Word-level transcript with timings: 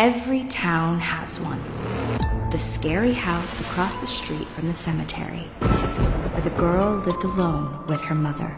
Every 0.00 0.44
town 0.44 0.98
has 0.98 1.38
one. 1.40 1.60
The 2.48 2.56
scary 2.56 3.12
house 3.12 3.60
across 3.60 3.98
the 3.98 4.06
street 4.06 4.48
from 4.48 4.66
the 4.66 4.72
cemetery, 4.72 5.42
where 6.32 6.40
the 6.40 6.56
girl 6.56 6.94
lived 6.94 7.22
alone 7.22 7.84
with 7.86 8.00
her 8.04 8.14
mother. 8.14 8.56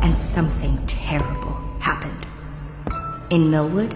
And 0.00 0.16
something 0.16 0.78
terrible 0.86 1.54
happened. 1.80 2.24
In 3.30 3.50
Millwood, 3.50 3.90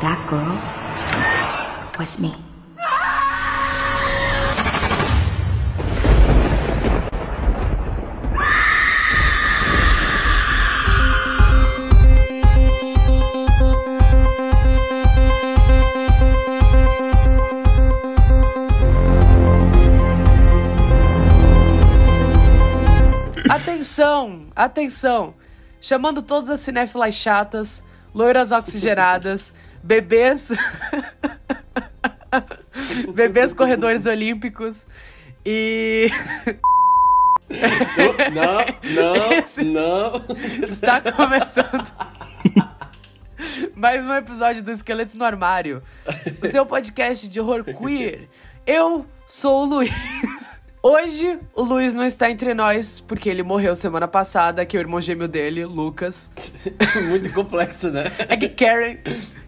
that 0.00 0.24
girl 0.30 0.54
was 1.98 2.20
me. 2.20 2.32
Atenção, 24.00 24.46
atenção. 24.56 25.34
Chamando 25.78 26.22
todas 26.22 26.48
as 26.48 26.62
cinéfilas 26.62 27.14
chatas, 27.14 27.84
loiras 28.14 28.50
oxigenadas, 28.50 29.52
bebês. 29.84 30.50
bebês 33.14 33.52
corredores 33.52 34.06
olímpicos 34.06 34.86
e. 35.44 36.08
Não, 38.32 38.94
não, 38.94 39.32
Esse- 39.34 39.64
não. 39.64 40.12
Está 40.66 41.02
começando 41.12 41.92
mais 43.74 44.06
um 44.06 44.14
episódio 44.14 44.62
do 44.62 44.70
Esqueletos 44.70 45.14
no 45.14 45.24
Armário, 45.26 45.82
o 46.42 46.48
seu 46.48 46.64
podcast 46.64 47.28
de 47.28 47.38
horror 47.38 47.64
queer. 47.64 48.30
Eu 48.66 49.04
sou 49.26 49.64
o 49.64 49.66
Luiz. 49.66 49.92
Hoje, 50.82 51.38
o 51.54 51.62
Luiz 51.62 51.94
não 51.94 52.04
está 52.06 52.30
entre 52.30 52.54
nós, 52.54 53.00
porque 53.00 53.28
ele 53.28 53.42
morreu 53.42 53.76
semana 53.76 54.08
passada, 54.08 54.64
que 54.64 54.74
é 54.78 54.80
o 54.80 54.82
irmão 54.82 54.98
gêmeo 54.98 55.28
dele, 55.28 55.66
Lucas. 55.66 56.30
Muito 57.10 57.30
complexo, 57.34 57.90
né? 57.90 58.04
É 58.26 58.34
que 58.34 58.48
Karen, 58.48 58.96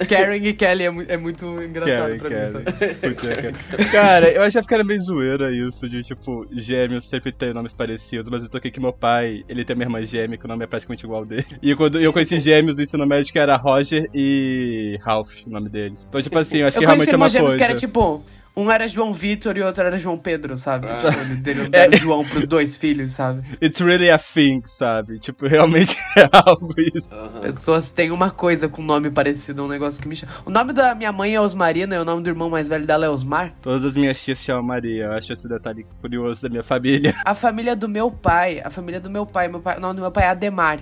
Karen 0.07 0.37
e 0.37 0.53
Kelly 0.53 0.85
é, 0.85 0.91
mu- 0.91 1.05
é 1.09 1.17
muito 1.17 1.47
engraçado 1.63 2.03
Karen, 2.03 2.19
pra 2.19 2.29
Karen. 2.29 2.47
mim. 2.47 2.53
sabe? 2.53 2.97
É, 3.03 3.15
cara. 3.15 3.55
Cara, 3.91 4.31
eu 4.31 4.43
achava 4.43 4.67
que 4.67 4.75
era 4.75 4.85
meio 4.85 5.01
zoeira 5.01 5.51
isso, 5.51 5.89
de 5.89 6.03
tipo, 6.03 6.47
gêmeos 6.53 7.09
sempre 7.09 7.33
ter 7.33 7.55
nomes 7.55 7.73
parecidos, 7.73 8.29
mas 8.31 8.43
eu 8.43 8.51
toquei 8.51 8.71
que 8.71 8.79
meu 8.79 8.93
pai, 8.93 9.43
ele 9.49 9.65
tem 9.65 9.75
uma 9.75 9.85
irmã 9.85 10.03
gêmea, 10.03 10.37
que 10.37 10.45
o 10.45 10.49
nome 10.49 10.65
é 10.65 10.67
praticamente 10.67 11.05
igual 11.07 11.21
ao 11.21 11.27
dele. 11.27 11.47
E 11.63 11.75
quando 11.75 11.99
eu 11.99 12.13
conheci 12.13 12.41
gêmeos, 12.41 12.77
o 12.77 12.83
ensino 12.83 13.07
médio 13.07 13.33
que 13.33 13.39
era 13.39 13.57
Roger 13.57 14.07
e 14.13 14.99
Ralph, 15.03 15.47
o 15.47 15.51
nome 15.51 15.71
deles. 15.71 16.05
Então, 16.07 16.21
tipo 16.21 16.39
assim, 16.39 16.59
eu 16.59 16.67
acho 16.67 16.77
Eu 16.77 16.81
que 16.81 16.87
conheci 16.87 17.07
realmente 17.07 17.09
é 17.09 17.13
irmãos 17.15 17.25
uma 17.25 17.29
gêmeos 17.31 17.51
coisa. 17.53 17.59
que 17.59 17.65
era 17.65 17.75
tipo. 17.75 18.23
Um 18.55 18.71
era 18.71 18.87
João 18.87 19.15
Vitor 19.15 19.57
e 19.57 19.63
o 19.63 19.67
outro 19.67 19.83
era 19.83 19.99
João 19.99 20.19
Pedro, 20.19 20.59
sabe? 20.59 20.87
Ah. 20.87 20.97
Tipo, 20.97 21.21
eles 21.21 21.41
deram, 21.41 21.71
deram 21.71 21.97
João 21.97 22.23
pros 22.23 22.47
dois 22.47 22.77
filhos, 22.77 23.13
sabe? 23.13 23.43
It's 23.63 23.81
really 23.81 24.11
a 24.11 24.19
thing, 24.19 24.63
sabe? 24.67 25.19
Tipo, 25.19 25.47
realmente 25.47 25.97
é 26.17 26.29
algo 26.31 26.75
isso. 26.79 27.09
Pessoas 27.41 27.91
têm 27.91 28.11
uma 28.11 28.31
coisa 28.31 28.69
com 28.69 28.83
nome 28.83 29.11
parecido, 29.11 29.65
um 29.65 29.69
negócio 29.69 30.03
que 30.03 30.07
me 30.07 30.15
chama. 30.15 30.33
O 30.45 30.51
nome 30.51 30.75
da 30.75 30.95
minha 30.95 31.11
mãe 31.11 31.35
é 31.35 31.41
Osmarina 31.41 31.97
e 31.97 31.99
o 31.99 32.05
nome 32.05 32.23
do 32.23 32.29
irmão 32.29 32.51
mais 32.51 32.69
velho 32.69 32.87
dela 32.87 33.07
é 33.07 33.09
Osmar. 33.09 33.55
Todas 33.63 33.87
as 33.87 33.95
minhas 33.95 34.23
tias 34.23 34.39
chamam 34.39 34.63
Maria. 34.63 35.05
Eu 35.05 35.13
acho 35.13 35.33
esse 35.33 35.49
detalhe 35.49 35.87
curioso 36.03 36.43
da 36.43 36.51
minha 36.51 36.63
família. 36.63 37.15
A 37.25 37.35
família 37.35 37.75
do 37.75 37.89
meu 37.89 38.11
pai, 38.11 38.61
a 38.63 38.69
família 38.69 39.01
do 39.01 39.09
meu 39.09 39.25
pai, 39.25 39.49
meu 39.49 39.61
pai 39.61 39.79
o 39.79 39.81
nome 39.81 39.95
do 39.95 40.03
meu 40.03 40.11
pai 40.11 40.25
é 40.25 40.29
Ademar. 40.29 40.81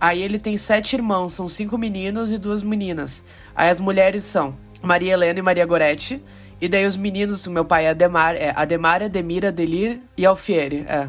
Aí 0.00 0.22
ele 0.22 0.38
tem 0.38 0.56
sete 0.56 0.96
irmãos, 0.96 1.34
são 1.34 1.46
cinco 1.46 1.76
meninos 1.76 2.32
e 2.32 2.38
duas 2.38 2.62
meninas. 2.62 3.22
Aí 3.54 3.68
as 3.68 3.78
mulheres 3.78 4.24
são 4.24 4.56
Maria 4.82 5.12
Helena 5.12 5.38
e 5.38 5.42
Maria 5.42 5.66
Goretti. 5.66 6.22
E 6.62 6.68
daí 6.68 6.86
os 6.86 6.96
meninos, 6.96 7.44
o 7.44 7.50
meu 7.50 7.64
pai 7.64 7.86
é 7.86 7.90
Ademar, 7.90 8.36
é 8.36 8.52
Ademar, 8.54 9.02
Ademir, 9.02 9.44
Adelir 9.44 9.98
e 10.16 10.24
Alfieri, 10.24 10.84
é. 10.88 11.08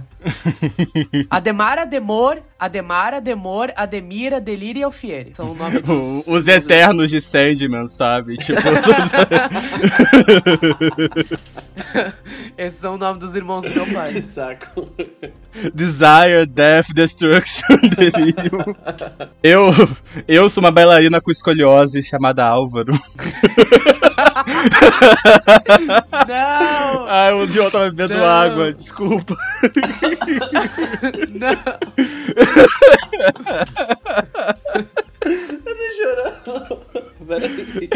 Ademar, 1.30 1.78
Ademor, 1.78 2.40
Ademar, 2.58 3.14
Ademor, 3.14 3.72
Ademir, 3.76 4.34
Adelir 4.34 4.78
e 4.78 4.82
Alfieri. 4.82 5.34
São 5.36 5.52
o 5.52 5.54
nome 5.54 5.80
dos... 5.80 6.26
O- 6.28 6.34
Os 6.34 6.46
dos- 6.46 6.48
eternos 6.48 7.12
de 7.12 7.22
Sandman, 7.22 7.88
sabe? 7.88 8.36
Tipo, 8.38 8.60
Esses 12.58 12.80
são 12.80 12.96
o 12.96 12.98
nome 12.98 13.20
dos 13.20 13.36
irmãos 13.36 13.62
do 13.64 13.70
meu 13.70 13.86
Que 13.86 13.94
pai. 13.94 14.22
saco. 14.22 14.90
Desire, 15.74 16.46
Death, 16.48 16.88
Destruction, 16.96 17.78
Delirium. 17.96 18.76
Eu, 19.44 19.70
eu 20.28 20.50
sou 20.50 20.64
uma 20.64 20.72
bailarina 20.72 21.22
com 21.22 21.30
escoliose 21.32 22.02
chamada 22.02 22.44
Álvaro. 22.44 22.94
Não! 26.28 27.08
Ai, 27.08 27.34
o 27.34 27.48
João 27.48 27.70
tava 27.72 27.90
bebendo 27.92 28.16
Não. 28.16 28.26
água, 28.26 28.74
desculpa. 28.74 29.36
Não! 31.30 31.50
Eu 35.26 35.76
tô 35.76 35.94
chorando. 35.98 36.82
Peraí. 37.28 37.90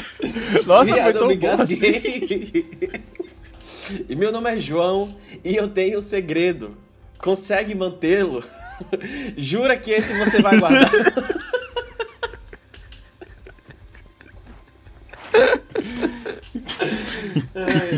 Nossa, 0.66 0.86
Viado, 0.86 1.02
foi 1.02 1.10
eu 1.10 1.20
tão 1.20 1.28
me 1.28 1.36
bom. 1.36 1.50
assim. 1.50 2.66
E 4.10 4.16
meu 4.16 4.32
nome 4.32 4.50
é 4.54 4.60
João 4.60 5.16
e 5.44 5.56
eu 5.56 5.68
tenho 5.68 6.00
um 6.00 6.02
segredo. 6.02 6.78
Consegue 7.20 7.74
mantê-lo? 7.76 8.44
Jura 9.38 9.76
que 9.78 9.92
esse 9.92 10.14
você 10.18 10.42
vai 10.42 10.58
guardar? 10.60 10.90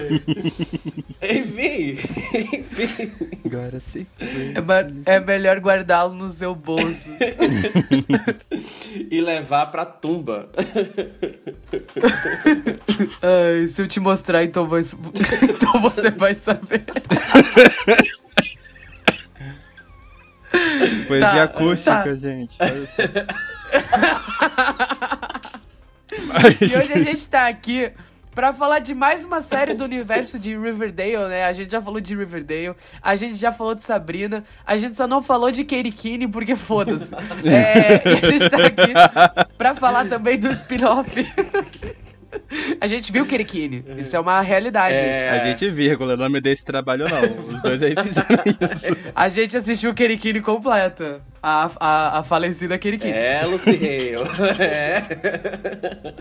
Enfim, 1.22 1.98
enfim. 2.34 3.12
Agora 3.46 3.80
sim. 3.80 4.06
É, 5.06 5.16
é 5.16 5.20
melhor 5.20 5.60
guardá-lo 5.60 6.14
no 6.14 6.32
seu 6.32 6.56
bolso. 6.56 7.10
E 9.12 9.22
levar 9.22 9.68
pra 9.68 9.86
tumba. 9.86 10.50
Ai, 13.22 13.68
se 13.68 13.82
eu 13.82 13.88
te 13.88 14.00
mostrar, 14.00 14.44
então, 14.44 14.68
vai, 14.68 14.82
então 15.44 15.82
você 15.82 16.10
vai 16.10 16.36
saber. 16.36 16.84
Poesia 21.08 21.30
Tá, 21.30 21.44
acústica, 21.44 21.92
tá. 22.04 22.16
gente. 22.16 22.58
Só. 22.58 22.66
E 26.66 26.78
hoje 26.78 26.94
a 26.94 27.00
gente 27.04 27.28
tá 27.28 27.48
aqui 27.48 27.92
pra 28.40 28.54
falar 28.54 28.80
de 28.80 28.96
mais 28.96 29.26
uma 29.26 29.42
série 29.42 29.74
do 29.74 29.84
universo 29.84 30.40
de 30.40 30.58
Riverdale, 30.58 31.28
né? 31.28 31.44
A 31.44 31.52
gente 31.52 31.74
já 31.74 31.82
falou 31.82 32.00
de 32.00 32.16
Riverdale, 32.16 32.74
a 33.02 33.14
gente 33.14 33.36
já 33.36 33.52
falou 33.52 33.76
de 33.76 33.84
Sabrina, 33.84 34.46
a 34.66 34.78
gente 34.78 34.96
só 34.96 35.06
não 35.06 35.22
falou 35.22 35.52
de 35.52 35.66
Kinney 35.66 36.26
porque 36.26 36.56
foda-se. 36.56 37.14
É, 37.44 38.02
e 38.08 38.18
a 38.18 38.32
gente 38.32 38.50
tá 38.50 38.66
aqui 38.66 38.94
pra 39.58 39.76
falar 39.76 40.08
também 40.08 40.40
do 40.40 40.50
spin-off. 40.52 41.12
A 42.80 42.88
gente 42.88 43.12
viu 43.12 43.26
Kinney, 43.26 43.84
isso 43.98 44.16
é 44.16 44.20
uma 44.20 44.40
realidade. 44.42 44.96
É. 44.96 45.30
A 45.32 45.48
gente, 45.48 45.70
vírgula, 45.70 46.14
o 46.14 46.18
nome 46.18 46.40
desse 46.40 46.64
trabalho 46.64 47.06
não. 47.10 47.46
Os 47.56 47.62
dois 47.62 47.82
aí 47.82 47.96
fizeram 47.96 48.44
isso. 48.62 48.98
A 49.16 49.30
gente 49.30 49.58
assistiu 49.58 49.94
Kinney 49.94 50.42
completa. 50.42 51.22
A, 51.42 51.70
a, 51.80 52.20
a 52.20 52.24
falecida 52.24 52.78
Kinney. 52.78 53.00
É, 53.12 53.46
Lucy 53.46 53.72
Hale. 53.72 54.62
É. 54.62 55.04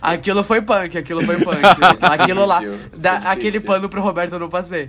Aquilo 0.00 0.44
foi 0.44 0.62
punk, 0.62 0.96
aquilo 0.96 1.24
foi 1.24 1.36
punk. 1.38 1.58
Aquilo 2.02 2.46
lá, 2.46 2.60
da- 2.96 3.18
aquele 3.30 3.60
pano 3.60 3.88
pro 3.88 4.00
Roberto 4.00 4.34
eu 4.34 4.38
não 4.38 4.48
passei. 4.48 4.88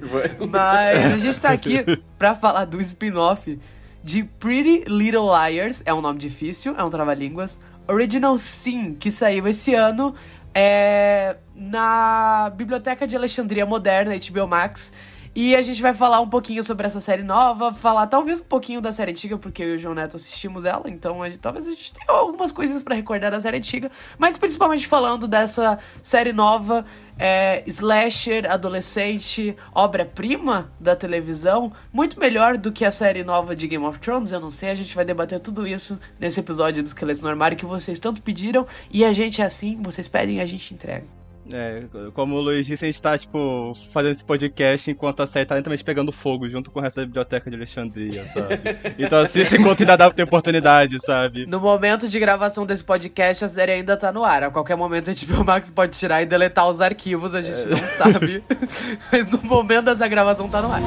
Mas 0.49 1.13
a 1.13 1.17
gente 1.17 1.41
tá 1.41 1.49
aqui 1.49 1.83
pra 2.17 2.35
falar 2.35 2.65
do 2.65 2.79
spin-off 2.81 3.59
de 4.03 4.23
Pretty 4.23 4.83
Little 4.87 5.27
Liars, 5.35 5.81
é 5.85 5.93
um 5.93 6.01
nome 6.01 6.19
difícil, 6.19 6.75
é 6.77 6.83
um 6.83 6.89
trava-línguas. 6.89 7.59
Original 7.87 8.37
Sin, 8.37 8.93
que 8.93 9.09
saiu 9.09 9.47
esse 9.47 9.73
ano 9.73 10.13
é, 10.53 11.37
na 11.55 12.51
Biblioteca 12.55 13.07
de 13.07 13.15
Alexandria 13.15 13.65
Moderna, 13.65 14.15
HBO 14.15 14.47
Max. 14.47 14.93
E 15.35 15.55
a 15.55 15.61
gente 15.61 15.81
vai 15.81 15.93
falar 15.93 16.19
um 16.21 16.27
pouquinho 16.27 16.63
sobre 16.63 16.87
essa 16.87 16.99
série 16.99 17.21
nova, 17.23 17.71
falar 17.73 18.07
talvez 18.07 18.41
um 18.41 18.45
pouquinho 18.45 18.81
da 18.81 18.91
série 18.91 19.11
antiga, 19.11 19.37
porque 19.37 19.61
eu 19.63 19.73
e 19.73 19.75
o 19.75 19.79
João 19.79 19.93
Neto 19.93 20.15
assistimos 20.15 20.65
ela, 20.65 20.89
então 20.89 21.21
a 21.21 21.29
gente- 21.29 21.39
talvez 21.39 21.67
a 21.67 21.69
gente 21.69 21.93
tenha 21.93 22.17
algumas 22.19 22.51
coisinhas 22.51 22.81
pra 22.81 22.95
recordar 22.95 23.29
da 23.31 23.39
série 23.39 23.57
antiga, 23.57 23.91
mas 24.17 24.37
principalmente 24.37 24.87
falando 24.87 25.27
dessa 25.27 25.77
série 26.01 26.33
nova, 26.33 26.83
é, 27.17 27.63
slasher, 27.67 28.51
adolescente, 28.51 29.55
obra-prima 29.73 30.71
da 30.79 30.95
televisão, 30.95 31.71
muito 31.93 32.19
melhor 32.19 32.57
do 32.57 32.71
que 32.71 32.83
a 32.83 32.91
série 32.91 33.23
nova 33.23 33.55
de 33.55 33.67
Game 33.67 33.85
of 33.85 33.99
Thrones, 33.99 34.31
eu 34.31 34.39
não 34.39 34.49
sei, 34.49 34.69
a 34.69 34.75
gente 34.75 34.95
vai 34.95 35.05
debater 35.05 35.39
tudo 35.39 35.67
isso 35.67 35.99
nesse 36.19 36.39
episódio 36.39 36.81
do 36.81 36.87
Esqueletos 36.87 37.21
no 37.21 37.29
Armário 37.29 37.55
que 37.57 37.65
vocês 37.65 37.99
tanto 37.99 38.21
pediram, 38.21 38.65
e 38.91 39.05
a 39.05 39.13
gente 39.13 39.41
é 39.41 39.45
assim, 39.45 39.77
vocês 39.81 40.07
pedem 40.07 40.41
a 40.41 40.45
gente 40.45 40.73
entrega. 40.73 41.18
É, 41.51 41.83
como 42.13 42.35
o 42.35 42.41
Luiz 42.41 42.65
disse, 42.65 42.85
a 42.85 42.87
gente 42.87 43.01
tá, 43.01 43.17
tipo, 43.17 43.73
fazendo 43.91 44.11
esse 44.11 44.23
podcast 44.23 44.91
enquanto 44.91 45.21
a 45.21 45.27
série 45.27 45.45
tá 45.45 45.55
lentamente 45.55 45.83
pegando 45.83 46.11
fogo 46.11 46.47
junto 46.47 46.69
com 46.69 46.79
o 46.79 46.81
resto 46.81 46.97
da 46.97 47.05
biblioteca 47.05 47.49
de 47.49 47.55
Alexandria, 47.55 48.25
sabe? 48.27 48.59
Então 48.99 49.21
assista 49.21 49.55
enquanto 49.55 49.81
ainda 49.81 49.97
dá 49.97 50.11
ter 50.11 50.23
oportunidade, 50.23 50.97
sabe? 51.03 51.45
No 51.45 51.59
momento 51.59 52.07
de 52.07 52.19
gravação 52.19 52.65
desse 52.65 52.83
podcast, 52.83 53.45
a 53.45 53.49
série 53.49 53.71
ainda 53.71 53.97
tá 53.97 54.11
no 54.11 54.23
ar. 54.23 54.43
A 54.43 54.51
qualquer 54.51 54.75
momento 54.75 55.09
a 55.09 55.13
HBO 55.13 55.43
Max 55.43 55.69
pode 55.69 55.97
tirar 55.97 56.21
e 56.21 56.25
deletar 56.25 56.67
os 56.67 56.81
arquivos, 56.81 57.33
a 57.33 57.41
gente 57.41 57.67
não 57.67 57.77
sabe. 57.77 58.43
Mas 59.11 59.27
no 59.27 59.41
momento 59.41 59.85
dessa 59.85 60.07
gravação 60.07 60.49
tá 60.49 60.61
no 60.61 60.71
ar. 60.71 60.81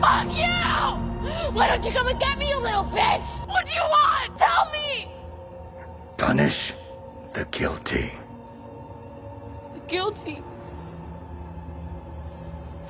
Fuck 0.00 0.34
you! 0.34 1.52
Why 1.52 1.68
don't 1.68 1.86
you 1.86 1.92
come 1.92 2.08
and 2.08 2.18
get 2.18 2.38
me, 2.38 2.50
you 2.50 2.60
little 2.60 2.84
bitch? 2.84 3.40
What 3.46 3.66
do 3.66 3.72
you 3.72 3.82
want? 3.82 4.36
Tell 4.36 4.70
me! 4.72 5.08
Punish 6.16 6.74
the 7.38 7.44
guilty. 7.56 8.10
Guilty. 9.86 10.42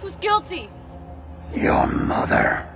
Who's 0.00 0.16
guilty? 0.16 0.70
Your 1.54 1.86
mother. 1.86 2.66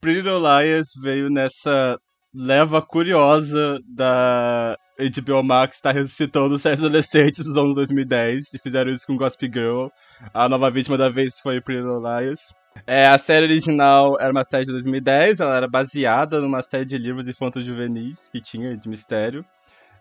Pretty 0.00 0.22
Liars 0.22 0.88
veio 1.02 1.28
nessa 1.28 1.98
leva 2.32 2.80
curiosa 2.80 3.80
da 3.84 4.76
HBO 4.96 5.42
Max 5.42 5.76
estar 5.76 5.92
tá 5.92 5.98
ressuscitando 5.98 6.56
séries 6.56 6.78
adolescentes 6.78 7.44
dos 7.44 7.56
anos 7.56 7.74
2010 7.74 8.54
e 8.54 8.58
fizeram 8.58 8.92
isso 8.92 9.06
com 9.06 9.16
Gossip 9.16 9.50
Girl. 9.52 9.88
A 10.32 10.48
nova 10.48 10.70
vítima 10.70 10.96
da 10.96 11.08
vez 11.08 11.40
foi 11.40 11.60
Pretty 11.60 11.82
Little 11.82 12.00
Liars. 12.00 12.54
É, 12.86 13.08
a 13.08 13.18
série 13.18 13.46
original 13.46 14.16
era 14.20 14.30
uma 14.30 14.44
série 14.44 14.66
de 14.66 14.70
2010, 14.70 15.40
ela 15.40 15.56
era 15.56 15.66
baseada 15.66 16.40
numa 16.40 16.62
série 16.62 16.84
de 16.84 16.96
livros 16.96 17.26
infantos 17.26 17.64
juvenis 17.64 18.30
que 18.30 18.40
tinha 18.40 18.76
de 18.76 18.88
mistério. 18.88 19.44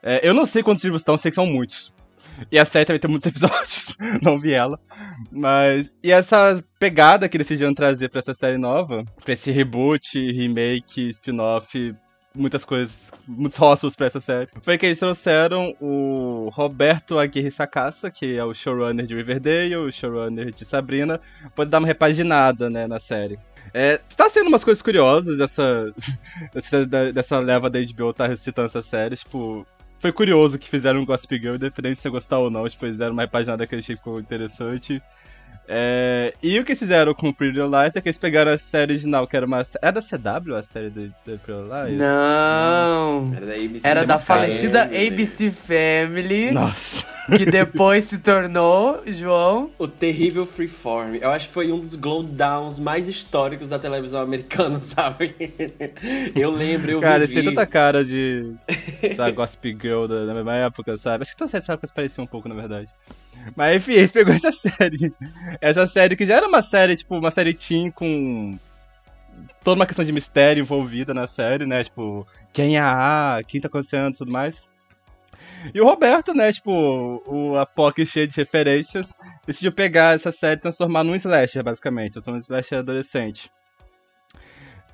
É, 0.07 0.25
eu 0.25 0.33
não 0.33 0.45
sei 0.45 0.63
quantos 0.63 0.85
livros 0.85 1.01
estão, 1.01 1.17
sei 1.17 1.29
que 1.29 1.35
são 1.35 1.45
muitos. 1.45 1.93
E 2.49 2.57
a 2.57 2.63
série 2.63 2.85
também 2.85 2.99
tem 3.01 3.11
muitos 3.11 3.27
episódios, 3.29 3.97
não 4.21 4.39
vi 4.39 4.53
ela. 4.53 4.79
Mas. 5.29 5.93
E 6.01 6.13
essa 6.13 6.63
pegada 6.79 7.27
que 7.27 7.37
decidiram 7.37 7.73
trazer 7.73 8.07
pra 8.09 8.19
essa 8.19 8.33
série 8.33 8.57
nova, 8.57 9.03
pra 9.21 9.33
esse 9.33 9.51
reboot, 9.51 10.17
remake, 10.31 11.09
spin-off, 11.09 11.93
muitas 12.33 12.63
coisas, 12.63 13.11
muitos 13.27 13.57
rótulos 13.57 13.97
pra 13.97 14.07
essa 14.07 14.21
série, 14.21 14.47
foi 14.61 14.77
que 14.77 14.85
eles 14.85 14.99
trouxeram 14.99 15.75
o 15.81 16.49
Roberto 16.53 17.19
Aguirre 17.19 17.51
Sacassa, 17.51 18.09
que 18.09 18.37
é 18.37 18.45
o 18.45 18.53
showrunner 18.53 19.05
de 19.05 19.13
Riverdale, 19.13 19.75
o 19.75 19.91
showrunner 19.91 20.53
de 20.53 20.63
Sabrina, 20.63 21.19
pra 21.53 21.65
dar 21.65 21.79
uma 21.79 21.87
repaginada, 21.87 22.69
né, 22.69 22.87
na 22.87 22.99
série. 22.99 23.37
É, 23.73 23.99
está 24.07 24.29
sendo 24.29 24.47
umas 24.47 24.63
coisas 24.63 24.81
curiosas 24.81 25.37
dessa, 25.37 25.93
dessa, 26.53 26.85
dessa 26.85 27.39
leva 27.39 27.69
da 27.69 27.79
HBO 27.79 28.13
tá 28.13 28.25
recitando 28.25 28.67
essa 28.67 28.81
série, 28.81 29.17
tipo, 29.17 29.67
foi 29.99 30.11
curioso 30.11 30.59
que 30.59 30.69
fizeram 30.69 31.01
um 31.01 31.05
Gossip 31.05 31.37
Girl, 31.39 31.55
independente 31.55 31.95
se 31.95 32.03
você 32.03 32.09
gostar 32.09 32.39
ou 32.39 32.49
não, 32.49 32.67
tipo, 32.67 32.85
fizeram 32.85 33.13
uma 33.13 33.23
repaginada 33.23 33.65
que 33.65 33.75
eu 33.75 33.79
achei 33.79 33.95
que 33.95 34.01
ficou 34.01 34.19
interessante. 34.19 35.01
É, 35.69 36.33
e 36.41 36.57
o 36.59 36.63
que 36.63 36.75
fizeram 36.75 37.13
com 37.13 37.33
Pretty 37.33 37.59
Little 37.59 37.69
Lies 37.81 37.95
é 37.95 38.01
que 38.01 38.07
eles 38.07 38.17
pegaram 38.17 38.51
a 38.53 38.57
série 38.57 38.93
original, 38.93 39.27
que 39.27 39.35
era 39.35 39.45
uma. 39.45 39.65
Era 39.81 39.91
da 39.91 40.01
CW 40.01 40.55
a 40.55 40.63
série 40.63 40.89
do, 40.89 41.07
do 41.07 41.13
Pretty 41.25 41.51
Little 41.51 41.85
Lies? 41.85 41.97
Não! 41.99 43.33
Era 43.35 43.45
da 43.45 43.53
ABC 43.53 43.87
Era 43.87 44.05
da 44.05 44.17
Family. 44.19 44.47
falecida 44.47 44.83
ABC 44.83 45.51
Family, 45.51 46.51
Nossa. 46.51 47.05
que 47.35 47.45
depois 47.45 48.05
se 48.05 48.17
tornou, 48.19 49.01
João. 49.07 49.69
O 49.77 49.87
terrível 49.89 50.45
Freeform. 50.45 51.15
Eu 51.15 51.31
acho 51.31 51.47
que 51.49 51.53
foi 51.53 51.69
um 51.71 51.79
dos 51.81 51.95
glowdowns 51.95 52.79
mais 52.79 53.09
históricos 53.09 53.67
da 53.67 53.77
televisão 53.77 54.21
americana, 54.21 54.79
sabe? 54.81 55.35
Eu 56.33 56.49
lembro, 56.49 56.91
eu 56.91 57.01
Cara, 57.01 57.25
vivi. 57.25 57.33
esse 57.33 57.43
tem 57.43 57.53
tanta 57.55 57.67
cara 57.67 58.05
de. 58.05 58.53
Sabe, 59.17 59.33
Gossip 59.33 59.77
Girl 59.81 60.07
da, 60.07 60.25
da 60.25 60.33
mesma 60.33 60.55
época, 60.55 60.95
sabe? 60.97 61.23
Acho 61.23 61.31
que 61.31 61.37
todas 61.37 61.53
essas 61.53 61.69
épocas 61.69 61.91
pareciam 61.91 62.23
um 62.23 62.27
pouco, 62.27 62.47
na 62.47 62.55
verdade. 62.55 62.87
Mas 63.55 63.77
enfim, 63.77 63.93
eles 63.93 64.11
pegou 64.11 64.33
essa 64.33 64.51
série. 64.51 65.13
Essa 65.61 65.85
série 65.87 66.15
que 66.15 66.25
já 66.25 66.37
era 66.37 66.47
uma 66.47 66.61
série, 66.61 66.95
tipo, 66.95 67.17
uma 67.17 67.31
série 67.31 67.53
teen 67.53 67.91
com 67.91 68.57
toda 69.63 69.79
uma 69.79 69.85
questão 69.85 70.05
de 70.05 70.11
mistério 70.11 70.61
envolvida 70.61 71.13
na 71.13 71.27
série, 71.27 71.65
né? 71.65 71.83
Tipo, 71.83 72.27
quem 72.53 72.77
é 72.77 72.79
a 72.79 73.37
A, 73.37 73.43
quem 73.43 73.61
tá 73.61 73.67
acontecendo 73.67 74.13
e 74.13 74.17
tudo 74.17 74.31
mais. 74.31 74.67
E 75.73 75.79
o 75.79 75.85
Roberto, 75.85 76.33
né, 76.33 76.51
tipo, 76.51 76.71
o 77.27 77.55
a 77.57 77.67
cheio 78.05 78.27
de 78.27 78.35
referências, 78.37 79.13
decidiu 79.45 79.71
pegar 79.71 80.15
essa 80.15 80.31
série 80.31 80.55
e 80.55 80.61
transformar 80.61 81.03
num 81.03 81.15
slasher, 81.15 81.63
basicamente. 81.63 82.17
Um 82.27 82.37
slasher 82.37 82.79
adolescente. 82.79 83.51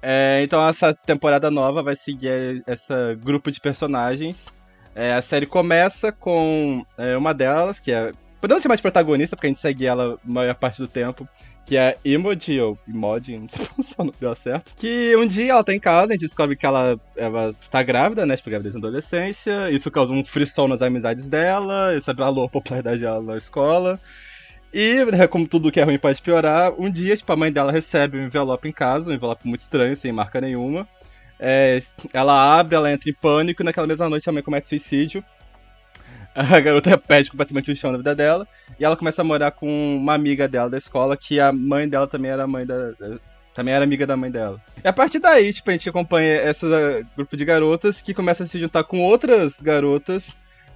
É, 0.01 0.41
então 0.43 0.67
essa 0.67 0.93
temporada 0.93 1.49
nova 1.49 1.81
vai 1.81 1.95
seguir 1.95 2.61
esse 2.67 3.15
grupo 3.23 3.49
de 3.49 3.61
personagens. 3.61 4.53
É, 4.93 5.13
a 5.13 5.21
série 5.21 5.45
começa 5.45 6.11
com 6.11 6.85
é, 6.97 7.15
uma 7.15 7.33
delas, 7.33 7.79
que 7.79 7.91
é. 7.91 8.11
Podemos 8.43 8.61
chamar 8.61 8.75
de 8.75 8.81
protagonista, 8.81 9.37
porque 9.37 9.47
a 9.47 9.51
gente 9.51 9.61
segue 9.61 9.85
ela 9.85 10.15
a 10.15 10.17
maior 10.29 10.53
parte 10.55 10.77
do 10.79 10.85
tempo. 10.85 11.25
Que 11.65 11.77
é 11.77 11.97
Emoji, 12.03 12.59
ou 12.59 12.77
Emoji, 12.85 13.37
não 13.39 13.47
sei 13.47 13.65
se 13.81 13.95
o 13.97 14.03
nome 14.03 14.13
dela 14.19 14.35
certo. 14.35 14.73
Que 14.75 15.15
um 15.15 15.25
dia 15.25 15.53
ela 15.53 15.63
tá 15.63 15.73
em 15.73 15.79
casa, 15.79 16.07
a 16.07 16.11
gente 16.15 16.23
descobre 16.23 16.57
que 16.57 16.65
ela, 16.65 16.99
ela 17.15 17.55
está 17.61 17.81
grávida, 17.81 18.25
né? 18.25 18.35
Tipo, 18.35 18.49
gravidez 18.49 18.75
na 18.75 18.79
adolescência. 18.79 19.71
Isso 19.71 19.89
causa 19.89 20.11
um 20.11 20.25
frisson 20.25 20.67
nas 20.67 20.81
amizades 20.81 21.29
dela, 21.29 21.95
isso 21.95 22.11
abalou 22.11 22.43
a 22.43 22.49
popularidade 22.49 22.99
dela 22.99 23.21
na 23.21 23.37
escola. 23.37 23.97
E, 24.73 25.05
né, 25.05 25.25
como 25.25 25.47
tudo 25.47 25.71
que 25.71 25.79
é 25.79 25.83
ruim 25.83 25.97
pode 25.97 26.21
piorar, 26.21 26.73
um 26.77 26.91
dia, 26.91 27.15
tipo, 27.15 27.31
a 27.31 27.37
mãe 27.37 27.49
dela 27.49 27.71
recebe 27.71 28.17
um 28.17 28.25
envelope 28.25 28.67
em 28.67 28.73
casa, 28.73 29.09
um 29.09 29.13
envelope 29.13 29.47
muito 29.47 29.61
estranho, 29.61 29.95
sem 29.95 30.11
marca 30.11 30.41
nenhuma. 30.41 30.85
É, 31.39 31.81
ela 32.11 32.59
abre, 32.59 32.75
ela 32.75 32.91
entra 32.91 33.09
em 33.09 33.13
pânico, 33.13 33.61
e 33.61 33.65
naquela 33.65 33.87
mesma 33.87 34.09
noite 34.09 34.29
a 34.29 34.33
mãe 34.33 34.43
comete 34.43 34.67
suicídio. 34.67 35.23
A 36.35 36.59
garota 36.59 36.97
perde 36.97 37.29
completamente 37.29 37.71
o 37.71 37.75
chão 37.75 37.91
da 37.91 37.97
vida 37.97 38.15
dela, 38.15 38.47
e 38.79 38.85
ela 38.85 38.97
começa 38.97 39.21
a 39.21 39.25
morar 39.25 39.51
com 39.51 39.97
uma 39.97 40.13
amiga 40.13 40.47
dela 40.47 40.69
da 40.69 40.77
escola, 40.77 41.17
que 41.17 41.39
a 41.39 41.51
mãe 41.51 41.87
dela 41.87 42.07
também 42.07 42.31
era 42.31 42.47
mãe 42.47 42.65
da. 42.65 42.93
Também 43.53 43.71
era 43.71 43.83
amiga 43.83 44.07
da 44.07 44.17
mãe 44.17 44.31
dela. 44.31 44.59
E 44.83 44.87
a 44.87 44.91
partir 44.91 45.19
daí, 45.19 45.53
tipo, 45.53 45.69
a 45.69 45.73
gente 45.73 45.87
acompanha 45.87 46.49
esse 46.49 46.65
grupo 47.15 47.37
de 47.37 47.45
garotas 47.45 48.01
que 48.01 48.11
começa 48.11 48.43
a 48.43 48.47
se 48.47 48.59
juntar 48.59 48.83
com 48.83 48.99
outras 48.99 49.61
garotas 49.61 50.35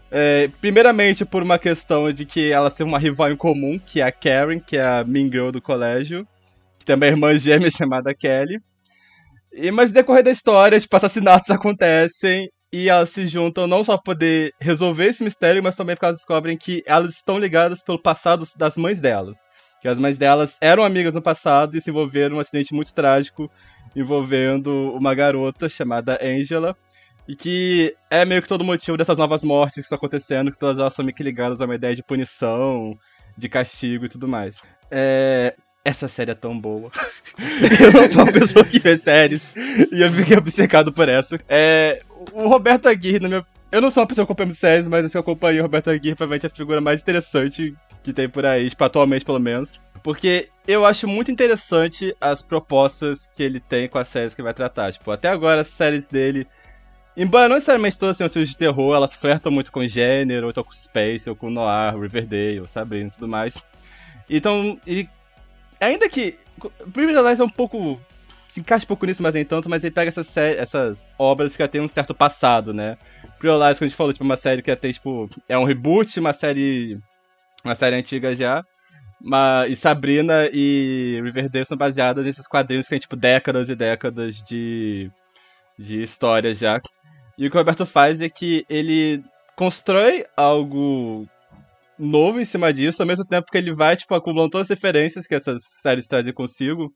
é, 0.10 0.50
primeiramente 0.62 1.26
por 1.26 1.44
uma 1.44 1.60
questão 1.60 2.12
de 2.12 2.26
que 2.26 2.52
elas 2.52 2.74
têm 2.74 2.86
uma 2.86 3.00
rival 3.00 3.32
em 3.32 3.36
comum, 3.36 3.78
que 3.78 4.02
é 4.02 4.06
a 4.06 4.12
Karen, 4.12 4.60
que 4.60 4.78
é 4.78 4.84
a 4.84 5.04
mean 5.04 5.28
girl 5.28 5.52
do 5.52 5.62
colégio, 5.62 6.28
que 6.80 6.86
tem 6.86 6.96
uma 6.96 7.06
irmã 7.08 7.38
gêmea 7.38 7.70
chamada 7.72 8.14
Kelly. 8.14 8.62
E, 9.52 9.72
mas 9.72 9.90
no 9.90 9.96
decorrer 9.96 10.24
da 10.24 10.32
história, 10.32 10.80
tipo, 10.80 10.96
assassinatos 10.96 11.50
acontecem 11.52 12.50
e 12.72 12.90
elas 12.90 13.10
se 13.10 13.28
juntam 13.28 13.68
não 13.68 13.84
só 13.84 13.96
para 13.96 14.04
poder 14.04 14.54
resolver 14.60 15.06
esse 15.06 15.24
mistério, 15.24 15.64
mas 15.64 15.76
também 15.76 15.96
porque 15.96 16.06
elas 16.06 16.18
descobrem 16.18 16.58
que 16.58 16.84
elas 16.86 17.14
estão 17.16 17.40
ligadas 17.40 17.82
pelo 17.82 18.02
passado 18.02 18.46
das 18.56 18.76
mães 18.76 19.00
delas. 19.00 19.38
Que 19.82 19.88
as 19.88 19.98
mães 19.98 20.18
delas 20.18 20.58
eram 20.60 20.84
amigas 20.84 21.16
no 21.16 21.22
passado 21.22 21.78
e 21.78 21.82
se 21.82 21.90
envolveram 21.90 22.36
num 22.36 22.42
acidente 22.42 22.74
muito 22.74 22.94
trágico 22.94 23.50
envolvendo 23.96 24.94
uma 24.94 25.14
garota 25.16 25.68
chamada 25.68 26.20
Angela, 26.22 26.76
e 27.28 27.36
que 27.36 27.96
é 28.10 28.24
meio 28.24 28.42
que 28.42 28.48
todo 28.48 28.62
o 28.62 28.66
motivo 28.66 28.96
dessas 28.96 29.18
novas 29.18 29.44
mortes 29.44 29.76
que 29.76 29.82
estão 29.82 29.98
acontecendo, 29.98 30.52
que 30.52 30.58
todas 30.58 30.80
elas 30.80 30.94
são 30.94 31.04
meio 31.04 31.16
que 31.16 31.24
ligadas 31.24 31.60
a 31.60 31.66
uma 31.66 31.76
ideia 31.76 31.96
de 31.96 32.04
punição, 32.04 32.98
de 33.38 33.50
castigo 33.50 34.06
e 34.06 34.10
tudo 34.10 34.28
mais. 34.28 34.56
É... 34.90 35.54
Essa 35.84 36.08
série 36.10 36.32
é 36.32 36.36
tão 36.36 36.58
boa. 36.58 36.92
eu 37.82 37.92
não 37.94 38.10
sou 38.10 38.24
uma 38.24 38.32
pessoa 38.32 38.66
que 38.66 38.78
vê 38.78 38.98
séries 38.98 39.54
e 39.92 40.02
eu 40.02 40.12
fiquei 40.12 40.38
obcecado 40.38 40.92
por 40.92 41.08
essa. 41.08 41.40
É... 41.48 42.02
O 42.34 42.48
Roberto 42.48 42.88
Aguirre, 42.88 43.20
no 43.20 43.30
meu... 43.30 43.46
eu 43.72 43.82
não 43.82 43.92
sou 43.92 44.02
uma 44.02 44.08
pessoa 44.08 44.26
que 44.26 44.32
acompanha 44.32 44.54
séries, 44.54 44.88
mas 44.88 45.06
assim, 45.06 45.18
eu 45.18 45.22
acompanhei 45.22 45.60
o 45.60 45.64
Roberto 45.64 45.90
Aguirre, 45.90 46.16
provavelmente 46.16 46.46
é 46.46 46.48
a 46.48 46.56
figura 46.56 46.82
mais 46.82 47.02
interessante 47.02 47.76
que 48.04 48.14
tem 48.14 48.30
por 48.30 48.46
aí, 48.46 48.70
tipo, 48.70 48.84
atualmente 48.84 49.26
pelo 49.26 49.40
menos. 49.40 49.80
Porque 50.04 50.50
eu 50.68 50.86
acho 50.86 51.08
muito 51.08 51.32
interessante 51.32 52.16
as 52.22 52.42
propostas 52.42 53.28
que 53.36 53.44
ele 53.44 53.60
tem 53.60 53.90
com 53.90 53.98
as 53.98 54.08
séries 54.08 54.34
que 54.34 54.42
vai 54.42 54.54
tratar. 54.54 54.94
Tipo, 54.94 55.12
até 55.12 55.28
agora 55.30 55.62
as 55.62 55.68
séries 55.68 56.08
dele 56.08 56.48
Embora 57.18 57.50
não 57.50 57.56
necessariamente 57.56 57.98
todas 57.98 58.16
tenham 58.16 58.30
filmes 58.30 58.50
de 58.50 58.56
terror, 58.56 58.96
elas 58.96 59.12
flertam 59.12 59.52
muito 59.52 59.72
com 59.72 59.86
gênero, 59.88 60.46
ou 60.46 60.52
então 60.52 60.64
com 60.64 60.72
space, 60.72 61.28
ou 61.28 61.36
com 61.36 61.50
noir, 61.50 62.00
Riverdale, 62.00 62.68
Sabrina 62.68 63.08
e 63.08 63.12
tudo 63.12 63.28
mais. 63.28 63.58
Então, 64.30 64.80
e 64.86 65.10
ainda 65.80 66.08
que 66.08 66.38
Privilege 66.94 67.42
é 67.42 67.44
um 67.44 67.50
pouco 67.50 68.00
se 68.50 68.60
encaixa 68.60 68.86
um 68.86 68.88
pouco 68.88 69.06
nisso, 69.06 69.22
mas 69.22 69.34
nem 69.34 69.46
tanto, 69.46 69.70
mas 69.70 69.84
ele 69.84 69.94
pega 69.94 70.10
essas, 70.10 70.36
essas 70.38 71.14
obras 71.18 71.56
que 71.56 71.64
já 71.64 71.68
tem 71.68 71.82
um 71.82 71.88
certo 71.88 72.14
passado, 72.14 72.74
né? 72.74 72.98
Privilege, 73.40 73.80
como 73.80 73.86
a 73.86 73.90
gente 73.90 73.96
falou, 73.96 74.14
tipo, 74.14 74.26
uma 74.26 74.38
série 74.38 74.62
que 74.62 74.76
tem, 74.76 74.92
tipo, 74.92 75.30
é 75.48 75.58
um 75.58 75.64
reboot, 75.64 76.20
uma 76.20 76.34
série 76.34 77.00
uma 77.64 77.76
série 77.76 77.96
antiga 77.96 78.36
já. 78.36 78.64
Mas, 79.20 79.72
e 79.72 79.76
Sabrina 79.76 80.50
e 80.54 81.20
Riverdale 81.24 81.66
são 81.66 81.78
baseadas 81.78 82.26
nesses 82.26 82.48
quadrinhos 82.48 82.86
que 82.86 82.92
tem, 82.92 83.00
tipo, 83.00 83.16
décadas 83.16 83.70
e 83.70 83.76
décadas 83.76 84.36
de, 84.44 85.12
de 85.78 86.02
história 86.02 86.54
já. 86.54 86.80
E 87.38 87.48
o 87.48 87.52
que 87.52 87.58
o 87.58 87.60
Roberto 87.60 87.86
faz 87.86 88.22
é 88.22 88.30
que 88.30 88.66
ele 88.70 89.24
constrói 89.56 90.26
algo 90.36 91.28
novo 91.98 92.40
em 92.40 92.46
cima 92.46 92.72
disso, 92.72 93.02
ao 93.02 93.08
mesmo 93.08 93.26
tempo 93.26 93.52
que 93.52 93.58
ele 93.58 93.74
vai, 93.74 93.96
tipo, 93.96 94.14
acumulando 94.14 94.52
todas 94.52 94.70
as 94.70 94.76
referências 94.76 95.26
que 95.26 95.34
essas 95.34 95.64
séries 95.82 96.08
trazem 96.08 96.32
consigo. 96.32 96.94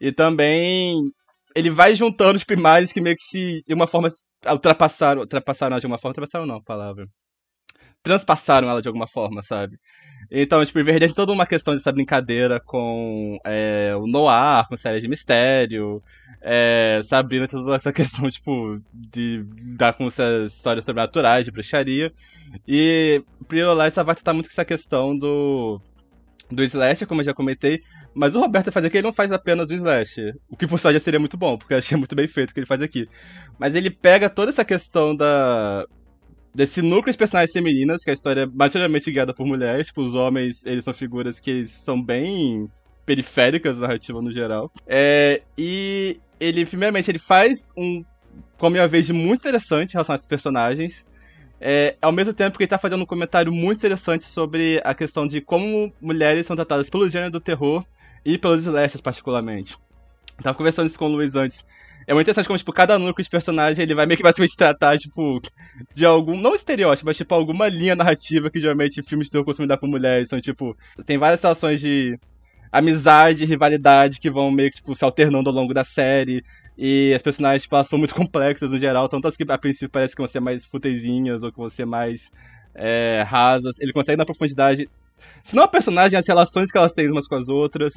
E 0.00 0.12
também 0.12 1.10
ele 1.54 1.70
vai 1.70 1.94
juntando, 1.94 2.38
tipo, 2.38 2.52
imagens 2.52 2.92
que 2.92 3.00
meio 3.00 3.16
que 3.16 3.24
se, 3.24 3.62
de 3.66 3.74
uma 3.74 3.86
forma, 3.86 4.08
ultrapassaram, 4.46 5.22
ultrapassaram, 5.22 5.70
não, 5.72 5.80
de 5.80 5.86
uma 5.86 5.98
forma, 5.98 6.10
ultrapassaram 6.10 6.46
não, 6.46 6.56
a 6.56 6.62
palavra. 6.62 7.06
transpassaram 8.02 8.68
ela 8.68 8.82
de 8.82 8.88
alguma 8.88 9.06
forma, 9.08 9.42
sabe? 9.42 9.76
Então, 10.30 10.64
tipo, 10.64 10.78
Riverdale 10.78 11.08
tem 11.08 11.14
toda 11.14 11.32
uma 11.32 11.46
questão 11.46 11.74
dessa 11.74 11.92
brincadeira 11.92 12.60
com 12.64 13.38
é, 13.44 13.92
o 13.96 14.06
noir, 14.06 14.66
com 14.68 14.76
série 14.76 15.00
de 15.00 15.08
mistério, 15.08 16.02
é, 16.42 17.00
Sabrina 17.04 17.48
toda 17.48 17.74
essa 17.74 17.92
questão, 17.94 18.30
tipo, 18.30 18.80
de 18.92 19.44
dar 19.76 19.92
com 19.94 20.06
essas 20.06 20.52
histórias 20.54 20.84
sobrenaturais, 20.84 21.44
de 21.44 21.50
bruxaria. 21.50 22.12
E 22.66 23.22
Priolite 23.48 23.96
vai 23.96 24.14
tratar 24.14 24.32
muito 24.32 24.46
com 24.48 24.52
essa 24.52 24.64
questão 24.64 25.18
do 25.18 25.80
do 26.50 26.62
Slash, 26.62 27.06
como 27.06 27.20
eu 27.20 27.24
já 27.24 27.34
comentei, 27.34 27.80
mas 28.14 28.34
o 28.34 28.40
Roberto 28.40 28.72
faz 28.72 28.84
aqui, 28.84 28.98
ele 28.98 29.06
não 29.06 29.12
faz 29.12 29.30
apenas 29.32 29.68
o 29.70 29.74
Slash, 29.74 30.32
o 30.48 30.56
que 30.56 30.66
por 30.66 30.78
só 30.78 30.92
já 30.92 31.00
seria 31.00 31.20
muito 31.20 31.36
bom, 31.36 31.56
porque 31.56 31.74
eu 31.74 31.78
achei 31.78 31.96
muito 31.96 32.16
bem 32.16 32.26
feito 32.26 32.50
o 32.50 32.54
que 32.54 32.60
ele 32.60 32.66
faz 32.66 32.80
aqui. 32.80 33.08
Mas 33.58 33.74
ele 33.74 33.90
pega 33.90 34.30
toda 34.30 34.50
essa 34.50 34.64
questão 34.64 35.14
da 35.14 35.84
desse 36.54 36.82
núcleo 36.82 37.12
de 37.12 37.18
personagens 37.18 37.52
femininas, 37.52 38.02
que 38.02 38.10
é 38.10 38.12
a 38.12 38.14
história 38.14 38.40
é 38.42 38.46
majoritariamente 38.46 39.12
guiada 39.12 39.32
por 39.34 39.46
mulheres, 39.46 39.88
tipo, 39.88 40.02
os 40.02 40.14
homens, 40.14 40.64
eles 40.64 40.84
são 40.84 40.94
figuras 40.94 41.38
que 41.38 41.64
são 41.66 42.02
bem 42.02 42.68
periféricas 43.06 43.76
da 43.76 43.86
narrativa 43.86 44.20
no 44.20 44.32
geral. 44.32 44.70
É, 44.86 45.42
e 45.56 46.20
ele, 46.40 46.66
primeiramente, 46.66 47.10
ele 47.10 47.18
faz 47.18 47.70
um 47.76 48.04
como 48.56 48.76
uma 48.76 48.88
vez 48.88 49.08
muito 49.10 49.40
interessante 49.40 49.90
em 49.90 49.92
relação 49.94 50.14
a 50.14 50.16
esses 50.16 50.28
personagens. 50.28 51.06
É, 51.60 51.96
ao 52.00 52.12
mesmo 52.12 52.32
tempo 52.32 52.56
que 52.56 52.64
ele 52.64 52.68
tá 52.68 52.78
fazendo 52.78 53.02
um 53.02 53.06
comentário 53.06 53.52
muito 53.52 53.78
interessante 53.78 54.24
sobre 54.24 54.80
a 54.84 54.94
questão 54.94 55.26
de 55.26 55.40
como 55.40 55.92
mulheres 56.00 56.46
são 56.46 56.54
tratadas 56.54 56.88
pelo 56.88 57.08
gênero 57.10 57.32
do 57.32 57.40
terror 57.40 57.84
e 58.24 58.38
pelos 58.38 58.62
slashes, 58.64 59.00
particularmente. 59.00 59.76
tava 60.42 60.56
conversando 60.56 60.86
isso 60.86 60.98
com 60.98 61.06
o 61.06 61.12
Luiz 61.12 61.34
antes. 61.34 61.64
É 62.06 62.14
muito 62.14 62.24
interessante 62.24 62.46
como, 62.46 62.58
tipo, 62.58 62.72
cada 62.72 62.98
núcleo 62.98 63.22
de 63.22 63.28
personagem, 63.28 63.82
ele 63.82 63.94
vai 63.94 64.06
meio 64.06 64.16
que 64.16 64.22
basicamente 64.22 64.56
tratar, 64.56 64.96
tipo, 64.96 65.42
de 65.94 66.06
algum, 66.06 66.38
não 66.38 66.54
estereótipo, 66.54 67.04
mas, 67.04 67.18
tipo, 67.18 67.34
alguma 67.34 67.68
linha 67.68 67.94
narrativa 67.94 68.50
que, 68.50 68.58
geralmente, 68.58 69.02
filmes 69.02 69.26
de 69.26 69.32
terror 69.32 69.66
dar 69.66 69.76
com 69.76 69.86
mulheres. 69.86 70.26
Então, 70.26 70.40
tipo, 70.40 70.74
tem 71.04 71.18
várias 71.18 71.40
situações 71.40 71.80
de 71.82 72.18
amizade, 72.72 73.44
rivalidade 73.44 74.20
que 74.20 74.30
vão 74.30 74.50
meio 74.50 74.70
que, 74.70 74.76
tipo, 74.76 74.94
se 74.94 75.04
alternando 75.04 75.50
ao 75.50 75.56
longo 75.56 75.74
da 75.74 75.84
série. 75.84 76.42
E 76.80 77.12
as 77.12 77.20
personagens, 77.20 77.62
tipo, 77.62 77.82
são 77.82 77.98
muito 77.98 78.14
complexas 78.14 78.70
no 78.70 78.78
geral, 78.78 79.08
tanto 79.08 79.26
as 79.26 79.36
que 79.36 79.44
a 79.48 79.58
princípio 79.58 79.90
parece 79.90 80.14
que 80.14 80.22
vão 80.22 80.28
ser 80.28 80.38
mais 80.38 80.64
futezinhas 80.64 81.42
ou 81.42 81.50
que 81.50 81.58
vão 81.58 81.68
ser 81.68 81.84
mais 81.84 82.30
é, 82.72 83.24
rasas. 83.26 83.80
Ele 83.80 83.92
consegue 83.92 84.16
dar 84.16 84.24
profundidade. 84.24 84.88
Se 85.42 85.56
não 85.56 85.64
a 85.64 85.68
personagem, 85.68 86.16
as 86.16 86.26
relações 86.26 86.70
que 86.70 86.78
elas 86.78 86.92
têm 86.92 87.10
umas 87.10 87.26
com 87.26 87.34
as 87.34 87.48
outras. 87.48 87.92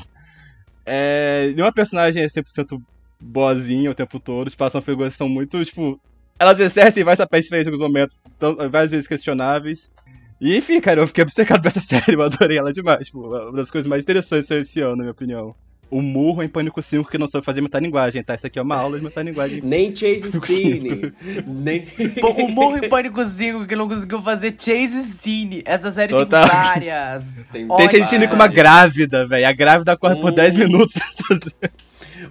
É, 0.83 1.51
nenhuma 1.55 1.71
personagem 1.71 2.23
é 2.23 2.25
100% 2.25 2.81
boazinha 3.19 3.91
o 3.91 3.95
tempo 3.95 4.19
todo. 4.19 4.50
Tipo, 4.50 4.63
elas 4.63 4.71
são 4.73 4.81
figuras 4.81 5.13
que 5.13 5.17
são 5.19 5.29
muito, 5.29 5.63
tipo. 5.63 6.01
Elas 6.39 6.59
exercem 6.59 7.03
vários 7.03 7.23
papéis 7.23 7.43
diferentes 7.43 7.67
em 7.67 7.71
alguns 7.71 7.88
momentos, 7.88 8.19
tão, 8.39 8.55
várias 8.67 8.89
vezes 8.89 9.07
questionáveis. 9.07 9.91
E 10.39 10.57
enfim, 10.57 10.81
cara, 10.81 11.01
eu 11.01 11.07
fiquei 11.07 11.23
obcecado 11.23 11.61
por 11.61 11.67
essa 11.67 11.81
série, 11.81 12.15
eu 12.15 12.21
adorei 12.23 12.57
ela 12.57 12.73
demais. 12.73 13.05
Tipo, 13.05 13.27
uma 13.27 13.51
das 13.51 13.69
coisas 13.69 13.88
mais 13.88 14.01
interessantes 14.01 14.50
desse 14.50 14.81
ano, 14.81 14.95
na 14.95 15.03
minha 15.03 15.11
opinião 15.11 15.55
o 15.91 16.01
murro 16.01 16.41
em 16.41 16.48
Pânico 16.48 16.81
5 16.81 17.10
que 17.10 17.17
não 17.17 17.27
soube 17.27 17.45
fazer 17.45 17.60
metalinguagem, 17.60 18.24
tá? 18.24 18.33
Isso 18.33 18.48
aqui 18.48 18.57
é 18.57 18.62
uma 18.62 18.77
aula 18.77 18.98
de 18.98 19.03
metalinguagem. 19.03 19.62
Nem 19.63 19.93
Chase 19.93 20.39
Cine. 20.39 21.13
Nem... 21.45 21.86
Pô, 22.19 22.29
o 22.31 22.50
murro 22.50 22.77
em 22.77 22.89
Pânico 22.89 23.24
5 23.25 23.67
que 23.67 23.75
não 23.75 23.89
conseguiu 23.89 24.24
fazer 24.24 24.55
Chase 24.57 25.03
Cine. 25.19 25.62
Essa 25.65 25.91
série 25.91 26.13
Total. 26.13 26.48
tem 26.48 26.57
várias. 26.57 27.45
Tem, 27.51 27.67
tem 27.67 27.89
Chase 27.89 28.07
Cine 28.07 28.27
com 28.27 28.36
uma 28.36 28.48
grávida, 28.48 29.27
velho. 29.27 29.48
A 29.48 29.51
grávida 29.51 29.98
corre 29.98 30.15
hum. 30.15 30.21
por 30.21 30.31
10 30.31 30.55
minutos. 30.55 30.93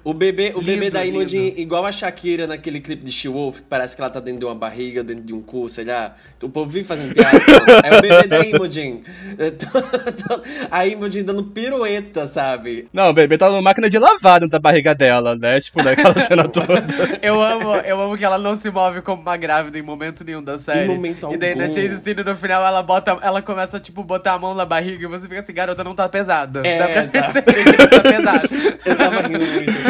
O 0.02 0.14
bebê, 0.14 0.52
o 0.54 0.60
lindo, 0.60 0.64
bebê 0.64 0.90
da 0.90 1.04
Imogen, 1.04 1.54
igual 1.58 1.84
a 1.84 1.92
Shakira 1.92 2.46
naquele 2.46 2.80
clipe 2.80 3.04
de 3.04 3.12
She-Wolf, 3.12 3.58
que 3.58 3.66
parece 3.68 3.94
que 3.94 4.00
ela 4.00 4.10
tá 4.10 4.18
dentro 4.18 4.40
de 4.40 4.44
uma 4.46 4.54
barriga, 4.54 5.04
dentro 5.04 5.24
de 5.24 5.32
um 5.34 5.42
cu, 5.42 5.68
sei 5.68 5.84
lá. 5.84 6.16
O 6.42 6.48
povo 6.48 6.70
vive 6.70 6.84
fazendo 6.84 7.14
piada. 7.14 7.36
é 7.84 7.98
o 7.98 8.00
bebê 8.00 8.26
da 8.26 8.40
Imogen. 8.40 9.02
a 10.70 10.86
Imogen 10.86 11.22
dando 11.22 11.44
pirueta, 11.44 12.26
sabe? 12.26 12.88
Não, 12.92 13.10
o 13.10 13.12
bebê 13.12 13.36
tá 13.36 13.50
numa 13.50 13.60
máquina 13.60 13.90
de 13.90 13.98
lavar 13.98 14.40
dentro 14.40 14.52
da 14.52 14.58
barriga 14.58 14.94
dela, 14.94 15.36
né? 15.36 15.60
Tipo, 15.60 15.82
naquela 15.82 16.14
cena 16.24 16.48
toda. 16.48 16.82
eu 17.20 17.42
amo, 17.42 17.74
eu 17.76 18.00
amo 18.00 18.16
que 18.16 18.24
ela 18.24 18.38
não 18.38 18.56
se 18.56 18.70
move 18.70 19.02
como 19.02 19.20
uma 19.20 19.36
grávida 19.36 19.78
em 19.78 19.82
momento 19.82 20.24
nenhum 20.24 20.42
da 20.42 20.58
série. 20.58 20.84
Em 20.84 20.88
momento 20.88 21.24
algum. 21.24 21.36
E 21.36 21.38
daí 21.38 21.54
na 21.54 21.66
Chase 21.66 22.00
Cine, 22.02 22.24
no 22.24 22.34
final, 22.34 22.64
ela 22.64 22.82
bota, 22.82 23.18
ela 23.20 23.42
começa, 23.42 23.78
tipo, 23.78 24.02
botar 24.02 24.32
a 24.32 24.38
mão 24.38 24.54
na 24.54 24.64
barriga 24.64 25.04
e 25.04 25.06
você 25.06 25.28
fica 25.28 25.40
assim, 25.40 25.52
garota, 25.52 25.84
não 25.84 25.94
tá 25.94 26.08
pesada. 26.08 26.62
É, 26.64 26.78
Dá 26.78 26.88
pra 26.88 27.04
exato. 27.04 27.32
perceber 27.32 27.64
que 27.64 27.82
não 27.82 27.88
tá 27.88 28.00
pesada. 28.00 28.48
eu 28.86 28.96
tava 28.96 29.20
rindo 29.28 29.46
muito. 29.46 29.89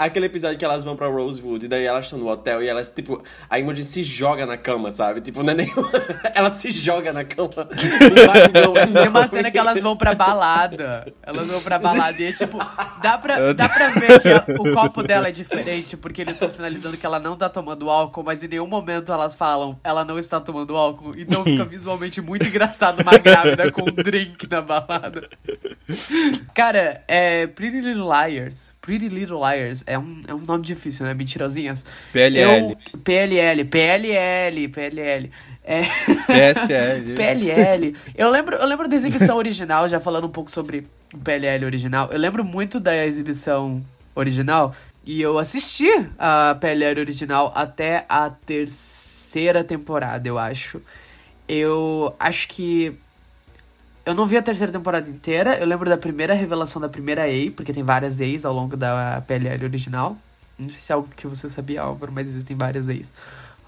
Aquele 0.00 0.26
episódio 0.26 0.56
que 0.56 0.64
elas 0.64 0.82
vão 0.82 0.96
pra 0.96 1.08
Rosewood, 1.08 1.66
e 1.66 1.68
daí 1.68 1.84
elas 1.84 2.06
estão 2.06 2.18
no 2.18 2.28
hotel 2.28 2.62
e 2.62 2.68
elas, 2.68 2.88
tipo, 2.88 3.22
a 3.48 3.58
Imogen 3.58 3.84
se 3.84 4.02
joga 4.02 4.46
na 4.46 4.56
cama, 4.56 4.90
sabe? 4.90 5.20
Tipo, 5.20 5.42
não 5.42 5.52
é 5.52 5.54
nem. 5.54 5.72
ela 6.34 6.50
se 6.52 6.70
joga 6.70 7.12
na 7.12 7.22
cama. 7.22 7.50
Tem 8.92 9.08
uma 9.08 9.28
cena 9.28 9.50
que 9.50 9.58
elas 9.58 9.82
vão 9.82 9.96
pra 9.96 10.14
balada. 10.14 11.12
Elas 11.22 11.48
vão 11.48 11.60
pra 11.60 11.78
balada 11.78 12.20
e 12.20 12.24
é 12.24 12.32
tipo, 12.32 12.58
dá 13.02 13.18
pra, 13.18 13.52
dá 13.52 13.68
pra 13.68 13.88
ver 13.90 14.20
que 14.20 14.28
a, 14.28 14.44
o 14.58 14.72
copo 14.72 15.02
dela 15.02 15.28
é 15.28 15.32
diferente, 15.32 15.96
porque 15.96 16.22
eles 16.22 16.34
estão 16.34 16.48
sinalizando 16.48 16.96
que 16.96 17.04
ela 17.04 17.18
não 17.18 17.36
tá 17.36 17.48
tomando 17.48 17.90
álcool, 17.90 18.22
mas 18.22 18.42
em 18.42 18.48
nenhum 18.48 18.66
momento 18.66 19.12
elas 19.12 19.36
falam, 19.36 19.78
ela 19.84 20.04
não 20.04 20.18
está 20.18 20.40
tomando 20.40 20.76
álcool. 20.76 21.14
Então 21.16 21.44
fica 21.44 21.64
visualmente 21.68 22.20
muito 22.20 22.46
engraçado 22.46 23.02
uma 23.02 23.18
grávida 23.18 23.70
com 23.70 23.82
um 23.82 23.92
drink 23.92 24.48
na 24.50 24.62
balada. 24.62 25.28
Cara, 26.54 27.02
é 27.06 27.46
Pretty 27.46 27.80
Little 27.80 28.08
Liars. 28.08 28.72
Pretty 28.80 29.08
Little 29.08 29.38
Liars 29.38 29.84
é 29.86 29.98
um, 29.98 30.22
é 30.26 30.34
um 30.34 30.38
nome 30.38 30.64
difícil, 30.64 31.04
né? 31.04 31.12
Mentirosinhas. 31.12 31.84
PLL. 32.12 32.76
Eu, 32.92 32.98
PLL, 32.98 33.64
PLL, 33.64 34.68
PLL. 34.68 35.30
É... 35.62 35.82
PSL. 36.26 37.14
PLL. 37.16 37.96
Eu 38.14 38.30
lembro, 38.30 38.56
eu 38.56 38.66
lembro 38.66 38.88
da 38.88 38.96
exibição 38.96 39.36
original, 39.36 39.88
já 39.88 40.00
falando 40.00 40.26
um 40.26 40.30
pouco 40.30 40.50
sobre 40.50 40.86
o 41.12 41.18
PLL 41.18 41.64
original. 41.64 42.08
Eu 42.10 42.18
lembro 42.18 42.44
muito 42.44 42.80
da 42.80 43.04
exibição 43.04 43.84
original 44.14 44.74
e 45.04 45.20
eu 45.20 45.38
assisti 45.38 45.90
a 46.18 46.56
PLL 46.60 47.00
original 47.00 47.52
até 47.54 48.04
a 48.08 48.30
terceira 48.30 49.62
temporada, 49.62 50.26
eu 50.26 50.38
acho. 50.38 50.80
Eu 51.46 52.14
acho 52.18 52.48
que 52.48 52.94
eu 54.04 54.14
não 54.14 54.26
vi 54.26 54.36
a 54.36 54.42
terceira 54.42 54.72
temporada 54.72 55.08
inteira. 55.08 55.58
Eu 55.58 55.66
lembro 55.66 55.88
da 55.88 55.96
primeira 55.96 56.34
revelação 56.34 56.80
da 56.80 56.88
primeira 56.88 57.24
A, 57.24 57.50
porque 57.54 57.72
tem 57.72 57.82
várias 57.82 58.20
A's 58.20 58.44
ao 58.44 58.54
longo 58.54 58.76
da 58.76 59.22
PLL 59.26 59.64
original. 59.64 60.16
Não 60.58 60.68
sei 60.68 60.80
se 60.82 60.92
é 60.92 60.94
algo 60.94 61.08
que 61.16 61.26
você 61.26 61.48
sabia, 61.48 61.82
Álvaro, 61.82 62.12
mas 62.12 62.28
existem 62.28 62.56
várias 62.56 62.88
A's 62.88 63.12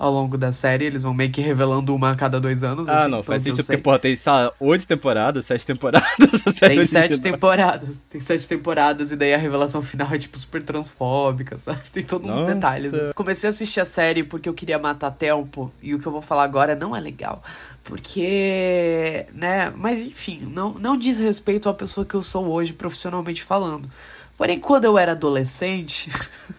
ao 0.03 0.12
longo 0.12 0.37
da 0.37 0.53
série. 0.53 0.85
Eles 0.85 1.05
vão 1.05 1.15
meio 1.15 1.31
que 1.31 1.41
revelando 1.41 1.95
uma 1.95 2.11
a 2.11 2.17
cada 2.17 2.41
dois 2.41 2.65
anos. 2.65 2.89
Ah, 2.89 3.03
assim, 3.03 3.11
não, 3.11 3.23
faz 3.23 3.43
sentido 3.43 3.65
porque, 3.65 3.81
porra, 3.81 4.01
tem 4.01 4.17
só 4.17 4.53
oito 4.59 4.85
temporadas, 4.85 5.47
sete 5.47 5.65
temporadas. 5.65 6.11
Tem 6.59 6.85
sete 6.85 7.21
temporadas. 7.21 8.03
Tem 8.11 8.21
sete 8.21 8.49
temporadas, 8.49 9.12
e 9.12 9.17
daí 9.17 9.33
a 9.33 9.39
revelação 9.39 9.81
final 9.81 10.09
é, 10.12 10.19
tipo, 10.19 10.39
super 10.39 10.62
transfóbica, 10.62 11.57
sabe? 11.57 11.79
Tem 11.93 12.03
todos 12.03 12.29
uns 12.29 12.47
detalhes. 12.47 12.93
Comecei 13.15 13.49
a 13.49 13.51
assistir 13.51 13.81
a 13.81 13.85
série 13.85 14.25
porque 14.25 14.49
eu 14.49 14.55
queria 14.55 14.79
matar 14.79 15.12
tempo, 15.12 15.73
e 15.81 15.95
o 15.95 16.01
que 16.01 16.07
eu 16.07 16.12
vou 16.12 16.23
falar 16.23 16.45
agora 16.45 16.75
não 16.75 16.97
é 16.97 17.01
legal. 17.01 17.43
Porque, 17.85 19.27
né? 19.33 19.73
Mas 19.77 20.01
enfim, 20.01 20.41
não, 20.53 20.75
não 20.75 20.97
diz 20.97 21.19
respeito 21.19 21.69
à 21.69 21.75
pessoa 21.75 22.07
que 22.07 22.15
eu 22.15 22.23
sou 22.23 22.47
hoje, 22.47 22.73
profissionalmente 22.73 23.43
falando. 23.43 23.91
Porém, 24.37 24.59
quando 24.59 24.85
eu 24.85 24.97
era 24.99 25.12
adolescente, 25.12 26.11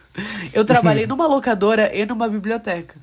eu 0.54 0.64
trabalhei 0.66 1.08
numa 1.08 1.28
locadora 1.28 1.94
e 1.96 2.06
numa 2.06 2.28
biblioteca. 2.28 2.96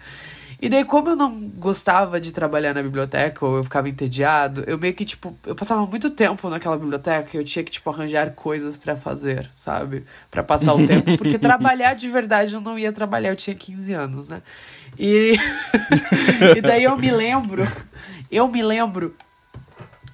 E 0.63 0.69
daí, 0.69 0.85
como 0.85 1.09
eu 1.09 1.17
não 1.17 1.41
gostava 1.41 2.21
de 2.21 2.33
trabalhar 2.33 2.75
na 2.75 2.83
biblioteca, 2.83 3.47
ou 3.47 3.57
eu 3.57 3.65
ficava 3.65 3.89
entediado, 3.89 4.63
eu 4.67 4.77
meio 4.77 4.93
que, 4.93 5.07
tipo, 5.07 5.35
eu 5.47 5.55
passava 5.55 5.87
muito 5.87 6.11
tempo 6.11 6.51
naquela 6.51 6.77
biblioteca 6.77 7.31
e 7.33 7.41
eu 7.41 7.45
tinha 7.45 7.65
que, 7.65 7.71
tipo, 7.71 7.89
arranjar 7.89 8.33
coisas 8.33 8.77
para 8.77 8.95
fazer, 8.95 9.49
sabe? 9.55 10.05
para 10.31 10.43
passar 10.43 10.75
o 10.75 10.87
tempo. 10.87 11.17
Porque 11.17 11.39
trabalhar 11.41 11.95
de 11.95 12.11
verdade 12.11 12.55
eu 12.55 12.61
não 12.61 12.79
ia 12.79 12.93
trabalhar, 12.93 13.31
eu 13.31 13.37
tinha 13.37 13.57
15 13.57 13.93
anos, 13.95 14.29
né? 14.29 14.43
E, 14.99 15.35
e 16.57 16.61
daí 16.61 16.85
eu 16.85 16.97
me 16.97 17.11
lembro, 17.11 17.67
eu 18.31 18.49
me 18.49 18.63
lembro 18.63 19.15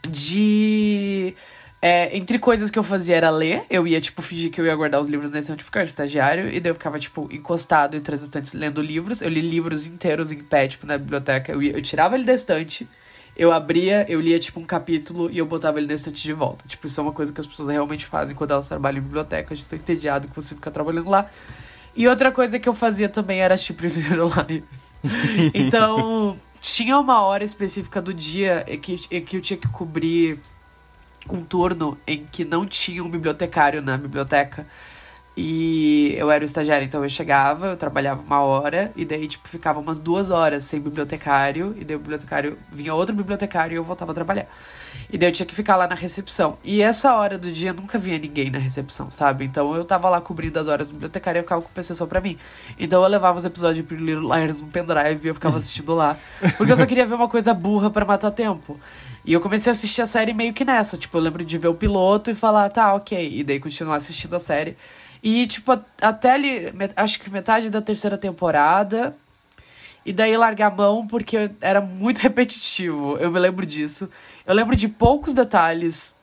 de. 0.08 1.34
É, 1.82 2.16
entre 2.16 2.38
coisas 2.38 2.70
que 2.70 2.78
eu 2.78 2.82
fazia 2.82 3.16
era 3.16 3.30
ler, 3.30 3.64
eu 3.68 3.86
ia, 3.86 4.00
tipo, 4.00 4.22
fingir 4.22 4.50
que 4.50 4.60
eu 4.60 4.64
ia 4.64 4.74
guardar 4.74 5.00
os 5.00 5.08
livros 5.08 5.30
na 5.30 5.38
estante 5.38 5.62
porque 5.62 5.78
eu 5.78 5.80
era 5.80 5.88
estagiário, 5.88 6.48
e 6.48 6.58
daí 6.58 6.70
eu 6.70 6.74
ficava, 6.74 6.98
tipo, 6.98 7.28
encostado 7.30 7.96
entre 7.96 8.14
as 8.14 8.22
estantes 8.22 8.54
lendo 8.54 8.80
livros. 8.80 9.20
Eu 9.20 9.28
li 9.28 9.40
livros 9.40 9.86
inteiros 9.86 10.32
em 10.32 10.42
pé, 10.42 10.66
tipo, 10.68 10.86
na 10.86 10.96
biblioteca. 10.98 11.52
Eu, 11.52 11.62
ia, 11.62 11.72
eu 11.72 11.82
tirava 11.82 12.14
ele 12.14 12.24
da 12.24 12.32
estante, 12.32 12.88
eu 13.36 13.52
abria, 13.52 14.06
eu 14.08 14.20
lia, 14.20 14.38
tipo, 14.38 14.58
um 14.58 14.64
capítulo 14.64 15.30
e 15.30 15.38
eu 15.38 15.46
botava 15.46 15.78
ele 15.78 15.86
na 15.86 15.94
estante 15.94 16.22
de 16.22 16.32
volta. 16.32 16.64
Tipo, 16.66 16.86
isso 16.86 16.98
é 16.98 17.02
uma 17.02 17.12
coisa 17.12 17.32
que 17.32 17.40
as 17.40 17.46
pessoas 17.46 17.68
realmente 17.68 18.06
fazem 18.06 18.34
quando 18.34 18.52
elas 18.52 18.66
trabalham 18.66 18.98
em 18.98 19.02
biblioteca. 19.02 19.52
Eu 19.52 19.58
tô 19.68 19.76
entediado 19.76 20.28
que 20.28 20.34
você 20.34 20.54
fica 20.54 20.70
trabalhando 20.70 21.10
lá. 21.10 21.30
E 21.96 22.06
outra 22.06 22.30
coisa 22.30 22.58
que 22.58 22.68
eu 22.68 22.74
fazia 22.74 23.08
também 23.08 23.40
era 23.40 23.54
assistir 23.54 23.74
Little 23.80 24.30
então, 25.54 26.36
tinha 26.60 26.98
uma 26.98 27.22
hora 27.22 27.44
específica 27.44 28.02
do 28.02 28.12
dia 28.12 28.64
em 28.68 28.78
que, 28.78 29.00
em 29.10 29.24
que 29.24 29.36
eu 29.36 29.40
tinha 29.40 29.56
que 29.56 29.68
cobrir 29.68 30.40
um 31.28 31.44
turno 31.44 31.98
em 32.06 32.24
que 32.24 32.44
não 32.44 32.66
tinha 32.66 33.02
um 33.02 33.08
bibliotecário 33.08 33.82
na 33.82 33.96
biblioteca. 33.96 34.66
E 35.36 36.14
eu 36.16 36.30
era 36.30 36.42
o 36.42 36.46
estagiário, 36.46 36.86
então 36.86 37.02
eu 37.02 37.08
chegava, 37.10 37.68
eu 37.68 37.76
trabalhava 37.76 38.22
uma 38.22 38.40
hora, 38.40 38.90
e 38.96 39.04
daí, 39.04 39.28
tipo, 39.28 39.46
ficava 39.46 39.78
umas 39.78 39.98
duas 39.98 40.30
horas 40.30 40.64
sem 40.64 40.80
bibliotecário, 40.80 41.76
e 41.78 41.84
daí 41.84 41.94
o 41.94 41.98
bibliotecário 41.98 42.58
vinha 42.72 42.94
outro 42.94 43.14
bibliotecário 43.14 43.74
e 43.74 43.76
eu 43.76 43.84
voltava 43.84 44.12
a 44.12 44.14
trabalhar. 44.14 44.48
E 45.10 45.16
daí 45.16 45.28
eu 45.28 45.32
tinha 45.32 45.46
que 45.46 45.54
ficar 45.54 45.76
lá 45.76 45.86
na 45.86 45.94
recepção. 45.94 46.58
E 46.64 46.82
essa 46.82 47.14
hora 47.14 47.38
do 47.38 47.52
dia 47.52 47.72
nunca 47.72 47.98
vinha 47.98 48.18
ninguém 48.18 48.50
na 48.50 48.58
recepção, 48.58 49.10
sabe? 49.10 49.44
Então 49.44 49.74
eu 49.74 49.84
tava 49.84 50.08
lá 50.08 50.20
cobrindo 50.20 50.58
as 50.58 50.68
horas 50.68 50.86
do 50.86 50.92
bibliotecário 50.92 51.38
e 51.38 51.40
eu 51.40 51.44
ficava 51.44 51.62
com 51.62 51.68
o 51.68 51.72
PC 51.72 51.94
só 51.94 52.06
pra 52.06 52.20
mim. 52.20 52.36
Então 52.78 53.02
eu 53.02 53.08
levava 53.08 53.38
os 53.38 53.44
episódios 53.44 53.86
Pretty 53.86 54.02
Little 54.02 54.34
Liars 54.34 54.60
no 54.60 54.66
pendrive 54.66 55.20
e 55.24 55.28
eu 55.28 55.34
ficava 55.34 55.56
assistindo 55.58 55.94
lá. 55.94 56.16
Porque 56.56 56.72
eu 56.72 56.76
só 56.76 56.86
queria 56.86 57.06
ver 57.06 57.14
uma 57.14 57.28
coisa 57.28 57.54
burra 57.54 57.90
para 57.90 58.04
matar 58.04 58.30
tempo. 58.30 58.78
E 59.24 59.32
eu 59.32 59.40
comecei 59.40 59.70
a 59.70 59.72
assistir 59.72 60.02
a 60.02 60.06
série 60.06 60.32
meio 60.32 60.52
que 60.52 60.64
nessa. 60.64 60.96
Tipo, 60.96 61.18
eu 61.18 61.22
lembro 61.22 61.44
de 61.44 61.58
ver 61.58 61.68
o 61.68 61.74
piloto 61.74 62.30
e 62.30 62.34
falar, 62.34 62.70
tá, 62.70 62.94
ok. 62.94 63.38
E 63.40 63.42
daí 63.42 63.58
continuar 63.58 63.96
assistindo 63.96 64.34
a 64.36 64.38
série. 64.38 64.76
E, 65.20 65.46
tipo, 65.48 65.72
até 66.00 66.30
ali, 66.30 66.72
acho 66.94 67.20
que 67.20 67.28
metade 67.28 67.68
da 67.68 67.82
terceira 67.82 68.16
temporada. 68.16 69.16
E 70.04 70.12
daí 70.12 70.36
largar 70.36 70.68
a 70.68 70.74
mão 70.74 71.04
porque 71.04 71.50
era 71.60 71.80
muito 71.80 72.18
repetitivo. 72.22 73.16
Eu 73.18 73.32
me 73.32 73.40
lembro 73.40 73.66
disso. 73.66 74.08
Eu 74.46 74.54
lembro 74.54 74.76
de 74.76 74.88
poucos 74.88 75.34
detalhes 75.34 76.14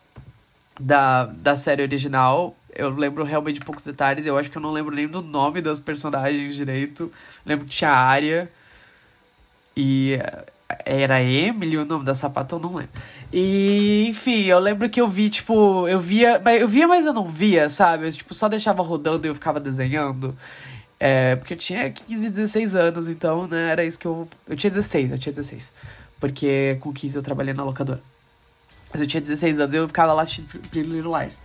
da, 0.80 1.26
da 1.26 1.58
série 1.58 1.82
original. 1.82 2.56
Eu 2.74 2.90
lembro 2.90 3.24
realmente 3.24 3.60
de 3.60 3.66
poucos 3.66 3.84
detalhes. 3.84 4.26
Eu 4.26 4.38
acho 4.38 4.50
que 4.50 4.58
eu 4.58 4.62
não 4.62 4.72
lembro 4.72 4.96
nem 4.96 5.08
do 5.08 5.22
nome 5.22 5.62
das 5.62 5.80
personagens 5.80 6.56
direito. 6.56 7.12
lembro 7.46 7.66
que 7.66 7.72
tinha 7.72 7.92
a 7.92 7.98
área. 7.98 8.50
E 9.76 10.18
era 10.86 11.22
Emily 11.22 11.78
o 11.78 11.86
nome 11.86 12.06
da 12.06 12.16
sapatão, 12.16 12.60
não 12.60 12.76
lembro. 12.76 12.94
E, 13.32 14.06
enfim, 14.08 14.44
eu 14.44 14.60
lembro 14.60 14.90
que 14.90 15.02
eu 15.02 15.08
vi, 15.08 15.30
tipo, 15.30 15.88
eu 15.88 16.00
via, 16.00 16.42
eu 16.60 16.68
via, 16.68 16.88
mas 16.88 17.06
eu 17.06 17.14
não 17.14 17.28
via, 17.28 17.70
sabe? 17.70 18.08
Eu, 18.08 18.12
tipo, 18.12 18.34
só 18.34 18.48
deixava 18.48 18.82
rodando 18.82 19.28
e 19.28 19.30
eu 19.30 19.36
ficava 19.36 19.60
desenhando. 19.60 20.36
É, 21.00 21.36
porque 21.36 21.56
eu 21.56 21.58
tinha 21.58 21.92
15, 21.92 22.30
16 22.30 22.76
anos, 22.76 23.08
então, 23.08 23.48
né, 23.48 23.72
era 23.72 23.84
isso 23.84 24.00
que 24.00 24.08
eu. 24.08 24.28
Eu 24.48 24.56
tinha 24.56 24.70
16, 24.72 25.12
eu 25.12 25.18
tinha 25.20 25.34
16. 25.34 25.74
Porque 26.20 26.78
com 26.80 26.94
15 26.94 27.18
eu 27.18 27.24
trabalhei 27.24 27.54
na 27.54 27.64
locadora. 27.64 28.13
Eu 29.02 29.08
tinha 29.08 29.22
16 29.22 29.60
anos 29.60 29.74
eu 29.74 29.88
ficava 29.88 30.14
lá 30.14 30.22
assistindo 30.22 30.48
Pretty 30.48 30.90
Little 30.90 31.18
Liars. 31.18 31.40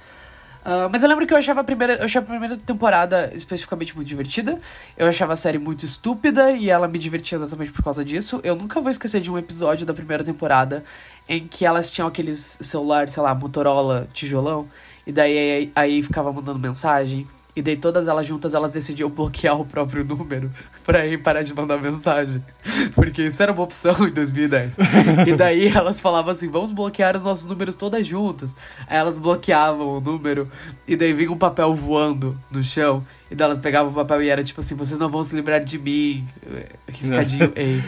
Uh, 0.69 0.91
mas 0.93 1.03
eu 1.03 1.09
lembro 1.09 1.27
que 1.27 1.33
eu 1.33 1.39
achava, 1.39 1.61
a 1.63 1.65
primeira, 1.65 1.95
eu 1.95 2.05
achava 2.05 2.27
a 2.27 2.29
primeira 2.29 2.57
temporada 2.57 3.31
especificamente 3.35 3.97
muito 3.97 4.07
divertida. 4.07 4.59
Eu 4.97 5.07
achava 5.07 5.33
a 5.33 5.37
série 5.37 5.59
muito 5.59 5.87
estúpida 5.87 6.51
e 6.51 6.69
ela 6.69 6.87
me 6.87 6.99
divertia 6.99 7.37
exatamente 7.37 7.73
por 7.73 7.83
causa 7.83 8.05
disso. 8.05 8.41
Eu 8.45 8.55
nunca 8.55 8.81
vou 8.81 8.91
esquecer 8.91 9.21
de 9.21 9.31
um 9.31 9.39
episódio 9.39 9.87
da 9.87 9.95
primeira 9.95 10.23
temporada 10.23 10.85
em 11.29 11.47
que 11.47 11.65
elas 11.65 11.91
tinham 11.91 12.07
aqueles 12.07 12.59
celulares, 12.61 13.13
sei 13.13 13.23
lá, 13.23 13.35
Motorola, 13.35 14.09
tijolão. 14.13 14.69
E 15.07 15.13
daí 15.13 15.39
aí, 15.39 15.73
aí 15.75 16.03
ficava 16.03 16.31
mandando 16.33 16.59
mensagem. 16.59 17.27
E 17.59 17.63
daí 17.63 17.77
todas 17.77 18.07
elas 18.07 18.25
juntas, 18.25 18.55
elas 18.55 18.71
decidiam 18.71 19.11
bloquear 19.11 19.61
o 19.61 19.65
próprio 19.65 20.05
número 20.05 20.49
pra 20.87 21.05
ir 21.05 21.21
parar 21.21 21.43
de 21.43 21.53
mandar 21.53 21.83
mensagem. 21.83 22.41
Porque 22.95 23.23
isso 23.23 23.43
era 23.43 23.51
uma 23.51 23.65
opção 23.65 24.07
em 24.07 24.13
2010. 24.13 24.77
e 25.27 25.35
daí 25.35 25.67
elas 25.75 25.99
falavam 25.99 26.31
assim, 26.31 26.49
vamos 26.49 26.73
bloquear 26.73 27.17
os 27.17 27.25
nossos 27.25 27.47
números 27.47 27.75
todas 27.75 28.07
juntas. 28.07 28.55
Aí 28.87 28.97
elas 28.97 29.19
bloqueavam 29.19 29.89
o 29.89 30.01
número, 30.01 30.49
e 30.87 30.95
daí 30.95 31.13
vinha 31.13 31.33
um 31.33 31.37
papel 31.37 31.75
voando 31.75 32.39
no 32.49 32.63
chão. 32.63 33.05
E 33.29 33.35
daí 33.35 33.47
elas 33.47 33.59
pegavam 33.59 33.91
o 33.91 33.95
papel 33.95 34.23
e 34.23 34.29
era 34.29 34.45
tipo 34.45 34.61
assim, 34.61 34.77
vocês 34.77 35.01
não 35.01 35.09
vão 35.09 35.25
se 35.25 35.35
lembrar 35.35 35.59
de 35.59 35.81
mim. 35.81 36.29
Riscadinho, 36.87 37.53
ei. 37.57 37.83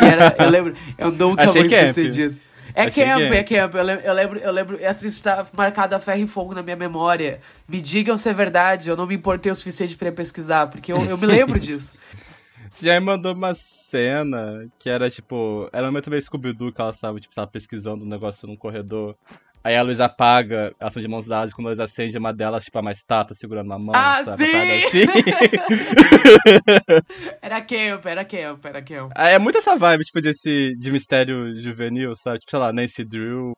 E 0.00 0.04
era, 0.06 0.34
eu 0.38 0.48
lembro, 0.48 0.74
eu 0.96 1.12
nunca 1.12 1.42
Achei 1.42 1.60
vou 1.60 1.70
esquecer 1.70 2.08
disso. 2.08 2.40
É 2.74 2.84
Achei 2.84 3.04
camp, 3.04 3.20
é. 3.20 3.36
é 3.36 3.42
camp. 3.42 3.74
Eu 3.74 3.82
lembro, 3.82 4.04
eu 4.04 4.14
lembro, 4.14 4.38
eu 4.38 4.52
lembro, 4.52 4.78
essa 4.80 5.06
está 5.06 5.46
marcado 5.52 5.94
a 5.94 6.00
ferro 6.00 6.20
e 6.20 6.26
fogo 6.26 6.54
na 6.54 6.62
minha 6.62 6.76
memória. 6.76 7.40
Me 7.68 7.80
digam 7.80 8.16
se 8.16 8.28
é 8.28 8.32
verdade, 8.32 8.88
eu 8.88 8.96
não 8.96 9.06
me 9.06 9.14
importei 9.14 9.50
o 9.50 9.54
suficiente 9.54 9.96
para 9.96 10.12
pesquisar, 10.12 10.68
porque 10.68 10.92
eu, 10.92 11.02
eu 11.04 11.18
me 11.18 11.26
lembro 11.26 11.58
disso. 11.60 11.94
Você 12.70 12.86
já 12.86 12.98
me 12.98 13.06
mandou 13.06 13.34
uma 13.34 13.54
cena 13.54 14.68
que 14.78 14.88
era 14.88 15.10
tipo. 15.10 15.68
Era 15.72 15.84
um 15.84 15.90
momento 15.90 16.10
meio 16.10 16.22
Scooby-Doo 16.22 16.72
que 16.72 16.80
ela 16.80 16.90
estava, 16.90 17.18
tipo, 17.18 17.34
tava 17.34 17.48
pesquisando 17.48 18.04
um 18.04 18.08
negócio 18.08 18.46
num 18.46 18.56
corredor. 18.56 19.16
Aí 19.62 19.76
a 19.76 19.82
luz 19.82 20.00
apaga, 20.00 20.74
elas 20.80 20.92
são 20.92 21.02
de 21.02 21.08
mãos 21.08 21.26
dadas, 21.26 21.52
quando 21.52 21.66
a 21.66 21.70
luz 21.70 21.80
acende, 21.80 22.16
uma 22.16 22.32
delas, 22.32 22.64
tipo, 22.64 22.78
a 22.78 22.82
mais 22.82 22.98
estátua 22.98 23.36
segurando 23.36 23.66
uma 23.66 23.78
mão. 23.78 23.92
Ah, 23.94 24.24
sabe? 24.24 24.46
sim! 24.46 24.56
Assim. 24.86 25.06
era 27.42 27.60
camp, 27.60 28.06
era 28.06 28.24
camp, 28.24 28.64
era 28.64 28.82
camp. 28.82 29.12
É 29.14 29.38
muito 29.38 29.58
essa 29.58 29.76
vibe, 29.76 30.04
tipo, 30.04 30.20
desse, 30.22 30.74
de 30.78 30.90
mistério 30.90 31.60
juvenil, 31.60 32.16
sabe? 32.16 32.38
Tipo, 32.38 32.50
sei 32.50 32.58
lá, 32.58 32.72
Nancy 32.72 33.04
Drew, 33.04 33.52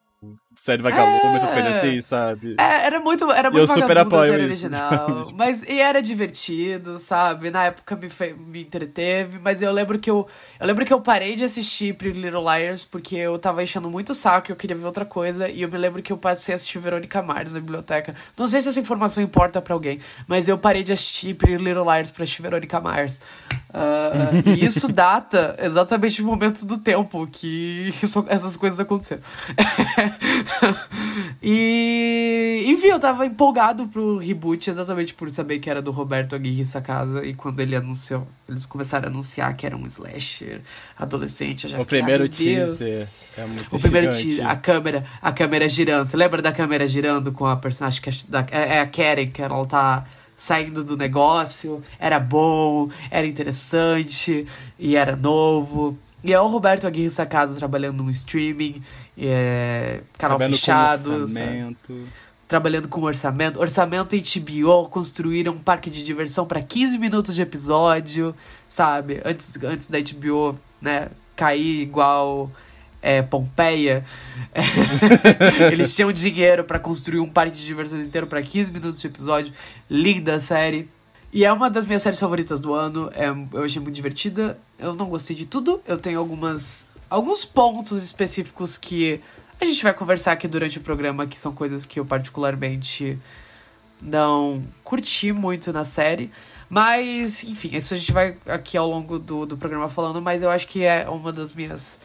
série 0.57 0.83
vagalume, 0.83 1.35
é... 1.35 1.37
essas 1.37 1.51
coisas 1.51 1.77
assim, 1.77 2.03
sabe? 2.03 2.57
É, 2.59 2.87
era 2.87 3.01
muito, 3.01 3.31
era 3.31 3.51
muito 3.51 3.71
eu 3.71 3.81
super 3.81 3.99
apoio 3.99 4.23
a 4.23 4.27
série 4.27 4.45
original. 4.45 5.33
mas 5.35 5.63
e 5.63 5.81
era 5.81 6.01
divertido, 6.01 6.99
sabe? 6.99 7.51
Na 7.51 7.65
época 7.65 7.97
me, 7.97 8.09
fe... 8.09 8.35
me 8.35 8.63
entreteve, 8.63 9.39
mas 9.39 9.63
eu 9.63 9.73
lembro 9.73 9.99
que 9.99 10.11
eu. 10.11 10.27
Eu 10.61 10.67
lembro 10.67 10.85
que 10.85 10.93
eu 10.93 11.01
parei 11.01 11.35
de 11.35 11.45
assistir 11.45 11.95
Pretty 11.95 12.21
Little 12.21 12.43
Liars 12.43 12.85
porque 12.85 13.17
eu 13.17 13.39
tava 13.39 13.63
enchendo 13.63 13.91
muito 13.91 14.11
o 14.11 14.15
saco 14.15 14.51
e 14.51 14.53
eu 14.53 14.57
queria 14.57 14.77
ver 14.77 14.85
outra 14.85 15.05
coisa. 15.05 15.49
E 15.49 15.63
eu 15.63 15.69
me 15.69 15.79
lembro 15.79 16.03
que 16.03 16.13
eu 16.13 16.17
passei 16.17 16.55
a 16.55 16.57
assistir 16.57 16.79
Verônica 16.79 17.21
Mars 17.23 17.53
na 17.53 17.61
biblioteca. 17.61 18.15
Não 18.37 18.47
sei 18.47 18.63
se 18.63 18.69
essa 18.69 18.81
informação 18.81 19.23
importa 19.23 19.61
para 19.61 19.75
alguém, 19.75 20.01
mas 20.27 20.49
eu 20.49 20.59
parei 20.59 20.83
de 20.83 20.93
assistir 20.93 21.35
Pretty 21.35 21.63
Little 21.63 21.85
Liars 21.85 22.11
pra 22.11 22.25
assistir 22.25 22.43
Verônica 22.43 22.81
Mars. 22.81 23.21
Uh, 23.71 24.51
e 24.51 24.65
isso 24.65 24.87
data 24.93 25.57
exatamente 25.59 26.21
no 26.21 26.29
momento 26.29 26.67
do 26.67 26.77
tempo 26.77 27.27
que 27.27 27.93
isso, 28.03 28.25
essas 28.29 28.57
coisas 28.57 28.79
aconteceram. 28.79 29.23
e, 31.43 32.65
enfim, 32.67 32.89
eu 32.89 33.01
tava 33.01 33.27
empolgado 33.27 33.87
pro 33.89 34.19
reboot 34.19 34.69
exatamente 34.71 35.15
por 35.15 35.31
saber 35.31 35.59
que 35.59 35.69
era 35.69 35.83
do 35.83 35.91
Roberto 35.91 36.35
Aguirre 36.35 36.63
essa 36.63 36.81
casa. 36.81 37.25
E 37.25 37.35
quando 37.35 37.61
ele 37.61 37.77
anunciou, 37.77 38.27
eles 38.49 38.67
começaram 38.67 39.09
a 39.09 39.11
anunciar 39.11 39.55
que 39.57 39.67
era 39.67 39.77
um 39.77 39.87
slasher 39.87 40.61
adolescente. 40.99 41.69
já 41.69 41.81
o 41.81 41.85
primeiro 41.85 42.29
teaser 42.29 43.09
é 43.37 43.45
muito 43.47 43.77
O 43.77 43.81
primeiro 43.81 44.11
teaser, 44.11 44.47
a 44.47 44.57
câmera, 44.57 45.05
a 45.21 45.33
câmera 45.33 45.69
girando. 45.69 46.07
Você 46.07 46.17
lembra 46.17 46.43
da 46.43 46.53
câmera 46.53 46.87
girando 46.87 47.33
com 47.33 47.47
a 47.47 47.57
personagem 47.57 48.01
que 48.01 48.11
é, 48.51 48.77
é 48.77 48.81
a 48.81 48.87
Karen, 48.87 49.31
que 49.31 49.43
ela 49.43 49.65
tá 49.67 50.05
saindo 50.37 50.83
do 50.83 50.97
negócio, 50.97 51.83
era 52.01 52.19
bom, 52.19 52.91
era 53.11 53.27
interessante 53.27 54.45
e 54.77 54.97
era 54.97 55.15
novo. 55.15 55.97
E 56.25 56.33
é 56.33 56.41
o 56.41 56.47
Roberto 56.47 56.87
Aguirre 56.87 57.11
Sacasa 57.11 57.59
trabalhando 57.59 58.03
no 58.03 58.11
streaming, 58.11 58.81
é, 59.19 60.01
canal 60.17 60.39
trabalhando 60.39 60.57
fechado. 60.57 61.11
Com 61.11 61.21
orçamento. 61.23 62.03
Trabalhando 62.47 62.89
com 62.89 63.03
orçamento. 63.03 63.61
Orçamento 63.61 64.17
HBO, 64.17 64.89
construíram 64.89 65.53
um 65.53 65.59
parque 65.59 65.91
de 65.91 66.05
diversão 66.05 66.47
para 66.47 66.63
15 66.63 66.99
minutos 66.99 67.35
de 67.35 67.43
episódio, 67.43 68.35
sabe? 68.69 69.21
Antes, 69.25 69.59
antes 69.65 69.89
da 69.89 69.99
HBO, 69.99 70.59
né, 70.81 71.09
cair 71.35 71.81
igual 71.81 72.51
é, 73.01 73.21
Pompeia, 73.21 74.05
eles 75.73 75.95
tinham 75.95 76.13
dinheiro 76.13 76.63
para 76.63 76.79
construir 76.79 77.19
um 77.19 77.29
parque 77.29 77.57
de 77.57 77.67
diversões 77.67 78.07
inteiro 78.07 78.29
para 78.29 78.41
15 78.41 78.71
minutos 78.71 79.01
de 79.01 79.07
episódio. 79.09 79.53
Linda 79.91 80.35
a 80.35 80.41
série. 80.41 80.89
E 81.33 81.45
é 81.45 81.53
uma 81.53 81.71
das 81.71 81.87
minhas 81.87 82.03
séries 82.03 82.21
favoritas 82.21 82.61
do 82.61 82.75
ano. 82.75 83.11
É, 83.15 83.29
eu 83.29 83.65
achei 83.65 83.81
muito 83.81 83.95
divertida. 83.95 84.59
Eu 84.79 84.95
não 84.95 85.07
gostei 85.07 85.35
de 85.35 85.47
tudo. 85.47 85.81
Eu 85.87 85.97
tenho 85.97 86.19
algumas 86.19 86.91
alguns 87.09 87.45
pontos 87.45 88.03
específicos 88.03 88.79
que 88.79 89.21
a 89.61 89.65
gente 89.67 89.83
vai 89.83 89.93
conversar 89.93 90.33
aqui 90.33 90.49
durante 90.49 90.79
o 90.79 90.81
programa, 90.81 91.27
que 91.27 91.39
são 91.39 91.53
coisas 91.55 91.85
que 91.85 92.01
eu 92.01 92.07
particularmente 92.07 93.19
não 94.01 94.63
curti 94.83 95.31
muito 95.31 95.73
na 95.73 95.85
série. 95.85 96.31
Mas, 96.71 97.45
enfim, 97.45 97.77
isso 97.77 97.93
a 97.93 97.97
gente 97.99 98.13
vai 98.13 98.37
aqui 98.47 98.79
ao 98.79 98.89
longo 98.89 99.19
do, 99.19 99.45
do 99.45 99.59
programa 99.59 99.91
falando, 99.91 100.23
mas 100.23 100.43
eu 100.43 100.49
acho 100.49 100.67
que 100.67 100.85
é 100.85 101.07
uma 101.09 101.31
das 101.31 101.53
minhas 101.53 102.01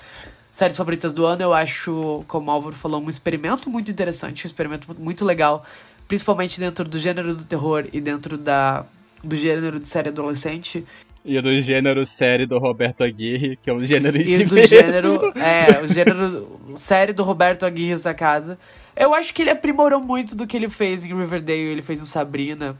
séries 0.51 0.75
favoritas 0.75 1.13
do 1.13 1.25
ano. 1.25 1.41
Eu 1.41 1.53
acho, 1.53 2.23
como 2.27 2.51
o 2.51 2.53
Álvaro 2.53 2.75
falou, 2.75 3.01
um 3.01 3.09
experimento 3.09 3.69
muito 3.69 3.89
interessante, 3.89 4.45
um 4.45 4.47
experimento 4.47 4.93
muito 4.99 5.23
legal, 5.23 5.65
principalmente 6.05 6.59
dentro 6.59 6.83
do 6.85 6.99
gênero 6.99 7.33
do 7.33 7.45
terror 7.45 7.87
e 7.93 8.01
dentro 8.01 8.37
da, 8.37 8.85
do 9.27 9.35
gênero 9.35 9.79
de 9.79 9.87
série 9.87 10.09
adolescente. 10.09 10.85
E 11.25 11.39
do 11.41 11.59
gênero 11.61 12.05
série 12.05 12.45
do 12.45 12.57
Roberto 12.57 13.03
Aguirre, 13.03 13.57
que 13.57 13.69
é 13.69 13.73
um 13.73 13.83
gênero 13.83 14.17
em 14.17 14.21
E 14.21 14.37
si 14.37 14.45
do 14.45 14.55
mesmo. 14.55 14.67
gênero, 14.67 15.33
é, 15.35 15.83
o 15.83 15.87
gênero 15.87 16.59
série 16.75 17.11
do 17.13 17.23
Roberto 17.23 17.65
Aguirre 17.65 17.91
essa 17.93 18.13
casa. 18.13 18.57
Eu 18.95 19.13
acho 19.13 19.33
que 19.33 19.41
ele 19.41 19.49
aprimorou 19.51 19.99
muito 19.99 20.35
do 20.35 20.47
que 20.47 20.55
ele 20.55 20.69
fez 20.69 21.03
em 21.03 21.15
Riverdale, 21.15 21.59
ele 21.59 21.81
fez 21.81 22.01
em 22.01 22.05
Sabrina. 22.05 22.77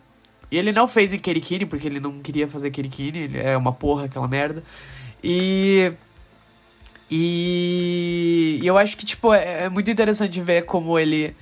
E 0.50 0.58
ele 0.58 0.72
não 0.72 0.88
fez 0.88 1.14
em 1.14 1.20
Kerikini, 1.20 1.66
porque 1.66 1.88
ele 1.88 2.00
não 2.00 2.20
queria 2.20 2.48
fazer 2.48 2.72
Kerikini, 2.72 3.20
ele 3.20 3.38
é 3.38 3.58
uma 3.58 3.74
porra 3.74 4.06
aquela 4.06 4.28
merda. 4.28 4.64
E 5.22 5.92
e, 7.10 8.60
e 8.62 8.68
eu 8.68 8.78
acho 8.78 8.98
que, 8.98 9.06
tipo, 9.06 9.34
é, 9.34 9.64
é 9.64 9.70
muito 9.70 9.90
interessante 9.90 10.42
ver 10.42 10.64
como 10.66 10.98
ele 11.00 11.36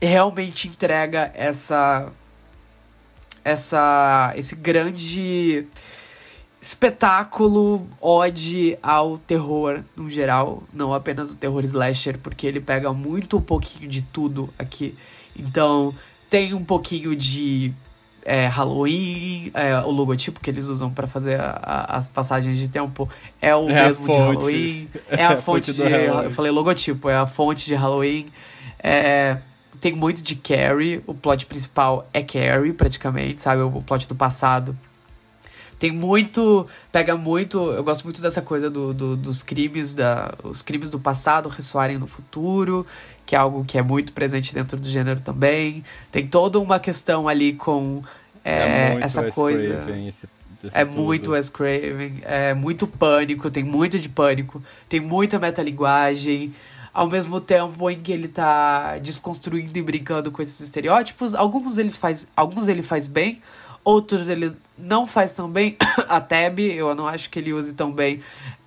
realmente 0.00 0.68
entrega 0.68 1.30
essa. 1.34 2.12
Essa 3.44 4.32
esse 4.36 4.54
grande 4.56 5.66
espetáculo 6.60 7.86
ode 8.00 8.76
ao 8.82 9.16
terror 9.18 9.82
no 9.96 10.10
geral, 10.10 10.62
não 10.72 10.92
apenas 10.92 11.32
o 11.32 11.36
terror 11.36 11.64
slasher, 11.64 12.18
porque 12.18 12.46
ele 12.46 12.60
pega 12.60 12.92
muito 12.92 13.38
um 13.38 13.40
pouquinho 13.40 13.88
de 13.88 14.02
tudo 14.02 14.52
aqui. 14.58 14.94
Então, 15.34 15.94
tem 16.28 16.52
um 16.52 16.62
pouquinho 16.62 17.16
de 17.16 17.72
é, 18.24 18.46
Halloween, 18.46 19.50
é, 19.54 19.78
o 19.78 19.90
logotipo 19.90 20.40
que 20.40 20.50
eles 20.50 20.66
usam 20.66 20.90
para 20.90 21.06
fazer 21.06 21.40
a, 21.40 21.58
a, 21.62 21.96
as 21.96 22.10
passagens 22.10 22.58
de 22.58 22.68
tempo 22.68 23.08
é 23.40 23.56
o 23.56 23.68
É 23.70 23.86
mesmo 23.86 24.06
de. 24.06 24.12
Halloween. 24.12 24.88
É 25.08 25.14
a, 25.14 25.16
É 25.18 25.24
a 25.24 25.36
fonte, 25.36 25.72
fonte 25.72 25.72
de. 25.72 25.88
Halloween. 25.88 26.24
Eu 26.24 26.30
falei 26.30 26.52
logotipo, 26.52 27.08
é 27.08 27.16
a 27.16 27.26
fonte 27.26 27.64
de 27.64 27.74
Halloween. 27.74 28.26
É, 28.82 29.38
tem 29.80 29.92
muito 29.94 30.22
de 30.22 30.34
Carrie, 30.36 31.02
o 31.06 31.14
plot 31.14 31.46
principal 31.46 32.08
é 32.12 32.22
Carrie, 32.22 32.72
praticamente, 32.72 33.40
sabe? 33.40 33.62
O 33.62 33.82
plot 33.82 34.06
do 34.06 34.14
passado. 34.14 34.76
Tem 35.78 35.90
muito. 35.90 36.66
Pega 36.92 37.16
muito. 37.16 37.58
Eu 37.72 37.82
gosto 37.82 38.04
muito 38.04 38.20
dessa 38.20 38.42
coisa 38.42 38.68
do, 38.68 38.92
do- 38.92 39.16
dos 39.16 39.42
crimes, 39.42 39.94
da, 39.94 40.34
os 40.44 40.60
crimes 40.60 40.90
do 40.90 41.00
passado 41.00 41.48
ressoarem 41.48 41.96
no 41.96 42.06
futuro, 42.06 42.86
que 43.24 43.34
é 43.34 43.38
algo 43.38 43.64
que 43.64 43.78
é 43.78 43.82
muito 43.82 44.12
presente 44.12 44.52
dentro 44.54 44.76
do 44.76 44.86
gênero 44.88 45.20
também. 45.20 45.82
Tem 46.12 46.26
toda 46.26 46.60
uma 46.60 46.78
questão 46.78 47.26
ali 47.26 47.54
com 47.54 48.02
é, 48.44 48.90
muito 48.92 49.04
essa 49.06 49.22
Wes 49.22 49.34
coisa. 49.34 49.68
Craven, 49.76 50.08
esse- 50.08 50.28
É 50.74 50.84
tudo. 50.84 50.94
muito 51.02 51.30
Wes 51.30 51.48
Craven, 51.48 52.18
é 52.24 52.52
muito 52.52 52.86
pânico, 52.86 53.50
tem 53.50 53.64
muito 53.64 53.98
de 53.98 54.10
pânico, 54.10 54.62
tem 54.86 55.00
muita 55.00 55.38
metalinguagem, 55.38 56.54
ao 56.92 57.08
mesmo 57.08 57.40
tempo 57.40 57.88
em 57.90 58.00
que 58.00 58.12
ele 58.12 58.28
tá 58.28 58.98
desconstruindo 58.98 59.78
e 59.78 59.82
brincando 59.82 60.30
com 60.30 60.42
esses 60.42 60.60
estereótipos. 60.60 61.34
Alguns 61.34 61.78
eles 61.78 61.96
faz, 61.96 62.26
alguns 62.36 62.68
ele 62.68 62.82
faz 62.82 63.06
bem, 63.06 63.40
outros 63.84 64.28
ele 64.28 64.54
não 64.76 65.06
faz 65.06 65.32
tão 65.32 65.48
bem. 65.48 65.76
A 66.08 66.20
Tab, 66.20 66.58
eu 66.58 66.94
não 66.94 67.06
acho 67.06 67.30
que 67.30 67.38
ele 67.38 67.52
use 67.52 67.74
tão 67.74 67.92
bem 67.92 68.20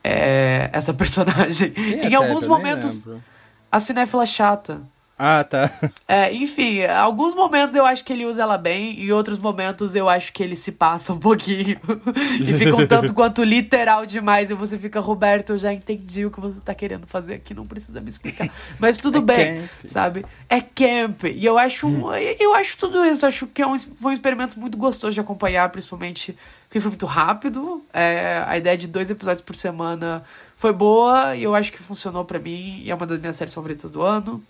é, 0.03 0.69
essa 0.71 0.93
personagem. 0.95 1.73
Em 1.75 2.13
alguns 2.15 2.47
momentos, 2.47 3.05
lembro. 3.05 3.23
a 3.71 3.79
cinéfila 3.79 4.25
chata. 4.25 4.81
Ah, 5.25 5.41
tá. 5.41 5.71
É, 6.05 6.33
enfim, 6.33 6.83
alguns 6.83 7.33
momentos 7.33 7.73
eu 7.77 7.85
acho 7.85 8.03
que 8.03 8.11
ele 8.11 8.25
usa 8.25 8.41
ela 8.41 8.57
bem, 8.57 8.99
e 8.99 9.09
outros 9.13 9.39
momentos 9.39 9.95
eu 9.95 10.09
acho 10.09 10.33
que 10.33 10.43
ele 10.43 10.53
se 10.55 10.73
passa 10.73 11.13
um 11.13 11.17
pouquinho. 11.17 11.79
e 12.41 12.53
fica 12.53 12.75
um 12.75 12.85
tanto 12.85 13.13
quanto 13.13 13.41
literal 13.41 14.05
demais. 14.05 14.49
E 14.49 14.53
você 14.53 14.77
fica, 14.77 14.99
Roberto, 14.99 15.51
eu 15.53 15.57
já 15.57 15.71
entendi 15.71 16.25
o 16.25 16.31
que 16.31 16.41
você 16.41 16.59
tá 16.59 16.75
querendo 16.75 17.07
fazer 17.07 17.35
aqui, 17.35 17.53
não 17.53 17.65
precisa 17.65 18.01
me 18.01 18.09
explicar. 18.09 18.49
Mas 18.77 18.97
tudo 18.97 19.19
É 19.19 19.21
bem, 19.21 19.55
camp. 19.61 19.69
sabe? 19.85 20.25
É 20.49 20.59
camp. 20.59 21.23
E 21.23 21.45
eu 21.45 21.57
acho, 21.57 21.87
um- 21.87 22.13
eu 22.13 22.53
acho 22.55 22.77
tudo 22.77 23.05
isso. 23.05 23.25
Acho 23.25 23.47
que 23.47 23.61
é 23.61 23.67
um, 23.67 23.79
foi 23.79 24.11
um 24.11 24.13
experimento 24.13 24.59
muito 24.59 24.77
gostoso 24.77 25.13
de 25.13 25.21
acompanhar, 25.21 25.69
principalmente 25.69 26.35
porque 26.67 26.81
foi 26.81 26.89
muito 26.89 27.05
rápido. 27.05 27.81
É, 27.93 28.43
a 28.45 28.57
ideia 28.57 28.77
de 28.77 28.87
dois 28.87 29.09
episódios 29.09 29.41
por 29.45 29.55
semana 29.55 30.21
foi 30.57 30.73
boa, 30.73 31.33
e 31.35 31.43
eu 31.43 31.55
acho 31.55 31.71
que 31.71 31.77
funcionou 31.77 32.25
pra 32.25 32.39
mim, 32.39 32.81
e 32.83 32.91
é 32.91 32.95
uma 32.95 33.05
das 33.05 33.19
minhas 33.19 33.35
séries 33.37 33.53
favoritas 33.53 33.89
do 33.89 34.01
ano. 34.01 34.43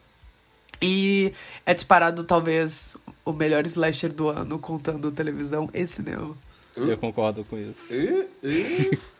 E 0.86 1.32
é 1.66 1.74
disparado, 1.74 2.26
talvez, 2.26 2.98
o 3.24 3.32
melhor 3.32 3.66
slasher 3.66 4.12
do 4.12 4.28
ano, 4.28 4.60
contando 4.60 5.10
televisão 5.14 5.70
e 5.74 5.88
cinema. 5.88 6.36
Eu 6.76 6.98
concordo 6.98 7.46
com 7.46 7.58
isso. 7.58 7.80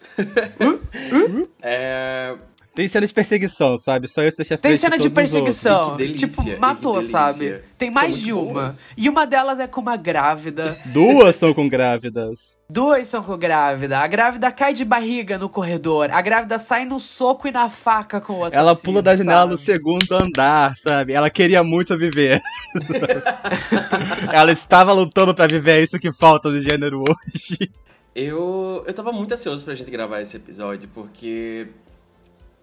É, 1.60 2.36
Tem 2.76 2.88
cena 2.88 3.06
de 3.06 3.14
perseguição, 3.14 3.78
sabe? 3.78 4.08
Só 4.08 4.24
isso 4.24 4.38
deixa 4.38 4.58
Tem 4.58 4.76
cena 4.76 4.98
de 4.98 5.08
perseguição. 5.08 5.92
Que 5.92 5.98
delícia, 5.98 6.28
tipo, 6.28 6.44
que 6.44 6.56
matou, 6.56 7.04
sabe? 7.04 7.62
Tem 7.78 7.92
mais 7.92 8.18
de 8.20 8.34
uma. 8.34 8.52
boas. 8.52 8.86
E 8.98 9.08
uma 9.08 9.28
delas 9.28 9.60
é 9.60 9.68
com 9.68 9.80
uma 9.80 9.96
grávida. 9.96 10.76
Duas 10.92 11.36
são 11.36 11.54
com 11.54 11.70
grávidas. 11.70 12.60
Duas 12.68 13.08
são 13.08 13.22
com 13.22 13.38
grávida. 13.38 14.00
A 14.00 14.08
grávida 14.08 14.52
cai 14.52 14.74
de 14.74 14.84
barriga 14.84 15.38
no 15.38 15.50
corredor. 15.50 16.10
A 16.12 16.20
grávida 16.20 16.58
sai 16.58 16.84
no 16.84 17.00
soco 17.00 17.48
e 17.48 17.52
na 17.52 17.70
faca 17.70 18.20
com 18.20 18.40
o 18.40 18.44
assassino. 18.44 18.62
Ela 18.62 18.76
pula 18.76 19.04
da 19.04 19.16
janela 19.16 19.46
no 19.46 19.58
sabe? 19.58 19.66
segundo 19.66 20.12
andar, 20.12 20.76
sabe? 20.76 21.14
Ela 21.14 21.30
queria 21.30 21.64
muito 21.64 21.96
viver. 21.96 22.42
Ela 24.34 24.52
estava 24.52 24.92
lutando 24.94 25.36
pra 25.36 25.46
viver, 25.46 25.80
é 25.80 25.84
isso 25.84 26.00
que 26.00 26.12
falta 26.12 26.50
do 26.50 26.60
gênero 26.60 27.04
hoje. 27.08 27.72
Eu, 28.16 28.84
eu 28.86 28.94
tava 28.94 29.12
muito 29.12 29.34
ansioso 29.34 29.66
pra 29.66 29.74
gente 29.74 29.90
gravar 29.90 30.22
esse 30.22 30.38
episódio, 30.38 30.88
porque 30.94 31.68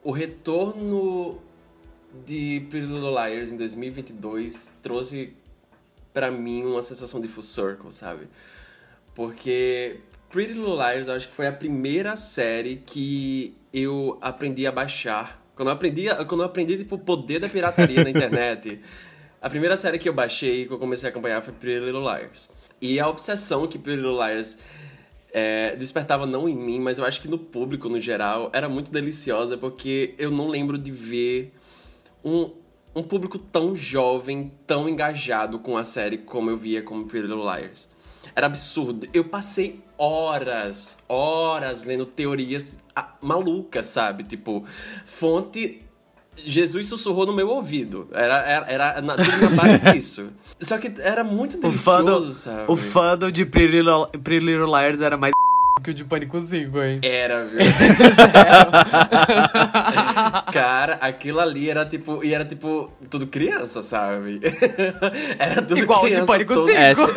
o 0.02 0.12
retorno 0.12 1.40
de 2.26 2.66
Pretty 2.70 2.86
Little 2.86 3.10
Liars 3.10 3.52
em 3.52 3.56
2022 3.56 4.78
trouxe 4.82 5.34
pra 6.12 6.30
mim 6.30 6.64
uma 6.64 6.82
sensação 6.82 7.20
de 7.20 7.28
full 7.28 7.42
circle, 7.42 7.92
sabe? 7.92 8.28
Porque 9.14 10.00
Pretty 10.30 10.54
Little 10.54 10.74
Liars 10.74 11.08
eu 11.08 11.14
acho 11.14 11.28
que 11.28 11.34
foi 11.34 11.46
a 11.46 11.52
primeira 11.52 12.16
série 12.16 12.82
que 12.84 13.54
eu 13.72 14.18
aprendi 14.20 14.66
a 14.66 14.72
baixar. 14.72 15.40
Quando 15.54 15.68
eu 15.68 15.74
aprendi, 15.74 16.06
quando 16.26 16.40
eu 16.40 16.46
aprendi 16.46 16.76
tipo, 16.78 16.96
o 16.96 16.98
poder 16.98 17.38
da 17.38 17.48
pirataria 17.48 18.02
na 18.02 18.10
internet, 18.10 18.80
a 19.40 19.50
primeira 19.50 19.76
série 19.76 19.98
que 19.98 20.08
eu 20.08 20.14
baixei 20.14 20.62
e 20.62 20.66
que 20.66 20.72
eu 20.72 20.78
comecei 20.78 21.08
a 21.08 21.10
acompanhar 21.10 21.42
foi 21.42 21.52
Pretty 21.52 21.84
Little 21.84 22.02
Liars. 22.02 22.50
E 22.80 22.98
a 22.98 23.06
obsessão 23.06 23.66
que 23.66 23.78
Pretty 23.78 24.00
Little 24.00 24.16
Liars 24.16 24.58
é, 25.32 25.76
despertava 25.76 26.26
não 26.26 26.48
em 26.48 26.56
mim, 26.56 26.80
mas 26.80 26.98
eu 26.98 27.04
acho 27.04 27.20
que 27.20 27.28
no 27.28 27.38
público 27.38 27.88
no 27.88 28.00
geral 28.00 28.50
era 28.52 28.68
muito 28.68 28.90
deliciosa 28.90 29.56
porque 29.56 30.14
eu 30.18 30.30
não 30.30 30.48
lembro 30.48 30.76
de 30.76 30.90
ver 30.90 31.54
um, 32.24 32.50
um 32.94 33.02
público 33.02 33.38
tão 33.38 33.74
jovem, 33.76 34.52
tão 34.66 34.88
engajado 34.88 35.58
com 35.58 35.76
a 35.76 35.84
série 35.84 36.18
como 36.18 36.50
eu 36.50 36.56
via 36.56 36.82
como 36.82 37.06
Pretty 37.06 37.26
Little 37.26 37.44
Liars. 37.44 37.88
Era 38.34 38.46
absurdo. 38.46 39.08
Eu 39.12 39.24
passei 39.24 39.82
horas, 39.96 40.98
horas 41.08 41.84
lendo 41.84 42.06
teorias 42.06 42.82
ah, 42.94 43.16
malucas, 43.20 43.86
sabe? 43.86 44.24
Tipo, 44.24 44.64
fonte. 45.04 45.82
Jesus 46.44 46.86
sussurrou 46.86 47.26
no 47.26 47.32
meu 47.32 47.48
ouvido. 47.48 48.06
Era, 48.12 48.38
era, 48.40 48.66
era 48.68 49.00
na, 49.02 49.16
tudo 49.16 49.40
na 49.40 49.50
base 49.50 49.78
disso. 49.92 50.28
Só 50.60 50.78
que 50.78 50.92
era 51.00 51.22
muito 51.24 51.56
O 51.56 51.60
delicioso, 51.60 51.80
fandom, 51.84 52.22
sabe? 52.32 52.64
o 52.68 52.76
fandom 52.76 53.30
de 53.30 53.44
Pretty 53.46 53.76
Little, 53.80 54.06
Pretty 54.22 54.44
Little 54.44 54.66
Liars 54.66 55.00
era 55.00 55.16
mais 55.16 55.32
que 55.82 55.90
o 55.92 55.94
de 55.94 56.04
Pânico 56.04 56.38
5, 56.38 56.82
hein? 56.82 57.00
Era, 57.02 57.46
viu? 57.46 57.58
Cara, 60.52 60.94
aquilo 61.00 61.40
ali 61.40 61.70
era 61.70 61.86
tipo. 61.86 62.22
E 62.22 62.34
era 62.34 62.44
tipo. 62.44 62.90
Tudo 63.08 63.26
criança, 63.26 63.82
sabe? 63.82 64.40
Era 65.38 65.62
tudo 65.62 65.78
Igual 65.78 66.00
o 66.00 66.04
de 66.04 66.10
criança. 66.10 66.26
Pânico 66.26 66.52
todo, 66.54 66.66
5. 66.66 66.76
É, 66.78 66.94
todo, 66.94 67.08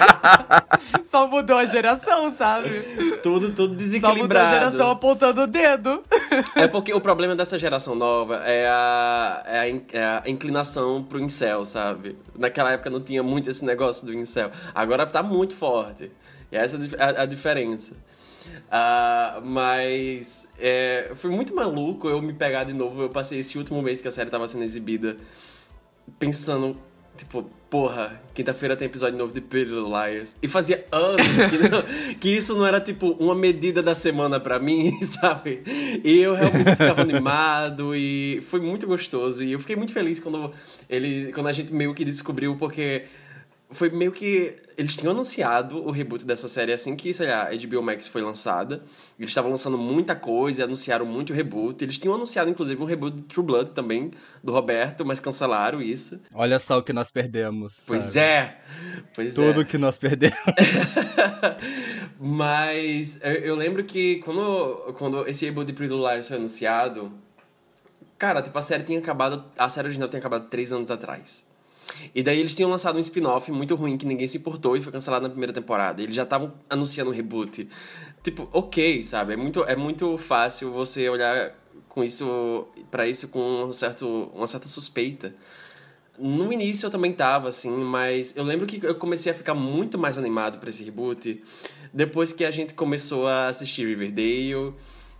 Só 1.04 1.26
mudou 1.26 1.56
a 1.56 1.64
geração, 1.64 2.30
sabe? 2.30 2.68
tudo, 3.22 3.50
tudo 3.52 3.58
Só 3.58 3.62
mudou 3.68 3.68
a 3.68 3.76
desequilibrado. 3.76 4.48
geração 4.50 4.90
apontando 4.90 5.42
o 5.42 5.46
dedo. 5.46 6.02
É 6.54 6.66
porque 6.68 6.92
o 6.92 7.00
problema 7.00 7.34
dessa 7.34 7.58
geração 7.58 7.94
nova 7.94 8.36
é 8.44 8.66
a, 8.68 9.42
é 9.46 9.58
a, 9.60 9.68
in- 9.68 9.84
é 9.92 10.04
a 10.04 10.22
inclinação 10.26 11.02
pro 11.02 11.18
incel, 11.20 11.64
sabe? 11.64 12.16
Naquela 12.36 12.72
época 12.72 12.90
não 12.90 13.00
tinha 13.00 13.22
muito 13.22 13.48
esse 13.50 13.64
negócio 13.64 14.06
do 14.06 14.12
incel. 14.14 14.50
Agora 14.74 15.06
tá 15.06 15.22
muito 15.22 15.54
forte. 15.56 16.10
E 16.50 16.56
essa 16.56 16.76
é 16.76 17.02
a 17.20 17.22
a, 17.22 17.26
diferença. 17.26 17.96
Ah, 18.70 19.40
mas 19.44 20.48
é, 20.58 21.10
foi 21.14 21.30
muito 21.30 21.54
maluco 21.54 22.08
eu 22.08 22.20
me 22.22 22.32
pegar 22.32 22.64
de 22.64 22.72
novo. 22.72 23.02
Eu 23.02 23.10
passei 23.10 23.38
esse 23.40 23.58
último 23.58 23.82
mês 23.82 24.00
que 24.00 24.08
a 24.08 24.12
série 24.12 24.30
tava 24.30 24.46
sendo 24.46 24.62
exibida 24.64 25.16
pensando, 26.18 26.76
tipo, 27.16 27.50
porra, 27.68 28.20
quinta-feira 28.34 28.76
tem 28.76 28.86
episódio 28.86 29.18
novo 29.18 29.32
de 29.32 29.40
Pretty 29.40 29.70
Little 29.70 29.88
Liars. 29.88 30.36
E 30.42 30.48
fazia 30.48 30.86
anos 30.92 31.26
que, 31.50 31.68
não- 31.68 32.14
que 32.20 32.28
isso 32.30 32.56
não 32.56 32.64
era, 32.66 32.80
tipo, 32.80 33.10
uma 33.18 33.34
medida 33.34 33.82
da 33.82 33.94
semana 33.94 34.38
pra 34.38 34.58
mim, 34.58 34.92
sabe? 35.02 35.62
E 36.04 36.18
eu 36.20 36.34
realmente 36.34 36.70
ficava 36.70 37.02
animado 37.02 37.94
e 37.94 38.40
foi 38.48 38.60
muito 38.60 38.86
gostoso. 38.86 39.42
E 39.42 39.52
eu 39.52 39.58
fiquei 39.60 39.74
muito 39.76 39.92
feliz 39.92 40.20
quando, 40.20 40.52
ele, 40.88 41.32
quando 41.32 41.48
a 41.48 41.52
gente 41.52 41.72
meio 41.72 41.92
que 41.94 42.04
descobriu, 42.04 42.56
porque 42.56 43.02
foi 43.70 43.90
meio 43.90 44.12
que. 44.12 44.54
Eles 44.78 44.94
tinham 44.94 45.12
anunciado 45.12 45.84
o 45.84 45.90
reboot 45.90 46.24
dessa 46.24 46.48
série 46.48 46.72
assim 46.72 46.94
que, 46.94 47.12
sei 47.12 47.26
lá, 47.26 47.48
a 47.48 47.56
HBO 47.56 47.82
Max 47.82 48.06
foi 48.06 48.22
lançada. 48.22 48.82
Eles 49.18 49.30
estavam 49.30 49.50
lançando 49.50 49.76
muita 49.76 50.14
coisa 50.14 50.60
e 50.60 50.64
anunciaram 50.64 51.04
muito 51.04 51.32
reboot. 51.32 51.82
Eles 51.82 51.98
tinham 51.98 52.14
anunciado, 52.14 52.50
inclusive, 52.50 52.80
um 52.80 52.84
reboot 52.84 53.16
de 53.16 53.22
True 53.22 53.44
Blood 53.44 53.72
também, 53.72 54.10
do 54.44 54.52
Roberto, 54.52 55.04
mas 55.04 55.18
cancelaram 55.18 55.80
isso. 55.80 56.20
Olha 56.32 56.58
só 56.58 56.78
o 56.78 56.82
que 56.82 56.92
nós 56.92 57.10
perdemos. 57.10 57.78
Pois 57.86 58.04
sabe? 58.04 58.26
é! 58.26 58.60
Pois 59.14 59.34
Tudo 59.34 59.62
é. 59.62 59.64
que 59.64 59.78
nós 59.78 59.98
perdemos. 59.98 60.36
Mas 62.20 63.20
eu, 63.22 63.32
eu 63.32 63.56
lembro 63.56 63.84
que 63.84 64.16
quando, 64.16 64.94
quando 64.94 65.26
esse 65.28 65.44
reboot 65.44 65.66
de 65.66 65.72
Pretty 65.72 65.94
Little 65.94 66.24
foi 66.24 66.36
anunciado, 66.36 67.12
cara, 68.16 68.40
tipo, 68.42 68.56
a 68.58 68.62
série 68.62 68.84
tinha 68.84 68.98
acabado. 68.98 69.44
A 69.58 69.68
série 69.68 69.88
original 69.88 70.08
tinha 70.08 70.20
acabado 70.20 70.48
três 70.48 70.72
anos 70.72 70.90
atrás. 70.90 71.46
E 72.14 72.22
daí 72.22 72.38
eles 72.40 72.54
tinham 72.54 72.70
lançado 72.70 72.96
um 72.96 73.00
spin-off 73.00 73.50
muito 73.50 73.74
ruim 73.74 73.96
que 73.96 74.06
ninguém 74.06 74.26
se 74.26 74.38
importou 74.38 74.76
e 74.76 74.82
foi 74.82 74.92
cancelado 74.92 75.22
na 75.22 75.28
primeira 75.28 75.52
temporada. 75.52 76.02
Eles 76.02 76.14
já 76.14 76.22
estavam 76.22 76.52
anunciando 76.68 77.10
um 77.10 77.14
reboot. 77.14 77.68
Tipo, 78.22 78.48
ok, 78.52 79.02
sabe? 79.04 79.34
É 79.34 79.36
muito, 79.36 79.64
é 79.64 79.76
muito 79.76 80.16
fácil 80.18 80.70
você 80.72 81.08
olhar 81.08 81.54
com 81.88 82.04
isso 82.04 82.66
para 82.90 83.08
isso 83.08 83.28
com 83.28 83.64
um 83.64 83.72
certo, 83.72 84.30
uma 84.34 84.46
certa 84.46 84.68
suspeita. 84.68 85.34
No 86.18 86.52
início 86.52 86.86
eu 86.86 86.90
também 86.90 87.12
tava, 87.12 87.48
assim, 87.48 87.70
mas 87.70 88.34
eu 88.36 88.44
lembro 88.44 88.66
que 88.66 88.84
eu 88.84 88.94
comecei 88.94 89.30
a 89.32 89.34
ficar 89.34 89.54
muito 89.54 89.98
mais 89.98 90.16
animado 90.16 90.58
pra 90.58 90.70
esse 90.70 90.82
reboot 90.82 91.42
depois 91.92 92.32
que 92.32 92.44
a 92.44 92.50
gente 92.50 92.74
começou 92.74 93.26
a 93.26 93.46
assistir 93.46 93.86
Riverdale 93.86 94.74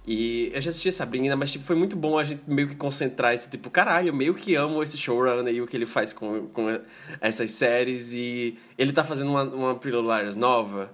E 0.07 0.53
eu 0.55 0.63
já 0.63 0.71
assisti 0.71 0.93
Sabrina, 0.93 1.35
mas 1.35 1.51
tipo, 1.51 1.65
foi 1.65 1.75
muito 1.75 1.97
bom 1.97 2.17
a 2.17 2.23
gente 2.23 2.43
meio 2.47 2.69
que 2.69 2.77
concentrar 2.77 3.35
esse 3.35 3.51
tipo, 3.51 3.69
caralho, 3.69 4.09
eu 4.09 4.15
meio 4.15 4.35
que 4.35 4.55
amo 4.55 4.81
esse 4.81 4.97
showrunner 4.97 5.53
e 5.53 5.61
o 5.61 5.67
que 5.67 5.77
ele 5.77 5.87
faz 5.87 6.13
com, 6.13 6.47
com 6.47 6.81
essas 7.21 7.51
séries. 7.51 8.13
E 8.13 8.57
ele 8.79 8.93
tá 8.93 9.03
fazendo 9.03 9.31
uma, 9.31 9.43
uma 9.43 9.81
Liars 9.83 10.37
nova. 10.37 10.93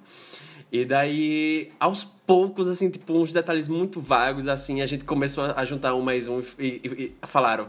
E 0.73 0.87
daí, 0.87 1.71
aos 1.79 2.03
poucos, 2.03 2.67
assim, 2.67 2.89
tipo, 2.89 3.13
uns 3.13 3.31
detalhes 3.31 3.69
muito 3.69 4.01
vagos, 4.01 4.49
assim, 4.49 4.81
a 4.81 4.87
gente 4.87 5.05
começou 5.05 5.45
a 5.45 5.63
juntar 5.67 5.95
um 5.95 6.01
mais 6.01 6.29
um 6.29 6.41
e, 6.59 6.81
e, 6.83 7.15
e 7.23 7.27
falaram, 7.27 7.69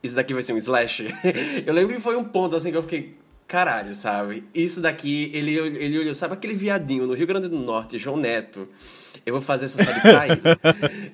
isso 0.00 0.14
daqui 0.14 0.32
vai 0.32 0.44
ser 0.44 0.52
um 0.52 0.56
slash. 0.56 1.08
eu 1.66 1.74
lembro 1.74 1.96
que 1.96 2.00
foi 2.00 2.16
um 2.16 2.22
ponto, 2.22 2.54
assim, 2.54 2.70
que 2.70 2.76
eu 2.76 2.82
fiquei, 2.82 3.16
caralho, 3.48 3.92
sabe? 3.96 4.44
Isso 4.54 4.80
daqui, 4.80 5.28
ele, 5.34 5.56
ele 5.56 5.98
olhou, 5.98 6.14
sabe 6.14 6.34
aquele 6.34 6.54
viadinho 6.54 7.08
no 7.08 7.14
Rio 7.14 7.26
Grande 7.26 7.48
do 7.48 7.58
Norte, 7.58 7.98
João 7.98 8.16
Neto? 8.16 8.68
Eu 9.26 9.32
vou 9.32 9.42
fazer 9.42 9.64
essa 9.64 9.82
série 9.82 10.00
pra 10.00 10.28
ele. 10.28 10.40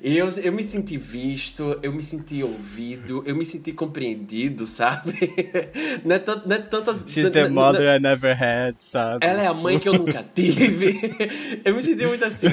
e 0.02 0.18
eu, 0.18 0.28
eu 0.28 0.52
me 0.52 0.62
senti 0.62 0.98
visto, 0.98 1.78
eu 1.82 1.90
me 1.90 2.02
senti 2.02 2.42
ouvido, 2.42 3.22
eu 3.24 3.34
me 3.34 3.42
senti 3.42 3.72
compreendido, 3.72 4.66
sabe? 4.66 5.14
não 6.04 6.16
é, 6.16 6.18
tanto, 6.18 6.46
não 6.46 6.54
é 6.54 6.58
tantas. 6.58 7.06
She's 7.08 7.30
the 7.30 7.48
mother 7.48 7.96
I 7.96 7.98
never 7.98 8.36
had, 8.38 8.74
sabe? 8.76 9.26
Ela 9.26 9.40
é 9.40 9.46
a 9.46 9.54
mãe 9.54 9.78
que 9.78 9.88
eu 9.88 9.94
nunca 9.94 10.22
tive. 10.34 11.00
eu 11.64 11.74
me 11.74 11.82
senti 11.82 12.04
muito 12.04 12.22
assim. 12.22 12.48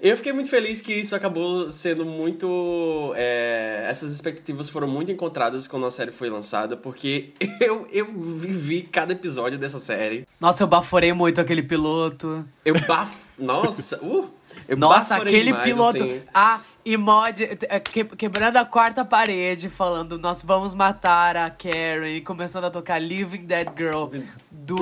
Eu 0.00 0.16
fiquei 0.16 0.32
muito 0.32 0.48
feliz 0.48 0.80
que 0.80 0.94
isso 0.94 1.14
acabou 1.14 1.70
sendo 1.70 2.06
muito. 2.06 3.12
É, 3.14 3.84
essas 3.86 4.14
expectativas 4.14 4.70
foram 4.70 4.88
muito 4.88 5.12
encontradas 5.12 5.68
quando 5.68 5.84
a 5.84 5.90
série 5.90 6.10
foi 6.10 6.30
lançada, 6.30 6.74
porque 6.74 7.34
eu, 7.60 7.86
eu 7.92 8.06
vivi 8.38 8.80
cada 8.80 9.12
episódio 9.12 9.58
dessa 9.58 9.78
série. 9.78 10.26
Nossa, 10.40 10.62
eu 10.62 10.66
baforei 10.66 11.12
muito 11.12 11.38
aquele 11.38 11.62
piloto. 11.62 12.42
Eu 12.64 12.80
bafo. 12.86 13.30
Nossa, 13.38 14.02
uh! 14.04 14.41
Nossa, 14.76 15.16
aquele 15.16 15.44
demais, 15.44 15.62
piloto. 15.64 16.02
Assim. 16.02 16.22
Ah, 16.32 16.60
e 16.84 16.96
mod 16.96 17.44
é, 17.44 17.78
que, 17.78 18.04
quebrando 18.04 18.56
a 18.56 18.64
quarta 18.64 19.04
parede, 19.04 19.68
falando 19.68 20.18
nós 20.18 20.42
vamos 20.42 20.74
matar 20.74 21.36
a 21.36 21.48
Karen 21.48 22.16
e 22.16 22.20
começando 22.20 22.64
a 22.64 22.70
tocar 22.70 22.98
Living 22.98 23.44
Dead 23.44 23.68
Girl 23.76 24.06
do. 24.50 24.74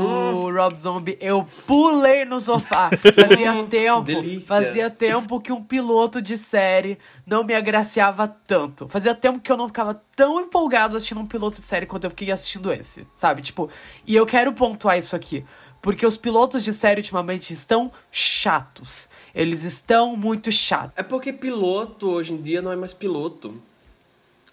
Rob 0.51 0.77
Zombie. 0.77 1.19
Eu 1.21 1.47
pulei 1.67 2.25
no 2.25 2.41
sofá. 2.41 2.89
Fazia 3.15 3.53
tempo. 3.65 4.03
Delícia. 4.03 4.49
Fazia 4.49 4.91
tempo 4.91 5.41
que 5.41 5.53
um 5.53 5.63
piloto 5.63 6.23
de 6.23 6.39
série 6.39 6.99
não 7.27 7.45
me 7.45 7.55
agraciava 7.55 8.27
tanto. 8.27 8.89
Fazia 8.89 9.15
tempo 9.15 9.41
que 9.41 9.53
eu 9.53 9.57
não 9.57 9.69
ficava 9.69 10.03
tão 10.17 10.41
empolgado 10.41 10.97
assistindo 10.97 11.21
um 11.21 11.27
piloto 11.27 11.61
de 11.61 11.67
série 11.67 11.85
quanto 11.85 12.05
eu 12.05 12.11
fiquei 12.11 12.31
assistindo 12.31 12.73
esse, 12.73 13.07
sabe? 13.13 13.43
Tipo, 13.43 13.69
e 14.07 14.17
eu 14.17 14.25
quero 14.25 14.53
pontuar 14.55 14.97
isso 14.97 15.15
aqui. 15.15 15.45
Porque 15.83 16.05
os 16.05 16.17
pilotos 16.17 16.63
de 16.63 16.73
série 16.75 17.01
ultimamente 17.01 17.53
estão 17.53 17.91
chatos. 18.13 19.09
Eles 19.35 19.65
estão 19.65 20.17
muito 20.17 20.51
chatos. 20.53 20.93
É 20.97 21.03
porque 21.03 21.33
piloto 21.33 22.09
hoje 22.11 22.33
em 22.33 22.41
dia 22.41 22.61
não 22.61 22.71
é 22.71 22.77
mais 22.77 22.93
piloto. 22.93 23.55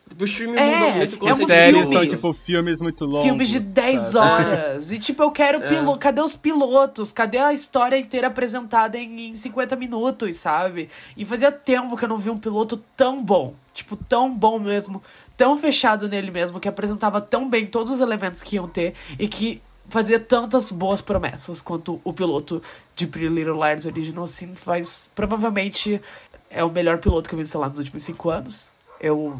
Tipo, 0.09 0.23
o 0.23 0.25
streaming 0.25 0.57
É, 0.57 0.79
mudou 0.79 0.91
muito 0.95 1.17
com 1.17 1.27
é 1.27 1.33
um 1.33 1.35
filme. 1.35 1.93
são, 1.93 2.07
tipo, 2.07 2.33
filmes 2.33 2.79
muito 2.79 3.03
longos. 3.05 3.23
Filmes 3.25 3.49
de 3.49 3.59
10 3.59 4.01
sabe? 4.01 4.45
horas. 4.45 4.91
E, 4.91 4.99
tipo, 4.99 5.21
eu 5.21 5.31
quero 5.31 5.59
piloto. 5.59 5.99
Cadê 5.99 6.21
os 6.21 6.33
pilotos? 6.35 7.11
Cadê 7.11 7.37
a 7.39 7.51
história 7.51 7.97
inteira 7.97 8.27
apresentada 8.27 8.97
em, 8.97 9.29
em 9.31 9.35
50 9.35 9.75
minutos, 9.75 10.37
sabe? 10.37 10.89
E 11.17 11.25
fazia 11.25 11.51
tempo 11.51 11.97
que 11.97 12.05
eu 12.05 12.09
não 12.09 12.17
vi 12.17 12.29
um 12.29 12.37
piloto 12.37 12.81
tão 12.95 13.21
bom. 13.21 13.53
Tipo, 13.73 13.97
tão 13.97 14.33
bom 14.33 14.59
mesmo. 14.59 15.03
Tão 15.35 15.57
fechado 15.57 16.07
nele 16.07 16.31
mesmo, 16.31 16.59
que 16.59 16.69
apresentava 16.69 17.19
tão 17.19 17.49
bem 17.49 17.67
todos 17.67 17.91
os 17.93 17.99
elementos 17.99 18.41
que 18.41 18.55
iam 18.55 18.67
ter. 18.67 18.93
E 19.19 19.27
que 19.27 19.61
fazia 19.89 20.19
tantas 20.19 20.71
boas 20.71 21.01
promessas 21.01 21.61
quanto 21.61 21.99
o 22.03 22.13
piloto 22.13 22.61
de 22.95 23.07
Pretty 23.07 23.29
Little 23.29 23.55
Liars 23.55 23.85
Original 23.85 24.27
Sin 24.27 24.53
faz. 24.53 25.09
Provavelmente 25.13 26.01
é 26.49 26.63
o 26.63 26.69
melhor 26.69 26.97
piloto 26.97 27.29
que 27.29 27.35
eu 27.35 27.39
vi, 27.39 27.45
sei 27.45 27.59
lá, 27.59 27.69
nos 27.69 27.79
últimos 27.79 28.03
cinco 28.03 28.29
anos. 28.29 28.71
Eu. 28.99 29.39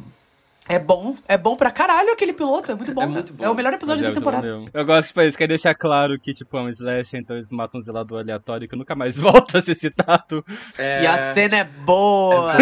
É 0.69 0.77
bom, 0.77 1.15
é 1.29 1.37
bom 1.37 1.55
pra 1.55 1.71
caralho 1.71 2.11
aquele 2.11 2.33
piloto, 2.33 2.73
é 2.73 2.75
muito 2.75 2.93
bom. 2.93 3.01
É 3.01 3.07
muito 3.07 3.31
bom. 3.31 3.45
É 3.45 3.49
o 3.49 3.55
melhor 3.55 3.73
episódio 3.73 4.05
é 4.05 4.09
da 4.09 4.13
temporada. 4.13 4.45
Eu 4.73 4.85
gosto, 4.85 5.07
tipo, 5.07 5.21
eles 5.21 5.33
querem 5.33 5.47
deixar 5.47 5.73
claro 5.73 6.19
que, 6.19 6.33
tipo, 6.33 6.57
é 6.57 6.61
um 6.61 6.67
slash, 6.67 7.15
então 7.15 7.37
eles 7.37 7.49
matam 7.53 7.79
um 7.79 7.83
zelador 7.83 8.19
aleatório 8.19 8.67
que 8.67 8.75
nunca 8.75 8.93
mais 8.93 9.15
volta 9.17 9.59
a 9.59 9.61
ser 9.61 9.75
citado. 9.75 10.43
É... 10.77 11.03
E 11.03 11.07
a 11.07 11.17
cena 11.19 11.59
é 11.59 11.63
boa. 11.63 12.53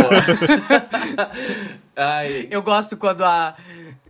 Ai, 1.97 2.47
Eu 2.51 2.61
gosto 2.61 2.95
quando 2.95 3.23
a. 3.23 3.55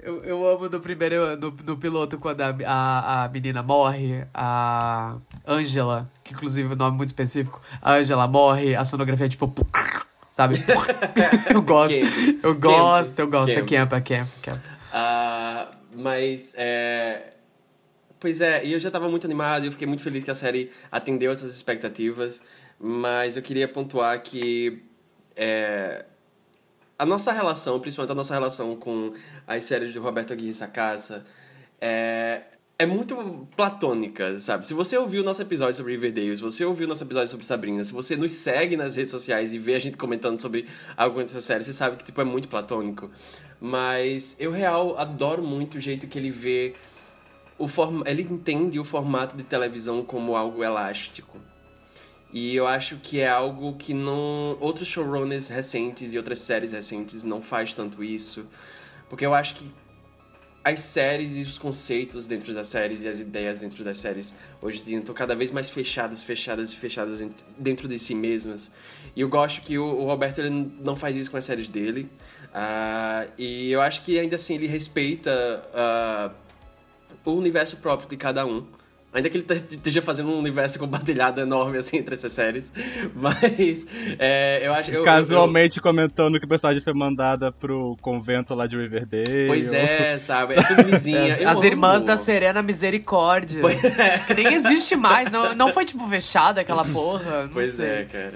Eu, 0.06 0.24
eu 0.24 0.48
amo 0.48 0.70
no 0.70 0.80
primeiro. 0.80 1.36
No, 1.36 1.50
no 1.50 1.78
piloto, 1.78 2.20
quando 2.20 2.40
a, 2.42 2.56
a, 2.64 3.24
a 3.24 3.30
menina 3.30 3.64
morre, 3.64 4.24
a 4.32 5.18
Angela, 5.48 6.08
que 6.24 6.32
inclusive 6.32 6.70
é 6.70 6.74
um 6.74 6.76
nome 6.76 6.98
muito 6.98 7.10
específico, 7.10 7.60
a 7.82 7.96
Angela 7.96 8.28
morre, 8.28 8.76
a 8.76 8.86
sonografia 8.86 9.26
é 9.26 9.30
tipo. 9.30 9.52
Sabe? 10.30 10.58
eu 11.50 11.62
gosto. 11.62 11.96
Camp. 11.96 12.44
Eu 12.44 12.56
gosto, 12.56 13.20
eu 13.20 13.30
Camp. 13.30 13.32
gosto. 13.32 13.52
É 13.52 13.56
Camp. 13.56 13.90
camp, 13.90 13.94
é 13.94 14.02
camp, 14.02 14.28
camp. 14.44 14.62
Ah, 14.94 15.72
mas 15.96 16.54
é. 16.56 17.34
Pois 18.20 18.42
é, 18.42 18.64
e 18.64 18.74
eu 18.74 18.80
já 18.80 18.92
tava 18.92 19.10
muito 19.10 19.26
animado 19.26 19.64
e 19.64 19.68
eu 19.68 19.72
fiquei 19.72 19.88
muito 19.88 20.04
feliz 20.04 20.24
que 20.24 20.32
a 20.32 20.36
série 20.36 20.72
atendeu 20.92 21.32
essas 21.32 21.56
expectativas. 21.56 22.42
Mas 22.80 23.38
eu 23.38 23.42
queria 23.42 23.68
pontuar 23.68 24.22
que 24.22 24.84
é, 25.36 26.06
a 26.98 27.06
nossa 27.06 27.32
relação, 27.32 27.80
principalmente 27.80 28.12
a 28.12 28.16
nossa 28.16 28.34
relação 28.34 28.76
com 28.76 29.14
as 29.46 29.66
séries 29.66 29.92
de 29.92 30.00
Roberto 30.00 30.34
Aguirre 30.34 30.54
Sacasa, 30.54 31.26
é, 31.80 32.44
é 32.80 32.86
muito 32.86 33.48
platônica, 33.56 34.40
sabe? 34.40 34.66
Se 34.66 34.74
você 34.74 34.98
ouviu 34.98 35.22
o 35.22 35.26
nosso 35.26 35.42
episódio 35.42 35.76
sobre 35.76 35.94
Riverdale, 35.94 36.36
se 36.36 36.42
você 36.42 36.64
ouviu 36.64 36.86
o 36.86 36.90
nosso 36.90 37.04
episódio 37.04 37.30
sobre 37.30 37.46
Sabrina, 37.46 37.84
se 37.84 37.94
você 37.94 38.16
nos 38.16 38.32
segue 38.32 38.78
nas 38.78 38.96
redes 38.96 39.12
sociais 39.12 39.54
e 39.54 39.60
vê 39.60 39.76
a 39.76 39.80
gente 39.80 39.98
comentando 39.98 40.40
sobre 40.40 40.68
alguma 40.96 41.24
dessas 41.24 41.44
séries, 41.44 41.66
você 41.66 41.74
sabe 41.74 41.98
que 41.98 42.04
tipo, 42.04 42.20
é 42.22 42.24
muito 42.24 42.48
platônico. 42.48 43.12
Mas 43.60 44.36
eu, 44.40 44.52
real, 44.52 44.98
adoro 44.98 45.44
muito 45.44 45.78
o 45.78 45.82
jeito 45.82 46.08
que 46.08 46.18
ele 46.18 46.32
vê... 46.32 46.74
O 47.58 47.70
form... 47.70 48.04
Ele 48.06 48.22
entende 48.22 48.78
o 48.80 48.84
formato 48.84 49.36
de 49.38 49.44
televisão 49.44 50.04
como 50.04 50.36
algo 50.36 50.62
elástico. 50.62 51.40
E 52.36 52.54
eu 52.54 52.68
acho 52.68 52.98
que 52.98 53.22
é 53.22 53.30
algo 53.30 53.78
que 53.78 53.94
não 53.94 54.58
outros 54.60 54.90
showrunners 54.90 55.48
recentes 55.48 56.12
e 56.12 56.18
outras 56.18 56.40
séries 56.40 56.74
recentes 56.74 57.24
não 57.24 57.42
faz 57.42 57.74
tanto 57.74 58.04
isso, 58.04 58.46
porque 59.08 59.26
eu 59.26 59.34
acho 59.34 59.56
que 59.56 59.72
as 60.62 60.82
séries 60.82 61.38
e 61.38 61.42
os 61.42 61.58
conceitos 61.58 62.28
dentro 62.28 62.54
das 62.54 62.68
séries 62.68 63.04
e 63.06 63.08
as 63.08 63.22
ideias 63.22 63.62
dentro 63.62 63.86
das 63.86 64.00
séries 64.00 64.36
hoje 64.62 64.82
em 64.82 64.84
dia 64.84 65.00
estão 65.00 65.16
cada 65.16 65.34
vez 65.34 65.50
mais 65.50 65.70
fechadas, 65.70 66.26
fechadas 66.26 66.74
e 66.74 66.76
fechadas 66.76 67.22
ent- 67.22 67.46
dentro 67.58 67.88
de 67.88 67.98
si 67.98 68.14
mesmas. 68.14 68.70
E 69.16 69.22
eu 69.22 69.30
gosto 69.30 69.62
que 69.62 69.78
o, 69.78 70.04
Roberto 70.04 70.40
ele 70.40 70.50
não 70.84 70.98
faz 70.98 71.16
isso 71.16 71.32
com 71.32 71.38
as 71.38 71.46
séries 71.46 71.70
dele. 71.70 72.10
Ah, 72.54 73.28
e 73.38 73.72
eu 73.72 73.80
acho 73.80 74.02
que 74.02 74.20
ainda 74.20 74.36
assim 74.36 74.56
ele 74.56 74.68
respeita 74.68 75.32
ah, 75.74 76.32
o 77.24 77.32
universo 77.32 77.78
próprio 77.78 78.10
de 78.10 78.18
cada 78.18 78.46
um. 78.46 78.68
Ainda 79.16 79.30
que 79.30 79.38
ele 79.38 79.44
te- 79.46 79.76
esteja 79.76 80.02
fazendo 80.02 80.30
um 80.30 80.38
universo 80.38 80.78
compartilhado 80.78 81.40
enorme 81.40 81.78
assim 81.78 81.98
entre 81.98 82.14
essas 82.16 82.34
séries. 82.34 82.72
Mas 83.16 83.88
é, 84.20 84.60
eu 84.62 84.74
acho. 84.74 84.92
eu- 84.92 85.00
eu- 85.00 85.06
Casualmente 85.06 85.80
comentando 85.80 86.38
que 86.38 86.46
o 86.46 86.50
personagem 86.50 86.82
foi 86.84 86.94
mandada 86.94 87.50
pro 87.52 87.96
convento 88.02 88.54
lá 88.54 88.68
de 88.68 88.76
Riverdale. 88.78 89.48
Pois 89.48 89.72
é, 89.72 90.18
sabe? 90.20 90.56
É 90.56 90.62
tudo 90.64 90.84
vizinha. 90.84 91.34
As, 91.34 91.40
Eu 91.40 91.50
as 91.50 91.64
irmãs 91.64 91.96
amo. 91.98 92.06
da 92.08 92.18
Serena 92.18 92.62
Misericórdia. 92.62 93.62
Pois 93.62 93.82
é. 93.84 94.20
Que 94.20 94.34
nem 94.34 94.54
existe 94.54 94.96
mais. 94.98 95.32
Não, 95.32 95.56
não 95.56 95.72
foi, 95.72 95.86
tipo, 95.86 96.06
fechada 96.10 96.60
aquela 96.60 96.84
porra. 96.84 97.44
Não 97.44 97.50
Pois 97.50 97.72
sei. 97.72 97.86
é, 97.88 98.04
cara. 98.12 98.34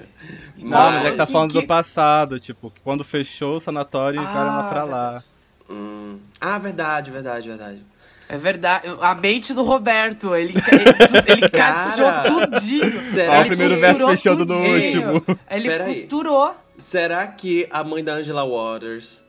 Não, 0.56 0.70
mas 0.92 1.06
é 1.06 1.10
que 1.10 1.16
tá 1.18 1.26
que- 1.26 1.32
falando 1.32 1.52
que- 1.52 1.60
do 1.60 1.66
passado, 1.66 2.40
tipo, 2.40 2.70
que 2.70 2.80
quando 2.80 3.04
fechou 3.04 3.56
o 3.56 3.60
sanatório, 3.60 4.18
Ah, 4.18 4.22
eles 4.22 4.32
vieram 4.34 4.56
lá 4.56 4.62
pra 4.62 4.84
lá. 4.84 5.22
Hum. 5.68 6.18
Ah, 6.40 6.56
verdade, 6.58 7.10
verdade, 7.10 7.48
verdade. 7.48 7.82
É 8.28 8.36
verdade. 8.36 8.86
A 9.00 9.14
mente 9.14 9.52
do 9.52 9.64
Roberto. 9.64 10.34
Ele, 10.36 10.54
ele, 10.70 11.40
ele 11.40 11.48
Cara, 11.48 12.22
tudinho. 12.22 12.96
será 12.98 13.32
Ó, 13.32 13.36
o 13.36 13.40
Ele 13.40 13.48
primeiro 13.48 13.76
verso 13.80 14.06
fechando 14.08 14.46
no 14.46 14.54
último. 14.54 15.24
Ele 15.50 15.68
Peraí. 15.68 15.94
costurou. 16.00 16.54
Será 16.78 17.26
que 17.26 17.66
a 17.70 17.82
mãe 17.82 18.02
da 18.04 18.14
Angela 18.14 18.44
Waters 18.46 19.26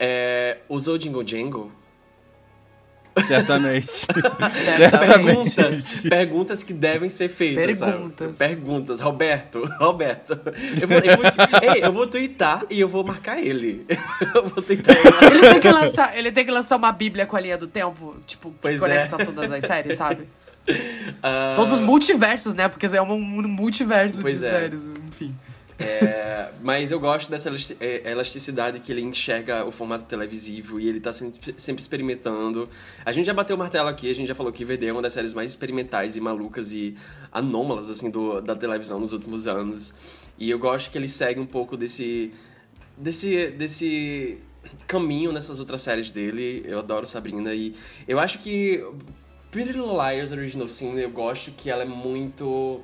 é, 0.00 0.58
usou 0.68 0.96
Jingle 0.98 1.26
Jangle? 1.26 1.70
Certamente. 3.26 3.86
Certamente. 3.86 5.54
Perguntas, 5.54 5.80
perguntas 6.08 6.62
que 6.62 6.72
devem 6.72 7.08
ser 7.08 7.28
feitas. 7.28 7.78
sabe? 7.78 7.92
Perguntas. 7.92 8.36
Perguntas. 8.36 9.00
Roberto, 9.00 9.62
Roberto. 9.78 10.38
Eu 10.80 10.88
vou, 10.88 10.98
eu, 10.98 11.16
vou, 11.16 11.74
ei, 11.74 11.84
eu 11.84 11.92
vou 11.92 12.06
twittar 12.06 12.64
e 12.70 12.80
eu 12.80 12.88
vou 12.88 13.02
marcar 13.04 13.38
ele. 13.38 13.86
Eu 14.34 14.48
vou 14.48 14.62
twittar 14.62 14.96
ele. 14.96 15.36
Ele 15.36 15.48
tem, 15.48 15.60
que 15.60 15.70
lançar, 15.70 16.16
ele 16.18 16.32
tem 16.32 16.44
que 16.44 16.50
lançar 16.50 16.76
uma 16.76 16.92
bíblia 16.92 17.26
com 17.26 17.36
a 17.36 17.40
linha 17.40 17.56
do 17.58 17.66
tempo, 17.66 18.16
tipo, 18.26 18.50
que 18.50 18.56
Pois 18.60 18.78
conecta 18.78 19.20
é. 19.20 19.24
todas 19.24 19.50
as 19.50 19.64
séries, 19.64 19.96
sabe? 19.96 20.28
Ah, 21.22 21.52
Todos 21.56 21.74
os 21.74 21.80
multiversos, 21.80 22.54
né? 22.54 22.68
Porque 22.68 22.86
é 22.86 23.00
um, 23.02 23.12
um 23.12 23.48
multiverso 23.48 24.20
Pois 24.20 24.40
de 24.40 24.46
é. 24.46 24.50
séries, 24.50 24.90
enfim. 25.08 25.34
É, 25.78 26.52
mas 26.62 26.90
eu 26.90 26.98
gosto 26.98 27.30
dessa 27.30 27.50
é, 27.80 28.10
elasticidade 28.10 28.80
que 28.80 28.90
ele 28.90 29.02
enxerga 29.02 29.64
o 29.64 29.70
formato 29.70 30.04
televisivo 30.04 30.80
e 30.80 30.88
ele 30.88 31.00
tá 31.00 31.12
sempre, 31.12 31.54
sempre 31.56 31.82
experimentando. 31.82 32.68
A 33.04 33.12
gente 33.12 33.26
já 33.26 33.34
bateu 33.34 33.56
o 33.56 33.58
martelo 33.58 33.88
aqui, 33.88 34.10
a 34.10 34.14
gente 34.14 34.26
já 34.26 34.34
falou 34.34 34.52
que 34.52 34.64
VD 34.64 34.86
é 34.86 34.92
uma 34.92 35.02
das 35.02 35.12
séries 35.12 35.34
mais 35.34 35.50
experimentais 35.50 36.16
e 36.16 36.20
malucas 36.20 36.72
e 36.72 36.96
anômalas 37.30 37.90
assim 37.90 38.10
do, 38.10 38.40
da 38.40 38.56
televisão 38.56 38.98
nos 38.98 39.12
últimos 39.12 39.46
anos. 39.46 39.94
E 40.38 40.50
eu 40.50 40.58
gosto 40.58 40.90
que 40.90 40.96
ele 40.96 41.08
segue 41.08 41.38
um 41.38 41.46
pouco 41.46 41.76
desse 41.76 42.32
desse, 42.96 43.48
desse 43.48 44.38
caminho 44.86 45.32
nessas 45.32 45.60
outras 45.60 45.82
séries 45.82 46.10
dele. 46.10 46.64
Eu 46.66 46.78
adoro 46.78 47.06
Sabrina 47.06 47.54
e 47.54 47.74
eu 48.08 48.18
acho 48.18 48.38
que 48.38 48.82
Pretty 49.50 49.72
Little 49.72 49.92
Liars 49.92 50.32
Original 50.32 50.68
Sin, 50.68 50.98
eu 50.98 51.10
gosto 51.10 51.50
que 51.50 51.70
ela 51.70 51.82
é 51.82 51.86
muito 51.86 52.80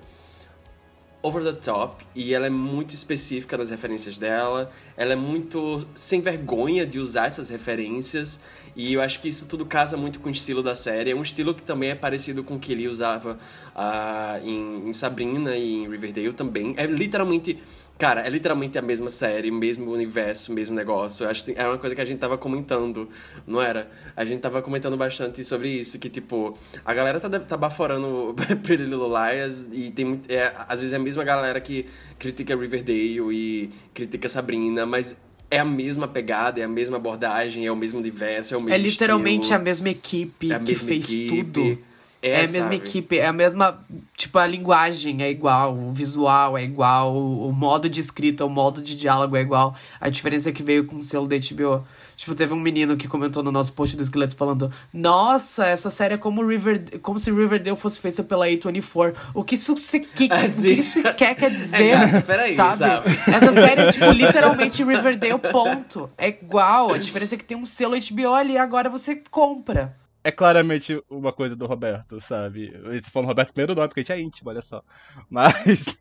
over 1.23 1.43
the 1.43 1.53
top 1.53 2.05
e 2.15 2.35
ela 2.35 2.47
é 2.47 2.51
muito 2.51 2.95
específica 2.95 3.57
nas 3.57 3.71
referências 3.71 4.19
dela. 4.19 4.71
Ela 4.97 5.13
é 5.13 5.17
muito 5.17 5.87
sem 5.95 6.21
vergonha 6.21 6.85
de 6.85 6.99
usar 6.99 7.27
essas 7.27 7.49
referências 7.49 8.41
e 8.75 8.95
eu 8.95 9.01
acho 9.01 9.21
que 9.21 9.29
isso 9.29 9.47
tudo 9.47 9.65
casa 9.65 9.97
muito 9.97 10.19
com 10.19 10.29
o 10.29 10.33
estilo 10.33 10.63
da 10.63 10.75
série. 10.75 11.11
É 11.11 11.15
um 11.15 11.23
estilo 11.23 11.55
que 11.55 11.63
também 11.63 11.91
é 11.91 11.95
parecido 11.95 12.43
com 12.43 12.57
o 12.57 12.59
que 12.59 12.73
ele 12.73 12.89
usava 12.89 13.39
uh, 13.75 14.47
em, 14.47 14.89
em 14.89 14.93
Sabrina 14.93 15.57
e 15.57 15.85
em 15.85 15.89
Riverdale 15.89 16.33
também. 16.33 16.75
É 16.77 16.87
literalmente 16.87 17.63
Cara, 18.03 18.23
é 18.23 18.29
literalmente 18.29 18.77
a 18.77 18.83
mesma 18.83 19.09
série, 19.09 19.49
mesmo 19.53 19.93
universo, 19.93 20.53
mesmo 20.53 20.75
negócio. 20.75 21.23
Eu 21.23 21.31
acho 21.31 21.45
que 21.45 21.55
é 21.57 21.65
uma 21.65 21.79
coisa 21.79 21.95
que 21.95 22.01
a 22.01 22.05
gente 22.05 22.19
tava 22.19 22.37
comentando, 22.37 23.09
não 23.47 23.63
era? 23.63 23.89
A 24.17 24.25
gente 24.25 24.41
tava 24.41 24.61
comentando 24.61 24.97
bastante 24.97 25.45
sobre 25.45 25.69
isso, 25.69 26.01
que 26.01 26.11
tipo, 26.11 26.59
a 26.85 26.93
galera 26.93 27.21
tá, 27.21 27.31
tá 27.39 27.57
baforando 27.57 28.35
Pretty 28.65 28.87
Little 28.87 29.07
Liars 29.07 29.69
e 29.71 29.93
tem 29.93 30.21
é, 30.29 30.53
às 30.69 30.81
vezes 30.81 30.93
é 30.93 30.97
a 30.97 30.99
mesma 30.99 31.23
galera 31.23 31.61
que 31.61 31.87
critica 32.19 32.57
Riverdale 32.57 33.21
e 33.33 33.71
critica 33.95 34.29
Sabrina, 34.29 34.85
mas 34.85 35.17
é 35.49 35.61
a 35.61 35.65
mesma 35.65 36.09
pegada, 36.09 36.61
é 36.61 36.65
a 36.65 36.69
mesma 36.69 36.97
abordagem, 36.97 37.65
é 37.67 37.71
o 37.71 37.77
mesmo 37.77 38.01
universo, 38.01 38.53
é 38.53 38.57
o 38.57 38.61
mesmo 38.61 38.75
É 38.75 38.79
literalmente 38.79 39.43
estilo, 39.43 39.61
a 39.61 39.63
mesma 39.63 39.91
equipe 39.91 40.51
é 40.51 40.57
a 40.57 40.59
que 40.59 40.73
mesma 40.73 40.89
fez 40.89 41.05
equipe. 41.09 41.45
tudo. 41.45 41.92
É, 42.23 42.31
É, 42.31 42.37
a 42.39 42.43
mesma 42.43 42.63
sabe? 42.63 42.77
equipe, 42.77 43.19
é 43.19 43.27
a 43.27 43.33
mesma. 43.33 43.79
Tipo, 44.17 44.39
a 44.39 44.47
linguagem 44.47 45.23
é 45.23 45.31
igual, 45.31 45.75
o 45.77 45.93
visual 45.93 46.57
é 46.57 46.63
igual, 46.63 47.17
o, 47.17 47.53
modo 47.53 47.89
de 47.89 48.01
escrita, 48.01 48.45
o 48.47 48.49
modo 48.49 48.81
de 48.81 48.97
diálogo 48.97 49.37
é 49.37 49.41
igual. 49.41 49.75
A 50.01 50.09
diferença 50.09 50.49
é 50.51 50.53
que 50.53 50.63
veio 50.63 50.85
com 50.85 50.97
o 50.97 51.01
selo 51.01 51.27
da 51.27 51.37
HBO. 51.37 51.85
Tipo, 52.17 52.37
teve 52.37 52.53
um 52.55 52.61
menino 52.61 52.97
que 52.97 53.09
comentou 53.09 53.43
no 53.43 53.51
nosso 53.51 53.73
post 53.73 53.97
do 53.97 54.03
Esqueletos 54.05 54.37
falando: 54.37 54.71
Nossa, 54.95 55.67
essa 55.67 55.91
série 55.91 56.15
é 56.15 56.17
como, 56.17 56.47
River, 56.47 57.01
como 57.01 57.19
se 57.19 57.33
Riverdale 57.33 57.77
fosse 57.77 58.01
feita 58.01 58.23
pela 58.23 58.47
A24. 58.47 59.15
O 59.35 59.43
que 59.43 59.57
isso, 59.57 59.77
se, 59.77 59.99
que, 59.99 60.29
Ah, 60.31 60.37
o 60.37 60.63
que 60.63 60.69
isso 60.69 61.03
quer, 61.15 61.35
quer 61.35 61.51
dizer? 61.51 61.83
É, 61.83 62.21
peraí, 62.21 62.55
sabe? 62.55 62.79
sabe? 62.79 63.09
Essa 63.27 63.53
série 63.53 63.81
é, 63.81 63.91
tipo, 63.91 64.11
literalmente 64.13 64.85
Riverdale, 64.85 65.39
ponto. 65.51 66.09
É 66.17 66.29
igual. 66.29 66.93
A 66.93 66.99
diferença 66.99 67.35
é 67.35 67.39
que 67.39 67.45
tem 67.45 67.57
um 67.57 67.65
selo 67.65 67.97
HBO 67.97 68.35
ali 68.35 68.53
e 68.53 68.59
agora 68.59 68.89
você 68.89 69.21
compra. 69.29 69.97
É 70.25 70.31
claramente 70.31 71.03
uma 71.11 71.33
coisa 71.33 71.57
do 71.57 71.67
Roberto, 71.67 72.21
sabe? 72.21 72.73
Esse 72.93 73.11
foi 73.11 73.23
o 73.23 73.27
Roberto 73.27 73.53
primeiro 73.53 73.75
nome, 73.75 73.89
porque 73.89 74.01
a 74.01 74.03
gente 74.05 74.13
é 74.13 74.21
íntimo, 74.21 74.51
olha 74.51 74.63
só. 74.63 74.83
Mas. 75.29 75.85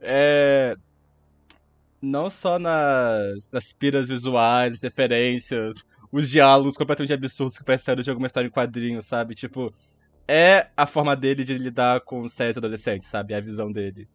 É. 0.00 0.74
Não 2.00 2.30
só 2.30 2.58
nas, 2.58 3.48
nas 3.52 3.72
piras 3.72 4.08
visuais, 4.08 4.82
referências, 4.82 5.76
os 6.10 6.28
diálogos 6.30 6.76
completamente 6.76 7.12
absurdos 7.12 7.56
que 7.56 7.62
parecem 7.62 7.94
de 7.96 8.10
alguma 8.10 8.26
história 8.26 8.48
em 8.48 8.50
quadrinho, 8.50 9.02
sabe? 9.02 9.34
Tipo, 9.34 9.72
é 10.26 10.68
a 10.76 10.86
forma 10.86 11.14
dele 11.14 11.44
de 11.44 11.56
lidar 11.58 12.00
com 12.00 12.28
séries 12.28 12.56
adolescentes, 12.56 13.08
sabe? 13.08 13.34
É 13.34 13.36
a 13.36 13.40
visão 13.40 13.70
dele. 13.70 14.08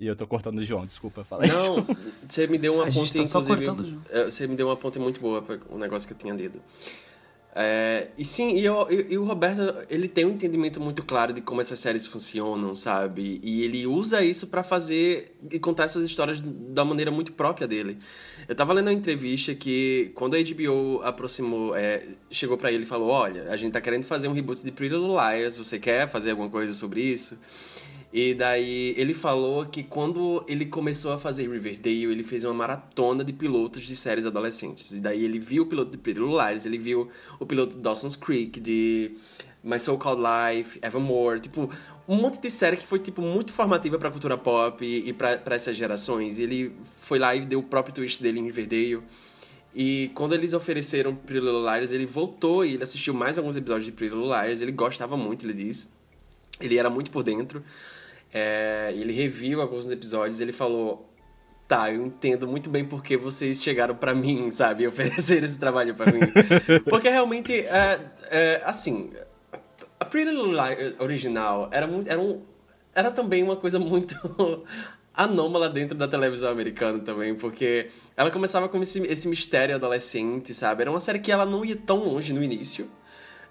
E 0.00 0.06
eu 0.06 0.16
tô 0.16 0.26
cortando 0.26 0.58
o 0.58 0.62
João, 0.62 0.86
desculpa, 0.86 1.24
fala 1.24 1.44
aí. 1.44 1.50
Não, 1.50 1.84
você 2.28 2.46
me 2.46 2.58
deu 2.58 2.74
uma 2.74 2.84
A 2.84 2.90
gente 2.90 3.12
ponte, 3.12 3.18
tá 3.18 3.24
só 3.24 3.40
inclusive. 3.40 3.98
é, 4.10 4.24
Você 4.24 4.46
me 4.46 4.56
deu 4.56 4.68
uma 4.68 4.76
ponte 4.76 4.98
muito 4.98 5.20
boa 5.20 5.42
para 5.42 5.58
um 5.70 5.78
negócio 5.78 6.06
que 6.08 6.14
eu 6.14 6.18
tinha 6.18 6.32
lido. 6.34 6.60
É, 7.60 8.06
e 8.16 8.24
sim, 8.24 8.56
e, 8.56 8.64
eu- 8.64 8.86
e- 8.88 9.14
e 9.14 9.18
o 9.18 9.24
Roberto, 9.24 9.74
ele 9.90 10.06
tem 10.06 10.24
um 10.24 10.30
entendimento 10.30 10.80
muito 10.80 11.02
claro 11.02 11.32
de 11.32 11.40
como 11.40 11.60
essas 11.60 11.80
séries 11.80 12.06
funcionam, 12.06 12.76
sabe? 12.76 13.40
E 13.42 13.64
ele 13.64 13.84
usa 13.84 14.24
isso 14.24 14.46
pra 14.46 14.62
fazer 14.62 15.34
e 15.50 15.58
contar 15.58 15.84
essas 15.84 16.04
histórias 16.04 16.40
da 16.40 16.84
maneira 16.84 17.10
muito 17.10 17.32
própria 17.32 17.66
dele. 17.66 17.98
Eu 18.46 18.54
tava 18.54 18.72
lendo 18.72 18.86
uma 18.86 18.92
entrevista 18.92 19.52
que, 19.56 20.12
quando 20.14 20.36
a 20.36 20.38
HBO 20.38 21.00
aproximou, 21.02 21.74
é, 21.74 22.04
chegou 22.30 22.56
pra 22.56 22.70
ele 22.70 22.84
e 22.84 22.86
falou: 22.86 23.08
Olha, 23.08 23.50
a 23.50 23.56
gente 23.56 23.72
tá 23.72 23.80
querendo 23.80 24.04
fazer 24.04 24.28
um 24.28 24.32
reboot 24.32 24.62
de 24.64 24.70
Pretty 24.70 24.94
Little 24.94 25.16
Liars, 25.16 25.56
você 25.56 25.80
quer 25.80 26.08
fazer 26.08 26.30
alguma 26.30 26.48
coisa 26.48 26.72
sobre 26.72 27.00
isso? 27.00 27.36
E 28.10 28.32
daí 28.32 28.94
ele 28.96 29.12
falou 29.12 29.66
que 29.66 29.82
quando 29.82 30.42
ele 30.48 30.64
começou 30.64 31.12
a 31.12 31.18
fazer 31.18 31.48
Riverdale, 31.50 32.04
ele 32.04 32.24
fez 32.24 32.42
uma 32.42 32.54
maratona 32.54 33.22
de 33.22 33.34
pilotos 33.34 33.84
de 33.86 33.94
séries 33.94 34.24
adolescentes. 34.24 34.92
E 34.92 35.00
daí 35.00 35.24
ele 35.24 35.38
viu 35.38 35.64
o 35.64 35.66
piloto 35.66 35.96
de 35.96 36.12
Liars, 36.14 36.64
ele 36.64 36.78
viu 36.78 37.08
o 37.38 37.44
piloto 37.44 37.76
de 37.76 37.82
Dawson's 37.82 38.16
Creek, 38.16 38.58
de 38.60 39.12
My 39.62 39.78
So 39.78 39.98
Called 39.98 40.22
Life, 40.22 40.78
Evermore, 40.82 41.40
tipo, 41.40 41.70
um 42.08 42.16
monte 42.16 42.40
de 42.40 42.50
série 42.50 42.78
que 42.78 42.86
foi 42.86 42.98
tipo 42.98 43.20
muito 43.20 43.52
formativa 43.52 43.98
pra 43.98 44.10
cultura 44.10 44.38
pop 44.38 44.82
e, 44.82 45.10
e 45.10 45.12
pra 45.12 45.42
essas 45.50 45.76
gerações. 45.76 46.38
E 46.38 46.42
ele 46.42 46.74
foi 46.96 47.18
lá 47.18 47.36
e 47.36 47.44
deu 47.44 47.58
o 47.58 47.62
próprio 47.62 47.94
twist 47.94 48.22
dele 48.22 48.40
em 48.40 48.44
Riverdale. 48.44 49.02
E 49.74 50.10
quando 50.14 50.34
eles 50.34 50.54
ofereceram 50.54 51.14
Pretty 51.14 51.44
Little 51.44 51.60
Liars, 51.60 51.92
ele 51.92 52.06
voltou 52.06 52.64
e 52.64 52.72
ele 52.72 52.82
assistiu 52.82 53.12
mais 53.12 53.36
alguns 53.36 53.54
episódios 53.54 53.84
de 53.84 53.92
Pretty 53.92 54.14
Little 54.14 54.30
Liars. 54.30 54.62
Ele 54.62 54.72
gostava 54.72 55.14
muito, 55.14 55.44
ele 55.44 55.52
disse. 55.52 55.88
Ele 56.58 56.78
era 56.78 56.88
muito 56.88 57.10
por 57.10 57.22
dentro. 57.22 57.62
É, 58.32 58.92
ele 58.94 59.12
reviu 59.12 59.60
alguns 59.60 59.90
episódios 59.90 60.40
ele 60.40 60.52
falou: 60.52 61.08
Tá, 61.66 61.92
eu 61.92 62.04
entendo 62.06 62.46
muito 62.48 62.70
bem 62.70 62.84
porque 62.84 63.16
vocês 63.16 63.62
chegaram 63.62 63.94
pra 63.94 64.14
mim, 64.14 64.50
sabe? 64.50 64.84
E 64.84 64.86
ofereceram 64.88 65.44
esse 65.44 65.58
trabalho 65.58 65.94
pra 65.94 66.06
mim. 66.12 66.20
porque 66.88 67.08
realmente, 67.08 67.52
é, 67.52 68.00
é, 68.30 68.62
assim, 68.64 69.10
a 70.00 70.04
Pretty 70.04 70.30
Little 70.30 70.52
Liars 70.52 70.94
original 70.98 71.68
era, 71.72 71.86
muito, 71.86 72.10
era, 72.10 72.20
um, 72.20 72.42
era 72.94 73.10
também 73.10 73.42
uma 73.42 73.56
coisa 73.56 73.78
muito 73.78 74.16
anômala 75.12 75.68
dentro 75.68 75.96
da 75.96 76.06
televisão 76.06 76.50
americana 76.50 77.00
também, 77.00 77.34
porque 77.34 77.88
ela 78.16 78.30
começava 78.30 78.68
com 78.68 78.80
esse, 78.82 79.00
esse 79.02 79.26
mistério 79.26 79.74
adolescente, 79.74 80.54
sabe? 80.54 80.82
Era 80.82 80.90
uma 80.90 81.00
série 81.00 81.18
que 81.18 81.32
ela 81.32 81.44
não 81.44 81.64
ia 81.64 81.76
tão 81.76 81.98
longe 81.98 82.32
no 82.32 82.42
início. 82.42 82.88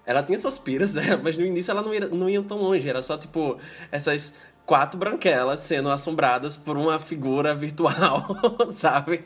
Ela 0.05 0.23
tinha 0.23 0.39
suas 0.39 0.57
piras, 0.57 0.93
né? 0.93 1.17
Mas 1.21 1.37
no 1.37 1.45
início 1.45 1.69
ela 1.69 1.81
não 1.81 1.93
ia, 1.93 2.07
não 2.07 2.29
ia 2.29 2.41
tão 2.41 2.57
longe. 2.57 2.87
Era 2.87 3.03
só, 3.03 3.17
tipo, 3.17 3.59
essas 3.91 4.33
quatro 4.67 4.99
branquelas 4.99 5.61
sendo 5.61 5.89
assombradas 5.89 6.57
por 6.57 6.75
uma 6.75 6.99
figura 6.99 7.55
virtual, 7.55 8.27
sabe? 8.69 9.21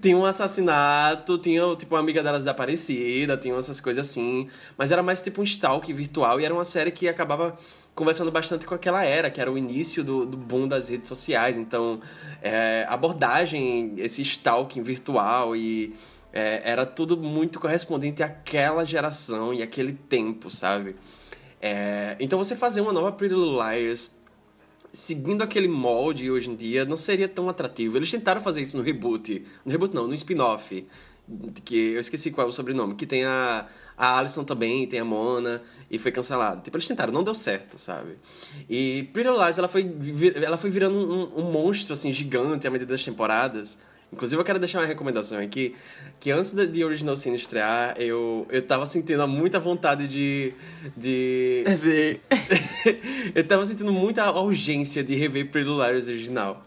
Tinha 0.00 0.16
um 0.16 0.24
assassinato, 0.24 1.36
tinha, 1.36 1.74
tipo, 1.74 1.96
uma 1.96 2.00
amiga 2.00 2.22
dela 2.22 2.38
desaparecida, 2.38 3.36
tinha 3.36 3.56
essas 3.56 3.80
coisas 3.80 4.08
assim. 4.08 4.48
Mas 4.78 4.92
era 4.92 5.02
mais 5.02 5.20
tipo 5.20 5.40
um 5.40 5.44
stalk 5.44 5.92
virtual 5.92 6.40
e 6.40 6.44
era 6.44 6.54
uma 6.54 6.64
série 6.64 6.92
que 6.92 7.08
acabava 7.08 7.56
conversando 7.92 8.30
bastante 8.30 8.64
com 8.64 8.74
aquela 8.74 9.04
era, 9.04 9.28
que 9.28 9.40
era 9.40 9.50
o 9.50 9.58
início 9.58 10.04
do, 10.04 10.24
do 10.24 10.36
boom 10.36 10.68
das 10.68 10.88
redes 10.88 11.08
sociais. 11.08 11.56
Então, 11.56 12.00
é, 12.40 12.86
abordagem, 12.88 13.94
esse 13.98 14.22
stalking 14.22 14.84
virtual 14.84 15.56
e 15.56 15.96
é, 16.32 16.62
era 16.64 16.86
tudo 16.86 17.16
muito 17.16 17.58
correspondente 17.58 18.22
àquela 18.22 18.84
geração 18.84 19.52
e 19.52 19.60
àquele 19.60 19.92
tempo, 19.92 20.52
sabe? 20.52 20.94
É, 21.60 22.16
então 22.20 22.38
você 22.38 22.54
fazer 22.54 22.80
uma 22.80 22.92
nova 22.92 23.10
Pretty 23.10 23.34
Little 23.34 23.60
Liars 23.60 24.16
seguindo 24.92 25.42
aquele 25.42 25.68
molde 25.68 26.30
hoje 26.30 26.50
em 26.50 26.56
dia 26.56 26.84
não 26.84 26.96
seria 26.96 27.28
tão 27.28 27.48
atrativo. 27.48 27.96
Eles 27.96 28.10
tentaram 28.10 28.40
fazer 28.40 28.62
isso 28.62 28.76
no 28.76 28.82
reboot. 28.82 29.44
No 29.64 29.70
reboot 29.70 29.94
não, 29.94 30.06
no 30.06 30.14
spin-off. 30.14 30.86
Que 31.64 31.92
eu 31.92 32.00
esqueci 32.00 32.30
qual 32.30 32.46
é 32.46 32.50
o 32.50 32.52
sobrenome. 32.52 32.94
Que 32.94 33.06
tem 33.06 33.24
a, 33.24 33.66
a 33.96 34.18
Alison 34.18 34.44
também, 34.44 34.86
tem 34.86 35.00
a 35.00 35.04
Mona. 35.04 35.62
E 35.90 35.98
foi 35.98 36.10
cancelado. 36.10 36.62
Tipo, 36.62 36.76
eles 36.76 36.88
tentaram, 36.88 37.12
não 37.12 37.22
deu 37.22 37.34
certo, 37.34 37.78
sabe? 37.78 38.16
E 38.68 39.08
Pretty 39.12 39.30
Liars, 39.30 39.58
ela 39.58 39.68
foi, 39.68 39.90
ela 40.42 40.56
foi 40.56 40.70
virando 40.70 40.96
um, 40.96 41.40
um 41.40 41.52
monstro, 41.52 41.92
assim, 41.92 42.12
gigante 42.12 42.66
à 42.66 42.70
medida 42.70 42.92
das 42.92 43.04
temporadas. 43.04 43.78
Inclusive, 44.12 44.40
eu 44.40 44.44
quero 44.44 44.58
deixar 44.58 44.80
uma 44.80 44.86
recomendação 44.86 45.38
aqui, 45.38 45.74
que 46.18 46.30
antes 46.30 46.52
de 46.52 46.84
Original 46.84 47.14
Sin 47.14 47.34
estrear, 47.34 47.94
eu, 47.98 48.46
eu 48.48 48.62
tava 48.62 48.86
sentindo 48.86 49.26
muita 49.28 49.60
vontade 49.60 50.08
de... 50.08 50.54
de... 50.96 51.62
Assim, 51.68 52.18
eu 53.34 53.46
tava 53.46 53.64
sentindo 53.66 53.92
muita 53.92 54.30
urgência 54.32 55.04
de 55.04 55.14
rever 55.14 55.50
Pretty 55.50 55.68
Liars 55.68 56.06
original. 56.06 56.64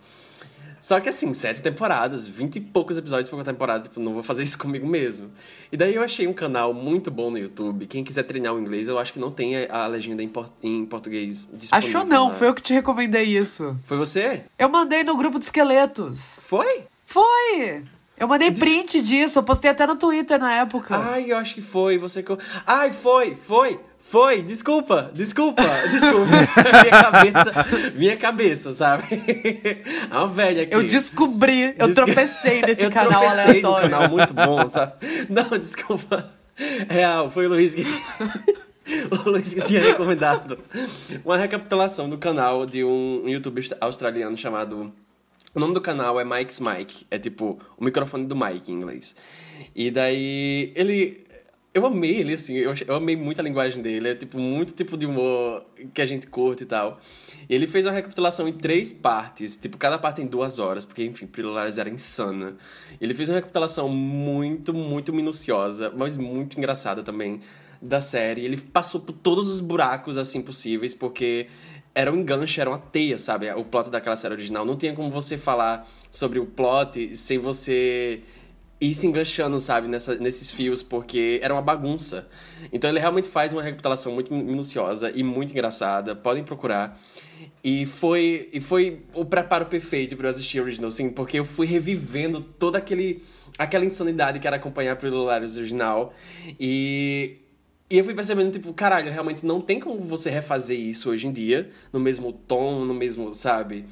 Só 0.82 1.00
que 1.00 1.08
assim, 1.10 1.32
sete 1.32 1.62
temporadas, 1.62 2.28
vinte 2.28 2.56
e 2.56 2.60
poucos 2.60 2.98
episódios 2.98 3.30
por 3.30 3.44
temporada, 3.44 3.84
tipo, 3.84 4.00
não 4.00 4.14
vou 4.14 4.24
fazer 4.24 4.42
isso 4.42 4.58
comigo 4.58 4.88
mesmo. 4.88 5.30
E 5.72 5.78
daí 5.78 5.94
eu 5.94 6.02
achei 6.02 6.28
um 6.28 6.34
canal 6.34 6.74
muito 6.74 7.12
bom 7.12 7.30
no 7.30 7.38
YouTube. 7.38 7.86
Quem 7.86 8.04
quiser 8.04 8.24
treinar 8.24 8.56
o 8.56 8.60
inglês, 8.60 8.88
eu 8.88 8.98
acho 8.98 9.14
que 9.14 9.20
não 9.20 9.30
tem 9.30 9.68
a 9.70 9.86
legenda 9.86 10.24
em, 10.24 10.28
por- 10.28 10.52
em 10.64 10.84
português 10.84 11.48
disponível. 11.54 12.00
Achou 12.00 12.04
não, 12.04 12.30
lá. 12.30 12.34
foi 12.34 12.48
eu 12.48 12.56
que 12.56 12.64
te 12.64 12.74
recomendei 12.74 13.26
isso. 13.26 13.78
Foi 13.84 13.96
você? 13.96 14.44
Eu 14.58 14.70
mandei 14.70 15.04
no 15.04 15.16
grupo 15.16 15.38
de 15.38 15.46
esqueletos. 15.46 16.40
Foi? 16.42 16.86
Foi! 17.12 17.84
Eu 18.17 18.28
mandei 18.28 18.52
Des- 18.52 18.60
print 18.60 19.02
disso, 19.02 19.39
eu 19.39 19.43
postei 19.43 19.71
até 19.71 19.86
no 19.88 19.95
Twitter 19.95 20.39
na 20.39 20.54
época. 20.54 20.95
Ai, 20.95 21.32
eu 21.32 21.38
acho 21.38 21.56
que 21.56 21.62
foi. 21.62 21.97
Você 21.97 22.21
que. 22.21 22.38
Ai, 22.67 22.91
foi, 22.91 23.36
foi, 23.36 23.80
foi. 24.00 24.43
Desculpa, 24.43 25.10
desculpa, 25.13 25.63
desculpa. 25.91 26.28
minha 26.28 27.04
cabeça, 27.04 27.91
minha 27.95 28.17
cabeça, 28.17 28.74
sabe? 28.74 29.03
É 30.12 30.16
uma 30.18 30.28
velha 30.28 30.64
aqui. 30.64 30.74
eu 30.76 30.84
descobri, 30.84 31.74
eu 31.80 31.93
tropecei 31.95 32.62
nesse 32.66 32.84
eu 32.84 32.91
canal 32.91 33.22
tropecei 33.22 33.43
aleatório. 33.49 33.89
canal 33.89 34.09
muito 34.09 34.34
bom, 34.34 34.70
sabe? 34.70 34.93
Não, 35.30 35.57
desculpa. 35.57 36.30
Real, 36.89 37.32
foi 37.32 37.47
o 37.47 37.49
Luiz 37.49 37.74
que. 37.74 37.84
o 39.09 39.30
Luiz 39.30 39.53
que 39.53 39.62
tinha 39.62 39.82
recomendado 39.82 40.59
uma 41.26 41.38
recapitulação 41.38 42.09
do 42.09 42.18
canal 42.18 42.66
de 42.66 42.84
um 42.84 43.24
youtuber 43.26 43.66
australiano 43.80 44.38
chamado 44.38 44.93
O 45.54 45.60
nome 45.60 45.74
do 45.74 45.82
canal 45.82 46.20
é 46.20 46.24
Mike's 46.24 46.60
Mike. 46.60 47.06
É 47.12 47.20
tipo 47.20 47.60
o 47.78 47.84
microfone 47.84 48.26
do 48.26 48.36
Mike 48.36 48.72
em 48.72 48.76
inglês. 48.76 49.16
E 49.76 49.91
daí 49.91 50.72
ele. 50.76 51.30
Eu 51.74 51.86
amei 51.86 52.18
ele, 52.18 52.34
assim, 52.34 52.54
eu, 52.56 52.74
eu 52.86 52.95
amei 52.95 53.16
muito 53.16 53.39
a 53.39 53.43
linguagem 53.43 53.82
dele. 53.82 54.10
É 54.10 54.16
tipo 54.16 54.38
muito 54.38 54.74
tipo 54.74 54.97
de 54.97 55.06
humor 55.06 55.66
que 55.93 56.02
a 56.02 56.06
gente 56.06 56.28
curte 56.28 56.64
e 56.64 56.66
tal. 56.66 56.99
E 57.49 57.56
ele 57.56 57.66
fez 57.66 57.86
uma 57.86 57.93
recapitulação 57.93 58.47
em 58.47 58.54
três 58.54 58.91
partes, 58.91 59.58
tipo, 59.58 59.78
cada 59.78 59.97
parte 59.97 60.18
tem 60.18 60.28
duas 60.28 60.60
horas, 60.60 60.84
porque, 60.84 61.04
enfim, 61.04 61.28
Pílulas 61.28 61.78
era 61.78 61.89
insana. 61.89 62.56
Ele 62.99 63.14
fez 63.14 63.30
uma 63.30 63.36
recapitulação 63.36 63.88
muito, 63.88 64.74
muito 64.74 65.14
minuciosa, 65.14 65.91
mas 65.95 66.18
muito 66.18 66.58
engraçada 66.58 67.04
também 67.04 67.41
da 67.82 67.99
série. 67.99 68.45
Ele 68.45 68.58
passou 68.58 69.02
por 69.02 69.14
todos 69.14 69.49
os 69.49 69.60
buracos, 69.62 70.18
assim, 70.18 70.41
possíveis, 70.41 70.93
porque 70.93 71.47
era 71.94 72.12
um 72.12 72.18
enganche, 72.18 72.62
era 72.62 72.70
uma 72.70 72.80
teia, 72.80 73.18
sabe? 73.18 73.52
O 73.52 73.66
plot 73.66 73.89
daquela 73.89 74.16
série 74.16 74.34
original. 74.34 74.66
Não 74.66 74.76
tinha 74.76 74.94
como 74.94 75.10
você 75.10 75.38
falar 75.38 75.88
sobre 76.10 76.39
o 76.39 76.46
plot 76.46 77.16
sem 77.16 77.38
você 77.38 78.22
ir 78.80 78.96
se 78.96 79.06
enganchando, 79.06 79.60
sabe, 79.62 79.88
nessa, 79.88 80.16
nesses 80.16 80.50
fios, 80.50 80.82
porque 80.82 81.39
era 81.44 81.54
uma 81.54 81.62
bagunça. 81.62 82.28
Então 82.74 82.89
ele 82.89 83.00
realmente 83.00 83.30
faz 83.30 83.54
uma 83.54 83.62
recapitulação 83.62 84.12
muito 84.12 84.34
minuciosa 84.34 85.12
e 85.14 85.22
muito 85.24 85.52
engraçada. 85.52 86.16
Podem 86.16 86.44
procurar. 86.44 87.00
E 87.64 87.86
foi, 87.86 88.50
e 88.52 88.60
foi 88.60 89.04
o 89.14 89.24
preparo 89.24 89.68
perfeito 89.68 90.18
para 90.18 90.28
eu 90.28 90.32
assistir 90.32 90.60
Original, 90.60 90.89
sim, 90.89 91.10
porque 91.10 91.38
eu 91.38 91.46
fui 91.46 91.68
revivendo 91.68 92.42
toda 92.42 92.78
aquele, 92.78 93.24
aquela 93.58 93.86
insanidade 93.86 94.39
que 94.39 94.48
era 94.48 94.56
acompanhar 94.56 94.96
pelo 94.96 95.24
Hilarious 95.24 95.58
original. 95.58 96.14
E, 96.60 97.38
e 97.92 97.98
eu 97.98 98.06
fui 98.06 98.14
percebendo, 98.14 98.52
tipo, 98.54 98.74
caralho, 98.74 99.12
realmente 99.12 99.46
não 99.46 99.60
tem 99.60 99.78
como 99.78 100.00
você 100.00 100.30
refazer 100.30 100.80
isso 100.80 101.10
hoje 101.10 101.28
em 101.28 101.32
dia, 101.32 101.70
no 101.92 102.00
mesmo 102.00 102.32
tom, 102.32 102.86
no 102.86 102.94
mesmo, 102.94 103.34
sabe? 103.34 103.86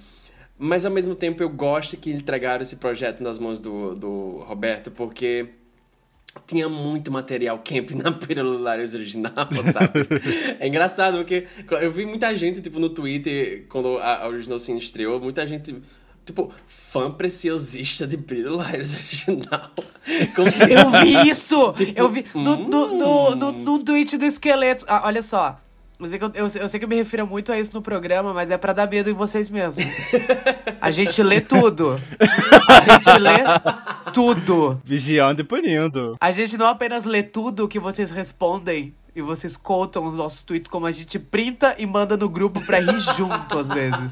Mas 0.58 0.86
ao 0.86 0.92
mesmo 0.92 1.14
tempo 1.14 1.44
eu 1.44 1.50
gosto 1.50 1.98
que 1.98 2.10
entregaram 2.10 2.64
esse 2.64 2.78
projeto 2.78 3.22
nas 3.22 3.38
mãos 3.38 3.60
do, 3.60 3.96
do 3.96 4.38
Roberto, 4.48 4.90
porque 4.90 5.50
tinha 6.48 6.70
muito 6.70 7.12
material 7.12 7.60
camp 7.60 7.92
na 8.02 8.14
Pirululares 8.14 8.94
original, 8.94 9.34
sabe? 9.74 10.08
é 10.60 10.66
engraçado, 10.66 11.18
porque 11.18 11.48
eu 11.82 11.92
vi 11.92 12.06
muita 12.06 12.34
gente, 12.36 12.62
tipo, 12.62 12.80
no 12.80 12.90
Twitter, 12.90 13.66
quando 13.68 13.98
a 13.98 14.26
Original 14.28 14.60
Sin 14.60 14.78
estreou, 14.78 15.20
muita 15.20 15.46
gente, 15.46 15.76
tipo, 16.30 16.52
fã 16.68 17.12
preciosista 17.12 18.06
de 18.06 18.18
Pirululares 18.18 18.96
original. 18.96 19.72
Como 20.36 20.52
se... 20.52 20.72
Eu 20.72 20.90
vi 20.92 21.30
isso! 21.30 21.74
Tipo, 21.74 22.00
eu 22.00 22.10
vi 22.10 22.26
no, 22.34 22.54
hum... 22.54 22.68
no, 22.68 22.88
no, 22.96 23.36
no, 23.36 23.52
no 23.52 23.84
tweet 23.84 24.18
do 24.18 24.26
esqueleto. 24.26 24.86
Ah, 24.88 25.04
olha 25.06 25.22
só. 25.22 25.60
Eu 26.00 26.08
sei, 26.08 26.18
que 26.18 26.24
eu, 26.24 26.32
eu, 26.34 26.44
eu, 26.44 26.70
sei 26.70 26.80
que 26.80 26.86
eu 26.86 26.90
me 26.90 26.96
refiro 26.96 27.28
muito 27.28 27.52
a 27.52 27.60
isso 27.60 27.74
no 27.74 27.82
programa, 27.82 28.34
mas 28.34 28.50
é 28.50 28.58
para 28.58 28.72
dar 28.72 28.90
medo 28.90 29.10
em 29.10 29.14
vocês 29.14 29.50
mesmos. 29.50 29.84
A 30.80 30.92
gente 30.92 31.22
lê 31.22 31.42
tudo. 31.42 32.00
A 32.70 32.80
gente 32.80 33.20
lê 33.20 33.44
tudo. 34.14 34.82
Vigiando 34.86 35.42
e 35.42 35.44
punindo. 35.44 36.16
A 36.22 36.32
gente 36.32 36.58
não 36.58 36.68
apenas 36.68 37.04
lê 37.04 37.22
tudo 37.22 37.68
que 37.68 37.80
vocês 37.80 38.12
respondem 38.12 38.94
e 39.20 39.22
vocês 39.22 39.56
contam 39.56 40.06
os 40.06 40.16
nossos 40.16 40.44
tweets 40.44 40.70
como 40.70 40.86
a 40.86 40.92
gente 40.92 41.20
printa 41.20 41.76
e 41.78 41.86
manda 41.86 42.16
no 42.16 42.30
grupo 42.30 42.66
pra 42.66 42.80
rir 42.80 43.00
junto, 43.18 43.60
às 43.60 43.68
vezes. 43.68 44.12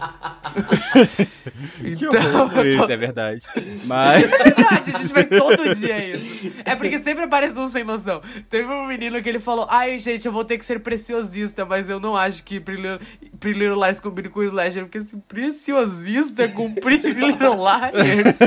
então, 1.83 2.65
isso, 2.65 2.85
tô... 2.85 2.91
é 2.91 2.97
verdade. 2.97 3.41
Mas... 3.85 4.23
É 4.23 4.27
verdade, 4.27 4.91
a 4.93 4.99
gente 4.99 5.13
faz 5.13 5.29
todo 5.29 5.75
dia 5.75 6.15
isso. 6.15 6.53
É 6.63 6.75
porque 6.75 7.01
sempre 7.01 7.23
aparece 7.23 7.59
um 7.59 7.67
sem 7.67 7.83
noção. 7.83 8.21
Teve 8.49 8.71
um 8.71 8.85
menino 8.87 9.21
que 9.21 9.29
ele 9.29 9.39
falou, 9.39 9.67
ai, 9.69 9.97
gente, 9.99 10.25
eu 10.25 10.31
vou 10.31 10.43
ter 10.43 10.57
que 10.57 10.65
ser 10.65 10.79
preciosista, 10.79 11.65
mas 11.65 11.89
eu 11.89 11.99
não 11.99 12.15
acho 12.15 12.43
que 12.43 12.59
Pretty 12.59 12.99
Little 13.43 13.75
Liars 13.75 13.99
combine 13.99 14.29
com 14.29 14.41
o 14.41 14.43
Slasher, 14.43 14.83
porque 14.83 14.99
assim, 14.99 15.19
preciosista 15.19 16.47
com 16.49 16.73
Pretty 16.73 17.11
Little 17.11 17.55
Liars... 17.55 18.37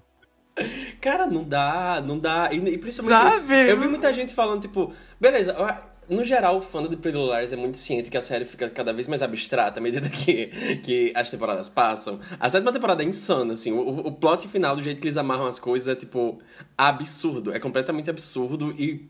Cara, 1.00 1.26
não 1.26 1.44
dá, 1.44 2.02
não 2.04 2.18
dá. 2.18 2.50
E, 2.52 2.56
e 2.56 2.78
principalmente. 2.78 3.32
Sabe? 3.32 3.70
Eu 3.70 3.78
vi 3.78 3.88
muita 3.88 4.12
gente 4.12 4.34
falando, 4.34 4.62
tipo, 4.62 4.92
beleza, 5.20 5.54
no 6.10 6.24
geral, 6.24 6.58
o 6.58 6.60
fã 6.60 6.86
de 6.86 6.96
Pretty 6.96 7.16
Liars 7.16 7.52
é 7.52 7.56
muito 7.56 7.78
ciente 7.78 8.10
que 8.10 8.16
a 8.16 8.20
série 8.20 8.44
fica 8.44 8.68
cada 8.68 8.92
vez 8.92 9.06
mais 9.06 9.22
abstrata 9.22 9.78
à 9.78 9.82
medida 9.82 10.08
que, 10.10 10.46
que 10.82 11.12
as 11.14 11.30
temporadas 11.30 11.68
passam. 11.68 12.18
A 12.38 12.50
sétima 12.50 12.72
temporada 12.72 13.02
é 13.02 13.06
insana, 13.06 13.54
assim. 13.54 13.72
O, 13.72 14.08
o 14.08 14.12
plot 14.12 14.48
final, 14.48 14.74
do 14.74 14.82
jeito 14.82 15.00
que 15.00 15.06
eles 15.06 15.16
amarram 15.16 15.46
as 15.46 15.60
coisas, 15.60 15.86
é, 15.86 15.94
tipo, 15.94 16.40
absurdo. 16.76 17.52
É 17.52 17.60
completamente 17.60 18.10
absurdo 18.10 18.74
e 18.76 19.08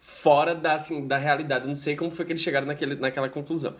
fora 0.00 0.54
da, 0.54 0.74
assim, 0.74 1.06
da 1.06 1.16
realidade. 1.16 1.64
Eu 1.64 1.68
não 1.68 1.76
sei 1.76 1.94
como 1.94 2.10
foi 2.10 2.24
que 2.24 2.32
eles 2.32 2.42
chegaram 2.42 2.66
naquele, 2.66 2.96
naquela 2.96 3.28
conclusão. 3.28 3.76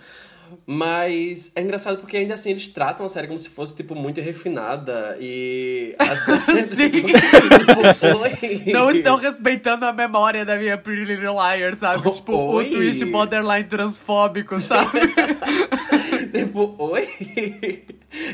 Mas 0.67 1.53
é 1.55 1.63
engraçado 1.63 1.99
porque 1.99 2.17
ainda 2.17 2.35
assim 2.35 2.51
eles 2.51 2.69
tratam 2.69 3.05
a 3.05 3.09
série 3.09 3.27
como 3.27 3.39
se 3.39 3.51
fosse, 3.51 3.77
tipo, 3.77 3.95
muito 3.95 4.21
refinada 4.21 5.17
e. 5.21 5.95
A 5.99 6.17
série, 6.17 6.63
Sim. 6.65 6.91
tipo, 6.91 8.73
Não 8.73 8.91
estão 8.91 9.17
respeitando 9.17 9.85
a 9.85 9.93
memória 9.93 10.45
da 10.45 10.57
minha 10.57 10.77
Pretty 10.79 11.05
Little 11.05 11.35
Liar, 11.35 11.77
sabe? 11.77 12.03
Oh, 12.07 12.11
tipo, 12.11 12.35
oi? 12.35 12.69
o 12.69 12.71
twist 12.71 13.05
borderline 13.07 13.65
transfóbico, 13.65 14.59
sabe? 14.59 15.01
tipo, 16.33 16.75
oi? 16.79 17.85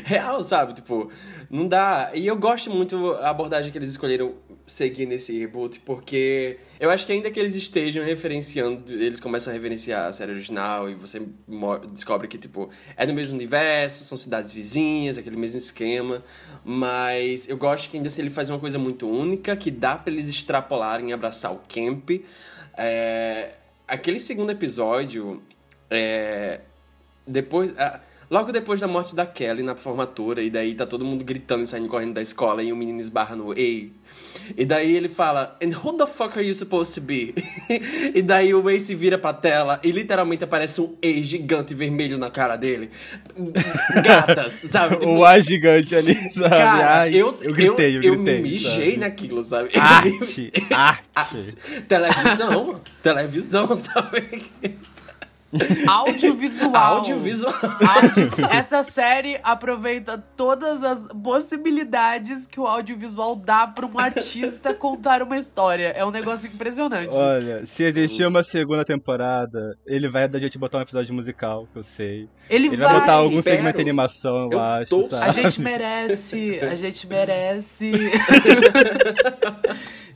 Real, 0.05 0.43
sabe? 0.43 0.73
Tipo, 0.73 1.11
não 1.49 1.67
dá. 1.67 2.11
E 2.13 2.25
eu 2.25 2.35
gosto 2.35 2.69
muito 2.71 3.11
a 3.21 3.29
abordagem 3.29 3.71
que 3.71 3.77
eles 3.77 3.89
escolheram 3.89 4.33
seguir 4.67 5.05
nesse 5.05 5.39
reboot, 5.39 5.79
porque 5.79 6.57
eu 6.77 6.89
acho 6.89 7.05
que 7.05 7.13
ainda 7.13 7.31
que 7.31 7.39
eles 7.39 7.55
estejam 7.55 8.03
referenciando, 8.03 8.91
eles 8.91 9.17
começam 9.17 9.51
a 9.51 9.55
referenciar 9.55 10.09
a 10.09 10.11
série 10.11 10.33
original 10.33 10.89
e 10.89 10.93
você 10.93 11.21
descobre 11.89 12.27
que, 12.27 12.37
tipo, 12.37 12.69
é 12.97 13.05
no 13.05 13.13
mesmo 13.13 13.35
universo, 13.35 14.03
são 14.03 14.17
cidades 14.17 14.51
vizinhas, 14.51 15.17
aquele 15.17 15.37
mesmo 15.37 15.57
esquema, 15.57 16.21
mas 16.65 17.47
eu 17.47 17.55
gosto 17.55 17.89
que 17.89 17.95
ainda 17.95 18.09
assim 18.09 18.21
ele 18.21 18.29
faz 18.29 18.49
uma 18.49 18.59
coisa 18.59 18.77
muito 18.77 19.09
única, 19.09 19.55
que 19.55 19.71
dá 19.71 19.95
para 19.95 20.11
eles 20.11 20.27
extrapolarem 20.27 21.11
e 21.11 21.13
abraçar 21.13 21.53
o 21.53 21.61
camp. 21.67 22.09
É... 22.77 23.55
Aquele 23.87 24.19
segundo 24.19 24.49
episódio, 24.51 25.41
é... 25.89 26.59
depois... 27.25 27.73
Logo 28.29 28.51
depois 28.51 28.81
da 28.81 28.89
morte 28.89 29.15
da 29.15 29.25
Kelly 29.25 29.63
na 29.63 29.73
formatura, 29.73 30.41
e 30.41 30.49
daí 30.49 30.75
tá 30.75 30.85
todo 30.85 31.05
mundo 31.05 31.23
gritando 31.23 31.63
e 31.63 31.67
saindo 31.67 31.87
correndo 31.87 32.15
da 32.15 32.21
escola, 32.21 32.61
e 32.61 32.73
o 32.73 32.75
menino 32.75 32.99
esbarra 32.99 33.37
no 33.37 33.57
Ei. 33.57 33.93
E 34.57 34.65
daí 34.65 34.95
ele 34.95 35.09
fala, 35.09 35.57
And 35.61 35.69
who 35.73 35.97
the 35.97 36.07
fuck 36.07 36.37
are 36.37 36.45
you 36.45 36.53
supposed 36.53 36.93
to 36.95 37.01
be? 37.01 37.33
e 38.13 38.21
daí 38.21 38.53
o 38.53 38.79
se 38.79 38.95
vira 38.95 39.17
pra 39.17 39.33
tela 39.33 39.79
e 39.83 39.91
literalmente 39.91 40.43
aparece 40.43 40.81
um 40.81 40.95
Ei 41.01 41.23
gigante 41.23 41.73
vermelho 41.73 42.17
na 42.17 42.29
cara 42.29 42.55
dele. 42.55 42.89
Gatas, 44.03 44.53
sabe? 44.69 44.97
Tipo, 44.97 45.11
o 45.11 45.25
A 45.25 45.39
gigante 45.39 45.95
ali, 45.95 46.15
sabe? 46.31 46.49
Cara, 46.49 47.01
Ai, 47.01 47.15
eu, 47.15 47.37
eu 47.41 47.53
gritei, 47.53 47.97
eu, 47.97 48.03
eu, 48.03 48.13
eu 48.13 48.19
me 48.19 48.39
mijei 48.39 48.91
sabe? 48.91 48.97
naquilo, 48.97 49.43
sabe? 49.43 49.69
Arte, 49.77 50.51
arte. 51.15 51.55
televisão, 51.87 52.81
televisão, 53.01 53.75
sabe? 53.75 54.43
Audiovisual. 55.87 56.75
Audiovisual. 56.75 57.53
Audio. 57.63 58.29
Essa 58.51 58.83
série 58.83 59.39
aproveita 59.41 60.17
todas 60.35 60.83
as 60.83 61.07
possibilidades 61.23 62.45
que 62.45 62.59
o 62.59 62.67
audiovisual 62.67 63.35
dá 63.35 63.65
para 63.65 63.85
um 63.85 63.97
artista 63.97 64.73
contar 64.73 65.21
uma 65.21 65.37
história. 65.37 65.93
É 65.95 66.05
um 66.05 66.11
negócio 66.11 66.49
impressionante. 66.49 67.15
Olha, 67.15 67.65
se 67.65 67.83
existir 67.83 68.25
uma 68.27 68.43
segunda 68.43 68.83
temporada, 68.83 69.77
ele 69.85 70.09
vai 70.09 70.27
da 70.27 70.37
gente 70.37 70.57
botar 70.57 70.79
um 70.79 70.81
episódio 70.81 71.13
musical, 71.13 71.65
que 71.71 71.79
eu 71.79 71.83
sei. 71.83 72.27
Ele, 72.49 72.67
ele 72.67 72.77
vai, 72.77 72.87
vai 72.89 72.99
botar 72.99 73.13
algum 73.13 73.37
espero. 73.37 73.55
segmento 73.55 73.77
de 73.77 73.81
animação, 73.81 74.35
eu, 74.35 74.49
eu 74.51 74.59
acho. 74.59 74.89
Tô... 74.89 75.15
A 75.15 75.31
gente 75.31 75.61
merece. 75.61 76.59
A 76.59 76.75
gente 76.75 77.07
merece. 77.07 77.91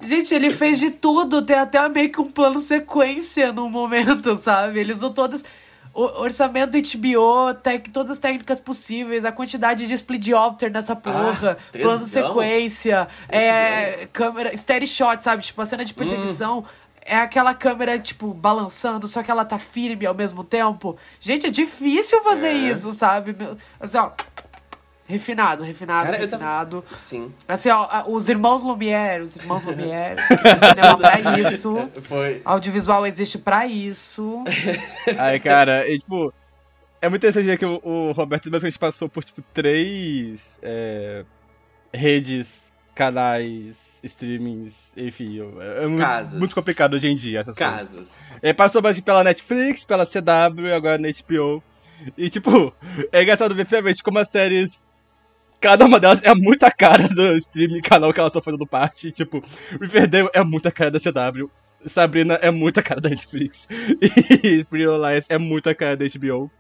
Gente, 0.02 0.34
ele 0.34 0.52
fez 0.52 0.80
de 0.80 0.90
tudo, 0.90 1.42
tem 1.44 1.58
até 1.58 1.88
meio 1.88 2.12
que 2.12 2.20
um 2.20 2.32
plano 2.32 2.60
sequência 2.60 3.54
no 3.54 3.70
momento, 3.70 4.36
sabe? 4.36 4.80
Ele 4.80 4.92
usou 4.92 5.12
todas. 5.12 5.44
O 5.94 6.04
orçamento 6.22 6.78
HBO, 6.78 7.54
tec, 7.62 7.90
todas 7.90 8.12
as 8.12 8.18
técnicas 8.18 8.62
possíveis, 8.62 9.26
a 9.26 9.32
quantidade 9.32 9.86
de 9.86 9.94
split 9.94 10.24
diopter 10.24 10.72
nessa 10.72 10.96
porra, 10.96 11.58
ah, 11.60 11.78
plano 11.78 12.06
sequência, 12.06 13.10
é, 13.28 14.08
câmera, 14.14 14.56
steady 14.56 14.88
shot, 14.88 15.22
sabe? 15.22 15.44
Tipo, 15.44 15.62
a 15.62 15.66
cena 15.66 15.84
de 15.84 15.94
perseguição. 15.94 16.60
Hum. 16.60 16.64
É 17.04 17.18
aquela 17.18 17.54
câmera, 17.56 17.98
tipo, 17.98 18.32
balançando, 18.32 19.08
só 19.08 19.24
que 19.24 19.32
ela 19.32 19.44
tá 19.44 19.58
firme 19.58 20.06
ao 20.06 20.14
mesmo 20.14 20.44
tempo. 20.44 20.96
Gente, 21.20 21.48
é 21.48 21.50
difícil 21.50 22.22
fazer 22.22 22.50
é. 22.50 22.54
isso, 22.54 22.92
sabe? 22.92 23.36
Assim, 23.80 23.98
ó, 23.98 24.12
Refinado, 25.12 25.64
refinado, 25.64 26.06
Cara, 26.06 26.18
refinado. 26.18 26.82
Tava... 26.82 26.96
Sim. 26.96 27.34
Assim, 27.46 27.70
ó, 27.70 28.06
os 28.08 28.30
irmãos 28.30 28.64
Lumière, 28.64 29.22
os 29.22 29.36
irmãos 29.36 29.64
Lumière, 29.66 30.16
cinema 30.22 30.98
pra 30.98 31.20
isso. 31.40 31.90
Foi. 32.02 32.42
Audiovisual 32.46 33.06
existe 33.06 33.38
pra 33.38 33.68
isso. 33.68 34.44
Aí, 35.20 35.38
cara, 35.40 35.86
e, 35.90 36.00
tipo, 36.00 36.34
é 37.02 37.10
muito 37.10 37.26
interessante 37.26 37.58
que 37.58 37.66
o, 37.66 37.82
o 37.84 38.12
Roberto 38.14 38.50
basicamente 38.50 38.80
passou 38.80 39.10
por, 39.10 39.22
tipo, 39.22 39.42
três 39.54 40.58
é, 40.62 41.26
redes, 41.94 42.72
canais, 42.96 43.76
streamings, 44.02 44.94
enfim. 44.96 45.40
É 45.60 45.88
muito, 45.88 46.02
Casas. 46.02 46.40
muito 46.40 46.56
complicado 46.56 46.94
hoje 46.94 47.10
em 47.10 47.16
dia 47.18 47.42
essas 47.42 47.56
Casas. 47.56 47.96
Coisas. 47.96 48.38
Ele 48.42 48.54
passou 48.54 48.82
basicamente 48.82 49.06
pela 49.06 49.24
Netflix, 49.26 49.84
pela 49.84 50.06
CW 50.06 50.68
e 50.68 50.74
agora 50.74 50.98
na 50.98 51.10
HBO. 51.10 51.62
E, 52.18 52.30
tipo, 52.30 52.74
é 53.12 53.22
engraçado 53.22 53.54
ver 53.54 53.68
realmente 53.68 54.02
como 54.02 54.18
as 54.20 54.30
séries 54.30 54.88
cada 55.62 55.86
uma 55.86 56.00
delas 56.00 56.22
é 56.24 56.34
muito 56.34 56.64
a 56.64 56.72
cara 56.72 57.08
do 57.08 57.38
streaming 57.38 57.82
canal 57.82 58.12
que 58.12 58.20
elas 58.20 58.32
estão 58.32 58.42
fazendo 58.42 58.66
parte. 58.66 59.12
Tipo, 59.12 59.42
Riverdale 59.80 60.30
é 60.34 60.44
muito 60.44 60.68
a 60.68 60.72
cara 60.72 60.90
da 60.90 61.00
CW. 61.00 61.50
Sabrina 61.86 62.36
é 62.42 62.52
muito 62.52 62.80
a 62.80 62.84
cara 62.84 63.00
da 63.00 63.10
Netflix. 63.10 63.68
E 64.44 64.64
Pretty 64.66 64.88
Lies 64.88 65.26
é 65.30 65.38
muito 65.38 65.70
a 65.70 65.76
cara 65.76 65.96
da 65.96 66.06
HBO. 66.06 66.52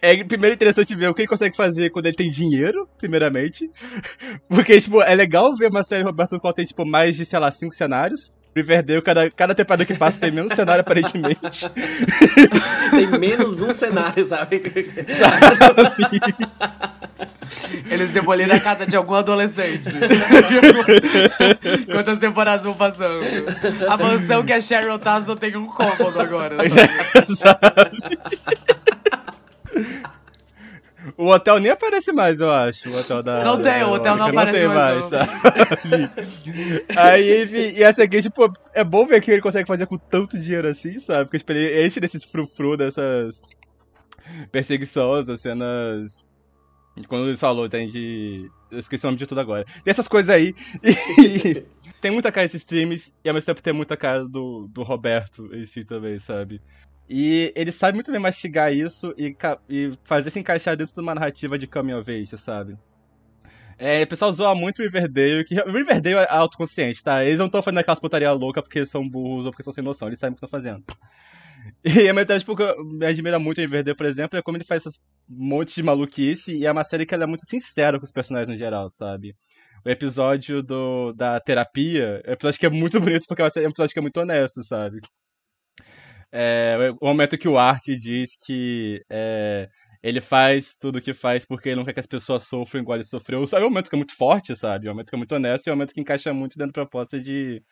É 0.00 0.22
primeiro 0.22 0.54
interessante 0.54 0.94
ver 0.94 1.08
o 1.08 1.14
que 1.14 1.22
ele 1.22 1.28
consegue 1.28 1.56
fazer 1.56 1.90
quando 1.90 2.06
ele 2.06 2.16
tem 2.16 2.30
dinheiro, 2.30 2.88
primeiramente. 2.98 3.70
Porque, 4.48 4.80
tipo, 4.80 5.02
é 5.02 5.14
legal 5.14 5.56
ver 5.56 5.70
uma 5.70 5.82
série 5.82 6.04
Roberto 6.04 6.32
no 6.32 6.40
qual 6.40 6.52
tem, 6.52 6.64
tipo, 6.64 6.86
mais 6.86 7.16
de, 7.16 7.24
sei 7.24 7.38
lá, 7.38 7.50
cinco 7.50 7.74
cenários. 7.74 8.30
Riverdale, 8.54 9.02
cada, 9.02 9.30
cada 9.30 9.54
temporada 9.54 9.84
que 9.84 9.94
passa 9.94 10.18
tem 10.18 10.30
menos 10.30 10.54
cenário, 10.54 10.82
aparentemente. 10.82 11.40
tem 12.90 13.06
menos 13.18 13.60
um 13.60 13.72
cenário, 13.72 14.24
sabe? 14.26 14.62
Eles 17.90 18.12
demoliram 18.12 18.54
a 18.54 18.60
casa 18.60 18.86
de 18.86 18.96
algum 18.96 19.14
adolescente. 19.14 19.90
Quantas 21.90 22.18
temporadas 22.18 22.64
vão 22.64 22.74
passando? 22.74 23.24
A 23.88 23.96
mansão 23.96 24.44
que 24.44 24.52
a 24.52 24.60
Cheryl 24.60 24.98
Tasso 24.98 25.34
tem 25.34 25.56
um 25.56 25.66
cômodo 25.66 26.20
agora. 26.20 26.56
Sabe? 27.36 28.74
O 31.16 31.26
hotel 31.28 31.60
nem 31.60 31.70
aparece 31.70 32.12
mais, 32.12 32.40
eu 32.40 32.50
acho. 32.50 32.88
O 32.90 32.98
hotel 32.98 33.22
da. 33.22 33.44
Não 33.44 33.60
tem, 33.60 33.84
o 33.84 33.90
hotel 33.90 34.16
não 34.16 34.26
aparece 34.26 34.64
não 34.64 34.74
mais. 34.74 35.10
mais 35.10 35.30
Aí, 36.96 37.44
enfim, 37.44 37.78
e 37.78 37.82
essa 37.82 38.02
aqui, 38.02 38.20
tipo, 38.20 38.52
é 38.72 38.82
bom 38.82 39.06
ver 39.06 39.20
que 39.20 39.30
ele 39.30 39.40
consegue 39.40 39.68
fazer 39.68 39.86
com 39.86 39.96
tanto 39.96 40.38
dinheiro 40.38 40.66
assim, 40.66 40.98
sabe? 40.98 41.26
Porque 41.26 41.38
tipo, 41.38 41.52
ele 41.52 41.86
enche 41.86 42.00
desses 42.00 42.24
frufru, 42.24 42.76
dessas 42.76 43.40
perseguições, 44.50 45.28
as 45.28 45.40
cenas. 45.40 46.24
Quando 47.08 47.28
eles 47.28 47.40
falou, 47.40 47.68
tem 47.68 47.86
de. 47.86 48.50
Eu 48.70 48.78
esqueci 48.80 49.04
o 49.04 49.08
nome 49.08 49.18
de 49.18 49.26
tudo 49.26 49.40
agora. 49.40 49.64
Tem 49.84 49.90
essas 49.90 50.08
coisas 50.08 50.30
aí. 50.30 50.54
E 51.96 52.00
tem 52.00 52.10
muita 52.10 52.30
cara 52.30 52.46
desses 52.46 52.60
streams, 52.60 53.14
e 53.24 53.28
ao 53.28 53.34
mesmo 53.34 53.46
tempo 53.46 53.62
tem 53.62 53.72
muita 53.72 53.96
cara 53.96 54.24
do, 54.24 54.68
do 54.68 54.82
Roberto 54.82 55.48
em 55.54 55.64
si 55.64 55.84
também, 55.84 56.18
sabe? 56.18 56.60
E 57.08 57.52
ele 57.54 57.70
sabe 57.70 57.96
muito 57.96 58.10
bem 58.10 58.20
mastigar 58.20 58.72
isso 58.72 59.14
e, 59.16 59.36
e 59.68 59.98
fazer 60.04 60.30
se 60.30 60.38
encaixar 60.38 60.76
dentro 60.76 60.94
de 60.94 61.00
uma 61.00 61.14
narrativa 61.14 61.58
de 61.58 61.66
coming 61.66 61.94
of 61.94 62.10
age, 62.10 62.36
sabe? 62.38 62.78
É, 63.78 64.02
o 64.02 64.06
pessoal 64.06 64.32
zoa 64.32 64.54
muito 64.54 64.80
o 64.80 64.82
Riverdale, 64.82 65.44
que 65.44 65.54
Riverdale 65.54 66.16
é 66.16 66.26
autoconsciente, 66.30 67.02
tá? 67.02 67.24
Eles 67.24 67.38
não 67.38 67.46
estão 67.46 67.60
fazendo 67.60 67.78
aquelas 67.80 68.00
putaria 68.00 68.32
louca 68.32 68.62
porque 68.62 68.86
são 68.86 69.06
burros 69.06 69.46
ou 69.46 69.50
porque 69.50 69.64
são 69.64 69.72
sem 69.72 69.82
noção, 69.82 70.08
eles 70.08 70.18
sabem 70.18 70.32
o 70.32 70.36
que 70.36 70.44
estão 70.44 70.60
fazendo. 70.60 70.84
E 71.82 72.06
a 72.06 72.12
metade, 72.12 72.40
tipo, 72.40 72.54
que 72.54 72.62
me 72.82 73.06
admira 73.06 73.38
muito 73.38 73.56
o 73.56 73.60
Riverdale, 73.62 73.96
por 73.96 74.04
exemplo, 74.04 74.38
é 74.38 74.42
como 74.42 74.58
ele 74.58 74.64
faz 74.64 74.82
essas 74.82 75.00
montes 75.26 75.74
de 75.74 75.82
maluquice 75.82 76.54
e 76.54 76.66
é 76.66 76.70
uma 76.70 76.84
série 76.84 77.06
que 77.06 77.14
ela 77.14 77.24
é 77.24 77.26
muito 77.26 77.46
sincera 77.46 77.98
com 77.98 78.04
os 78.04 78.12
personagens 78.12 78.50
no 78.50 78.56
geral, 78.56 78.90
sabe? 78.90 79.34
O 79.82 79.88
episódio 79.88 80.62
do, 80.62 81.14
da 81.14 81.40
terapia 81.40 82.20
é 82.22 82.30
um 82.30 82.32
episódio 82.34 82.60
que 82.60 82.66
é 82.66 82.70
muito 82.70 83.00
bonito 83.00 83.24
porque 83.26 83.40
é 83.40 83.44
um 83.46 83.70
episódio 83.70 83.94
que 83.94 83.98
é 83.98 84.02
muito 84.02 84.20
honesto, 84.20 84.62
sabe? 84.62 85.00
É, 86.36 86.92
o 87.00 87.06
momento 87.06 87.38
que 87.38 87.46
o 87.46 87.56
Art 87.56 87.84
diz 87.84 88.30
que 88.44 89.00
é, 89.08 89.68
ele 90.02 90.20
faz 90.20 90.76
tudo 90.80 90.98
o 90.98 91.00
que 91.00 91.14
faz 91.14 91.46
porque 91.46 91.68
ele 91.68 91.76
não 91.76 91.84
quer 91.84 91.92
que 91.92 92.00
as 92.00 92.06
pessoas 92.06 92.42
sofram 92.42 92.82
igual 92.82 92.96
ele 92.96 93.04
sofreu. 93.04 93.46
Sabe, 93.46 93.62
é 93.62 93.66
um 93.66 93.70
momento 93.70 93.88
que 93.88 93.94
é 93.94 93.98
muito 93.98 94.16
forte, 94.16 94.56
sabe? 94.56 94.88
É 94.88 94.90
um 94.90 94.94
momento 94.94 95.10
que 95.10 95.14
é 95.14 95.18
muito 95.18 95.32
honesto 95.32 95.68
e 95.68 95.70
é 95.70 95.72
um 95.72 95.76
momento 95.76 95.94
que 95.94 96.00
encaixa 96.00 96.34
muito 96.34 96.58
dentro 96.58 96.72
da 96.72 96.82
proposta 96.82 97.20
de 97.20 97.62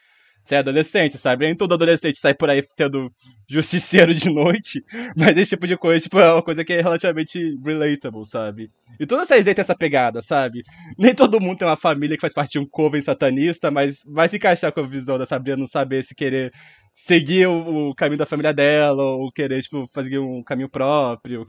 ser 0.44 0.56
adolescente, 0.56 1.18
sabe? 1.18 1.46
Nem 1.46 1.54
todo 1.54 1.74
adolescente 1.74 2.18
sai 2.18 2.34
por 2.34 2.50
aí 2.50 2.62
sendo 2.62 3.10
justiceiro 3.48 4.14
de 4.14 4.28
noite, 4.32 4.82
mas 5.16 5.36
esse 5.36 5.50
tipo 5.50 5.66
de 5.66 5.76
coisa, 5.76 6.00
tipo, 6.02 6.18
é 6.18 6.32
uma 6.32 6.42
coisa 6.42 6.64
que 6.64 6.72
é 6.72 6.80
relativamente 6.80 7.56
relatable, 7.64 8.24
sabe? 8.26 8.70
E 8.98 9.06
toda 9.06 9.22
essa 9.22 9.36
ideia 9.36 9.54
tem 9.54 9.62
essa 9.62 9.76
pegada, 9.76 10.22
sabe? 10.22 10.62
Nem 10.98 11.14
todo 11.14 11.40
mundo 11.40 11.58
tem 11.58 11.66
uma 11.66 11.76
família 11.76 12.16
que 12.16 12.20
faz 12.20 12.32
parte 12.32 12.52
de 12.52 12.58
um 12.58 12.66
coven 12.66 13.02
satanista, 13.02 13.70
mas 13.70 13.98
vai 14.06 14.28
se 14.28 14.36
encaixar 14.36 14.72
com 14.72 14.80
a 14.80 14.86
visão 14.86 15.18
da 15.18 15.26
Sabrina 15.26 15.56
não 15.56 15.66
saber 15.66 16.02
se 16.04 16.14
querer 16.14 16.50
seguir 16.94 17.46
o, 17.46 17.90
o, 17.90 17.94
caminho 17.94 18.18
da 18.18 18.26
família 18.26 18.52
dela, 18.52 19.02
ou 19.02 19.30
querer, 19.32 19.62
tipo, 19.62 19.86
fazer 19.88 20.18
um 20.18 20.42
caminho 20.42 20.68
próprio. 20.68 21.46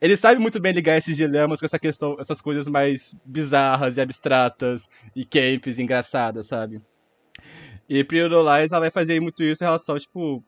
Ele 0.00 0.16
sabe 0.16 0.40
muito 0.40 0.58
bem 0.60 0.72
ligar 0.72 0.98
esses 0.98 1.16
dilemas 1.16 1.60
com 1.60 1.66
essa 1.66 1.78
questão, 1.78 2.16
essas 2.18 2.40
coisas 2.40 2.66
mais 2.66 3.16
bizarras 3.24 3.96
e 3.96 4.00
abstratas 4.00 4.88
e 5.14 5.24
camps, 5.24 5.78
engraçadas, 5.78 6.46
sabe? 6.48 6.80
E 7.88 8.02
Lies, 8.02 8.72
ela 8.72 8.80
vai 8.80 8.90
fazer 8.90 9.20
muito 9.20 9.42
isso 9.44 9.62
em 9.62 9.66
relação, 9.66 9.98
tipo, 9.98 10.42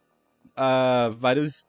a 0.57 1.11
vários... 1.15 1.65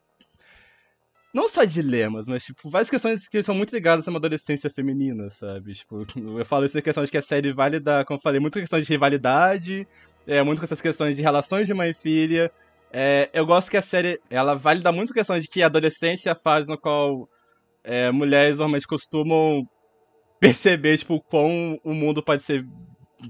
Não 1.32 1.48
só 1.48 1.62
dilemas, 1.62 2.26
mas, 2.26 2.42
tipo, 2.42 2.68
várias 2.68 2.90
questões 2.90 3.28
que 3.28 3.40
são 3.40 3.54
muito 3.54 3.72
ligadas 3.72 4.08
a 4.08 4.10
uma 4.10 4.18
adolescência 4.18 4.68
feminina, 4.68 5.30
sabe? 5.30 5.74
Tipo, 5.74 6.04
eu 6.36 6.44
falo 6.44 6.64
isso 6.64 6.76
em 6.76 6.82
questão 6.82 7.04
de 7.04 7.10
que 7.10 7.18
a 7.18 7.22
série 7.22 7.52
vale 7.52 7.78
da, 7.78 8.04
como 8.04 8.18
eu 8.18 8.22
falei, 8.22 8.40
muito 8.40 8.58
questões 8.58 8.84
de 8.84 8.92
rivalidade, 8.92 9.86
é, 10.26 10.42
muito 10.42 10.58
com 10.58 10.64
essas 10.64 10.80
questões 10.80 11.16
de 11.16 11.22
relações 11.22 11.68
de 11.68 11.74
mãe 11.74 11.90
e 11.90 11.94
filha, 11.94 12.50
é, 12.92 13.30
eu 13.32 13.46
gosto 13.46 13.70
que 13.70 13.76
a 13.76 13.82
série 13.82 14.20
ela 14.28 14.54
valida 14.54 14.90
muito 14.90 15.10
a 15.10 15.14
questão 15.14 15.38
de 15.38 15.46
que 15.46 15.62
a 15.62 15.66
adolescência 15.66 16.30
é 16.30 16.32
a 16.32 16.34
fase 16.34 16.68
no 16.68 16.78
qual 16.78 17.28
é, 17.84 18.10
mulheres 18.10 18.58
normalmente 18.58 18.86
costumam 18.86 19.66
perceber 20.40 20.98
tipo 20.98 21.20
quão 21.20 21.78
o 21.84 21.94
mundo 21.94 22.22
pode 22.22 22.42
ser 22.42 22.66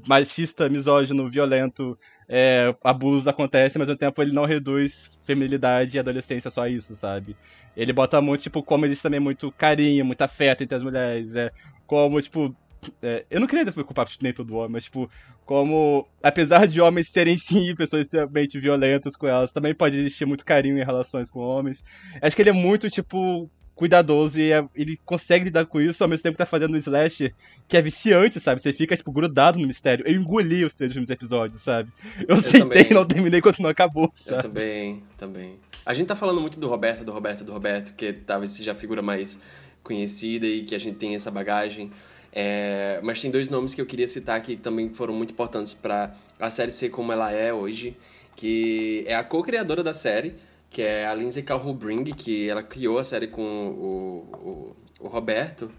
machista, 0.06 0.68
misógino, 0.68 1.28
violento, 1.28 1.98
é, 2.28 2.74
abusos 2.84 3.26
acontecem, 3.26 3.78
mas 3.78 3.88
ao 3.88 3.94
mesmo 3.94 3.98
tempo 3.98 4.22
ele 4.22 4.32
não 4.32 4.44
reduz 4.44 5.10
feminilidade 5.24 5.96
e 5.96 6.00
adolescência 6.00 6.50
só 6.50 6.66
isso, 6.66 6.94
sabe? 6.94 7.36
Ele 7.76 7.92
bota 7.92 8.20
muito, 8.20 8.42
tipo, 8.42 8.62
como 8.62 8.86
existe 8.86 9.02
também 9.02 9.18
muito 9.18 9.50
carinho, 9.52 10.04
muito 10.04 10.22
afeto 10.22 10.62
entre 10.62 10.76
as 10.76 10.82
mulheres, 10.82 11.34
é, 11.34 11.50
como, 11.86 12.20
tipo, 12.22 12.54
é, 13.02 13.24
eu 13.30 13.40
não 13.40 13.46
queria 13.46 13.70
culpar 13.72 14.08
nem 14.22 14.32
todo 14.32 14.56
homem, 14.56 14.72
mas, 14.72 14.84
tipo, 14.84 15.10
como, 15.44 16.06
apesar 16.22 16.66
de 16.66 16.80
homens 16.80 17.10
serem 17.10 17.36
sim 17.38 17.74
pessoas 17.74 18.06
extremamente 18.06 18.58
violentas 18.58 19.16
com 19.16 19.26
elas, 19.26 19.52
também 19.52 19.74
pode 19.74 19.96
existir 19.96 20.24
muito 20.24 20.44
carinho 20.44 20.78
em 20.78 20.84
relações 20.84 21.30
com 21.30 21.40
homens. 21.40 21.82
Acho 22.20 22.36
que 22.36 22.42
ele 22.42 22.50
é 22.50 22.54
muito, 22.54 22.88
tipo, 22.88 23.50
cuidadoso 23.74 24.38
e 24.38 24.52
é, 24.52 24.62
ele 24.74 24.98
consegue 25.06 25.46
lidar 25.46 25.64
com 25.64 25.80
isso 25.80 26.04
ao 26.04 26.08
mesmo 26.08 26.22
tempo 26.22 26.34
que 26.34 26.38
tá 26.38 26.44
fazendo 26.44 26.74
um 26.74 26.76
slasher 26.76 27.32
que 27.66 27.78
é 27.78 27.80
viciante, 27.80 28.38
sabe? 28.38 28.60
Você 28.60 28.74
fica, 28.74 28.94
tipo, 28.94 29.10
grudado 29.10 29.58
no 29.58 29.66
mistério. 29.66 30.06
Eu 30.06 30.14
engoli 30.14 30.64
os 30.66 30.74
três 30.74 30.90
últimos 30.90 31.08
episódios, 31.08 31.62
sabe? 31.62 31.90
Eu, 32.28 32.36
eu 32.36 32.42
sentei 32.42 32.88
e 32.90 32.94
não 32.94 33.06
terminei 33.06 33.40
quando 33.40 33.58
não 33.60 33.70
acabou, 33.70 34.12
sabe? 34.14 34.36
Eu 34.36 34.42
também, 34.42 35.02
também. 35.16 35.58
A 35.84 35.94
gente 35.94 36.08
tá 36.08 36.14
falando 36.14 36.42
muito 36.42 36.60
do 36.60 36.68
Roberto, 36.68 37.04
do 37.04 37.12
Roberto, 37.12 37.42
do 37.42 37.52
Roberto, 37.52 37.94
que 37.94 38.12
talvez 38.12 38.50
seja 38.50 38.72
a 38.72 38.74
figura 38.74 39.00
mais 39.00 39.40
conhecida 39.82 40.46
e 40.46 40.62
que 40.62 40.74
a 40.74 40.78
gente 40.78 40.98
tem 40.98 41.14
essa 41.14 41.30
bagagem. 41.30 41.90
É, 42.32 43.00
mas 43.02 43.20
tem 43.20 43.30
dois 43.30 43.48
nomes 43.48 43.74
que 43.74 43.80
eu 43.80 43.86
queria 43.86 44.06
citar 44.06 44.40
que 44.40 44.56
também 44.56 44.92
foram 44.94 45.14
muito 45.14 45.32
importantes 45.32 45.74
para 45.74 46.14
a 46.38 46.50
série 46.50 46.70
ser 46.70 46.90
como 46.90 47.12
ela 47.12 47.32
é 47.32 47.52
hoje, 47.52 47.96
que 48.36 49.04
é 49.06 49.14
a 49.14 49.24
co-criadora 49.24 49.82
da 49.82 49.92
série, 49.92 50.34
que 50.70 50.82
é 50.82 51.06
a 51.06 51.14
Lindsay 51.14 51.42
Calhoun-Bring, 51.42 52.04
que 52.14 52.48
ela 52.48 52.62
criou 52.62 52.98
a 52.98 53.04
série 53.04 53.26
com 53.26 53.42
o, 53.42 54.74
o, 55.00 55.06
o 55.06 55.08
Roberto. 55.08 55.70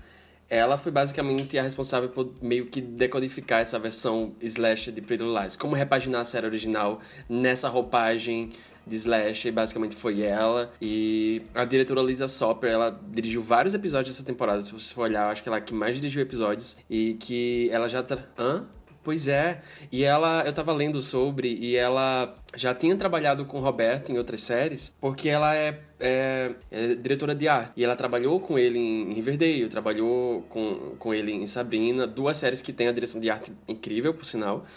Ela 0.49 0.77
foi 0.77 0.91
basicamente 0.91 1.57
a 1.57 1.63
responsável 1.63 2.09
por 2.09 2.33
meio 2.41 2.65
que 2.65 2.81
decodificar 2.81 3.61
essa 3.61 3.79
versão 3.79 4.35
slash 4.41 4.91
de 4.91 5.01
Pretty 5.01 5.23
Lies. 5.23 5.55
Como 5.55 5.75
repaginar 5.75 6.21
a 6.21 6.25
série 6.25 6.45
original 6.45 6.99
nessa 7.29 7.69
roupagem 7.69 8.51
de 8.85 8.95
Slash, 8.95 9.47
e 9.47 9.51
basicamente 9.51 9.95
foi 9.95 10.21
ela. 10.21 10.71
E 10.81 11.41
a 11.53 11.65
diretora 11.65 12.01
Lisa 12.01 12.27
Sopper, 12.27 12.71
ela 12.71 12.99
dirigiu 13.09 13.41
vários 13.41 13.73
episódios 13.73 14.15
dessa 14.15 14.25
temporada, 14.25 14.63
se 14.63 14.73
você 14.73 14.93
for 14.93 15.03
olhar, 15.03 15.29
acho 15.29 15.43
que 15.43 15.49
ela 15.49 15.57
é 15.57 15.61
que 15.61 15.73
mais 15.73 15.95
dirigiu 15.95 16.21
episódios. 16.21 16.77
E 16.89 17.15
que 17.15 17.69
ela 17.71 17.87
já 17.87 18.01
tá. 18.03 18.17
Hã? 18.37 18.65
Pois 19.03 19.27
é, 19.27 19.61
e 19.91 20.03
ela, 20.03 20.43
eu 20.45 20.53
tava 20.53 20.71
lendo 20.71 21.01
sobre, 21.01 21.57
e 21.59 21.75
ela 21.75 22.35
já 22.55 22.75
tinha 22.75 22.95
trabalhado 22.95 23.45
com 23.45 23.57
o 23.57 23.59
Roberto 23.59 24.11
em 24.11 24.17
outras 24.19 24.41
séries, 24.41 24.95
porque 25.01 25.27
ela 25.27 25.55
é, 25.55 25.79
é, 25.99 26.51
é, 26.69 26.87
diretora 26.93 27.33
de 27.33 27.47
arte. 27.47 27.71
E 27.77 27.83
ela 27.83 27.95
trabalhou 27.95 28.39
com 28.39 28.59
ele 28.59 28.77
em 28.77 29.11
Riverdale, 29.11 29.67
trabalhou 29.69 30.43
com, 30.43 30.95
com 30.99 31.13
ele 31.15 31.31
em 31.31 31.47
Sabrina, 31.47 32.05
duas 32.05 32.37
séries 32.37 32.61
que 32.61 32.71
tem 32.71 32.89
a 32.89 32.91
direção 32.91 33.19
de 33.19 33.27
arte 33.27 33.51
incrível, 33.67 34.13
por 34.13 34.23
sinal. 34.25 34.67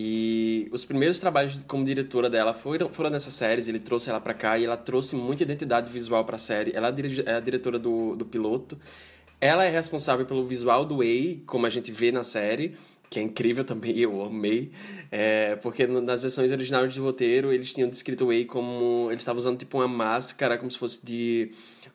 E 0.00 0.68
os 0.70 0.84
primeiros 0.84 1.18
trabalhos 1.18 1.60
como 1.66 1.84
diretora 1.84 2.30
dela 2.30 2.52
foram, 2.54 2.88
foram 2.88 3.10
nessas 3.10 3.32
séries, 3.32 3.66
ele 3.66 3.80
trouxe 3.80 4.08
ela 4.08 4.20
para 4.20 4.32
cá 4.32 4.56
e 4.56 4.64
ela 4.64 4.76
trouxe 4.76 5.16
muita 5.16 5.42
identidade 5.42 5.90
visual 5.90 6.24
para 6.24 6.36
a 6.36 6.38
série. 6.38 6.70
Ela 6.72 6.94
é 7.26 7.34
a 7.34 7.40
diretora 7.40 7.80
do, 7.80 8.14
do 8.14 8.24
piloto. 8.24 8.78
Ela 9.40 9.64
é 9.64 9.70
responsável 9.70 10.24
pelo 10.24 10.46
visual 10.46 10.84
do 10.84 10.98
Way, 10.98 11.42
como 11.44 11.66
a 11.66 11.70
gente 11.70 11.90
vê 11.90 12.12
na 12.12 12.22
série, 12.22 12.76
que 13.10 13.18
é 13.18 13.22
incrível 13.22 13.64
também, 13.64 13.98
eu 13.98 14.22
amei. 14.22 14.70
É, 15.10 15.56
porque 15.56 15.84
nas 15.88 16.22
versões 16.22 16.52
originais 16.52 16.94
de 16.94 17.00
roteiro, 17.00 17.52
eles 17.52 17.74
tinham 17.74 17.90
descrito 17.90 18.22
o 18.22 18.28
Way 18.28 18.44
como. 18.44 19.08
Eles 19.10 19.22
estavam 19.22 19.40
usando 19.40 19.58
tipo 19.58 19.78
uma 19.78 19.88
máscara, 19.88 20.56
como 20.56 20.70
se 20.70 20.78
fosse 20.78 21.04
de 21.04 21.50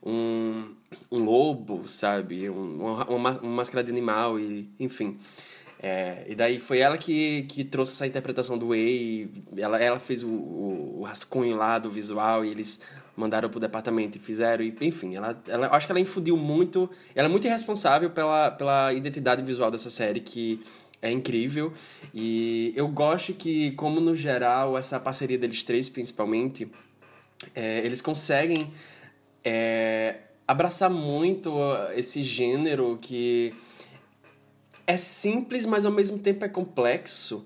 um, 0.06 0.76
um 1.10 1.24
lobo, 1.24 1.88
sabe? 1.88 2.50
Um, 2.50 2.82
uma, 2.82 3.40
uma 3.40 3.50
máscara 3.50 3.82
de 3.82 3.92
animal, 3.92 4.38
e 4.38 4.68
enfim. 4.78 5.18
É, 5.86 6.24
e 6.30 6.34
daí 6.34 6.62
foi 6.62 6.80
ela 6.80 6.98
que, 6.98 7.44
que 7.44 7.62
trouxe 7.62 7.92
essa 7.92 8.08
interpretação 8.08 8.58
do 8.58 8.70
Way. 8.70 9.30
Ela, 9.58 9.78
ela 9.84 10.00
fez 10.00 10.24
o, 10.24 10.30
o, 10.30 11.00
o, 11.02 11.04
rascunho 11.04 11.58
lá 11.58 11.78
do 11.78 11.90
visual 11.90 12.46
e 12.46 12.52
eles 12.52 12.80
mandaram 13.18 13.50
pro 13.50 13.60
departamento 13.60 14.18
e 14.18 14.22
fizeram. 14.22 14.64
E, 14.64 14.74
enfim, 14.80 15.14
ela, 15.14 15.38
ela, 15.46 15.68
acho 15.76 15.86
que 15.86 15.92
ela 15.92 16.00
infundiu 16.00 16.38
muito. 16.38 16.90
Ela 17.14 17.28
é 17.28 17.30
muito 17.30 17.46
irresponsável 17.46 18.10
pela, 18.12 18.50
pela 18.52 18.94
identidade 18.94 19.44
visual 19.44 19.70
dessa 19.70 19.90
série, 19.90 20.22
que 20.22 20.64
é 21.02 21.12
incrível. 21.12 21.74
E 22.14 22.72
eu 22.78 22.88
gosto 22.88 23.34
que, 23.34 23.72
como 23.72 24.00
no 24.00 24.16
geral, 24.16 24.78
essa 24.78 24.98
parceria 25.02 25.38
deles 25.38 25.66
três, 25.66 25.90
principalmente, 25.90 26.66
é, 27.54 27.80
eles 27.80 28.00
conseguem 28.00 28.72
é, 29.44 30.16
abraçar 30.48 30.90
muito 30.90 31.52
esse 31.94 32.24
gênero 32.24 32.98
que 33.02 33.54
é 34.94 34.98
simples, 34.98 35.66
mas 35.66 35.86
ao 35.86 35.92
mesmo 35.92 36.20
tempo 36.20 36.46
é 36.46 36.50
complexo. 36.50 37.46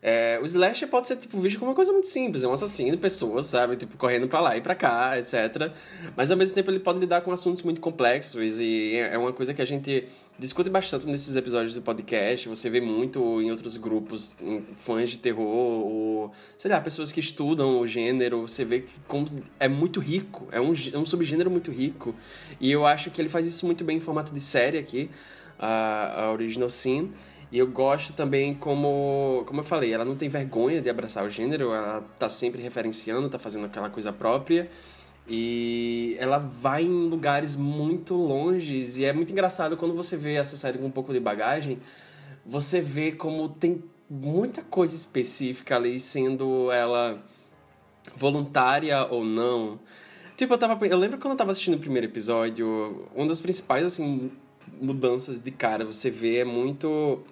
É, 0.00 0.38
o 0.40 0.44
slasher 0.44 0.88
pode 0.88 1.08
ser 1.08 1.16
tipo, 1.16 1.40
visto 1.40 1.58
como 1.58 1.70
uma 1.72 1.74
coisa 1.74 1.92
muito 1.92 2.06
simples, 2.06 2.44
é 2.44 2.48
um 2.48 2.52
assassino 2.52 2.96
pessoas, 2.98 3.46
sabe? 3.46 3.74
Tipo, 3.76 3.96
correndo 3.96 4.28
pra 4.28 4.40
lá 4.40 4.56
e 4.56 4.60
pra 4.60 4.74
cá, 4.74 5.18
etc. 5.18 5.72
Mas 6.16 6.30
ao 6.30 6.36
mesmo 6.36 6.54
tempo 6.54 6.70
ele 6.70 6.78
pode 6.78 7.00
lidar 7.00 7.20
com 7.20 7.32
assuntos 7.32 7.62
muito 7.62 7.80
complexos 7.80 8.60
e 8.60 8.94
é 8.94 9.18
uma 9.18 9.32
coisa 9.32 9.52
que 9.52 9.60
a 9.60 9.64
gente 9.64 10.06
discute 10.38 10.70
bastante 10.70 11.04
nesses 11.06 11.34
episódios 11.34 11.74
do 11.74 11.82
podcast. 11.82 12.48
Você 12.48 12.70
vê 12.70 12.80
muito 12.80 13.42
em 13.42 13.50
outros 13.50 13.76
grupos, 13.76 14.36
em 14.40 14.64
fãs 14.78 15.10
de 15.10 15.18
terror, 15.18 15.44
ou 15.44 16.32
sei 16.56 16.70
lá, 16.70 16.80
pessoas 16.80 17.10
que 17.10 17.18
estudam 17.18 17.80
o 17.80 17.86
gênero. 17.86 18.42
Você 18.42 18.64
vê 18.64 18.80
que 18.80 18.92
é 19.58 19.66
muito 19.66 19.98
rico, 19.98 20.46
é 20.52 20.60
um, 20.60 20.72
é 20.92 20.98
um 20.98 21.04
subgênero 21.04 21.50
muito 21.50 21.72
rico. 21.72 22.14
E 22.60 22.70
eu 22.70 22.86
acho 22.86 23.10
que 23.10 23.20
ele 23.20 23.28
faz 23.28 23.46
isso 23.46 23.66
muito 23.66 23.84
bem 23.84 23.96
em 23.96 24.00
formato 24.00 24.32
de 24.32 24.40
série 24.40 24.78
aqui, 24.78 25.10
a, 25.58 26.24
a 26.24 26.32
Original 26.32 26.70
Sin. 26.70 27.12
E 27.50 27.58
eu 27.58 27.66
gosto 27.66 28.12
também 28.12 28.54
como, 28.54 29.42
como 29.46 29.60
eu 29.60 29.64
falei, 29.64 29.92
ela 29.92 30.04
não 30.04 30.16
tem 30.16 30.28
vergonha 30.28 30.82
de 30.82 30.90
abraçar 30.90 31.24
o 31.24 31.30
gênero, 31.30 31.72
ela 31.72 32.02
tá 32.18 32.28
sempre 32.28 32.60
referenciando, 32.60 33.28
tá 33.28 33.38
fazendo 33.38 33.64
aquela 33.64 33.88
coisa 33.88 34.12
própria. 34.12 34.68
E 35.26 36.16
ela 36.18 36.38
vai 36.38 36.84
em 36.84 37.08
lugares 37.08 37.56
muito 37.56 38.14
longes 38.14 38.98
e 38.98 39.04
é 39.04 39.12
muito 39.12 39.30
engraçado 39.30 39.76
quando 39.76 39.94
você 39.94 40.16
vê 40.16 40.34
essa 40.34 40.56
série 40.56 40.78
com 40.78 40.86
um 40.86 40.90
pouco 40.90 41.12
de 41.12 41.20
bagagem, 41.20 41.78
você 42.44 42.80
vê 42.80 43.12
como 43.12 43.48
tem 43.48 43.84
muita 44.08 44.62
coisa 44.62 44.94
específica 44.94 45.76
ali 45.76 46.00
sendo 46.00 46.72
ela 46.72 47.22
voluntária 48.16 49.06
ou 49.06 49.22
não. 49.22 49.78
Tipo, 50.36 50.54
eu 50.54 50.58
tava 50.58 50.86
eu 50.86 50.98
lembro 50.98 51.18
quando 51.18 51.32
eu 51.32 51.36
tava 51.36 51.50
assistindo 51.50 51.74
o 51.74 51.80
primeiro 51.80 52.06
episódio, 52.06 53.06
uma 53.14 53.26
das 53.26 53.40
principais 53.40 53.84
assim 53.84 54.30
mudanças 54.80 55.40
de 55.40 55.50
cara 55.50 55.84
você 55.84 56.10
vê 56.10 56.38
é 56.38 56.44
muito 56.44 57.24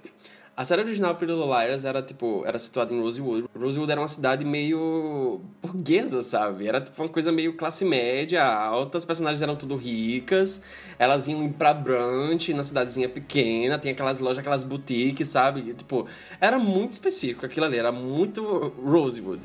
a 0.56 0.64
série 0.64 0.80
original 0.80 1.14
Pretty 1.14 1.34
Little 1.34 1.48
Liars 1.48 1.84
era, 1.84 2.00
tipo, 2.00 2.42
era 2.46 2.58
situada 2.58 2.90
em 2.90 2.98
Rosewood. 2.98 3.46
Rosewood 3.54 3.92
era 3.92 4.00
uma 4.00 4.08
cidade 4.08 4.42
meio 4.42 5.42
burguesa, 5.60 6.22
sabe? 6.22 6.66
Era, 6.66 6.80
tipo, 6.80 7.02
uma 7.02 7.10
coisa 7.10 7.30
meio 7.30 7.52
classe 7.58 7.84
média, 7.84 8.42
alta. 8.42 8.96
As 8.96 9.04
personagens 9.04 9.42
eram 9.42 9.54
tudo 9.54 9.76
ricas. 9.76 10.62
Elas 10.98 11.28
iam 11.28 11.52
pra 11.52 11.74
brunch, 11.74 12.54
na 12.54 12.64
cidadezinha 12.64 13.06
pequena. 13.06 13.78
Tem 13.78 13.92
aquelas 13.92 14.18
lojas, 14.18 14.38
aquelas 14.38 14.64
boutiques, 14.64 15.28
sabe? 15.28 15.74
tipo, 15.74 16.06
era 16.40 16.58
muito 16.58 16.92
específico 16.92 17.44
aquilo 17.44 17.66
ali. 17.66 17.76
Era 17.76 17.92
muito 17.92 18.72
Rosewood. 18.82 19.42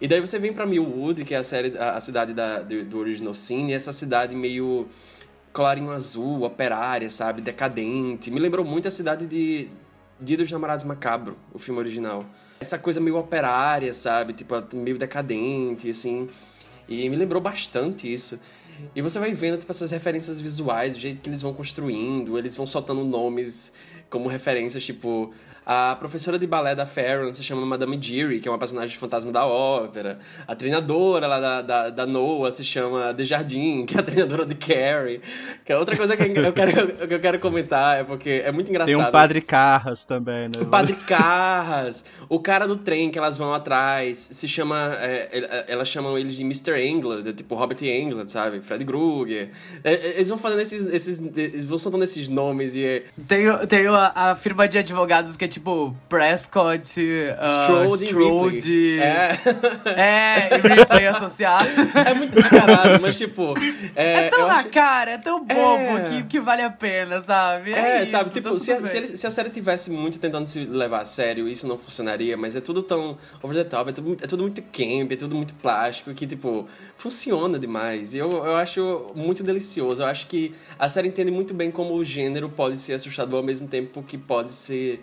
E 0.00 0.08
daí 0.08 0.22
você 0.22 0.38
vem 0.38 0.54
pra 0.54 0.64
Millwood, 0.64 1.22
que 1.26 1.34
é 1.34 1.38
a, 1.38 1.42
série, 1.42 1.76
a, 1.76 1.96
a 1.96 2.00
cidade 2.00 2.32
da, 2.32 2.62
do, 2.62 2.82
do 2.82 2.98
Original 2.98 3.34
Sin. 3.34 3.66
E 3.66 3.74
essa 3.74 3.92
cidade 3.92 4.34
meio 4.34 4.88
clarinho 5.56 5.90
azul, 5.90 6.42
operária, 6.42 7.08
sabe? 7.08 7.40
Decadente. 7.40 8.30
Me 8.30 8.38
lembrou 8.38 8.62
muito 8.62 8.88
a 8.88 8.90
cidade 8.90 9.26
de 9.26 9.70
Dia 10.20 10.36
dos 10.36 10.52
Namorados 10.52 10.84
Macabro, 10.84 11.34
o 11.50 11.58
filme 11.58 11.80
original. 11.80 12.26
Essa 12.60 12.78
coisa 12.78 13.00
meio 13.00 13.16
operária, 13.16 13.94
sabe? 13.94 14.34
Tipo, 14.34 14.54
meio 14.74 14.98
decadente, 14.98 15.88
assim. 15.88 16.28
E 16.86 17.08
me 17.08 17.16
lembrou 17.16 17.40
bastante 17.40 18.12
isso. 18.12 18.38
E 18.94 19.00
você 19.00 19.18
vai 19.18 19.32
vendo, 19.32 19.56
tipo, 19.56 19.72
essas 19.72 19.90
referências 19.90 20.42
visuais, 20.42 20.94
o 20.94 21.00
jeito 21.00 21.22
que 21.22 21.28
eles 21.30 21.40
vão 21.40 21.54
construindo, 21.54 22.36
eles 22.36 22.54
vão 22.54 22.66
soltando 22.66 23.02
nomes 23.02 23.72
como 24.10 24.28
referências, 24.28 24.84
tipo, 24.84 25.32
a 25.68 25.96
professora 25.96 26.38
de 26.38 26.46
balé 26.46 26.76
da 26.76 26.86
Farron 26.86 27.32
se 27.34 27.42
chama 27.42 27.66
Madame 27.66 27.96
Deary, 27.96 28.38
que 28.38 28.46
é 28.46 28.50
uma 28.50 28.58
personagem 28.58 28.96
fantasma 28.96 29.32
da 29.32 29.44
ópera. 29.44 30.20
A 30.46 30.54
treinadora 30.54 31.26
lá 31.26 31.40
da, 31.40 31.60
da, 31.62 31.90
da 31.90 32.06
Noah 32.06 32.52
se 32.52 32.64
chama 32.64 33.12
Desjardins, 33.12 33.84
que 33.84 33.96
é 33.96 34.00
a 34.00 34.02
treinadora 34.04 34.46
de 34.46 34.54
Carrie. 34.54 35.20
Que 35.64 35.72
é 35.72 35.76
outra 35.76 35.96
coisa 35.96 36.16
que 36.16 36.22
eu 36.22 36.52
quero, 36.52 37.08
que 37.08 37.14
eu 37.14 37.18
quero 37.18 37.40
comentar, 37.40 37.98
é 37.98 38.04
porque 38.04 38.42
é 38.44 38.52
muito 38.52 38.70
engraçado. 38.70 38.96
Tem 38.96 39.08
um 39.08 39.10
Padre 39.10 39.40
Carras 39.40 40.04
também, 40.04 40.46
né? 40.46 40.52
O 40.60 40.66
Padre 40.66 40.92
Carras. 40.94 42.04
o 42.28 42.38
cara 42.38 42.68
do 42.68 42.76
trem 42.76 43.10
que 43.10 43.18
elas 43.18 43.36
vão 43.36 43.52
atrás 43.52 44.28
se 44.30 44.46
chama... 44.46 44.92
É, 45.00 45.64
elas 45.66 45.88
chamam 45.88 46.16
ele 46.16 46.30
de 46.30 46.42
Mr. 46.42 46.80
England, 46.80 47.24
tipo 47.32 47.56
Robert 47.56 47.82
England, 47.82 48.28
sabe? 48.28 48.60
Fred 48.60 48.84
Krueger. 48.84 49.50
É, 49.82 49.94
é, 49.94 50.08
eles 50.14 50.28
vão 50.28 50.38
fazendo 50.38 50.60
esses... 50.60 50.86
esses 50.86 51.20
eles 51.36 51.64
vão 51.64 51.76
soltando 51.76 52.04
esses 52.04 52.28
nomes 52.28 52.76
e... 52.76 53.02
Tem, 53.26 53.46
tem 53.66 53.88
a, 53.88 54.12
a 54.14 54.36
firma 54.36 54.68
de 54.68 54.78
advogados 54.78 55.34
que 55.36 55.44
é 55.44 55.55
tipo 55.56 55.96
Prescott, 56.08 57.00
uh, 57.00 57.86
Strode, 57.88 58.04
Strode 58.04 59.00
é. 59.00 59.38
é, 59.86 60.56
e 60.56 60.60
Ripley 60.60 61.06
associado. 61.06 61.68
É 61.94 62.14
muito 62.14 62.34
descarado, 62.34 63.00
mas 63.00 63.16
tipo. 63.16 63.54
É, 63.94 64.26
é 64.26 64.28
tão 64.28 64.46
na 64.46 64.56
acho... 64.56 64.68
cara, 64.68 65.12
é 65.12 65.18
tão 65.18 65.42
bobo 65.42 65.98
é. 65.98 66.10
Que, 66.10 66.22
que 66.24 66.40
vale 66.40 66.62
a 66.62 66.70
pena, 66.70 67.22
sabe? 67.22 67.72
É, 67.72 67.98
é 67.98 68.02
isso, 68.02 68.12
sabe? 68.12 68.30
Tipo, 68.30 68.58
se 68.58 68.72
a, 68.72 68.84
se, 68.84 68.96
ele, 68.96 69.06
se 69.06 69.26
a, 69.26 69.30
série 69.30 69.48
tivesse 69.48 69.90
muito 69.90 70.20
tentando 70.20 70.46
se 70.46 70.64
levar 70.64 71.00
a 71.00 71.04
sério, 71.04 71.48
isso 71.48 71.66
não 71.66 71.78
funcionaria, 71.78 72.36
mas 72.36 72.54
é 72.54 72.60
tudo 72.60 72.82
tão 72.82 73.16
over 73.42 73.56
the 73.56 73.64
top, 73.64 73.90
é 73.90 73.92
tudo, 73.92 74.16
é 74.22 74.26
tudo 74.26 74.42
muito 74.42 74.62
camp, 74.62 75.12
é 75.12 75.16
tudo 75.16 75.34
muito 75.34 75.54
plástico, 75.54 76.12
que, 76.12 76.26
tipo, 76.26 76.68
funciona 76.96 77.58
demais. 77.58 78.12
E 78.12 78.18
eu, 78.18 78.30
eu 78.30 78.56
acho 78.56 79.10
muito 79.14 79.42
delicioso. 79.42 80.02
Eu 80.02 80.06
acho 80.06 80.26
que 80.26 80.54
a 80.78 80.88
série 80.88 81.08
entende 81.08 81.30
muito 81.30 81.54
bem 81.54 81.70
como 81.70 81.94
o 81.94 82.04
gênero 82.04 82.48
pode 82.50 82.76
ser 82.76 82.92
assustador 82.92 83.38
ao 83.38 83.44
mesmo 83.44 83.66
tempo 83.66 84.02
que 84.02 84.18
pode 84.18 84.52
ser 84.52 85.02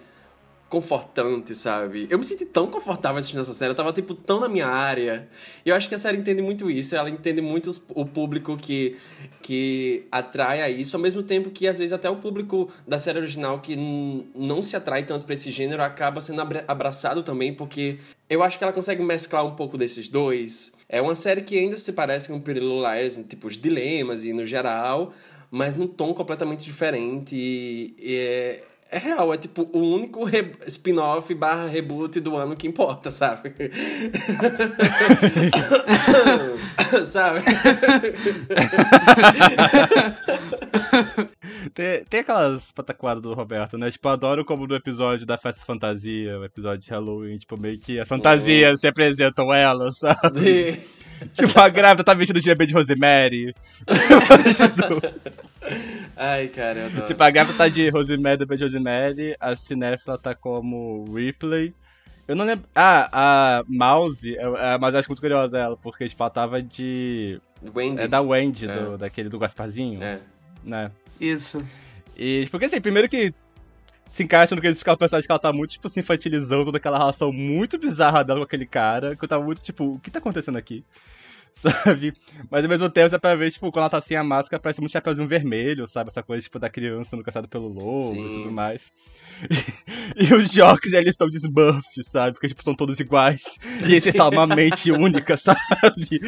confortante, 0.73 1.53
sabe? 1.53 2.07
Eu 2.09 2.17
me 2.17 2.23
senti 2.23 2.47
tão 2.47 2.65
confortável 2.65 3.19
assistindo 3.19 3.41
essa 3.41 3.53
série, 3.53 3.69
eu 3.69 3.75
tava, 3.75 3.93
tipo, 3.93 4.15
tão 4.15 4.39
na 4.39 4.49
minha 4.49 4.65
área. 4.65 5.29
E 5.63 5.69
eu 5.69 5.75
acho 5.75 5.87
que 5.87 5.93
a 5.93 5.99
série 5.99 6.17
entende 6.17 6.41
muito 6.41 6.67
isso, 6.67 6.95
ela 6.95 7.11
entende 7.11 7.41
muito 7.41 7.69
o 7.89 8.03
público 8.03 8.57
que, 8.57 8.97
que 9.43 10.07
atrai 10.11 10.63
a 10.63 10.69
isso, 10.71 10.95
ao 10.95 10.99
mesmo 10.99 11.21
tempo 11.21 11.51
que, 11.51 11.67
às 11.67 11.77
vezes, 11.77 11.93
até 11.93 12.09
o 12.09 12.15
público 12.15 12.71
da 12.87 12.97
série 12.97 13.19
original 13.19 13.59
que 13.59 13.75
não 14.33 14.63
se 14.63 14.75
atrai 14.75 15.03
tanto 15.03 15.25
para 15.25 15.35
esse 15.35 15.51
gênero 15.51 15.83
acaba 15.83 16.19
sendo 16.21 16.41
abraçado 16.67 17.21
também, 17.21 17.53
porque 17.53 17.99
eu 18.27 18.41
acho 18.41 18.57
que 18.57 18.63
ela 18.63 18.73
consegue 18.73 19.03
mesclar 19.03 19.45
um 19.45 19.55
pouco 19.55 19.77
desses 19.77 20.09
dois. 20.09 20.73
É 20.89 20.99
uma 20.99 21.13
série 21.13 21.43
que 21.43 21.55
ainda 21.55 21.77
se 21.77 21.93
parece 21.93 22.29
com 22.29 22.39
Pretty 22.39 22.61
Little 22.61 22.79
Liars, 22.79 23.15
tipo, 23.29 23.45
os 23.45 23.55
dilemas 23.59 24.25
e 24.25 24.33
no 24.33 24.43
geral, 24.43 25.13
mas 25.51 25.75
num 25.75 25.85
tom 25.85 26.15
completamente 26.15 26.65
diferente. 26.65 27.35
E, 27.35 27.95
e 27.99 28.15
é, 28.15 28.63
é 28.93 28.99
real, 28.99 29.33
é 29.33 29.37
tipo 29.37 29.67
o 29.73 29.79
único 29.79 30.25
spin-off 30.67 31.33
barra 31.33 31.67
reboot 31.67 32.19
do 32.19 32.37
ano 32.37 32.55
que 32.55 32.67
importa, 32.67 33.09
sabe? 33.09 33.51
sabe? 37.05 37.41
tem, 41.73 42.03
tem 42.05 42.19
aquelas 42.19 42.71
pataquadas 42.71 43.23
do 43.23 43.33
Roberto, 43.33 43.79
né? 43.79 43.89
Tipo, 43.89 44.09
eu 44.09 44.11
adoro 44.11 44.45
como 44.45 44.67
no 44.67 44.75
episódio 44.75 45.25
da 45.25 45.39
Festa 45.39 45.65
Fantasia, 45.65 46.39
o 46.39 46.45
episódio 46.45 46.85
de 46.85 46.91
Halloween, 46.91 47.37
tipo, 47.37 47.59
meio 47.59 47.79
que 47.79 47.99
as 47.99 48.07
fantasias 48.07 48.73
oh. 48.73 48.77
se 48.77 48.87
apresentam 48.87 49.51
elas, 49.51 49.97
sabe? 49.97 50.79
tipo, 51.33 51.59
a 51.59 51.67
grávida 51.67 52.03
tá 52.03 52.13
vestida 52.13 52.39
de 52.39 52.45
bebê 52.45 52.67
de 52.67 52.73
Rosemary. 52.73 53.55
Ai, 56.15 56.47
cara, 56.47 56.79
eu 56.79 56.85
adoro. 56.87 57.05
Tipo, 57.05 57.23
a 57.23 57.29
grávida 57.29 57.57
tá 57.57 57.67
de 57.67 57.89
Rosemary, 57.89 58.45
de 58.45 58.63
Rosemary, 58.63 59.35
a 59.39 59.55
Cinéfila 59.55 60.17
tá 60.17 60.35
como 60.35 61.05
Ripley. 61.13 61.73
Eu 62.27 62.35
não 62.35 62.45
lembro. 62.45 62.65
Ah, 62.73 63.09
a 63.11 63.63
Mouse, 63.67 64.35
é, 64.35 64.77
mas 64.79 64.93
eu 64.93 64.99
acho 64.99 65.09
muito 65.09 65.21
curiosa 65.21 65.57
ela, 65.57 65.75
porque, 65.75 66.07
tipo, 66.07 66.23
ela 66.23 66.29
tava 66.29 66.61
de. 66.61 67.39
Wendy. 67.75 68.03
É 68.03 68.07
da 68.07 68.21
Wendy, 68.21 68.67
é. 68.67 68.75
Do, 68.75 68.97
daquele 68.97 69.29
do 69.29 69.39
Gasparzinho. 69.39 70.01
É. 70.01 70.19
Né? 70.63 70.91
Isso. 71.19 71.61
E, 72.15 72.47
porque 72.49 72.65
assim, 72.65 72.79
primeiro 72.79 73.09
que 73.09 73.33
se 74.11 74.23
encaixa 74.23 74.53
no 74.55 74.61
que 74.61 74.67
eles 74.67 74.77
ficam 74.77 74.95
pensando 74.95 75.23
que 75.23 75.31
ela 75.31 75.39
tá 75.39 75.51
muito, 75.51 75.71
tipo, 75.71 75.89
se 75.89 75.99
infantilizando 75.99 76.71
daquela 76.71 76.97
relação 76.97 77.33
muito 77.33 77.77
bizarra 77.77 78.23
dela 78.23 78.39
com 78.41 78.45
aquele 78.45 78.65
cara, 78.65 79.15
que 79.15 79.23
eu 79.23 79.27
tava 79.27 79.43
muito, 79.43 79.61
tipo, 79.61 79.95
o 79.95 79.99
que 79.99 80.11
tá 80.11 80.19
acontecendo 80.19 80.57
aqui? 80.57 80.85
Sabe? 81.63 82.13
Mas 82.49 82.63
ao 82.63 82.69
mesmo 82.69 82.89
tempo, 82.89 83.09
você 83.09 83.19
pra 83.19 83.35
ver, 83.35 83.51
tipo, 83.51 83.71
quando 83.71 83.83
ela 83.83 83.89
tá 83.89 84.01
sem 84.01 84.17
a 84.17 84.23
máscara, 84.23 84.61
parece 84.61 84.81
muito 84.81 84.91
chapéuzinho 84.91 85.27
vermelho, 85.27 85.87
sabe? 85.87 86.09
Essa 86.09 86.23
coisa, 86.23 86.43
tipo, 86.43 86.59
da 86.59 86.69
criança 86.69 87.15
no 87.15 87.23
caçado 87.23 87.47
pelo 87.47 87.67
lobo 87.67 88.01
Sim. 88.01 88.25
e 88.25 88.37
tudo 88.39 88.51
mais. 88.51 88.91
E, 90.17 90.25
e 90.27 90.33
os 90.33 90.51
jogos, 90.51 90.91
eles 90.91 91.11
estão 91.11 91.27
de 91.27 91.37
Smurf, 91.37 91.85
sabe? 92.03 92.33
Porque, 92.33 92.47
tipo, 92.47 92.63
são 92.63 92.75
todos 92.75 92.99
iguais. 92.99 93.43
E 93.87 93.95
esse 93.95 94.17
é 94.17 94.23
uma 94.23 94.47
mente 94.47 94.91
única, 94.91 95.35
sabe? 95.37 96.21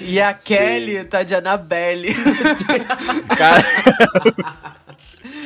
E 0.00 0.20
a 0.20 0.34
Kelly 0.34 0.98
Sim. 0.98 1.04
tá 1.04 1.22
de 1.22 1.34
Annabelle. 1.34 2.14
Cara... 3.36 3.64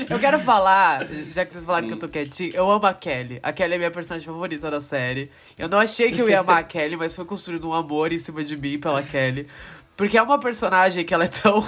Eu 0.09 0.19
quero 0.19 0.39
falar, 0.39 1.07
já 1.33 1.45
que 1.45 1.53
vocês 1.53 1.65
falaram 1.65 1.87
que 1.87 1.95
eu 1.95 1.99
tô 1.99 2.09
quietinho, 2.09 2.53
eu 2.55 2.71
amo 2.71 2.87
a 2.87 2.95
Kelly. 2.95 3.41
A 3.43 3.53
Kelly 3.53 3.75
é 3.75 3.79
minha 3.79 3.91
personagem 3.91 4.27
favorita 4.27 4.71
da 4.71 4.81
série. 4.81 5.31
Eu 5.59 5.69
não 5.69 5.79
achei 5.79 6.11
que 6.11 6.21
eu 6.21 6.29
ia 6.29 6.41
amar 6.41 6.59
a 6.59 6.63
Kelly, 6.63 6.97
mas 6.97 7.15
foi 7.15 7.25
construído 7.25 7.69
um 7.69 7.73
amor 7.73 8.13
em 8.13 8.19
cima 8.19 8.45
de 8.45 8.57
mim 8.57 8.79
pela 8.79 9.03
Kelly. 9.03 9.47
Porque 9.97 10.19
é 10.19 10.23
uma 10.23 10.39
personagem 10.39 11.05
que 11.05 11.15
ela 11.15 11.25
é 11.25 11.29
tão. 11.29 11.65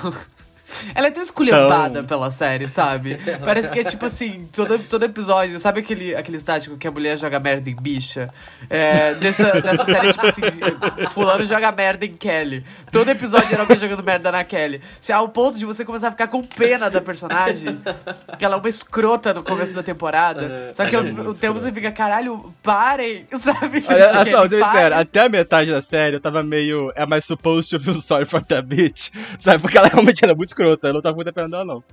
Ela 0.95 1.09
é 1.09 1.11
tão 1.11 1.23
esculhambada 1.23 2.01
Tão. 2.01 2.05
pela 2.07 2.31
série, 2.31 2.69
sabe? 2.69 3.19
Parece 3.45 3.73
que 3.73 3.81
é 3.81 3.85
tipo 3.85 4.05
assim, 4.07 4.49
todo, 4.53 4.79
todo 4.79 5.05
episódio, 5.05 5.59
sabe 5.61 5.81
aquele, 5.81 6.15
aquele 6.15 6.37
estático 6.37 6.77
que 6.77 6.87
a 6.87 6.91
mulher 6.91 7.17
joga 7.17 7.39
merda 7.39 7.71
em 7.71 7.77
bicha? 7.77 8.31
É, 8.69 9.15
nessa, 9.15 9.61
nessa 9.61 9.85
série, 9.85 10.13
tipo 10.13 10.27
assim, 10.27 10.43
fulano 11.11 11.45
joga 11.45 11.71
merda 11.73 12.05
em 12.05 12.17
Kelly. 12.17 12.65
Todo 12.91 13.11
episódio 13.11 13.53
era 13.53 13.63
alguém 13.63 13.79
jogando 13.79 14.03
merda 14.03 14.33
na 14.33 14.45
Kelly. 14.45 14.81
Ao 15.13 15.29
ponto 15.29 15.59
de 15.59 15.65
você 15.65 15.85
começar 15.85 16.09
a 16.09 16.11
ficar 16.11 16.29
com 16.29 16.43
pena 16.43 16.91
da 16.91 17.01
personagem. 17.01 17.81
Que 18.39 18.45
ela 18.45 18.57
é 18.57 18.59
uma 18.59 18.69
escrota 18.69 19.33
no 19.33 19.43
começo 19.43 19.73
da 19.73 19.83
temporada. 19.83 20.73
Só 20.75 20.85
que 20.85 20.97
o 20.97 21.35
tempo 21.35 21.59
você 21.59 21.73
fica, 21.73 21.91
caralho, 21.91 22.53
parem, 22.63 23.27
sabe? 23.33 23.83
Olha, 23.89 24.25
Kelly, 24.25 24.31
só, 24.31 24.49
ser 24.49 24.61
parem. 24.61 24.73
sincero, 24.73 24.95
até 24.97 25.21
a 25.21 25.29
metade 25.29 25.71
da 25.71 25.81
série 25.81 26.17
eu 26.17 26.21
tava 26.21 26.43
meio. 26.43 26.93
É 26.95 27.07
mais 27.07 27.25
supposed 27.25 27.71
to 27.71 27.81
feel 27.81 28.01
sorry 28.01 28.25
for 28.25 28.43
that 28.43 28.67
bitch. 28.67 29.11
Sabe? 29.39 29.63
Porque 29.63 29.79
ela 29.79 29.89
realmente 29.89 30.23
era 30.23 30.35
muito 30.35 30.56
escrota, 30.57 30.89
eu 30.89 30.95
não 30.95 31.03
tava 31.03 31.15
muito 31.15 31.27
dependendo 31.27 31.53
dela, 31.53 31.65
não. 31.65 31.85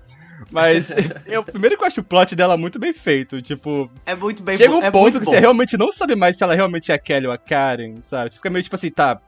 Mas, 0.52 0.92
eu, 1.28 1.44
primeiro 1.44 1.78
que 1.78 1.84
eu 1.84 1.88
acho 1.88 2.02
o 2.02 2.04
plot 2.04 2.36
dela 2.36 2.58
muito 2.58 2.80
bem 2.80 2.94
feito. 2.94 3.42
Tipo, 3.42 3.90
É 4.06 4.16
muito 4.16 4.42
bem 4.42 4.58
chega 4.58 4.74
um 4.74 4.82
é 4.82 4.90
ponto 4.90 5.20
que 5.20 5.26
bom. 5.26 5.32
você 5.32 5.40
realmente 5.40 5.78
não 5.78 5.92
sabe 5.92 6.16
mais 6.16 6.38
se 6.38 6.44
ela 6.44 6.56
realmente 6.56 6.92
é 6.92 6.96
a 6.96 7.00
Kelly 7.00 7.28
ou 7.28 7.34
a 7.34 7.38
Karen, 7.38 7.96
sabe? 8.02 8.32
Você 8.32 8.38
fica 8.38 8.50
meio 8.50 8.64
tipo 8.64 8.76
assim, 8.76 8.90
tá. 8.90 9.22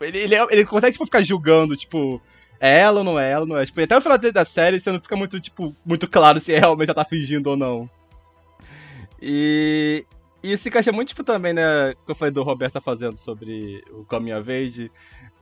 Ele, 0.00 0.18
ele, 0.18 0.34
ele 0.50 0.64
consegue, 0.64 0.92
tipo, 0.92 1.04
ficar 1.04 1.22
julgando, 1.22 1.76
tipo. 1.76 2.22
É 2.60 2.80
ela 2.80 2.98
ou 2.98 3.04
não 3.04 3.20
é 3.20 3.30
ela, 3.30 3.46
não 3.46 3.56
é? 3.56 3.64
Tipo, 3.64 3.80
até 3.82 3.96
o 3.96 4.00
final 4.00 4.18
da 4.18 4.44
série 4.44 4.80
você 4.80 4.90
não 4.90 4.98
fica 4.98 5.14
muito, 5.14 5.38
tipo, 5.38 5.74
muito 5.84 6.08
claro 6.08 6.40
se 6.40 6.52
realmente 6.56 6.88
ela 6.88 6.94
tá 6.94 7.04
fingindo 7.04 7.50
ou 7.50 7.56
não. 7.56 7.88
E. 9.20 10.04
E 10.40 10.52
isso 10.52 10.68
encaixa 10.68 10.92
muito, 10.92 11.08
tipo, 11.08 11.24
também, 11.24 11.52
né? 11.52 11.94
Que 12.06 12.12
eu 12.12 12.14
falei 12.14 12.32
do 12.32 12.44
Roberto 12.44 12.74
tá 12.74 12.80
fazendo 12.80 13.16
sobre 13.16 13.82
o 13.90 14.04
Coming 14.04 14.32
of 14.32 14.50
Age. 14.50 14.90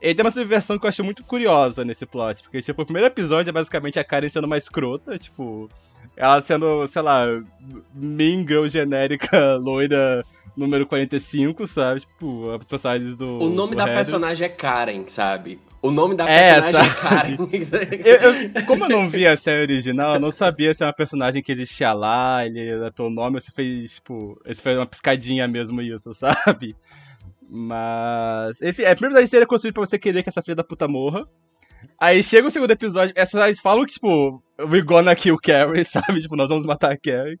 Ele 0.01 0.13
tem 0.15 0.23
uma 0.25 0.31
subversão 0.31 0.77
que 0.77 0.85
eu 0.85 0.89
acho 0.89 1.03
muito 1.03 1.23
curiosa 1.23 1.83
nesse 1.83 2.05
plot. 2.05 2.43
Porque, 2.43 2.61
tipo, 2.61 2.81
o 2.81 2.85
primeiro 2.85 3.07
episódio 3.07 3.49
é 3.49 3.53
basicamente 3.53 3.99
a 3.99 4.03
Karen 4.03 4.29
sendo 4.29 4.45
uma 4.45 4.57
escrota, 4.57 5.17
tipo. 5.17 5.69
Ela 6.15 6.41
sendo, 6.41 6.87
sei 6.87 7.01
lá, 7.01 7.25
mean 7.93 8.41
girl 8.47 8.65
genérica, 8.67 9.55
loira, 9.61 10.23
número 10.55 10.85
45, 10.85 11.67
sabe? 11.67 12.01
Tipo, 12.01 12.51
as 12.51 12.65
personagens 12.65 13.15
do. 13.15 13.39
O 13.39 13.49
nome 13.49 13.71
do 13.73 13.77
da 13.77 13.85
Harry. 13.85 13.95
personagem 13.97 14.45
é 14.45 14.49
Karen, 14.49 15.03
sabe? 15.07 15.59
O 15.79 15.91
nome 15.91 16.15
da 16.15 16.27
É, 16.27 16.59
personagem 16.59 16.91
é? 16.91 16.93
Karen. 16.95 17.37
Eu, 18.03 18.33
eu- 18.33 18.65
como 18.65 18.85
eu 18.85 18.89
não 18.89 19.09
vi 19.09 19.27
a 19.27 19.37
série 19.37 19.61
original, 19.61 20.15
eu 20.15 20.19
não 20.19 20.31
sabia 20.31 20.73
se 20.73 20.81
é 20.83 20.87
uma 20.87 20.93
personagem 20.93 21.41
que 21.43 21.51
existia 21.51 21.93
lá, 21.93 22.43
ele 22.45 22.67
era 22.67 22.91
teu 22.91 23.09
nome, 23.11 23.35
ou 23.35 23.41
se 23.41 23.51
fez, 23.51 23.93
tipo, 23.95 24.39
esse 24.45 24.61
foi 24.61 24.75
uma 24.75 24.87
piscadinha 24.87 25.47
mesmo 25.47 25.79
isso, 25.81 26.13
sabe? 26.15 26.75
Mas. 27.49 28.61
Enfim, 28.61 28.83
é, 28.83 28.93
primeiro 28.93 29.15
da 29.19 29.25
série 29.25 29.43
é 29.43 29.47
construído 29.47 29.75
pra 29.75 29.85
você 29.85 29.97
querer 29.97 30.21
que 30.21 30.29
essa 30.29 30.41
filha 30.41 30.55
da 30.55 30.63
puta 30.63 30.87
morra. 30.87 31.25
Aí 31.99 32.23
chega 32.23 32.47
o 32.47 32.51
segundo 32.51 32.71
episódio, 32.71 33.13
essas 33.15 33.59
falam 33.59 33.85
que, 33.85 33.93
tipo, 33.93 34.43
we 34.59 34.81
gonna 34.81 35.15
kill 35.15 35.37
Carrie, 35.37 35.85
sabe? 35.85 36.21
Tipo, 36.21 36.35
nós 36.35 36.49
vamos 36.49 36.65
matar 36.65 36.91
a 36.91 36.97
Carrie. 36.97 37.39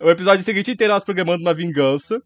O 0.00 0.10
episódio 0.10 0.44
seguinte 0.44 0.70
inteiro 0.70 0.92
elas 0.92 1.04
programando 1.04 1.42
uma 1.42 1.54
vingança. 1.54 2.20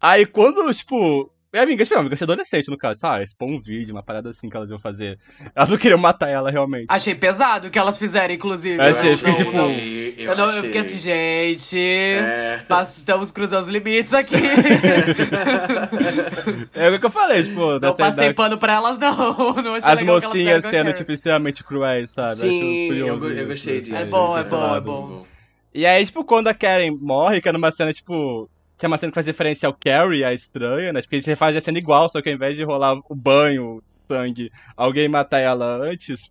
Aí 0.00 0.24
quando, 0.24 0.72
tipo. 0.72 1.30
É 1.50 1.60
a 1.60 1.64
vingança, 1.64 1.84
tipo, 1.86 1.96
uma 1.96 2.02
vingança 2.02 2.24
adolescente, 2.24 2.68
no 2.68 2.76
caso. 2.76 3.00
Ah, 3.04 3.22
expor 3.22 3.48
um 3.48 3.58
vídeo, 3.58 3.94
uma 3.94 4.02
parada 4.02 4.28
assim 4.28 4.50
que 4.50 4.56
elas 4.56 4.68
iam 4.68 4.78
fazer. 4.78 5.18
Elas 5.54 5.70
não 5.70 5.78
queriam 5.78 5.98
matar 5.98 6.28
ela 6.28 6.50
realmente. 6.50 6.84
Achei 6.90 7.14
pesado 7.14 7.68
o 7.68 7.70
que 7.70 7.78
elas 7.78 7.98
fizeram, 7.98 8.34
inclusive. 8.34 8.76
Eu 8.76 8.82
achei, 8.82 9.12
Eu 9.12 9.16
fiquei 9.16 9.32
não- 9.32 9.38
tipo- 9.38 9.52
não- 9.56 9.70
eu, 9.72 10.30
Eu, 10.30 10.36
não, 10.36 10.50
eu 10.50 10.64
fiquei 10.64 10.80
achei. 10.82 10.92
assim, 10.94 10.98
gente. 10.98 11.78
É. 11.78 12.66
nós 12.68 12.98
estamos 12.98 13.32
cruzando 13.32 13.62
os 13.62 13.68
limites 13.70 14.12
aqui. 14.12 14.34
É 16.74 16.88
o 16.90 16.98
que 16.98 17.06
eu 17.06 17.10
falei, 17.10 17.42
tipo, 17.42 17.78
não 17.78 17.94
passei 17.96 18.28
da- 18.28 18.34
pano 18.34 18.58
pra 18.58 18.74
elas, 18.74 18.98
não. 18.98 19.08
Não 19.62 19.74
achei 19.74 19.92
As 19.92 20.02
mocinhas 20.02 20.64
sendo, 20.64 20.92
tipo, 20.92 21.12
extremamente 21.12 21.64
cruéis, 21.64 22.10
sabe? 22.10 22.34
Sim, 22.36 22.84
Acho 22.84 22.88
curioso 22.88 23.26
eu 23.26 23.30
eu 23.30 23.36
isso, 23.38 23.46
gostei 23.46 23.80
disso. 23.80 23.96
É 23.96 24.04
bom, 24.06 24.36
é 24.36 24.40
esse 24.42 24.50
bom, 24.50 24.76
é 24.76 24.80
bom. 24.80 25.26
E 25.74 25.86
aí, 25.86 26.04
tipo, 26.06 26.24
quando 26.24 26.48
a 26.48 26.54
Karen 26.54 26.96
morre, 27.00 27.40
que 27.40 27.48
é 27.48 27.52
numa 27.52 27.70
cena, 27.70 27.92
tipo. 27.92 28.48
Que 28.78 28.86
é 28.86 28.88
uma 28.88 28.96
cena 28.96 29.10
que 29.10 29.16
faz 29.16 29.26
referência 29.26 29.66
ao 29.66 29.74
Carrie, 29.74 30.24
a 30.24 30.32
estranha, 30.32 30.92
né? 30.92 31.00
Porque 31.02 31.16
eles 31.16 31.26
refazem 31.26 31.58
a 31.58 31.60
cena 31.60 31.78
igual, 31.78 32.08
só 32.08 32.22
que 32.22 32.28
ao 32.28 32.34
invés 32.34 32.56
de 32.56 32.62
rolar 32.62 32.96
o 33.08 33.14
banho, 33.14 33.82
sangue, 34.08 34.50
alguém 34.76 35.08
matar 35.08 35.38
ela 35.38 35.76
antes. 35.76 36.30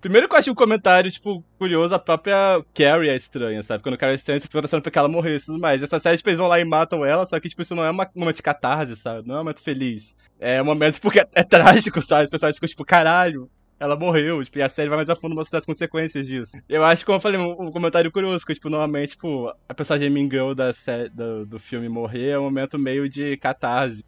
Primeiro 0.00 0.28
que 0.28 0.34
eu 0.34 0.38
achei 0.38 0.52
um 0.52 0.56
comentário, 0.56 1.10
tipo, 1.10 1.44
curioso, 1.58 1.94
a 1.94 1.98
própria 1.98 2.62
Carrie 2.74 3.10
é 3.10 3.16
estranha, 3.16 3.62
sabe? 3.62 3.82
Quando 3.82 3.94
o 3.94 3.98
cara 3.98 4.12
é 4.12 4.14
estranho, 4.14 4.40
você 4.40 4.46
fica 4.46 4.62
pensando 4.62 4.82
pra 4.82 4.90
que 4.90 4.98
ela 4.98 5.08
morresse 5.08 5.44
e 5.44 5.46
tudo 5.46 5.60
mais. 5.60 5.82
Essa 5.82 5.98
série, 5.98 6.16
tipo, 6.16 6.28
eles 6.28 6.38
vão 6.38 6.48
lá 6.48 6.58
e 6.58 6.64
matam 6.64 7.04
ela, 7.04 7.26
só 7.26 7.38
que, 7.38 7.48
tipo, 7.48 7.62
isso 7.62 7.74
não 7.74 7.84
é 7.84 7.90
um 7.90 7.94
momento 8.14 8.36
de 8.36 8.42
catarse, 8.42 8.96
sabe? 8.96 9.26
Não 9.26 9.36
é 9.36 9.38
um 9.38 9.42
momento 9.42 9.62
feliz. 9.62 10.16
É 10.40 10.62
um 10.62 10.64
momento, 10.64 11.00
porque 11.00 11.20
é, 11.20 11.28
é 11.34 11.42
trágico, 11.42 12.00
sabe? 12.00 12.24
Os 12.24 12.30
personagens 12.30 12.56
ficam, 12.56 12.68
tipo, 12.68 12.84
caralho, 12.84 13.50
ela 13.80 13.96
morreu, 13.96 14.42
tipo, 14.44 14.58
e 14.58 14.62
a 14.62 14.68
série 14.68 14.88
vai 14.88 14.96
mais 14.98 15.08
a 15.08 15.16
fundo 15.16 15.34
mostrar 15.34 15.60
as 15.60 15.64
consequências 15.64 16.26
disso. 16.26 16.52
Eu 16.68 16.84
acho, 16.84 17.04
como 17.06 17.16
eu 17.16 17.20
falei, 17.20 17.38
um, 17.40 17.70
comentário 17.70 18.10
curioso, 18.10 18.44
que, 18.44 18.54
tipo, 18.54 18.68
normalmente, 18.68 19.10
tipo, 19.10 19.48
a 19.68 19.74
personagem 19.74 20.10
Mean 20.10 20.24
Girl 20.30 20.52
da 20.54 20.72
sé- 20.72 21.08
do, 21.10 21.46
do 21.46 21.58
filme 21.58 21.88
morrer 21.88 22.30
é 22.30 22.38
um 22.38 22.44
momento 22.44 22.78
meio 22.78 23.08
de 23.08 23.36
catarse. 23.36 24.04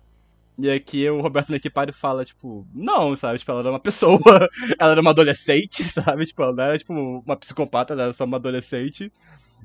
E 0.59 0.71
aqui 0.71 1.09
o 1.09 1.21
Roberto 1.23 1.51
Nequipari 1.53 1.93
fala, 1.93 2.25
tipo, 2.25 2.67
não, 2.75 3.17
sabe? 3.17 3.39
Tipo, 3.39 3.53
ela 3.53 3.61
era 3.61 3.71
uma 3.71 3.81
pessoa, 3.81 4.21
ela 4.79 4.93
era 4.93 5.01
uma 5.01 5.11
adolescente, 5.11 5.83
sabe? 5.89 6.27
Tipo, 6.27 6.43
ela 6.43 6.65
era, 6.65 6.79
tipo, 6.79 6.93
uma 6.95 7.37
psicopata, 7.37 7.95
ela 7.95 8.05
era 8.05 8.13
só 8.13 8.25
uma 8.25 8.37
adolescente. 8.37 9.13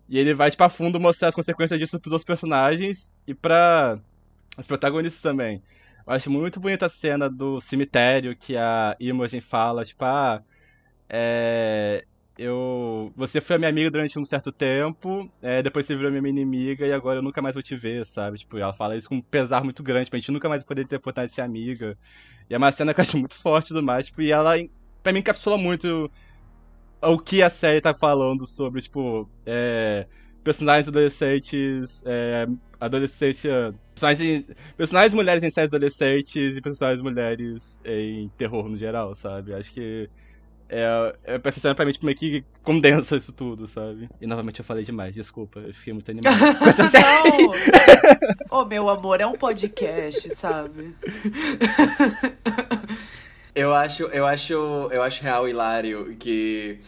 E 0.09 0.19
ele 0.19 0.33
vai, 0.33 0.51
tipo, 0.51 0.63
a 0.63 0.69
fundo 0.69 0.99
mostrar 0.99 1.29
as 1.29 1.35
consequências 1.35 1.79
disso 1.79 1.99
pros 1.99 2.13
outros 2.13 2.25
personagens 2.25 3.11
e 3.27 3.33
pra 3.33 3.99
os 4.57 4.67
protagonistas 4.67 5.21
também. 5.21 5.61
Eu 6.07 6.13
acho 6.13 6.29
muito 6.29 6.59
bonita 6.59 6.85
a 6.85 6.89
cena 6.89 7.29
do 7.29 7.59
cemitério 7.59 8.35
que 8.35 8.55
a 8.55 8.95
Imogen 8.99 9.41
fala, 9.41 9.83
tipo, 9.83 10.05
ah, 10.05 10.43
é, 11.09 12.05
eu, 12.37 13.11
você 13.15 13.41
foi 13.41 13.55
a 13.55 13.59
minha 13.59 13.69
amiga 13.69 13.89
durante 13.89 14.19
um 14.19 14.25
certo 14.25 14.51
tempo, 14.51 15.31
é, 15.41 15.63
depois 15.63 15.85
você 15.85 15.95
virou 15.95 16.11
minha 16.11 16.29
inimiga 16.29 16.85
e 16.85 16.93
agora 16.93 17.19
eu 17.19 17.23
nunca 17.23 17.41
mais 17.41 17.55
vou 17.55 17.63
te 17.63 17.75
ver, 17.75 18.05
sabe? 18.05 18.37
Tipo, 18.37 18.57
ela 18.57 18.73
fala 18.73 18.95
isso 18.95 19.09
com 19.09 19.15
um 19.15 19.21
pesar 19.21 19.63
muito 19.63 19.81
grande, 19.81 20.09
pra 20.09 20.19
gente 20.19 20.31
nunca 20.31 20.47
mais 20.47 20.63
poder 20.63 20.85
ter 20.85 20.97
oportunidade 20.97 21.29
de 21.31 21.35
ser 21.35 21.41
amiga. 21.41 21.97
E 22.49 22.53
é 22.53 22.57
uma 22.57 22.71
cena 22.71 22.93
que 22.93 22.99
eu 22.99 23.03
acho 23.03 23.17
muito 23.17 23.35
forte 23.35 23.69
tudo 23.69 23.81
mais, 23.81 24.05
tipo, 24.05 24.21
e 24.21 24.31
ela, 24.31 24.53
pra 25.01 25.11
mim, 25.11 25.19
encapsula 25.19 25.57
muito 25.57 26.11
o 27.01 27.17
que 27.17 27.41
a 27.41 27.49
série 27.49 27.81
tá 27.81 27.93
falando 27.93 28.45
sobre, 28.45 28.81
tipo, 28.81 29.27
é, 29.45 30.07
personagens 30.45 30.87
adolescentes, 30.87 32.03
é, 32.05 32.45
adolescência. 32.79 33.69
Personagens, 33.93 34.45
personagens 34.77 35.13
mulheres 35.13 35.43
em 35.43 35.49
séries 35.49 35.73
adolescentes 35.73 36.55
e 36.55 36.61
personagens 36.61 37.01
mulheres 37.01 37.79
em 37.83 38.29
terror 38.37 38.69
no 38.69 38.77
geral, 38.77 39.15
sabe? 39.15 39.53
Acho 39.53 39.73
que 39.73 40.07
é, 40.69 41.15
é 41.23 41.85
mim, 41.85 41.91
tipo, 41.91 42.05
meio 42.05 42.17
que 42.17 42.45
condensa 42.61 43.17
isso 43.17 43.31
tudo, 43.31 43.65
sabe? 43.65 44.07
E 44.21 44.27
novamente 44.27 44.59
eu 44.59 44.65
falei 44.65 44.83
demais, 44.83 45.15
desculpa, 45.15 45.59
eu 45.59 45.73
fiquei 45.73 45.93
muito 45.93 46.11
animado 46.11 46.37
com 46.59 46.65
essa 46.65 46.89
série. 46.89 47.47
Não! 48.51 48.59
Ô, 48.61 48.65
meu 48.65 48.87
amor, 48.87 49.19
é 49.21 49.25
um 49.25 49.33
podcast, 49.33 50.35
sabe? 50.35 50.95
Eu 53.55 53.73
acho, 53.73 54.03
eu 54.03 54.25
acho, 54.27 54.53
eu 54.53 55.01
acho 55.01 55.23
real 55.23 55.47
hilário 55.47 56.13
que 56.19 56.81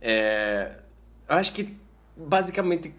é, 0.00 0.72
eu 1.28 1.36
acho 1.36 1.52
que 1.52 1.76
basicamente 2.16 2.92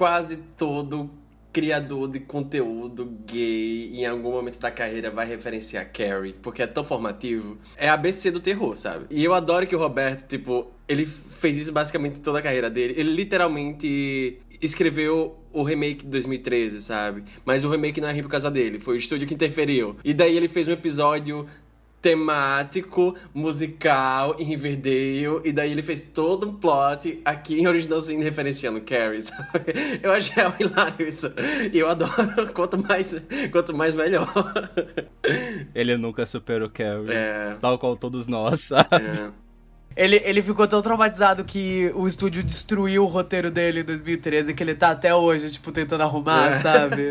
quase 0.00 0.38
todo 0.56 1.10
criador 1.52 2.08
de 2.08 2.20
conteúdo 2.20 3.18
gay 3.26 3.90
em 3.92 4.06
algum 4.06 4.32
momento 4.32 4.58
da 4.58 4.70
carreira 4.70 5.10
vai 5.10 5.26
referenciar 5.26 5.92
Carrie, 5.92 6.32
porque 6.40 6.62
é 6.62 6.66
tão 6.66 6.82
formativo. 6.82 7.58
É 7.76 7.86
a 7.86 7.92
ABC 7.92 8.30
do 8.30 8.40
terror, 8.40 8.74
sabe? 8.76 9.04
E 9.10 9.22
eu 9.22 9.34
adoro 9.34 9.66
que 9.66 9.76
o 9.76 9.78
Roberto, 9.78 10.26
tipo, 10.26 10.70
ele 10.88 11.04
fez 11.04 11.58
isso 11.58 11.70
basicamente 11.70 12.18
toda 12.20 12.38
a 12.38 12.42
carreira 12.42 12.70
dele. 12.70 12.94
Ele 12.96 13.12
literalmente 13.12 14.40
escreveu 14.58 15.36
o 15.52 15.62
remake 15.62 16.02
de 16.02 16.10
2013, 16.12 16.80
sabe? 16.80 17.24
Mas 17.44 17.62
o 17.62 17.68
remake 17.68 18.00
não 18.00 18.08
é 18.08 18.12
ruim 18.12 18.22
por 18.22 18.30
causa 18.30 18.50
dele, 18.50 18.80
foi 18.80 18.94
o 18.94 18.98
estúdio 18.98 19.28
que 19.28 19.34
interferiu. 19.34 19.96
E 20.02 20.14
daí 20.14 20.34
ele 20.34 20.48
fez 20.48 20.66
um 20.66 20.72
episódio 20.72 21.46
temático, 22.02 23.14
musical, 23.34 24.34
em 24.38 24.44
Riverdale, 24.44 25.40
e 25.44 25.52
daí 25.52 25.70
ele 25.70 25.82
fez 25.82 26.02
todo 26.04 26.48
um 26.48 26.54
plot 26.54 27.20
aqui 27.24 27.60
em 27.60 27.66
Original 27.66 28.00
Sin 28.00 28.20
referenciando 28.22 28.80
Carrie, 28.80 29.22
sabe? 29.24 29.74
Eu 30.02 30.12
acho 30.12 30.32
real 30.32 30.54
hilário 30.60 31.06
isso. 31.06 31.30
E 31.72 31.78
eu 31.78 31.88
adoro, 31.88 32.52
quanto 32.54 32.78
mais, 32.78 33.14
quanto 33.52 33.76
mais 33.76 33.94
melhor. 33.94 34.32
Ele 35.74 35.96
nunca 35.96 36.24
superou 36.26 36.70
Carrie, 36.70 37.10
É, 37.12 37.56
tal 37.60 37.78
qual 37.78 37.96
todos 37.96 38.26
nós, 38.26 38.60
sabe? 38.62 38.88
é. 38.94 39.28
Ele, 39.96 40.22
ele 40.24 40.40
ficou 40.40 40.66
tão 40.68 40.80
traumatizado 40.80 41.44
que 41.44 41.90
o 41.96 42.06
estúdio 42.06 42.44
destruiu 42.44 43.02
o 43.02 43.06
roteiro 43.06 43.50
dele 43.50 43.80
em 43.80 43.84
2013 43.84 44.54
que 44.54 44.62
ele 44.62 44.74
tá 44.74 44.90
até 44.92 45.12
hoje, 45.12 45.50
tipo, 45.50 45.72
tentando 45.72 46.02
arrumar, 46.04 46.52
É. 46.52 46.54
sabe? 46.54 47.08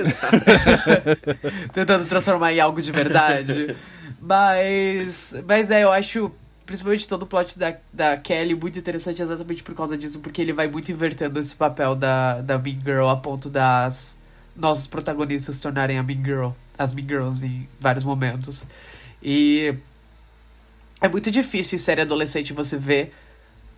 tentando 1.74 2.06
transformar 2.06 2.54
em 2.54 2.60
algo 2.60 2.82
de 2.82 2.92
verdade. 2.92 3.76
Mas. 4.22 5.36
Mas 5.48 5.72
é, 5.72 5.84
eu 5.84 5.92
acho. 5.92 6.32
principalmente 6.66 7.08
todo 7.08 7.24
o 7.24 7.28
plot 7.28 7.58
da, 7.58 7.76
da 7.92 8.18
Kelly, 8.18 8.56
muito 8.56 8.78
interessante 8.78 9.22
exatamente 9.22 9.64
por 9.64 9.76
causa 9.76 9.98
disso, 9.98 10.20
porque 10.20 10.42
ele 10.42 10.54
vai 10.54 10.68
muito 10.68 10.92
invertendo 10.92 11.40
esse 11.40 11.56
papel 11.56 11.96
da, 11.96 12.42
da 12.42 12.58
Mean 12.58 12.80
Girl 12.84 13.08
a 13.08 13.18
ponto 13.18 13.50
das 13.50 14.20
nossas 14.56 14.88
protagonistas 14.88 15.56
se 15.56 15.62
tornarem 15.62 15.98
a 15.98 16.04
Mean 16.04 16.24
Girl, 16.24 16.50
as 16.78 16.94
Mean 16.94 17.08
Girls 17.08 17.46
em 17.46 17.68
vários 17.80 18.04
momentos. 18.04 18.66
E 19.24 19.74
é 21.02 21.08
muito 21.08 21.32
difícil 21.32 21.76
em 21.76 21.80
série 21.80 22.02
adolescente 22.02 22.54
você 22.54 22.78
ver 22.78 23.14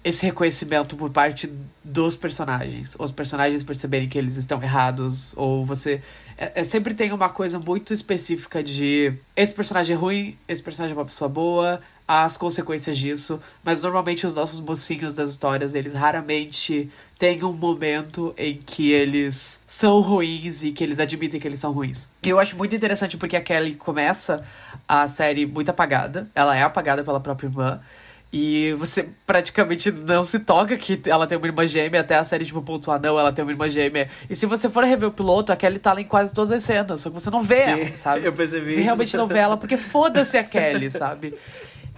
esse 0.04 0.26
reconhecimento 0.26 0.96
por 0.96 1.10
parte 1.10 1.52
dos 1.84 2.16
personagens. 2.16 2.96
Os 2.98 3.12
personagens 3.12 3.64
perceberem 3.64 4.10
que 4.10 4.18
eles 4.18 4.36
estão 4.38 4.62
errados, 4.62 5.34
ou 5.38 5.66
você. 5.66 6.02
É, 6.38 6.62
é, 6.62 6.64
sempre 6.64 6.94
tem 6.94 7.12
uma 7.12 7.30
coisa 7.30 7.60
muito 7.60 7.94
específica 7.94 8.64
de 8.64 9.14
esse 9.36 9.54
personagem 9.54 9.96
é 9.96 10.00
ruim, 10.00 10.38
esse 10.48 10.64
personagem 10.64 10.96
é 10.96 10.98
uma 10.98 11.06
pessoa 11.06 11.30
boa, 11.30 11.82
as 12.08 12.36
consequências 12.36 12.98
disso. 12.98 13.40
Mas 13.64 13.82
normalmente 13.82 14.26
os 14.26 14.34
nossos 14.34 14.60
mocinhos 14.60 15.14
das 15.14 15.30
histórias, 15.30 15.76
eles 15.76 15.94
raramente 15.94 16.90
têm 17.20 17.44
um 17.44 17.54
momento 17.54 18.34
em 18.36 18.58
que 18.58 18.92
eles 18.92 19.60
são 19.68 20.02
ruins 20.02 20.64
e 20.64 20.72
que 20.72 20.84
eles 20.84 21.00
admitem 21.00 21.40
que 21.40 21.48
eles 21.48 21.60
são 21.60 21.72
ruins. 21.72 22.10
E 22.24 22.30
eu 22.30 22.40
acho 22.40 22.58
muito 22.58 22.76
interessante 22.76 23.18
porque 23.18 23.36
a 23.36 23.42
Kelly 23.42 23.76
começa 23.76 24.44
a 24.88 25.08
série 25.08 25.46
muito 25.46 25.70
apagada. 25.70 26.28
Ela 26.34 26.58
é 26.58 26.64
apagada 26.64 27.04
pela 27.04 27.20
própria 27.20 27.48
irmã. 27.48 27.80
E 28.34 28.72
você 28.74 29.10
praticamente 29.28 29.92
não 29.92 30.24
se 30.24 30.40
toca 30.40 30.78
que 30.78 31.02
ela 31.06 31.28
tem 31.28 31.38
uma 31.38 31.48
irmã 31.48 31.68
gêmea, 31.68 32.00
até 32.00 32.16
a 32.16 32.24
série, 32.24 32.46
tipo, 32.46 32.62
pontuar, 32.62 33.00
não, 33.02 33.20
ela 33.20 33.34
tem 33.34 33.44
uma 33.44 33.52
irmã 33.52 33.68
gêmea. 33.68 34.10
E 34.30 34.36
se 34.36 34.46
você 34.46 34.70
for 34.70 34.86
rever 34.86 35.10
o 35.10 35.12
piloto, 35.12 35.52
a 35.52 35.56
Kelly 35.58 35.80
tá 35.80 35.92
lá 35.92 36.00
em 36.00 36.06
quase 36.06 36.34
todas 36.34 36.50
as 36.50 36.64
cenas, 36.64 37.02
só 37.02 37.10
que 37.10 37.14
você 37.16 37.30
não 37.30 37.42
vê 37.42 37.64
Sim, 37.64 37.72
ela, 37.72 37.98
sabe? 37.98 38.26
Eu 38.26 38.32
percebi. 38.32 38.70
Você 38.70 38.76
isso. 38.76 38.84
realmente 38.84 39.18
não 39.18 39.28
vê 39.28 39.40
ela, 39.40 39.58
porque 39.58 39.76
foda-se 39.76 40.38
a 40.38 40.46
Kelly, 40.46 40.90
sabe? 40.90 41.36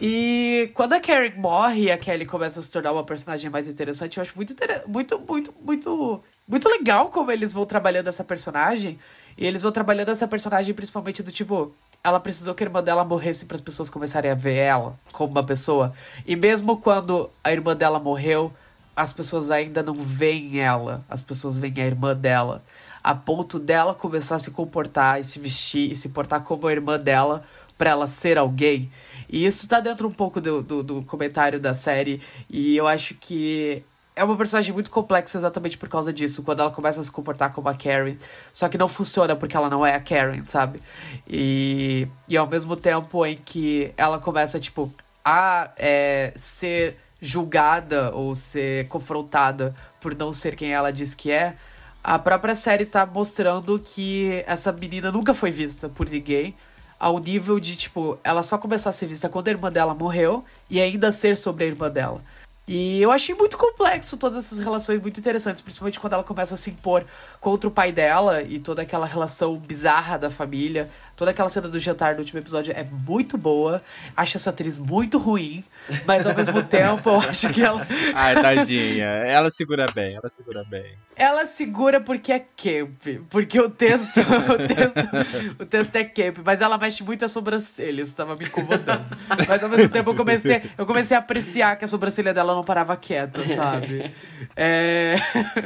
E 0.01 0.71
quando 0.73 0.93
a 0.93 0.99
Karen 0.99 1.33
morre 1.37 1.83
e 1.83 1.91
a 1.91 1.97
Kelly 1.97 2.25
começa 2.25 2.59
a 2.59 2.63
se 2.63 2.71
tornar 2.71 2.91
uma 2.93 3.03
personagem 3.03 3.51
mais 3.51 3.67
interessante, 3.67 4.17
eu 4.17 4.21
acho 4.23 4.33
muito, 4.35 4.55
muito, 4.87 5.19
muito, 5.19 5.53
muito, 5.61 6.23
muito 6.47 6.69
legal 6.69 7.09
como 7.09 7.31
eles 7.31 7.53
vão 7.53 7.65
trabalhando 7.65 8.07
essa 8.07 8.23
personagem. 8.23 8.97
E 9.37 9.45
eles 9.45 9.61
vão 9.61 9.71
trabalhando 9.71 10.09
essa 10.09 10.27
personagem 10.27 10.73
principalmente 10.73 11.21
do 11.21 11.31
tipo, 11.31 11.75
ela 12.03 12.19
precisou 12.19 12.53
que 12.53 12.63
a 12.63 12.67
irmã 12.67 12.83
dela 12.83 13.05
morresse 13.05 13.45
para 13.45 13.55
as 13.55 13.61
pessoas 13.61 13.89
começarem 13.89 14.29
a 14.29 14.35
ver 14.35 14.55
ela 14.55 14.99
como 15.13 15.31
uma 15.31 15.43
pessoa. 15.43 15.93
E 16.25 16.35
mesmo 16.35 16.77
quando 16.77 17.29
a 17.41 17.51
irmã 17.51 17.75
dela 17.75 17.97
morreu, 17.97 18.51
as 18.93 19.13
pessoas 19.13 19.49
ainda 19.49 19.81
não 19.81 19.95
veem 19.95 20.59
ela, 20.59 21.03
as 21.09 21.23
pessoas 21.23 21.57
veem 21.57 21.75
a 21.77 21.85
irmã 21.85 22.13
dela. 22.13 22.61
A 23.01 23.15
ponto 23.15 23.57
dela 23.57 23.93
começar 23.93 24.35
a 24.35 24.39
se 24.39 24.51
comportar 24.51 25.21
e 25.21 25.23
se 25.23 25.39
vestir 25.39 25.91
e 25.91 25.95
se 25.95 26.09
portar 26.09 26.43
como 26.43 26.67
a 26.67 26.71
irmã 26.71 26.99
dela 26.99 27.43
para 27.77 27.91
ela 27.91 28.07
ser 28.07 28.37
alguém. 28.37 28.91
E 29.29 29.45
isso 29.45 29.67
tá 29.67 29.79
dentro 29.79 30.07
um 30.07 30.11
pouco 30.11 30.41
do, 30.41 30.61
do, 30.61 30.83
do 30.83 31.03
comentário 31.03 31.59
da 31.59 31.73
série. 31.73 32.21
E 32.49 32.75
eu 32.75 32.85
acho 32.85 33.15
que 33.15 33.83
é 34.15 34.23
uma 34.23 34.37
personagem 34.37 34.73
muito 34.73 34.91
complexa 34.91 35.37
exatamente 35.37 35.77
por 35.77 35.89
causa 35.89 36.13
disso. 36.13 36.43
Quando 36.43 36.59
ela 36.59 36.71
começa 36.71 37.01
a 37.01 37.03
se 37.03 37.11
comportar 37.11 37.51
como 37.51 37.69
a 37.69 37.73
Karen. 37.73 38.15
Só 38.51 38.69
que 38.69 38.77
não 38.77 38.87
funciona 38.87 39.35
porque 39.35 39.57
ela 39.57 39.69
não 39.69 39.85
é 39.85 39.95
a 39.95 39.99
Karen, 39.99 40.43
sabe? 40.45 40.81
E, 41.27 42.07
e 42.27 42.37
ao 42.37 42.47
mesmo 42.47 42.75
tempo 42.75 43.25
em 43.25 43.37
que 43.37 43.93
ela 43.97 44.19
começa, 44.19 44.59
tipo, 44.59 44.93
a 45.25 45.71
é, 45.77 46.33
ser 46.35 46.97
julgada 47.21 48.11
ou 48.13 48.35
ser 48.35 48.87
confrontada 48.89 49.73
por 49.99 50.13
não 50.15 50.33
ser 50.33 50.55
quem 50.55 50.73
ela 50.73 50.91
diz 50.91 51.15
que 51.15 51.31
é, 51.31 51.55
a 52.03 52.19
própria 52.19 52.53
série 52.53 52.85
tá 52.85 53.05
mostrando 53.05 53.79
que 53.79 54.43
essa 54.45 54.73
menina 54.73 55.09
nunca 55.09 55.33
foi 55.33 55.49
vista 55.49 55.87
por 55.87 56.09
ninguém. 56.09 56.53
Ao 56.99 57.17
nível 57.17 57.59
de, 57.59 57.75
tipo, 57.75 58.19
ela 58.23 58.43
só 58.43 58.57
começar 58.57 58.89
a 58.89 58.93
ser 58.93 59.07
vista 59.07 59.29
quando 59.29 59.47
a 59.47 59.51
irmã 59.51 59.71
dela 59.71 59.93
morreu 59.93 60.43
e 60.69 60.81
ainda 60.81 61.11
ser 61.11 61.35
sobre 61.37 61.63
a 61.63 61.67
irmã 61.67 61.89
dela. 61.89 62.21
E 62.65 63.01
eu 63.01 63.11
achei 63.11 63.35
muito 63.35 63.57
complexo 63.57 64.15
todas 64.15 64.37
essas 64.45 64.59
relações 64.59 65.01
muito 65.01 65.19
interessantes, 65.19 65.61
principalmente 65.61 65.99
quando 65.99 66.13
ela 66.13 66.23
começa 66.23 66.53
a 66.53 66.57
se 66.57 66.69
impor 66.69 67.05
contra 67.43 67.67
o 67.67 67.71
pai 67.71 67.91
dela 67.91 68.41
e 68.41 68.57
toda 68.57 68.83
aquela 68.83 69.05
relação 69.05 69.57
bizarra 69.57 70.17
da 70.17 70.29
família. 70.29 70.89
Toda 71.13 71.29
aquela 71.29 71.49
cena 71.49 71.67
do 71.67 71.77
jantar 71.77 72.15
do 72.15 72.19
último 72.19 72.39
episódio 72.39 72.73
é 72.75 72.83
muito 72.83 73.37
boa. 73.37 73.83
Acho 74.15 74.37
essa 74.37 74.49
atriz 74.49 74.79
muito 74.79 75.17
ruim, 75.17 75.63
mas 76.05 76.25
ao 76.25 76.33
mesmo 76.33 76.63
tempo 76.63 77.09
eu 77.09 77.19
acho 77.19 77.49
que 77.49 77.61
ela. 77.61 77.85
Ai, 78.15 78.41
tadinha. 78.41 79.05
Ela 79.05 79.51
segura 79.51 79.85
bem, 79.93 80.15
ela 80.15 80.29
segura 80.29 80.63
bem. 80.63 80.95
Ela 81.15 81.45
segura 81.45 82.01
porque 82.01 82.31
é 82.31 82.39
camp. 82.39 83.25
Porque 83.29 83.59
o 83.59 83.69
texto. 83.69 84.19
o, 84.23 84.67
texto 84.67 85.61
o 85.61 85.65
texto 85.65 85.95
é 85.97 86.03
camp, 86.05 86.37
mas 86.43 86.61
ela 86.61 86.77
mexe 86.77 87.03
muito 87.03 87.25
a 87.25 87.27
sobrancelha. 87.27 88.01
Isso 88.01 88.15
tava 88.15 88.35
me 88.35 88.45
incomodando. 88.45 89.05
Mas 89.47 89.61
ao 89.61 89.69
mesmo 89.69 89.89
tempo 89.89 90.09
eu 90.09 90.15
comecei, 90.15 90.63
eu 90.77 90.85
comecei 90.85 91.15
a 91.15 91.19
apreciar 91.19 91.75
que 91.75 91.85
a 91.85 91.87
sobrancelha 91.87 92.33
dela 92.33 92.55
não 92.55 92.63
parava 92.63 92.95
quieta, 92.95 93.45
sabe? 93.47 94.11
É... 94.55 95.15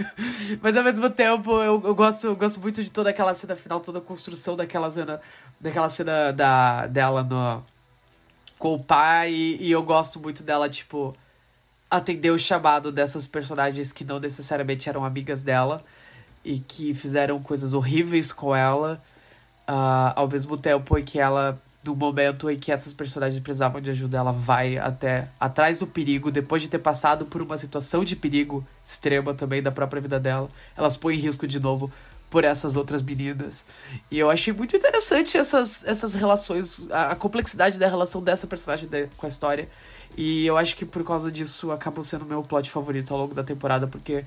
mas 0.61 0.75
ao 0.75 0.83
mesmo 0.83 1.09
tempo 1.09 1.63
eu, 1.67 1.81
eu 1.85 1.95
gosto, 1.95 2.27
eu 2.27 2.35
gosto 2.35 2.59
muito 2.59 2.83
de 2.83 2.91
toda 2.91 3.09
aquela 3.09 3.33
cena 3.33 3.55
final, 3.55 3.79
toda 3.79 3.99
a 3.99 4.01
construção 4.01 4.55
daquela 4.55 4.89
cena 4.89 5.21
daquela 5.59 5.89
cena 5.89 6.31
da, 6.31 6.87
dela 6.87 7.23
no, 7.23 7.63
com 8.57 8.73
o 8.73 8.83
pai. 8.83 9.31
E, 9.31 9.67
e 9.67 9.71
eu 9.71 9.83
gosto 9.83 10.19
muito 10.19 10.43
dela, 10.43 10.69
tipo, 10.69 11.15
atender 11.89 12.31
o 12.31 12.39
chamado 12.39 12.91
dessas 12.91 13.27
personagens 13.27 13.91
que 13.91 14.03
não 14.03 14.19
necessariamente 14.19 14.89
eram 14.89 15.05
amigas 15.05 15.43
dela 15.43 15.83
e 16.43 16.59
que 16.59 16.93
fizeram 16.93 17.41
coisas 17.41 17.73
horríveis 17.73 18.31
com 18.31 18.55
ela, 18.55 19.01
uh, 19.67 20.13
ao 20.15 20.27
mesmo 20.27 20.57
tempo 20.57 20.97
em 20.97 21.03
que 21.03 21.19
ela, 21.19 21.61
no 21.87 21.95
momento 21.95 22.49
em 22.49 22.57
que 22.57 22.71
essas 22.71 22.93
personagens 22.93 23.41
precisavam 23.41 23.81
de 23.81 23.89
ajuda, 23.89 24.17
ela 24.17 24.31
vai 24.31 24.77
até 24.77 25.29
atrás 25.39 25.77
do 25.77 25.87
perigo, 25.87 26.29
depois 26.29 26.61
de 26.61 26.69
ter 26.69 26.79
passado 26.79 27.25
por 27.25 27.41
uma 27.41 27.57
situação 27.57 28.03
de 28.03 28.15
perigo 28.15 28.65
extrema 28.83 29.33
também 29.33 29.63
da 29.63 29.71
própria 29.71 30.01
vida 30.01 30.19
dela, 30.19 30.49
elas 30.75 30.95
põem 30.95 31.15
em 31.15 31.19
risco 31.19 31.47
de 31.47 31.59
novo 31.59 31.91
por 32.29 32.43
essas 32.43 32.75
outras 32.75 33.01
meninas. 33.01 33.65
E 34.11 34.19
eu 34.19 34.29
achei 34.29 34.53
muito 34.53 34.75
interessante 34.75 35.37
essas, 35.37 35.85
essas 35.85 36.13
relações, 36.13 36.85
a, 36.91 37.11
a 37.11 37.15
complexidade 37.15 37.79
da 37.79 37.87
relação 37.87 38.21
dessa 38.21 38.45
personagem 38.45 38.87
de, 38.87 39.07
com 39.17 39.25
a 39.25 39.29
história. 39.29 39.69
E 40.15 40.45
eu 40.45 40.57
acho 40.57 40.75
que 40.75 40.85
por 40.85 41.03
causa 41.03 41.31
disso 41.31 41.71
acabou 41.71 42.03
sendo 42.03 42.25
meu 42.25 42.43
plot 42.43 42.69
favorito 42.69 43.13
ao 43.13 43.19
longo 43.19 43.33
da 43.33 43.43
temporada, 43.43 43.87
porque 43.87 44.25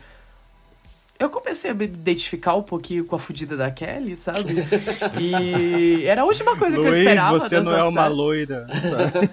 eu 1.21 1.31
comecei 1.31 1.71
a 1.71 1.75
me 1.75 1.85
identificar 1.85 2.57
um 2.57 2.63
pouquinho 2.63 3.05
com 3.05 3.15
a 3.15 3.19
fudida 3.19 3.57
da 3.57 3.71
Kelly, 3.71 4.17
sabe? 4.17 4.67
E 5.21 6.05
era 6.07 6.23
a 6.23 6.25
última 6.25 6.57
coisa 6.57 6.77
Luiz, 6.77 6.91
que 6.91 6.97
eu 6.97 7.03
esperava. 7.03 7.39
você 7.39 7.61
não 7.61 7.73
é 7.77 7.85
uma 7.85 8.03
série. 8.05 8.15
loira. 8.15 8.67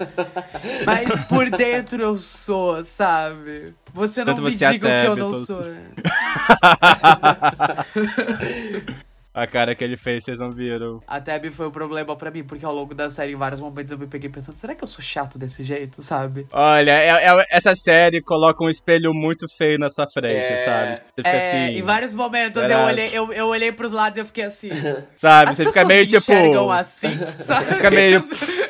Mas 0.86 1.22
por 1.24 1.50
dentro 1.50 2.02
eu 2.04 2.18
sou, 2.18 2.84
sabe? 2.84 3.74
Você 3.94 4.24
não 4.26 4.36
Tanto 4.36 4.46
me 4.46 4.52
você 4.58 4.66
é 4.66 4.72
diga 4.72 4.88
o 4.88 4.90
que 5.02 5.08
eu 5.08 5.16
não 5.16 5.32
todo- 5.32 5.46
sou. 5.46 5.64
A 9.38 9.46
cara 9.46 9.76
que 9.76 9.84
ele 9.84 9.96
fez, 9.96 10.24
vocês 10.24 10.40
não 10.40 10.50
viram. 10.52 11.00
A 11.08 11.22
Tab 11.22 11.46
foi 11.52 11.68
um 11.68 11.72
problema 11.72 12.16
pra 12.16 12.32
mim, 12.32 12.44
porque 12.44 12.66
ao 12.66 12.74
longo 12.74 12.96
da 12.96 13.08
série, 13.10 13.34
em 13.34 13.36
vários 13.36 13.62
momentos, 13.62 13.92
eu 13.92 13.98
me 13.98 14.08
peguei 14.08 14.30
pensando, 14.30 14.56
será 14.56 14.74
que 14.74 14.84
eu 14.84 14.88
sou 14.88 15.04
chato 15.04 15.38
desse 15.38 15.64
jeito, 15.64 16.02
sabe? 16.02 16.48
Olha, 16.52 16.90
é- 16.92 17.26
é- 17.28 17.46
essa 17.52 17.76
série 17.76 18.20
coloca 18.22 18.64
um 18.64 18.70
espelho 18.70 19.14
muito 19.14 19.46
feio 19.48 19.78
na 19.78 19.90
sua 19.92 20.08
frente, 20.08 20.34
É. 20.36 20.66
sabe? 20.66 20.92
Você 20.96 21.02
fica 21.18 21.30
É, 21.30 21.66
assim, 21.68 21.78
em 21.78 21.82
vários 21.84 22.14
momentos 22.16 22.64
eu 22.68 22.80
olhei, 22.80 23.10
eu, 23.14 23.32
eu 23.32 23.48
olhei 23.48 23.72
pros 23.72 23.92
lados 23.92 24.18
e 24.18 24.22
eu 24.22 24.26
fiquei 24.26 24.44
assim. 24.46 24.70
sabe? 25.16 25.52
As 25.52 25.58
Você 25.58 25.66
fica 25.66 25.86
meio 25.86 26.02
me 26.02 26.08
tipo. 26.08 26.70
assim, 26.72 27.18
sabe? 27.40 27.66
Fica 27.76 27.92
meio, 27.92 28.20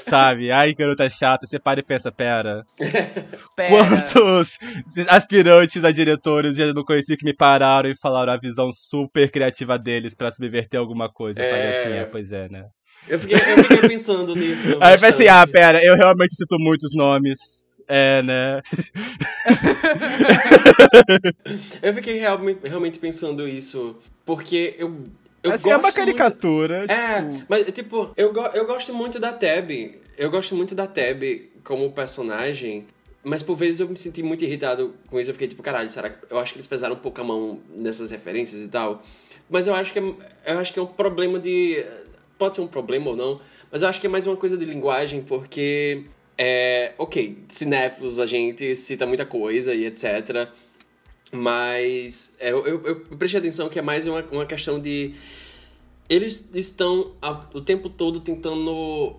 sabe? 0.09 0.51
Ai, 0.51 0.73
garota 0.73 1.07
chata. 1.09 1.47
Você 1.47 1.57
para 1.59 1.79
e 1.79 1.83
pensa, 1.83 2.11
pera. 2.11 2.65
Pera. 3.55 3.69
Quantos 3.69 4.59
aspirantes 5.07 5.83
a 5.83 5.91
diretores 5.91 6.57
eu 6.57 6.73
não 6.73 6.83
conheci 6.83 7.15
que 7.17 7.25
me 7.25 7.33
pararam 7.33 7.89
e 7.89 7.95
falaram 7.95 8.33
a 8.33 8.37
visão 8.37 8.69
super 8.71 9.31
criativa 9.31 9.77
deles 9.79 10.13
pra 10.13 10.31
subverter 10.57 10.79
alguma 10.79 11.11
coisa. 11.11 11.39
Falei 11.39 11.55
É. 11.55 11.81
assim, 11.83 11.93
é, 11.93 12.05
pois 12.05 12.31
é, 12.31 12.49
né? 12.49 12.65
Eu 13.07 13.19
fiquei, 13.19 13.37
eu 13.37 13.63
fiquei 13.63 13.89
pensando 13.89 14.35
nisso. 14.35 14.77
Aí 14.81 14.95
eu 14.95 14.99
pensei, 14.99 15.27
bastante. 15.27 15.29
ah, 15.29 15.47
pera, 15.47 15.83
eu 15.83 15.95
realmente 15.95 16.35
cito 16.35 16.57
muitos 16.59 16.93
nomes. 16.95 17.37
É, 17.89 18.21
né? 18.21 18.61
Eu 21.81 21.93
fiquei 21.93 22.17
realmente, 22.19 22.59
realmente 22.67 22.99
pensando 22.99 23.47
isso, 23.47 23.95
porque 24.25 24.75
eu. 24.77 25.03
Eu 25.41 25.53
assim, 25.53 25.69
é 25.69 25.75
uma 25.75 25.83
gosto 25.83 25.95
caricatura. 25.95 26.79
Muito... 26.79 26.91
É, 26.91 27.45
mas 27.47 27.65
tipo, 27.71 28.11
eu, 28.17 28.33
go- 28.33 28.49
eu 28.53 28.65
gosto 28.65 28.93
muito 28.93 29.19
da 29.19 29.31
Teb. 29.31 30.01
Eu 30.17 30.29
gosto 30.29 30.53
muito 30.53 30.75
da 30.75 30.85
Teb 30.85 31.49
como 31.63 31.89
personagem. 31.91 32.85
Mas 33.23 33.41
por 33.41 33.55
vezes 33.55 33.79
eu 33.79 33.87
me 33.87 33.97
senti 33.97 34.21
muito 34.21 34.43
irritado 34.43 34.93
com 35.09 35.17
isso. 35.19 35.29
Eu 35.29 35.33
fiquei 35.33 35.47
tipo, 35.47 35.63
caralho, 35.63 35.89
será 35.89 36.09
que. 36.09 36.25
Eu 36.29 36.39
acho 36.39 36.51
que 36.51 36.57
eles 36.57 36.67
pesaram 36.67 36.95
um 36.95 36.99
pouco 36.99 37.21
a 37.21 37.23
mão 37.23 37.61
nessas 37.69 38.11
referências 38.11 38.61
e 38.61 38.67
tal. 38.67 39.01
Mas 39.49 39.67
eu 39.67 39.73
acho 39.73 39.93
que 39.93 39.99
é, 39.99 40.03
eu 40.53 40.59
acho 40.59 40.73
que 40.73 40.79
é 40.79 40.81
um 40.81 40.87
problema 40.87 41.39
de. 41.39 41.83
Pode 42.37 42.55
ser 42.55 42.61
um 42.61 42.67
problema 42.67 43.09
ou 43.09 43.15
não. 43.15 43.41
Mas 43.71 43.81
eu 43.81 43.89
acho 43.89 43.99
que 43.99 44.07
é 44.07 44.09
mais 44.09 44.27
uma 44.27 44.37
coisa 44.37 44.57
de 44.57 44.65
linguagem, 44.65 45.21
porque. 45.21 46.03
É. 46.37 46.93
Ok, 46.97 47.45
cinéfilos 47.49 48.19
a 48.19 48.25
gente 48.25 48.75
cita 48.75 49.05
muita 49.05 49.25
coisa 49.25 49.73
e 49.73 49.85
etc. 49.85 50.47
Mas 51.31 52.35
é, 52.39 52.51
eu, 52.51 52.65
eu, 52.65 52.83
eu 52.85 53.17
prestei 53.17 53.39
atenção 53.39 53.69
que 53.69 53.79
é 53.79 53.81
mais 53.81 54.05
uma, 54.07 54.21
uma 54.31 54.45
questão 54.45 54.79
de. 54.79 55.13
Eles 56.09 56.49
estão 56.53 57.13
o 57.53 57.59
tempo 57.59 57.89
todo 57.89 58.19
tentando 58.21 59.17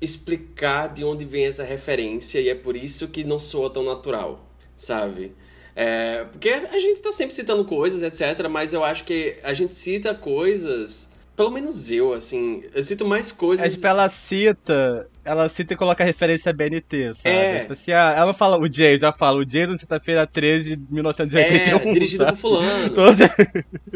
explicar 0.00 0.88
de 0.88 1.04
onde 1.04 1.24
vem 1.24 1.46
essa 1.46 1.64
referência 1.64 2.40
e 2.40 2.48
é 2.48 2.54
por 2.54 2.76
isso 2.76 3.08
que 3.08 3.24
não 3.24 3.38
soa 3.38 3.70
tão 3.70 3.82
natural, 3.82 4.46
sabe? 4.76 5.32
É, 5.76 6.24
porque 6.32 6.48
a 6.48 6.78
gente 6.78 7.02
tá 7.02 7.12
sempre 7.12 7.34
citando 7.34 7.62
coisas, 7.64 8.02
etc, 8.02 8.48
mas 8.48 8.72
eu 8.72 8.82
acho 8.82 9.04
que 9.04 9.36
a 9.42 9.52
gente 9.52 9.74
cita 9.74 10.14
coisas 10.14 11.10
pelo 11.36 11.50
menos 11.50 11.90
eu, 11.90 12.14
assim, 12.14 12.64
eu 12.74 12.82
cito 12.82 13.04
mais 13.06 13.30
coisas. 13.30 13.66
É 13.66 13.68
tipo, 13.68 13.86
ela 13.86 14.08
cita 14.08 15.06
ela 15.26 15.48
cita 15.48 15.74
e 15.74 15.76
coloca 15.76 16.04
referência 16.04 16.50
a 16.50 16.52
BNT, 16.52 17.14
sabe? 17.14 17.34
É. 17.34 17.60
Tipo 17.60 17.72
assim, 17.72 17.92
ah, 17.92 18.14
ela 18.16 18.26
não 18.26 18.34
fala 18.34 18.56
o 18.56 18.68
Jason, 18.68 19.06
ela 19.06 19.12
fala 19.12 19.38
o 19.38 19.44
Jason, 19.44 19.76
sexta-feira 19.76 20.24
13 20.24 20.76
de 20.76 20.92
1981. 20.92 21.76
É, 21.76 21.92
dirigido 21.92 22.24
sabe? 22.24 22.36
por 22.36 22.40
fulano. 22.40 22.94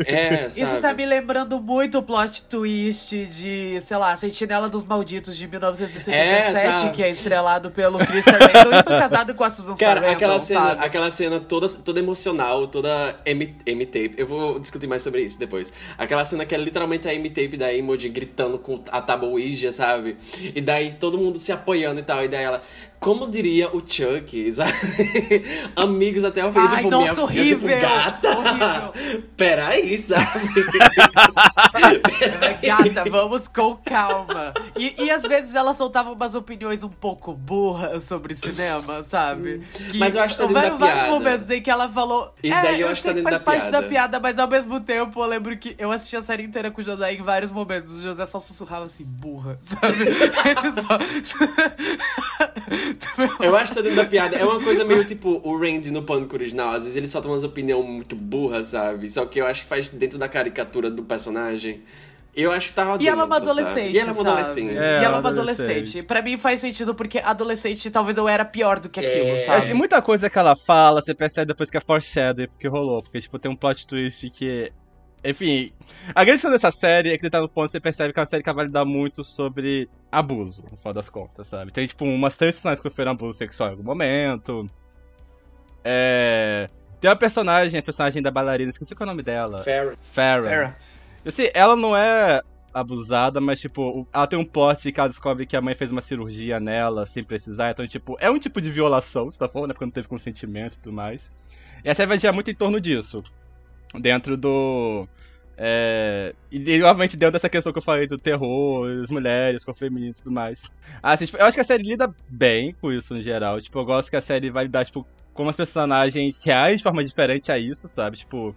é, 0.05 0.49
sabe? 0.49 0.63
Isso 0.63 0.81
tá 0.81 0.93
me 0.93 1.07
lembrando 1.07 1.61
muito 1.61 1.99
o 1.99 2.03
plot 2.03 2.43
twist 2.43 3.27
de, 3.27 3.81
sei 3.81 3.97
lá, 3.97 4.17
Sentinela 4.17 4.69
dos 4.69 4.83
Malditos 4.83 5.37
de 5.37 5.47
1977, 5.47 6.87
é, 6.87 6.91
que 6.91 7.03
é 7.03 7.09
estrelado 7.09 7.71
pelo 7.71 7.99
Chris 7.99 8.25
Sarandon 8.25 8.77
e 8.77 8.83
foi 8.83 8.99
casado 8.99 9.35
com 9.35 9.45
a 9.45 9.51
Susan 9.51 9.77
Cara, 9.77 10.01
Sarandon, 10.01 10.17
aquela 10.17 10.41
cena, 10.41 10.61
sabe? 10.61 10.85
aquela 10.85 11.11
cena 11.11 11.41
toda, 11.41 11.69
toda 11.69 12.01
emocional, 12.01 12.67
toda 12.67 13.17
M-tape. 13.25 14.15
Eu 14.19 14.27
vou 14.27 14.59
discutir 14.59 14.89
mais 14.89 15.03
sobre 15.03 15.23
isso 15.23 15.39
depois. 15.39 15.73
Aquela 15.97 16.25
cena 16.25 16.45
que 16.45 16.55
é 16.55 16.59
literalmente 16.59 17.07
a 17.07 17.15
M-tape 17.15 17.57
da 17.57 17.73
Imogen 17.73 18.11
gritando 18.11 18.59
com 18.59 18.83
a 18.91 19.01
Taboija, 19.01 19.71
sabe? 19.71 20.17
E 20.55 20.61
daí 20.61 20.97
todo 20.99 21.20
mundo 21.21 21.39
se 21.39 21.53
apoiando 21.53 22.01
e 22.01 22.03
tal. 22.03 22.25
E 22.25 22.29
daí 22.29 22.45
ela, 22.45 22.63
como 23.01 23.27
diria 23.29 23.75
o 23.75 23.81
Chuck? 23.81 24.53
Amigos 25.75 26.23
até 26.23 26.45
o 26.45 26.53
fim, 26.53 26.59
Ai, 26.61 26.77
tipo, 26.77 26.91
nossa, 26.91 27.13
minha 27.13 27.23
horrível, 27.25 27.69
tipo, 27.71 27.81
gata. 27.81 28.29
horrível. 28.29 29.23
Peraí, 29.37 29.97
sabe? 29.97 30.51
Gata, 32.63 33.09
vamos 33.11 33.49
com 33.49 33.75
calma. 33.77 34.53
E, 34.77 34.95
e 35.03 35.11
às 35.11 35.23
vezes 35.23 35.55
ela 35.55 35.73
soltava 35.73 36.13
umas 36.13 36.35
opiniões 36.35 36.83
um 36.83 36.91
pouco 36.91 37.33
burras 37.33 38.05
sobre 38.05 38.37
cinema, 38.37 39.03
sabe? 39.03 39.63
Que 39.91 39.99
Mas 39.99 40.15
eu 40.15 40.23
acho 40.23 40.37
que 40.37 40.43
tá 40.43 40.47
dentro 40.47 40.61
da 40.61 40.77
piada. 40.77 40.95
vários 40.95 41.15
momentos 41.15 41.51
em 41.51 41.63
que 41.63 41.71
ela 41.71 41.89
falou. 41.89 42.35
Isso 42.43 42.55
é, 42.55 42.63
daí 42.63 42.81
eu 42.81 42.87
eu 42.87 42.93
acho 42.93 43.01
que 43.03 43.09
tá 43.09 43.15
dentro 43.15 43.31
faz 43.31 43.39
da 43.39 43.45
parte 43.45 43.63
piada. 43.63 43.81
da 43.81 43.89
piada, 43.89 44.21
mas 44.21 44.39
ao 44.39 44.49
mesmo 44.49 44.79
tempo 44.81 45.23
eu 45.23 45.27
lembro 45.27 45.57
que 45.57 45.75
eu 45.79 45.91
assisti 45.91 46.17
a 46.17 46.23
série 46.23 46.43
inteira 46.43 46.71
com 46.71 46.83
o 46.83 46.85
José 46.85 47.15
em 47.15 47.23
vários 47.23 47.51
momentos. 47.51 47.95
O 47.95 48.03
José 48.03 48.27
só 48.27 48.39
sussurrava 48.39 48.85
assim, 48.85 49.05
burra, 49.05 49.57
sabe? 49.61 50.03
Ele 50.03 50.73
só. 50.83 50.99
Eu 53.41 53.57
acho 53.57 53.69
que 53.69 53.75
tá 53.77 53.83
dentro 53.83 53.97
da 53.97 54.07
piada. 54.07 54.37
É 54.37 54.45
uma 54.45 54.61
coisa 54.63 54.85
meio 54.85 55.05
tipo 55.05 55.41
o 55.45 55.59
Randy 55.59 55.91
no 55.91 56.03
Pânico 56.03 56.35
original. 56.35 56.71
Às 56.71 56.83
vezes 56.85 56.97
ele 56.97 57.07
solta 57.07 57.29
umas 57.29 57.45
opiniões 57.45 57.85
muito 57.85 58.15
burras, 58.17 58.69
sabe? 58.69 59.09
Só 59.09 59.25
que 59.27 59.41
eu 59.41 59.47
acho 59.47 59.63
que 59.63 59.69
faz 59.69 59.89
dentro 59.89 60.19
da 60.19 60.29
caricatura 60.29 60.91
do 60.91 61.03
personagem. 61.03 61.83
Eu 62.35 62.53
acho 62.53 62.69
que 62.69 62.75
tava 62.75 62.97
E 63.03 63.09
ela 63.09 63.23
é 63.23 63.25
uma 63.25 63.41
dentro, 63.41 63.55
sabe? 63.55 63.61
adolescente. 63.71 63.95
E 63.97 63.99
ela 63.99 64.11
é 64.11 64.13
uma 64.13 64.21
adolescente. 64.31 64.73
E 64.73 64.79
É, 64.79 64.95
ela 65.05 65.17
é 65.17 65.21
uma 65.21 65.29
adolescente. 65.31 65.71
adolescente. 65.71 66.03
Pra 66.05 66.23
mim 66.23 66.39
faz 66.39 66.61
sentido, 66.61 66.95
porque 66.95 67.19
adolescente 67.19 67.91
talvez 67.91 68.17
eu 68.17 68.29
era 68.29 68.45
pior 68.45 68.79
do 68.79 68.89
que 68.89 69.01
aquilo, 69.01 69.31
É. 69.31 69.39
sabe? 69.39 69.71
E 69.71 69.75
muita 69.75 70.01
coisa 70.01 70.31
que 70.31 70.39
ela 70.39 70.55
fala, 70.55 71.03
você 71.03 71.13
percebe 71.13 71.49
depois 71.49 71.69
que 71.69 71.77
é 71.77 71.81
foreshadow, 71.81 72.47
porque 72.47 72.69
rolou. 72.69 73.03
Porque, 73.03 73.21
tipo, 73.21 73.37
tem 73.39 73.51
um 73.51 73.57
plot 73.57 73.85
twist 73.85 74.31
que. 74.31 74.71
Enfim, 75.23 75.71
a 76.15 76.25
grande 76.25 76.39
questão 76.39 76.51
dessa 76.51 76.71
série 76.71 77.13
é 77.13 77.19
que 77.19 77.29
tá 77.29 77.41
no 77.41 77.49
ponto 77.49 77.67
que 77.67 77.73
você 77.73 77.81
percebe 77.81 78.13
que 78.13 78.19
é 78.19 78.23
uma 78.23 78.27
série 78.27 78.43
que 78.43 78.53
vai 78.53 78.65
lidar 78.65 78.87
muito 78.87 79.23
sobre 79.23 79.89
abuso, 80.11 80.65
no 80.71 80.77
final 80.79 80.95
das 80.95 81.11
contas, 81.11 81.47
sabe? 81.47 81.73
Tem, 81.73 81.87
tipo, 81.87 82.05
umas 82.07 82.37
três 82.37 82.57
personagens 82.57 82.83
que 82.83 82.89
sofreram 82.89 83.13
abuso 83.13 83.37
sexual 83.37 83.69
em 83.69 83.73
algum 83.73 83.85
momento. 83.85 84.67
É. 85.85 86.69
Tem 87.01 87.11
uma 87.11 87.17
personagem, 87.17 87.79
a 87.79 87.83
personagem 87.83 88.23
da 88.23 88.31
bailarina, 88.31 88.71
esqueci 88.71 88.95
qual 88.95 89.07
é 89.07 89.11
o 89.11 89.13
nome 89.13 89.23
dela. 89.23 89.59
Farrah. 89.59 89.97
Farrah. 90.13 90.51
Farrah. 90.51 90.77
Assim, 91.25 91.49
ela 91.53 91.77
não 91.77 91.95
é 91.95 92.41
abusada, 92.73 93.41
mas, 93.41 93.61
tipo, 93.61 94.07
ela 94.13 94.27
tem 94.27 94.39
um 94.39 94.45
plot 94.45 94.83
de 94.83 94.93
que 94.93 95.01
ela 95.01 95.09
descobre 95.09 95.45
que 95.45 95.57
a 95.57 95.61
mãe 95.61 95.75
fez 95.75 95.91
uma 95.91 96.01
cirurgia 96.01 96.61
nela 96.61 97.05
sem 97.05 97.23
precisar. 97.23 97.71
Então, 97.71 97.87
tipo, 97.87 98.17
é 98.21 98.31
um 98.31 98.39
tipo 98.39 98.61
de 98.61 98.71
violação, 98.71 99.31
você 99.31 99.39
tá 99.39 99.49
falando, 99.49 99.69
né? 99.69 99.75
Porque 99.75 99.85
não 99.85 99.93
teve 99.93 100.09
consentimento 100.09 100.75
e 100.75 100.79
tudo 100.79 100.95
mais. 100.95 101.31
E 101.85 101.91
a 101.91 101.95
série 101.95 102.09
vai 102.09 102.19
girar 102.19 102.35
muito 102.35 102.51
em 102.51 102.55
torno 102.55 102.81
disso. 102.81 103.23
Dentro 103.99 104.37
do. 104.37 105.09
É, 105.63 106.35
e, 106.51 106.83
obviamente, 106.83 107.19
dentro 107.19 107.35
dessa 107.35 107.49
questão 107.49 107.71
que 107.71 107.79
eu 107.79 107.83
falei 107.83 108.07
do 108.07 108.17
terror, 108.17 108.89
as 109.03 109.11
mulheres, 109.11 109.63
com 109.63 109.73
o 109.73 109.75
feminino 109.75 110.13
e 110.13 110.15
tudo 110.15 110.31
mais. 110.33 110.63
Ah, 111.03 111.13
assim, 111.13 111.27
tipo, 111.27 111.37
eu 111.37 111.45
acho 111.45 111.55
que 111.55 111.61
a 111.61 111.65
série 111.65 111.83
lida 111.83 112.15
bem 112.29 112.75
com 112.81 112.91
isso 112.91 113.13
no 113.13 113.21
geral. 113.21 113.61
Tipo, 113.61 113.81
eu 113.81 113.85
gosto 113.85 114.09
que 114.09 114.17
a 114.17 114.23
série 114.23 114.49
vai 114.51 114.65
lidar, 114.65 114.87
tipo, 114.87 115.07
como 115.35 115.51
as 115.51 115.57
personagens 115.57 116.43
reagem 116.43 116.79
de 116.79 116.83
forma 116.83 117.05
diferente 117.05 117.53
a 117.53 117.59
isso, 117.59 117.89
sabe? 117.89 118.17
Tipo, 118.17 118.55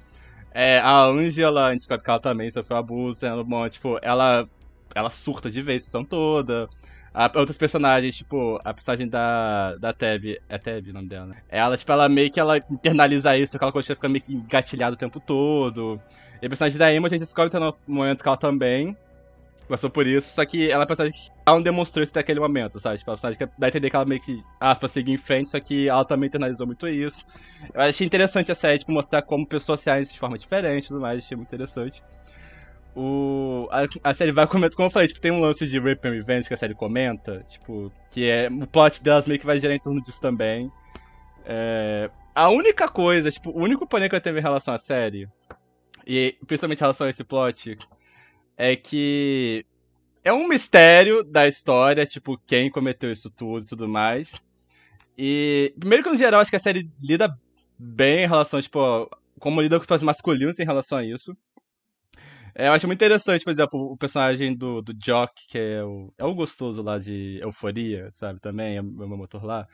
é, 0.53 0.79
a 0.79 1.03
Angela, 1.05 1.67
a 1.67 1.71
gente 1.71 1.79
descobre 1.79 2.05
que 2.05 2.09
ela 2.09 2.19
também 2.19 2.49
sofreu 2.49 2.77
abuso, 2.77 3.25
ela, 3.25 3.43
bom, 3.43 3.67
tipo, 3.67 3.99
ela, 4.01 4.47
ela 4.95 5.09
surta 5.09 5.49
de 5.49 5.61
vez 5.61 5.81
a 5.81 5.86
situação 5.86 6.05
toda. 6.05 6.69
A, 7.14 7.32
outras 7.36 7.57
personagens, 7.57 8.16
tipo, 8.18 8.59
a 8.64 8.74
personagem 8.74 9.07
da, 9.07 9.76
da 9.76 9.93
Teb, 9.93 10.41
é 10.49 10.57
Teb 10.57 10.89
o 10.89 10.93
nome 10.93 11.07
dela, 11.07 11.28
né? 11.28 11.38
Ela, 11.47 11.78
tipo, 11.78 11.91
ela 11.91 12.09
meio 12.09 12.32
que 12.32 12.39
ela 12.39 12.57
internaliza 12.72 13.38
isso, 13.38 13.55
aquela 13.55 13.72
coisa 13.72 13.93
fica 13.93 14.09
meio 14.09 14.24
que 14.24 14.34
engatilhada 14.34 14.95
o 14.95 14.97
tempo 14.97 15.20
todo. 15.20 16.01
E 16.41 16.45
a 16.45 16.49
personagem 16.49 16.78
da 16.80 16.91
Emma, 16.91 17.07
a 17.07 17.09
gente 17.09 17.20
descobre 17.20 17.51
que 17.51 17.57
tá 17.57 17.59
no 17.59 17.76
momento 17.88 18.24
que 18.24 18.28
ela 18.28 18.38
também 18.38 18.97
passou 19.68 19.89
por 19.89 20.05
isso, 20.05 20.34
só 20.34 20.45
que 20.45 20.70
ela 20.70 20.84
é 20.84 20.88
personagem 20.88 21.18
que 21.18 21.32
ela 21.45 21.57
não 21.57 21.64
demonstrou 21.64 22.03
isso 22.03 22.11
até 22.11 22.20
aquele 22.20 22.39
momento, 22.39 22.80
sabe? 22.80 22.97
Tipo, 22.97 23.11
a 23.11 23.14
personagem 23.14 23.39
que 23.39 23.53
dá 23.57 23.68
a 23.68 23.70
entender 23.70 23.89
que 23.89 23.95
ela 23.95 24.05
meio 24.05 24.22
que, 24.22 24.41
aspas, 24.59 24.91
seguir 24.91 25.11
em 25.11 25.18
frente, 25.18 25.49
só 25.49 25.59
que 25.59 25.88
ela 25.88 26.03
também 26.03 26.28
internalizou 26.28 26.66
muito 26.66 26.88
isso. 26.88 27.26
Eu 27.74 27.82
achei 27.82 28.05
interessante 28.05 28.51
a 28.51 28.55
série, 28.55 28.80
tipo, 28.80 28.91
mostrar 28.91 29.22
como 29.22 29.47
pessoas 29.47 29.80
se 29.80 29.89
agem 29.89 30.11
de 30.11 30.20
forma 30.20 30.38
diferente 30.38 30.86
e 30.86 30.88
tudo 30.88 30.99
mais, 30.99 31.24
achei 31.24 31.38
muito 31.38 31.49
interessante. 31.49 32.03
O, 32.95 33.67
a, 33.71 34.09
a 34.09 34.13
série 34.13 34.31
vai 34.31 34.45
comentar, 34.45 34.75
como 34.75 34.87
eu 34.87 34.91
falei, 34.91 35.07
tipo, 35.07 35.19
tem 35.19 35.31
um 35.31 35.41
lance 35.41 35.67
de 35.67 35.79
Rape 35.79 36.07
and 36.07 36.11
Revenge 36.11 36.47
que 36.47 36.53
a 36.53 36.57
série 36.57 36.75
comenta, 36.75 37.43
tipo, 37.49 37.91
que 38.09 38.29
é, 38.29 38.47
o 38.49 38.67
plot 38.67 39.01
delas 39.01 39.27
meio 39.27 39.39
que 39.39 39.45
vai 39.45 39.59
girar 39.59 39.75
em 39.75 39.79
torno 39.79 40.01
disso 40.01 40.21
também. 40.21 40.71
É, 41.43 42.09
a 42.35 42.49
única 42.49 42.87
coisa, 42.87 43.31
tipo, 43.31 43.49
o 43.49 43.59
único 43.59 43.87
porém 43.87 44.07
que 44.07 44.15
eu 44.15 44.21
teve 44.21 44.39
em 44.39 44.43
relação 44.43 44.73
à 44.73 44.77
série, 44.77 45.27
e 46.05 46.37
principalmente 46.45 46.79
em 46.79 46.83
relação 46.83 47.07
a 47.07 47.09
esse 47.09 47.23
plot, 47.23 47.77
é 48.55 48.75
que 48.75 49.65
é 50.23 50.31
um 50.31 50.47
mistério 50.47 51.23
da 51.23 51.47
história, 51.47 52.05
tipo, 52.05 52.39
quem 52.45 52.69
cometeu 52.69 53.11
isso 53.11 53.29
tudo 53.29 53.63
e 53.63 53.67
tudo 53.67 53.87
mais. 53.87 54.41
E, 55.17 55.73
primeiro 55.79 56.03
que 56.03 56.09
no 56.09 56.17
geral, 56.17 56.41
acho 56.41 56.49
que 56.51 56.55
a 56.55 56.59
série 56.59 56.89
lida 57.01 57.35
bem 57.77 58.23
em 58.23 58.27
relação, 58.27 58.61
tipo, 58.61 59.09
como 59.39 59.61
lida 59.61 59.77
com 59.77 59.81
os 59.81 59.87
personagens 59.87 60.05
masculinos 60.05 60.59
em 60.59 60.65
relação 60.65 60.97
a 60.97 61.03
isso. 61.03 61.35
É, 62.55 62.67
eu 62.67 62.73
acho 62.73 62.85
muito 62.85 62.99
interessante, 62.99 63.43
por 63.43 63.51
exemplo, 63.51 63.79
o 63.91 63.97
personagem 63.97 64.55
do, 64.55 64.81
do 64.81 64.93
Jock, 64.93 65.33
que 65.49 65.57
é 65.57 65.83
o, 65.83 66.13
é 66.17 66.23
o 66.23 66.35
gostoso 66.35 66.83
lá 66.83 66.99
de 66.99 67.39
Euforia, 67.41 68.09
sabe, 68.11 68.39
também, 68.39 68.77
é 68.77 68.81
o 68.81 68.83
meu 68.85 69.17
motor 69.17 69.43
lá. 69.43 69.67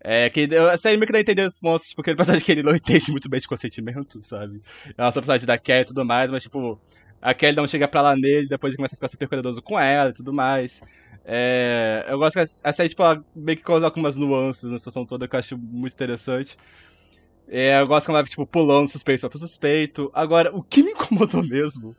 É, 0.00 0.30
que 0.30 0.48
a 0.56 0.76
série 0.76 0.96
meio 0.96 1.06
que 1.06 1.12
dá 1.12 1.18
a 1.18 1.22
entender 1.22 1.46
os 1.46 1.58
pontos, 1.58 1.88
tipo, 1.88 2.00
aquele 2.02 2.16
personagem 2.16 2.44
que 2.44 2.52
ele 2.52 2.62
não 2.62 2.74
entende 2.76 3.10
muito 3.10 3.28
bem 3.28 3.40
de 3.40 3.48
consentimento, 3.48 4.22
sabe? 4.22 4.62
É 4.96 5.02
uma 5.02 5.12
personagem 5.12 5.46
da 5.46 5.58
Kelly 5.58 5.82
e 5.82 5.86
tudo 5.86 6.04
mais, 6.04 6.30
mas, 6.30 6.42
tipo, 6.42 6.80
a 7.20 7.34
Kelly 7.34 7.56
não 7.56 7.66
chega 7.66 7.88
pra 7.88 8.02
lá 8.02 8.14
nele, 8.14 8.46
depois 8.46 8.76
começa 8.76 8.94
a 8.94 8.96
ficar 8.96 9.08
super 9.08 9.26
cuidadoso 9.28 9.62
com 9.62 9.78
ela 9.78 10.10
e 10.10 10.14
tudo 10.14 10.32
mais. 10.32 10.80
É, 11.24 12.04
eu 12.08 12.18
gosto 12.18 12.34
que 12.34 12.40
a, 12.40 12.44
a 12.64 12.72
série, 12.72 12.90
tipo, 12.90 13.02
ela 13.02 13.24
meio 13.34 13.56
que 13.58 13.64
coloca 13.64 13.86
algumas 13.86 14.16
nuances 14.16 14.64
na 14.64 14.78
situação 14.78 15.04
toda 15.06 15.26
que 15.26 15.34
eu 15.34 15.40
acho 15.40 15.58
muito 15.58 15.94
interessante. 15.94 16.56
É, 17.48 17.80
eu 17.80 17.86
gosto 17.86 18.06
que 18.06 18.10
ela 18.10 18.22
vai, 18.22 18.28
tipo, 18.30 18.46
pulando 18.46 18.90
suspeito 18.90 19.22
só 19.22 19.28
pro 19.28 19.38
suspeito. 19.38 20.10
Agora, 20.14 20.54
o 20.54 20.62
que 20.62 20.82
me 20.82 20.90
incomodou 20.92 21.42
mesmo 21.46 21.96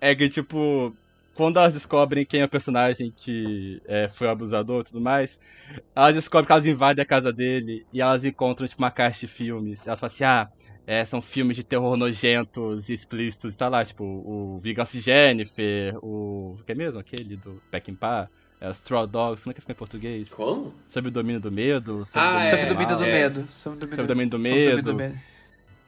é 0.00 0.14
que, 0.14 0.28
tipo, 0.28 0.94
quando 1.34 1.58
elas 1.58 1.74
descobrem 1.74 2.24
quem 2.24 2.40
é 2.40 2.44
o 2.44 2.48
personagem 2.48 3.12
que 3.14 3.80
é, 3.86 4.08
foi 4.08 4.26
o 4.26 4.30
abusador 4.30 4.82
e 4.82 4.84
tudo 4.84 5.00
mais, 5.00 5.38
elas 5.94 6.14
descobrem 6.14 6.46
que 6.46 6.52
elas 6.52 6.66
invadem 6.66 7.02
a 7.02 7.06
casa 7.06 7.32
dele 7.32 7.84
e 7.92 8.00
elas 8.00 8.24
encontram, 8.24 8.66
tipo, 8.66 8.82
uma 8.82 8.90
caixa 8.90 9.20
de 9.20 9.28
filmes. 9.28 9.86
Elas 9.86 10.00
falam 10.00 10.12
assim, 10.14 10.24
ah, 10.24 10.48
é, 10.86 11.04
são 11.04 11.20
filmes 11.20 11.56
de 11.56 11.64
terror 11.64 11.96
nojentos 11.96 12.88
e 12.88 12.92
explícitos 12.92 13.54
e 13.54 13.56
tá 13.56 13.68
lá, 13.68 13.84
tipo, 13.84 14.04
o 14.04 14.60
Vingança 14.62 14.92
de 14.92 15.00
Jennifer, 15.00 15.96
o... 16.02 16.56
que 16.64 16.72
é 16.72 16.74
mesmo? 16.74 17.00
Aquele 17.00 17.36
do 17.36 17.60
Peckinpah, 17.70 18.28
é, 18.60 18.70
Straw 18.70 19.06
Dogs, 19.06 19.42
como 19.42 19.52
é 19.52 19.54
que 19.54 19.60
fica 19.60 19.72
em 19.72 19.76
português? 19.76 20.28
Como? 20.28 20.74
Sob 20.86 21.08
o 21.08 21.10
domínio 21.10 21.40
do 21.40 21.50
medo, 21.50 22.04
sob 22.04 22.24
Ah, 22.24 22.36
o 22.36 22.56
é, 22.56 22.64
o 22.64 22.68
domínio 22.68 22.96
do 22.96 23.04
é. 23.04 23.12
medo. 23.12 23.44
Sob 23.48 23.76
o 23.76 23.78
domínio 23.78 23.96
do 23.96 24.02
sob 24.02 24.12
o 24.12 24.38
domínio 24.38 24.76
medo. 24.76 24.82
do 24.82 24.94
medo. 24.94 25.33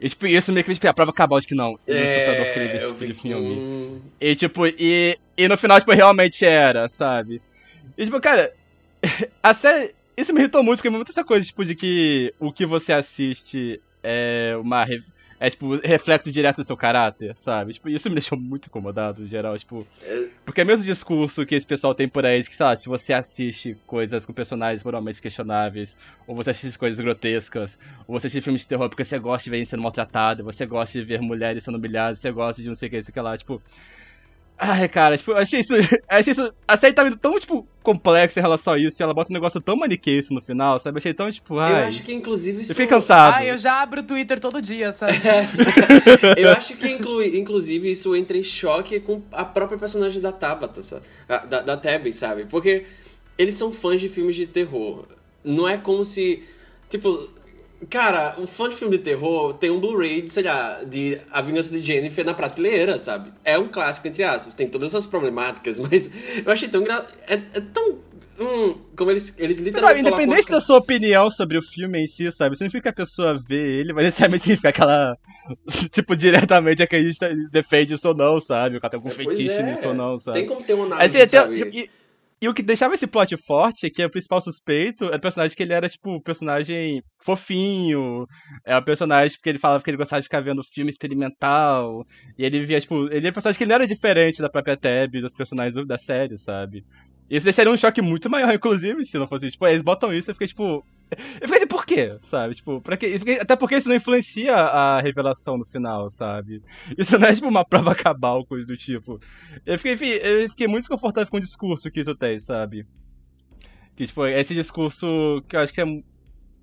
E, 0.00 0.08
tipo, 0.08 0.26
isso 0.26 0.52
meio 0.52 0.64
que 0.64 0.74
tipo, 0.74 0.86
a 0.88 0.94
prova 0.94 1.12
cabal 1.12 1.40
de 1.40 1.46
que 1.46 1.54
não. 1.54 1.78
É, 1.86 2.44
porque 2.44 2.60
ele 2.60 2.78
É, 2.78 2.84
eu 2.84 2.94
vi 2.94 3.14
filme. 3.14 4.02
E 4.20 4.34
tipo, 4.36 4.66
e, 4.66 5.18
e 5.36 5.48
no 5.48 5.56
final, 5.56 5.78
tipo, 5.78 5.92
realmente 5.92 6.44
era, 6.44 6.86
sabe? 6.88 7.40
E 7.96 8.04
tipo, 8.04 8.20
cara, 8.20 8.52
a 9.42 9.54
série. 9.54 9.94
Isso 10.16 10.32
me 10.32 10.40
irritou 10.40 10.62
muito, 10.62 10.78
porque 10.78 10.88
muito 10.88 11.10
essa 11.10 11.24
coisa, 11.24 11.46
tipo, 11.46 11.64
de 11.64 11.74
que 11.74 12.32
o 12.38 12.50
que 12.52 12.64
você 12.64 12.92
assiste 12.92 13.80
é 14.02 14.56
uma. 14.60 14.84
É, 15.38 15.50
tipo, 15.50 15.76
reflexo 15.76 16.32
direto 16.32 16.56
do 16.56 16.64
seu 16.64 16.76
caráter, 16.76 17.36
sabe? 17.36 17.74
Tipo, 17.74 17.90
isso 17.90 18.08
me 18.08 18.14
deixou 18.14 18.38
muito 18.38 18.66
incomodado, 18.66 19.22
em 19.22 19.26
geral, 19.26 19.56
tipo. 19.58 19.86
Porque 20.44 20.62
é 20.62 20.64
mesmo 20.64 20.84
discurso 20.84 21.44
que 21.44 21.54
esse 21.54 21.66
pessoal 21.66 21.94
tem 21.94 22.08
por 22.08 22.24
aí, 22.24 22.42
de 22.42 22.48
que, 22.48 22.62
lá, 22.62 22.74
se 22.74 22.88
você 22.88 23.12
assiste 23.12 23.76
coisas 23.86 24.24
com 24.24 24.32
personagens 24.32 24.82
moralmente 24.82 25.20
questionáveis, 25.20 25.96
ou 26.26 26.34
você 26.34 26.50
assiste 26.50 26.78
coisas 26.78 26.98
grotescas, 26.98 27.78
ou 28.06 28.18
você 28.18 28.28
assiste 28.28 28.44
filmes 28.44 28.62
de 28.62 28.68
terror 28.68 28.88
porque 28.88 29.04
você 29.04 29.18
gosta 29.18 29.44
de 29.44 29.50
ver 29.50 29.56
ele 29.58 29.66
sendo 29.66 29.82
maltratado, 29.82 30.42
você 30.42 30.64
gosta 30.64 30.98
de 30.98 31.04
ver 31.04 31.20
mulheres 31.20 31.64
sendo 31.64 31.76
humilhadas, 31.76 32.18
você 32.18 32.32
gosta 32.32 32.62
de 32.62 32.68
não 32.68 32.74
sei 32.74 32.88
o 32.88 32.90
que, 32.90 33.02
sei 33.02 33.22
lá, 33.22 33.36
tipo. 33.36 33.62
Ai, 34.58 34.88
cara, 34.88 35.18
tipo, 35.18 35.32
eu 35.32 35.36
achei 35.36 35.60
isso. 35.60 35.74
achei 36.08 36.32
isso. 36.32 36.52
A 36.66 36.76
série 36.76 36.94
tá 36.94 37.04
vindo 37.04 37.16
tão, 37.16 37.38
tipo, 37.38 37.66
complexa 37.82 38.40
em 38.40 38.42
relação 38.42 38.72
a 38.72 38.78
isso, 38.78 39.00
e 39.00 39.02
ela 39.02 39.12
bota 39.12 39.30
um 39.30 39.34
negócio 39.34 39.60
tão 39.60 39.76
maniqueiro 39.76 40.26
no 40.30 40.40
final, 40.40 40.78
sabe? 40.78 40.96
Eu 40.96 40.98
achei 40.98 41.14
tão, 41.14 41.30
tipo, 41.30 41.58
ai. 41.58 41.72
Eu 41.72 41.76
acho 41.88 42.02
que, 42.02 42.12
inclusive, 42.14 42.62
isso... 42.62 42.72
Eu 42.72 42.76
fiquei 42.76 42.86
cansado. 42.86 43.34
Ah, 43.36 43.44
eu 43.44 43.58
já 43.58 43.82
abro 43.82 44.00
o 44.00 44.02
Twitter 44.02 44.40
todo 44.40 44.60
dia, 44.62 44.92
sabe? 44.92 45.16
É, 45.26 45.44
eu 46.42 46.50
acho 46.50 46.76
que, 46.76 46.88
inclui, 46.88 47.38
inclusive, 47.38 47.90
isso 47.90 48.14
entra 48.16 48.36
em 48.36 48.42
choque 48.42 49.00
com 49.00 49.22
a 49.30 49.44
própria 49.44 49.78
personagem 49.78 50.20
da 50.20 50.32
Tabata, 50.32 50.82
sabe? 50.82 51.02
Da, 51.28 51.60
da 51.60 51.76
Tabby, 51.76 52.12
sabe? 52.12 52.46
Porque 52.46 52.84
eles 53.36 53.54
são 53.54 53.70
fãs 53.70 54.00
de 54.00 54.08
filmes 54.08 54.36
de 54.36 54.46
terror. 54.46 55.06
Não 55.44 55.68
é 55.68 55.76
como 55.76 56.04
se... 56.04 56.42
Tipo, 56.88 57.28
Cara, 57.90 58.34
um 58.38 58.46
fã 58.46 58.68
de 58.68 58.76
filme 58.76 58.96
de 58.96 59.04
terror 59.04 59.52
tem 59.54 59.70
um 59.70 59.78
Blu-ray, 59.78 60.26
sei 60.28 60.42
lá, 60.42 60.82
de 60.82 61.20
A 61.30 61.42
Vingança 61.42 61.70
de 61.70 61.82
Jennifer 61.82 62.24
na 62.24 62.32
prateleira, 62.32 62.98
sabe? 62.98 63.30
É 63.44 63.58
um 63.58 63.68
clássico, 63.68 64.08
entre 64.08 64.24
aspas. 64.24 64.54
Tem 64.54 64.66
todas 64.66 64.88
essas 64.88 65.06
problemáticas, 65.06 65.78
mas 65.80 66.10
eu 66.44 66.50
achei 66.50 66.68
tão 66.68 66.80
engraçado. 66.80 67.12
É, 67.28 67.34
é, 67.34 67.60
tão. 67.60 67.98
Hum, 68.38 68.74
como 68.94 69.10
eles, 69.10 69.34
eles 69.38 69.58
literalmente. 69.58 70.02
Não, 70.02 70.08
independente 70.10 70.50
da 70.50 70.60
sua 70.60 70.78
opinião 70.78 71.30
sobre 71.30 71.58
o 71.58 71.62
filme 71.62 72.04
em 72.04 72.06
si, 72.06 72.30
sabe? 72.30 72.56
Significa 72.56 72.82
que 72.82 72.88
a 72.88 73.04
pessoa 73.04 73.36
vê 73.48 73.80
ele, 73.80 73.92
mas 73.92 74.04
necessariamente 74.06 74.44
significa 74.44 74.72
que 74.72 74.80
ela, 74.80 75.18
tipo, 75.90 76.16
diretamente 76.16 76.82
acredita, 76.82 77.30
defende 77.50 77.94
isso 77.94 78.08
ou 78.08 78.14
não, 78.14 78.40
sabe? 78.40 78.76
O 78.76 78.80
cara 78.80 78.90
tem 78.90 78.98
algum 78.98 79.10
fetiche 79.10 79.50
é. 79.50 79.62
nisso 79.62 79.88
ou 79.88 79.94
não, 79.94 80.18
sabe? 80.18 80.38
Tem 80.38 80.46
como 80.46 80.62
ter 80.62 80.74
uma 80.74 80.86
análise, 80.86 81.18
Aí, 81.18 81.26
sabe? 81.26 81.70
Tem, 81.70 81.80
e, 81.80 81.90
e 82.40 82.48
o 82.48 82.54
que 82.54 82.62
deixava 82.62 82.94
esse 82.94 83.06
plot 83.06 83.34
forte 83.38 83.86
é 83.86 83.90
que 83.90 84.04
o 84.04 84.10
principal 84.10 84.40
suspeito 84.42 85.06
era 85.06 85.16
o 85.16 85.20
personagem 85.20 85.56
que 85.56 85.62
ele 85.62 85.72
era, 85.72 85.88
tipo, 85.88 86.20
personagem 86.20 87.02
fofinho. 87.18 88.26
É 88.64 88.76
o 88.76 88.84
personagem 88.84 89.36
porque 89.38 89.48
ele 89.48 89.58
falava 89.58 89.82
que 89.82 89.88
ele 89.88 89.96
gostava 89.96 90.20
de 90.20 90.26
ficar 90.26 90.40
vendo 90.40 90.62
filme 90.62 90.90
experimental. 90.90 92.04
E 92.38 92.44
ele 92.44 92.60
via, 92.60 92.78
tipo, 92.78 93.06
ele 93.10 93.26
é 93.26 93.30
um 93.30 93.32
personagem 93.32 93.56
que 93.56 93.64
ele 93.64 93.70
não 93.70 93.76
era 93.76 93.86
diferente 93.86 94.42
da 94.42 94.50
própria 94.50 94.76
Tab, 94.76 95.12
dos 95.12 95.34
personagens 95.34 95.86
da 95.86 95.96
série, 95.96 96.36
sabe? 96.36 96.84
Isso 97.28 97.44
deixaria 97.44 97.72
um 97.72 97.76
choque 97.76 98.02
muito 98.02 98.28
maior, 98.28 98.52
inclusive, 98.54 99.06
se 99.06 99.18
não 99.18 99.26
fosse. 99.26 99.50
Tipo, 99.50 99.66
eles 99.66 99.82
botam 99.82 100.12
isso 100.12 100.30
e 100.30 100.34
fiquei, 100.34 100.48
tipo. 100.48 100.84
Eu 101.40 101.46
fiquei 101.46 101.56
assim, 101.56 101.66
por 101.66 101.86
quê? 101.86 102.18
Sabe? 102.22 102.54
Tipo, 102.54 102.80
pra 102.80 102.96
quê? 102.96 103.18
Até 103.40 103.56
porque 103.56 103.76
isso 103.76 103.88
não 103.88 103.96
influencia 103.96 104.54
a 104.54 105.00
revelação 105.00 105.56
no 105.56 105.64
final, 105.64 106.10
sabe? 106.10 106.62
Isso 106.98 107.18
não 107.18 107.28
é, 107.28 107.34
tipo, 107.34 107.48
uma 107.48 107.64
prova 107.64 107.94
cabal, 107.96 108.44
coisa 108.44 108.66
do 108.66 108.76
tipo. 108.76 109.20
Eu 109.64 109.78
fiquei, 109.78 109.92
enfim, 109.92 110.06
eu 110.06 110.48
fiquei 110.50 110.66
muito 110.66 110.82
desconfortável 110.82 111.30
com 111.30 111.36
o 111.36 111.40
discurso 111.40 111.90
que 111.90 112.00
isso 112.00 112.14
tem, 112.14 112.38
sabe? 112.38 112.86
Que, 113.94 114.06
tipo, 114.06 114.26
esse 114.26 114.54
discurso 114.54 115.42
que 115.48 115.56
eu 115.56 115.60
acho 115.60 115.72
que 115.72 115.80
é, 115.80 115.84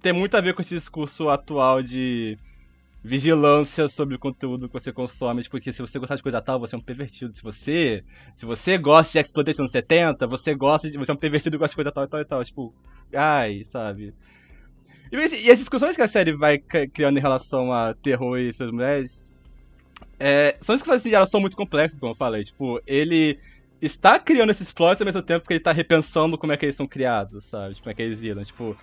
tem 0.01 0.13
muito 0.13 0.35
a 0.35 0.41
ver 0.41 0.53
com 0.53 0.61
esse 0.61 0.75
discurso 0.75 1.29
atual 1.29 1.81
de 1.81 2.37
vigilância 3.03 3.87
sobre 3.89 4.15
o 4.15 4.19
conteúdo 4.19 4.67
que 4.67 4.73
você 4.73 4.91
consome, 4.93 5.43
porque 5.49 5.73
se 5.73 5.81
você 5.81 5.99
gostar 5.99 6.15
de 6.15 6.23
coisa 6.23 6.41
tal, 6.41 6.59
você 6.59 6.75
é 6.75 6.77
um 6.77 6.81
pervertido. 6.81 7.33
Se 7.33 7.43
você, 7.43 8.03
se 8.35 8.45
você 8.45 8.77
gosta 8.77 9.13
de 9.13 9.25
Exploitation 9.25 9.67
70, 9.67 10.25
você 10.27 10.55
gosta 10.55 10.89
de, 10.89 10.97
você 10.97 11.11
é 11.11 11.13
um 11.13 11.17
pervertido 11.17 11.55
e 11.55 11.59
gosta 11.59 11.71
de 11.71 11.75
coisa 11.75 11.91
tal 11.91 12.03
e 12.05 12.07
tal 12.07 12.21
e 12.21 12.25
tal, 12.25 12.45
tipo, 12.45 12.73
ai, 13.15 13.63
sabe? 13.65 14.13
E, 15.11 15.45
e 15.45 15.51
as 15.51 15.59
discussões 15.59 15.95
que 15.95 16.01
a 16.01 16.07
série 16.07 16.31
vai 16.31 16.57
criando 16.57 17.17
em 17.17 17.21
relação 17.21 17.71
a 17.71 17.93
terror 17.93 18.39
e 18.39 18.49
essas 18.49 18.71
mulheres, 18.71 19.31
é, 20.19 20.57
são 20.61 20.75
discussões 20.75 21.03
que 21.03 21.13
elas 21.13 21.29
são 21.29 21.39
muito 21.39 21.57
complexas, 21.57 21.99
como 21.99 22.11
eu 22.11 22.15
falei, 22.15 22.43
tipo, 22.43 22.81
ele 22.87 23.37
está 23.81 24.17
criando 24.17 24.51
esses 24.51 24.71
plots 24.71 25.01
ao 25.01 25.05
mesmo 25.05 25.21
tempo 25.21 25.45
que 25.45 25.53
ele 25.53 25.59
está 25.59 25.71
repensando 25.71 26.37
como 26.37 26.53
é 26.53 26.57
que 26.57 26.65
eles 26.65 26.75
são 26.75 26.87
criados, 26.87 27.45
sabe? 27.45 27.75
Tipo, 27.75 27.83
como 27.83 27.91
é 27.91 27.95
que 27.95 28.01
eles 28.01 28.19
viram, 28.19 28.43
tipo, 28.43 28.77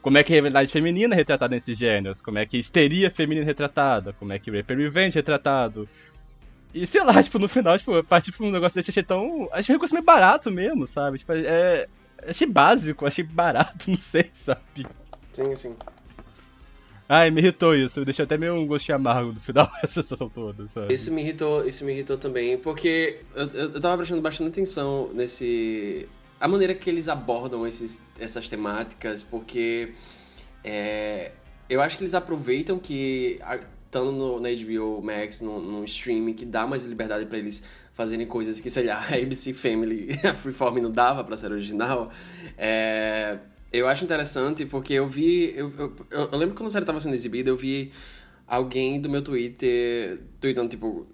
como 0.00 0.18
é 0.18 0.22
que 0.22 0.32
a 0.32 0.36
rivalidade 0.36 0.72
feminina 0.72 1.14
é 1.14 1.16
retratada 1.16 1.54
nesses 1.54 1.76
gêneros, 1.76 2.20
como 2.20 2.38
é 2.38 2.46
que 2.46 2.56
histeria 2.56 3.10
feminina 3.10 3.44
é 3.44 3.46
retratada, 3.46 4.12
como 4.12 4.32
é 4.32 4.38
que 4.38 4.50
Rape 4.50 4.74
Revenge 4.74 5.18
é 5.18 5.20
retratado. 5.20 5.88
E 6.72 6.86
sei 6.86 7.02
lá, 7.02 7.20
tipo, 7.22 7.38
no 7.38 7.48
final, 7.48 7.78
tipo, 7.78 8.04
partir 8.04 8.32
pra 8.32 8.46
um 8.46 8.50
negócio 8.50 8.76
desse 8.76 8.90
achei 8.90 9.02
tão. 9.02 9.48
Achei 9.50 9.74
um 9.74 9.78
negócio 9.78 9.94
meio 9.94 10.04
barato 10.04 10.50
mesmo, 10.50 10.86
sabe? 10.86 11.18
Tipo, 11.18 11.32
é. 11.32 11.86
Achei 12.26 12.46
básico, 12.46 13.06
achei 13.06 13.24
barato, 13.24 13.88
não 13.90 13.98
sei, 13.98 14.30
sabe? 14.34 14.86
Sim, 15.32 15.54
sim. 15.54 15.76
Ai, 17.08 17.30
me 17.30 17.40
irritou 17.40 17.74
isso, 17.74 18.04
deixou 18.04 18.24
até 18.24 18.36
meio 18.36 18.54
um 18.54 18.66
gostinho 18.66 18.96
amargo 18.96 19.32
no 19.32 19.40
final 19.40 19.70
essa 19.82 20.02
situação 20.02 20.28
toda, 20.28 20.66
sabe? 20.68 20.92
Isso 20.92 21.12
me 21.12 21.22
irritou, 21.22 21.66
isso 21.66 21.84
me 21.84 21.92
irritou 21.92 22.18
também, 22.18 22.58
porque 22.58 23.20
eu, 23.34 23.46
eu, 23.48 23.72
eu 23.74 23.80
tava 23.80 23.96
prestando 23.96 24.20
bastante 24.20 24.48
atenção 24.48 25.10
nesse 25.14 26.08
a 26.40 26.48
maneira 26.48 26.74
que 26.74 26.90
eles 26.90 27.08
abordam 27.08 27.66
esses, 27.66 28.04
essas 28.18 28.48
temáticas, 28.48 29.22
porque 29.22 29.92
é, 30.62 31.32
eu 31.68 31.80
acho 31.80 31.96
que 31.96 32.04
eles 32.04 32.14
aproveitam 32.14 32.78
que, 32.78 33.40
estando 33.86 34.12
no, 34.12 34.40
na 34.40 34.48
HBO 34.50 35.02
Max, 35.02 35.40
no, 35.40 35.60
no 35.60 35.84
streaming, 35.84 36.34
que 36.34 36.44
dá 36.44 36.66
mais 36.66 36.84
liberdade 36.84 37.24
para 37.26 37.38
eles 37.38 37.62
fazerem 37.96 38.26
coisas 38.26 38.60
que, 38.60 38.68
sei 38.68 38.84
lá, 38.84 38.98
a 39.10 39.14
ABC 39.16 39.54
Family, 39.54 40.20
a 40.22 40.34
Freeform 40.34 40.78
não 40.78 40.92
dava 40.92 41.24
pra 41.24 41.36
ser 41.36 41.50
original. 41.50 42.12
É, 42.56 43.38
eu 43.72 43.88
acho 43.88 44.04
interessante 44.04 44.66
porque 44.66 44.92
eu 44.92 45.08
vi. 45.08 45.52
Eu, 45.56 45.72
eu, 46.10 46.28
eu, 46.30 46.38
lembro 46.38 46.54
quando 46.54 46.68
a 46.68 46.70
série 46.70 46.84
tava 46.84 47.00
sendo 47.00 47.14
exibida, 47.14 47.48
eu 47.48 47.56
vi 47.56 47.90
alguém 48.46 49.00
do 49.00 49.08
meu 49.08 49.22
Twitter 49.22 50.20
tweetando, 50.38 50.68
tipo, 50.68 51.06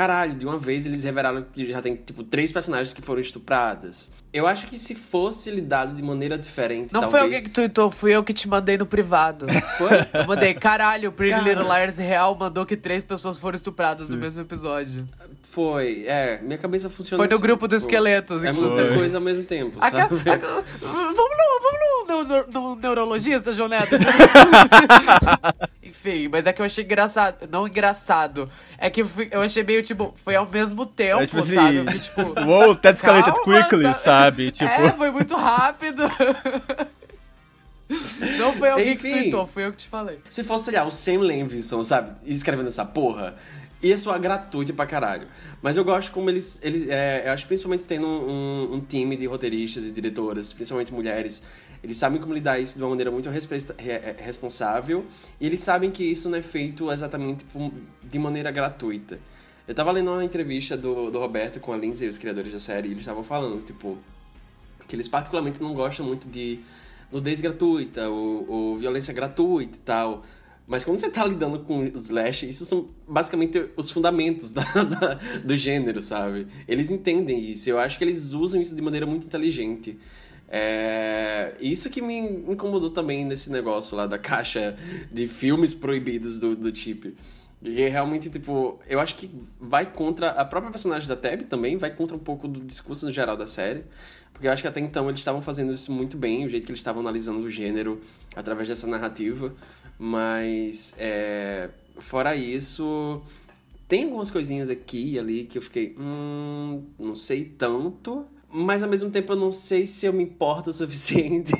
Caralho, 0.00 0.32
de 0.32 0.46
uma 0.46 0.56
vez 0.56 0.86
eles 0.86 1.04
revelaram 1.04 1.44
que 1.52 1.70
já 1.70 1.82
tem, 1.82 1.94
tipo, 1.94 2.24
três 2.24 2.50
personagens 2.50 2.94
que 2.94 3.02
foram 3.02 3.20
estupradas. 3.20 4.10
Eu 4.32 4.46
acho 4.46 4.66
que 4.66 4.78
se 4.78 4.94
fosse 4.94 5.50
lidado 5.50 5.92
de 5.92 6.02
maneira 6.02 6.38
diferente, 6.38 6.90
Não 6.90 7.02
talvez... 7.02 7.10
foi 7.10 7.20
alguém 7.20 7.42
que 7.42 7.50
tweetou, 7.50 7.90
fui 7.90 8.16
eu 8.16 8.24
que 8.24 8.32
te 8.32 8.48
mandei 8.48 8.78
no 8.78 8.86
privado. 8.86 9.44
Foi? 9.76 9.90
Eu 10.14 10.26
mandei, 10.26 10.54
caralho, 10.54 11.10
o 11.10 11.12
Pretty 11.12 11.38
Little 11.40 11.64
Liars 11.64 11.98
real 11.98 12.34
mandou 12.34 12.64
que 12.64 12.78
três 12.78 13.02
pessoas 13.02 13.36
foram 13.36 13.56
estupradas 13.56 14.06
Sim. 14.06 14.14
no 14.14 14.18
mesmo 14.18 14.40
episódio. 14.40 15.06
Foi, 15.42 16.04
é, 16.06 16.40
minha 16.40 16.56
cabeça 16.56 16.88
funciona 16.88 17.18
Foi 17.18 17.28
no 17.28 17.34
assim, 17.34 17.42
grupo 17.42 17.68
dos 17.68 17.82
tipo, 17.82 17.92
esqueletos, 17.92 18.42
É 18.42 18.50
inclusive. 18.52 18.80
muita 18.80 18.96
coisa 18.96 19.18
ao 19.18 19.22
mesmo 19.22 19.44
tempo, 19.44 19.76
A, 19.82 19.90
sabe? 19.90 20.00
a, 20.00 20.04
a, 20.06 20.08
vamos 20.08 21.36
no, 21.36 21.60
vamos 21.60 21.78
no, 22.08 22.24
no, 22.24 22.46
no 22.46 22.76
neurologista, 22.76 23.52
João 23.52 23.68
Neto? 23.68 23.96
Enfim, 25.90 26.28
mas 26.28 26.46
é 26.46 26.52
que 26.52 26.62
eu 26.62 26.66
achei 26.66 26.84
engraçado. 26.84 27.48
Não 27.50 27.66
engraçado. 27.66 28.48
É 28.78 28.88
que 28.88 29.02
fui, 29.02 29.28
eu 29.30 29.42
achei 29.42 29.62
meio, 29.64 29.82
tipo, 29.82 30.14
foi 30.16 30.36
ao 30.36 30.46
mesmo 30.48 30.86
tempo, 30.86 31.22
é, 31.22 31.26
tipo 31.26 31.42
sabe? 31.42 31.58
Assim, 31.58 31.76
eu 31.76 31.84
fui, 31.84 31.98
tipo. 31.98 32.40
Uou, 32.48 32.76
that 32.76 32.96
escalated 32.96 33.34
calma, 33.34 33.62
quickly, 33.62 33.82
sabe? 33.82 34.02
sabe? 34.02 34.50
Tipo... 34.52 34.70
É, 34.70 34.90
foi 34.90 35.10
muito 35.10 35.34
rápido. 35.34 36.02
Não 38.38 38.52
foi 38.52 38.70
alguém 38.70 38.92
Enfim, 38.92 39.08
que 39.08 39.20
tweetou, 39.22 39.46
foi 39.48 39.66
eu 39.66 39.72
que 39.72 39.78
te 39.78 39.88
falei. 39.88 40.20
Se 40.28 40.44
fosse, 40.44 40.66
sei 40.66 40.74
lá, 40.74 40.84
o 40.84 40.92
Sam 40.92 41.22
Levinson, 41.22 41.82
sabe? 41.82 42.12
Escrevendo 42.24 42.68
essa 42.68 42.84
porra, 42.84 43.34
ia 43.82 43.98
soar 43.98 44.20
gratuito 44.20 44.72
pra 44.72 44.86
caralho. 44.86 45.26
Mas 45.60 45.76
eu 45.76 45.84
gosto 45.84 46.12
como 46.12 46.30
eles. 46.30 46.60
eles 46.62 46.88
é, 46.88 47.24
eu 47.26 47.32
acho 47.32 47.46
principalmente 47.46 47.84
tendo 47.84 48.06
um, 48.06 48.30
um, 48.30 48.74
um, 48.74 48.80
time 48.80 49.16
de 49.16 49.26
roteiristas 49.26 49.86
e 49.86 49.90
diretoras, 49.90 50.52
principalmente 50.52 50.92
mulheres. 50.92 51.42
Eles 51.82 51.96
sabem 51.96 52.20
como 52.20 52.34
lidar 52.34 52.58
isso 52.58 52.76
de 52.76 52.82
uma 52.82 52.90
maneira 52.90 53.10
muito 53.10 53.30
respeita, 53.30 53.74
responsável. 54.18 55.06
E 55.40 55.46
eles 55.46 55.60
sabem 55.60 55.90
que 55.90 56.04
isso 56.04 56.28
não 56.28 56.38
é 56.38 56.42
feito 56.42 56.90
exatamente 56.90 57.46
de 58.02 58.18
maneira 58.18 58.50
gratuita. 58.50 59.18
Eu 59.66 59.74
tava 59.74 59.90
lendo 59.92 60.10
uma 60.10 60.24
entrevista 60.24 60.76
do, 60.76 61.10
do 61.10 61.18
Roberto 61.18 61.60
com 61.60 61.72
a 61.72 61.76
Lindsay, 61.76 62.08
os 62.08 62.18
criadores 62.18 62.52
da 62.52 62.60
série, 62.60 62.88
e 62.88 62.90
eles 62.90 63.02
estavam 63.02 63.22
falando, 63.22 63.62
tipo, 63.62 63.96
que 64.86 64.96
eles 64.96 65.08
particularmente 65.08 65.62
não 65.62 65.72
gostam 65.72 66.04
muito 66.04 66.28
de 66.28 66.60
nudez 67.10 67.40
gratuita 67.40 68.08
ou, 68.08 68.50
ou 68.50 68.76
violência 68.76 69.14
gratuita 69.14 69.76
e 69.76 69.80
tal. 69.80 70.24
Mas 70.66 70.84
quando 70.84 71.00
você 71.00 71.10
tá 71.10 71.24
lidando 71.24 71.60
com 71.60 71.80
os 71.80 72.04
slash, 72.04 72.46
isso 72.46 72.64
são 72.64 72.90
basicamente 73.06 73.70
os 73.76 73.90
fundamentos 73.90 74.52
da, 74.54 74.62
da, 74.62 75.14
do 75.44 75.56
gênero, 75.56 76.00
sabe? 76.00 76.46
Eles 76.68 76.90
entendem 76.90 77.40
isso. 77.50 77.68
Eu 77.68 77.78
acho 77.78 77.98
que 77.98 78.04
eles 78.04 78.32
usam 78.32 78.60
isso 78.60 78.74
de 78.74 78.80
maneira 78.80 79.04
muito 79.04 79.26
inteligente. 79.26 79.98
É... 80.50 81.54
Isso 81.60 81.88
que 81.88 82.02
me 82.02 82.18
incomodou 82.18 82.90
também 82.90 83.24
nesse 83.24 83.50
negócio 83.50 83.96
lá 83.96 84.06
da 84.06 84.18
caixa 84.18 84.76
de 85.10 85.28
filmes 85.28 85.72
proibidos 85.72 86.40
do, 86.40 86.56
do 86.56 86.74
Chip. 86.74 87.16
E 87.62 87.88
realmente, 87.88 88.30
tipo, 88.30 88.78
eu 88.88 88.98
acho 88.98 89.14
que 89.14 89.30
vai 89.60 89.84
contra 89.84 90.30
a 90.30 90.44
própria 90.44 90.70
personagem 90.70 91.06
da 91.06 91.14
Tab 91.14 91.42
também, 91.42 91.76
vai 91.76 91.94
contra 91.94 92.16
um 92.16 92.20
pouco 92.20 92.48
do 92.48 92.58
discurso 92.60 93.06
no 93.06 93.12
geral 93.12 93.36
da 93.36 93.46
série. 93.46 93.84
Porque 94.32 94.46
eu 94.48 94.52
acho 94.52 94.62
que 94.62 94.68
até 94.68 94.80
então 94.80 95.08
eles 95.08 95.20
estavam 95.20 95.42
fazendo 95.42 95.72
isso 95.72 95.92
muito 95.92 96.16
bem, 96.16 96.46
o 96.46 96.50
jeito 96.50 96.64
que 96.64 96.72
eles 96.72 96.80
estavam 96.80 97.02
analisando 97.02 97.40
o 97.40 97.50
gênero 97.50 98.00
através 98.34 98.68
dessa 98.68 98.86
narrativa. 98.86 99.54
Mas, 99.98 100.94
é, 100.96 101.68
fora 101.98 102.34
isso, 102.34 103.20
tem 103.86 104.04
algumas 104.04 104.30
coisinhas 104.30 104.70
aqui 104.70 105.12
e 105.12 105.18
ali 105.18 105.44
que 105.44 105.58
eu 105.58 105.62
fiquei, 105.62 105.94
hum, 105.98 106.84
não 106.98 107.14
sei 107.14 107.44
tanto. 107.44 108.26
Mas 108.52 108.82
ao 108.82 108.88
mesmo 108.88 109.10
tempo 109.10 109.32
eu 109.32 109.36
não 109.36 109.52
sei 109.52 109.86
se 109.86 110.06
eu 110.06 110.12
me 110.12 110.24
importo 110.24 110.70
o 110.70 110.72
suficiente. 110.72 111.52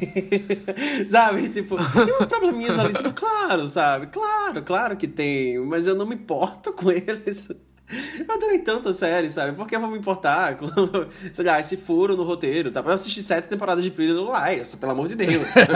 sabe? 1.06 1.48
Tipo, 1.48 1.76
tem 1.76 2.14
uns 2.14 2.26
probleminhas 2.26 2.78
ali, 2.78 2.94
tipo, 2.94 3.12
claro, 3.12 3.68
sabe? 3.68 4.08
Claro, 4.08 4.62
claro 4.62 4.96
que 4.96 5.06
tem, 5.06 5.58
mas 5.60 5.86
eu 5.86 5.94
não 5.94 6.04
me 6.06 6.16
importo 6.16 6.72
com 6.72 6.90
eles. 6.90 7.48
Eu 8.26 8.34
adorei 8.34 8.58
tanto 8.60 8.88
a 8.88 8.94
série, 8.94 9.30
sabe? 9.30 9.56
Por 9.56 9.66
que 9.66 9.74
eu 9.74 9.80
vou 9.80 9.90
me 9.90 9.98
importar 9.98 10.56
com, 10.56 10.66
sei 11.32 11.44
lá, 11.44 11.58
esse 11.60 11.76
furo 11.76 12.16
no 12.16 12.22
roteiro, 12.24 12.70
tá? 12.70 12.80
Eu 12.80 12.90
assisti 12.90 13.22
sete 13.22 13.48
temporadas 13.48 13.82
de 13.82 13.90
Pretty 13.90 14.12
Little 14.12 14.28
Liars, 14.32 14.74
pelo 14.76 14.92
amor 14.92 15.08
de 15.08 15.16
Deus, 15.16 15.46
sabe? 15.50 15.70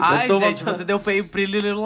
Ai, 0.00 0.28
gente, 0.28 0.62
você 0.64 0.84
deu 0.84 1.00
play 1.00 1.22
Pretty 1.22 1.52
Little 1.52 1.84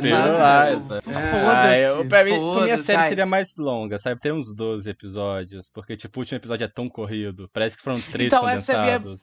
Pretty 0.00 0.10
sabe? 0.10 0.72
Lies, 0.74 0.82
Tipo, 0.84 0.94
é. 0.94 1.92
Foda-se. 1.92 2.08
pra 2.08 2.24
mim, 2.24 2.30
pra 2.30 2.34
mim 2.34 2.34
a 2.34 2.38
foda-se, 2.38 2.82
série 2.84 2.98
ai. 2.98 3.08
seria 3.08 3.26
mais 3.26 3.54
longa, 3.56 3.98
sabe? 3.98 4.20
Tem 4.20 4.32
uns 4.32 4.54
12 4.54 4.88
episódios, 4.90 5.70
porque, 5.72 5.96
tipo, 5.96 6.18
o 6.18 6.20
último 6.22 6.36
episódio 6.38 6.64
é 6.64 6.68
tão 6.68 6.88
corrido. 6.88 7.48
Parece 7.52 7.76
que 7.76 7.82
foram 7.82 8.00
três 8.00 8.26
Então, 8.26 8.48
essa 8.48 8.72
é 8.72 8.80
minha- 8.98 9.16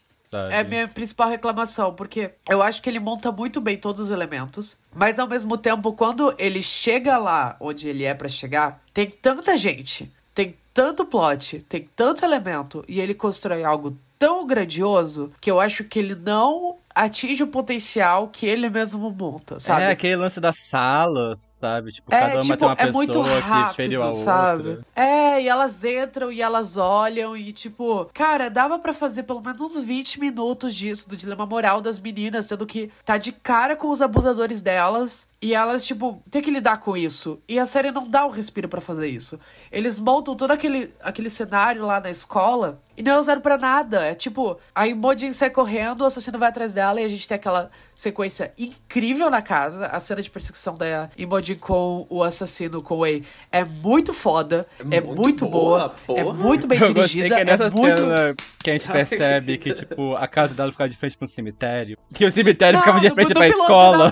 É 0.51 0.59
a 0.59 0.63
minha 0.63 0.87
principal 0.87 1.29
reclamação, 1.29 1.93
porque 1.93 2.31
eu 2.49 2.61
acho 2.61 2.81
que 2.81 2.89
ele 2.89 2.99
monta 2.99 3.31
muito 3.31 3.59
bem 3.61 3.77
todos 3.77 4.01
os 4.01 4.09
elementos, 4.09 4.77
mas 4.93 5.19
ao 5.19 5.27
mesmo 5.27 5.57
tempo, 5.57 5.93
quando 5.93 6.33
ele 6.37 6.61
chega 6.61 7.17
lá 7.17 7.55
onde 7.59 7.87
ele 7.87 8.03
é 8.03 8.13
pra 8.13 8.29
chegar, 8.29 8.81
tem 8.93 9.09
tanta 9.09 9.55
gente, 9.57 10.11
tem 10.33 10.55
tanto 10.73 11.05
plot, 11.05 11.59
tem 11.69 11.89
tanto 11.95 12.25
elemento, 12.25 12.83
e 12.87 12.99
ele 12.99 13.13
constrói 13.13 13.63
algo 13.63 13.97
tão 14.17 14.45
grandioso 14.47 15.29
que 15.39 15.51
eu 15.51 15.59
acho 15.59 15.83
que 15.83 15.99
ele 15.99 16.15
não 16.15 16.77
atinge 16.93 17.43
o 17.43 17.47
potencial 17.47 18.29
que 18.29 18.45
ele 18.45 18.69
mesmo 18.69 19.11
monta, 19.11 19.59
sabe? 19.59 19.83
É 19.83 19.89
aquele 19.89 20.15
lance 20.15 20.39
das 20.39 20.57
salas, 20.57 21.54
sabe? 21.59 21.91
Tipo, 21.91 22.13
É, 22.13 22.19
cada 22.19 22.33
uma 22.35 22.41
tipo, 22.41 22.57
tem 22.57 22.67
uma 22.67 22.73
é 22.73 22.75
pessoa 22.75 22.93
muito 22.93 23.23
que 23.23 23.75
feriu 23.75 24.01
a 24.01 24.05
rápido, 24.05 24.23
sabe? 24.23 24.69
outra. 24.69 24.85
É, 24.95 25.41
e 25.41 25.47
elas 25.47 25.83
entram 25.83 26.31
e 26.31 26.41
elas 26.41 26.77
olham 26.77 27.35
e, 27.35 27.51
tipo, 27.53 28.09
cara, 28.13 28.49
dava 28.49 28.77
pra 28.77 28.93
fazer 28.93 29.23
pelo 29.23 29.41
menos 29.41 29.61
uns 29.61 29.81
20 29.81 30.19
minutos 30.19 30.75
disso, 30.75 31.07
do 31.09 31.15
dilema 31.15 31.45
moral 31.45 31.81
das 31.81 31.99
meninas, 31.99 32.45
tendo 32.45 32.65
que 32.65 32.91
tá 33.05 33.17
de 33.17 33.31
cara 33.31 33.75
com 33.75 33.89
os 33.89 34.01
abusadores 34.01 34.61
delas. 34.61 35.27
E 35.41 35.53
elas, 35.53 35.85
tipo, 35.85 36.23
tem 36.31 36.41
que 36.41 36.49
lidar 36.49 36.77
com 36.79 36.97
isso. 36.97 37.39
E 37.47 37.59
a 37.59 37.67
série 37.67 37.91
não 37.91 38.07
dá 38.09 38.25
um 38.25 38.31
respiro 38.31 38.67
pra 38.67 38.81
fazer 38.81 39.07
isso. 39.07 39.39
Eles 39.71 39.99
montam 39.99 40.35
todo 40.35 40.49
aquele, 40.51 40.91
aquele 41.01 41.29
cenário 41.29 41.85
lá 41.85 41.99
na 41.99 42.09
escola 42.09 42.79
e 42.97 43.03
não 43.03 43.11
é 43.11 43.19
usado 43.19 43.41
pra 43.41 43.55
nada. 43.57 44.03
É 44.03 44.15
tipo, 44.15 44.57
a 44.73 44.87
Imogen 44.87 45.31
sai 45.31 45.51
correndo, 45.51 46.01
o 46.01 46.05
assassino 46.05 46.39
vai 46.39 46.49
atrás 46.49 46.73
dela 46.73 46.99
e 46.99 47.03
a 47.03 47.07
gente 47.07 47.27
tem 47.27 47.35
aquela 47.35 47.69
sequência 47.95 48.53
incrível 48.57 49.29
na 49.29 49.41
casa. 49.41 49.87
A 49.87 49.99
cena 49.99 50.21
de 50.21 50.29
perseguição 50.29 50.75
da 50.75 51.09
Imogen 51.17 51.55
com 51.55 52.05
o 52.09 52.21
assassino, 52.23 52.83
Wei, 52.91 53.23
é 53.51 53.63
muito 53.63 54.13
foda. 54.13 54.65
É, 54.91 54.99
muito 55.01 55.15
muito, 55.15 55.45
boa. 55.47 55.95
boa, 56.05 56.19
É 56.19 56.23
muito 56.23 56.67
bem 56.67 56.79
Eu 56.79 56.93
dirigida. 56.93 57.27
que 57.35 57.41
é 57.41 57.45
nessa 57.45 57.65
é 57.65 57.69
muito. 57.69 57.97
cena 57.97 58.35
que 58.63 58.69
a 58.69 58.73
gente 58.73 58.87
percebe 58.91 59.57
que, 59.57 59.73
tipo, 59.73 60.15
a 60.15 60.27
casa 60.27 60.53
dela 60.53 60.71
ficava 60.71 60.89
de 60.89 60.95
frente 60.97 61.17
pra 61.17 61.25
um 61.25 61.29
cemitério. 61.29 61.97
Que 62.13 62.25
o 62.25 62.31
cemitério 62.31 62.73
Não, 62.77 62.81
ficava 62.81 62.99
de 62.99 63.09
no- 63.09 63.15
frente 63.15 63.29
no 63.29 63.33
pra 63.35 63.43
piloto 63.47 63.61
escola. 63.63 64.11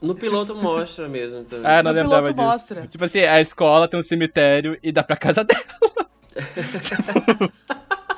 No 0.00 0.14
piloto 0.14 0.54
mostra 0.56 1.08
mesmo 1.08 1.44
também. 1.44 1.64
Ah, 1.70 1.82
não 1.82 1.92
No 1.92 1.96
lembrava 2.02 2.22
piloto 2.24 2.34
disso. 2.34 2.46
mostra. 2.52 2.86
Tipo 2.86 3.04
assim, 3.04 3.20
a 3.20 3.40
escola 3.40 3.88
tem 3.88 3.98
um 3.98 4.02
cemitério 4.02 4.78
e 4.82 4.90
dá 4.92 5.02
pra 5.02 5.16
casa 5.16 5.42
dela. 5.44 5.62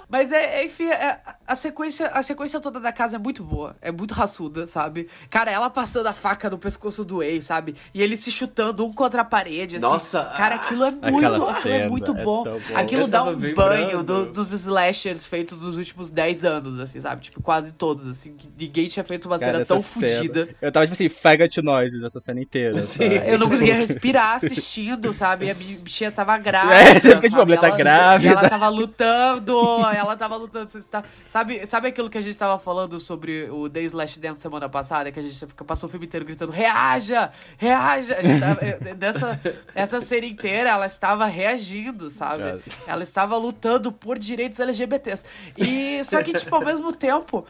Mas 0.09 0.31
é, 0.31 0.61
é, 0.61 0.65
enfim, 0.65 0.89
é- 0.89 1.19
a, 1.47 1.55
sequência, 1.55 2.09
a 2.09 2.23
sequência 2.23 2.61
toda 2.61 2.81
da 2.81 2.93
casa 2.93 3.17
é 3.17 3.19
muito 3.19 3.43
boa. 3.45 3.77
É 3.81 3.91
muito 3.93 4.13
raçuda, 4.15 4.67
sabe? 4.67 5.09
Cara, 5.31 5.51
ela 5.51 5.69
passando 5.71 6.07
a 6.07 6.13
faca 6.13 6.49
no 6.51 6.59
pescoço 6.59 7.05
do 7.05 7.23
Ei, 7.23 7.41
sabe? 7.41 7.75
E 7.93 8.01
ele 8.03 8.17
se 8.17 8.31
chutando 8.33 8.85
um 8.85 8.93
contra 8.93 9.23
a 9.23 9.25
parede, 9.25 9.77
assim. 9.77 9.85
Nossa, 9.87 10.25
Cara, 10.37 10.57
aquilo 10.57 10.85
é 10.85 10.91
muito, 10.91 11.43
é 11.51 11.63
cena 11.63 11.89
muito 11.89 12.11
é 12.17 12.25
bom. 12.25 12.45
tão 12.45 12.53
bom. 12.59 12.61
Aquilo 12.75 13.07
dá 13.07 13.25
um 13.25 13.37
banho 13.55 14.03
do- 14.03 14.27
dos 14.27 14.53
slashers 14.53 15.27
feitos 15.27 15.63
nos 15.63 15.77
últimos 15.77 16.11
10 16.11 16.45
anos, 16.45 16.79
assim, 16.81 17.01
sabe? 17.01 17.23
Tipo, 17.23 17.43
quase 17.43 17.73
todos, 17.73 18.07
assim. 18.09 18.37
Ninguém 18.59 18.89
tinha 18.89 19.05
feito 19.05 19.27
uma 19.27 19.39
Cara, 19.39 19.53
cena 19.55 19.65
tão 19.65 19.81
cena- 19.81 20.09
fodida. 20.09 20.49
Eu 20.61 20.73
tava, 20.73 20.87
tipo 20.87 20.95
assim, 20.95 21.09
faggot 21.09 21.63
noises 21.63 22.03
essa 22.03 22.21
cena 22.21 22.41
inteira. 22.41 22.83
Sim. 22.85 23.03
sabe? 23.03 23.17
Eu 23.17 23.39
não 23.39 23.45
Tipo, 23.45 23.51
conseguia 23.51 23.75
respirar 23.75 24.37
assistindo, 24.37 25.13
sabe? 25.13 25.47
E 25.47 25.51
a 25.51 25.55
bi- 25.55 25.77
bichinha 25.77 26.11
tava 26.11 26.37
grávida. 26.39 26.75
É, 26.75 26.95
fica 27.01 27.15
tipo, 27.21 27.29
sabe? 27.31 27.41
a 27.43 27.45
mulher 27.45 27.61
tá 27.61 27.67
Ela- 27.69 27.77
grávida. 27.77 28.29
E 28.29 28.37
ela 28.37 28.49
tava 28.49 28.69
lutando, 28.69 29.59
ela 29.95 30.17
tava 30.17 30.37
lutando. 30.37 30.69
Você 30.69 30.81
tá, 30.83 31.05
sabe, 31.35 31.67
sabe 31.67 31.89
aquilo 31.89 32.09
que 32.09 32.17
a 32.17 32.21
gente 32.21 32.37
tava 32.37 32.57
falando 32.61 33.01
sobre 33.01 33.51
o 33.51 33.69
The 33.69 33.83
Slash 33.83 34.21
Dance 34.21 34.41
semana 34.41 34.69
passada? 34.69 35.11
Que 35.11 35.19
a 35.19 35.23
gente 35.23 35.45
passou 35.67 35.89
o 35.89 35.91
filme 35.91 36.07
inteiro 36.07 36.25
gritando: 36.25 36.53
reaja! 36.53 37.33
Reaja! 37.59 38.17
A 38.17 38.23
gente 38.23 38.39
tava, 38.39 38.61
eh, 38.65 38.95
dessa, 38.95 39.41
essa 39.75 40.01
série 40.01 40.29
inteira, 40.29 40.71
ela 40.71 40.87
estava 40.87 41.27
reagindo, 41.27 42.09
sabe? 42.09 42.39
Cara. 42.39 42.63
Ela 42.87 43.03
estava 43.03 43.37
lutando 43.37 43.91
por 43.91 44.17
direitos 44.17 44.61
LGBTs. 44.61 45.25
E 45.59 46.05
só 46.05 46.23
que, 46.23 46.33
tipo, 46.33 46.55
ao 46.55 46.65
mesmo 46.65 46.93
tempo. 46.93 47.45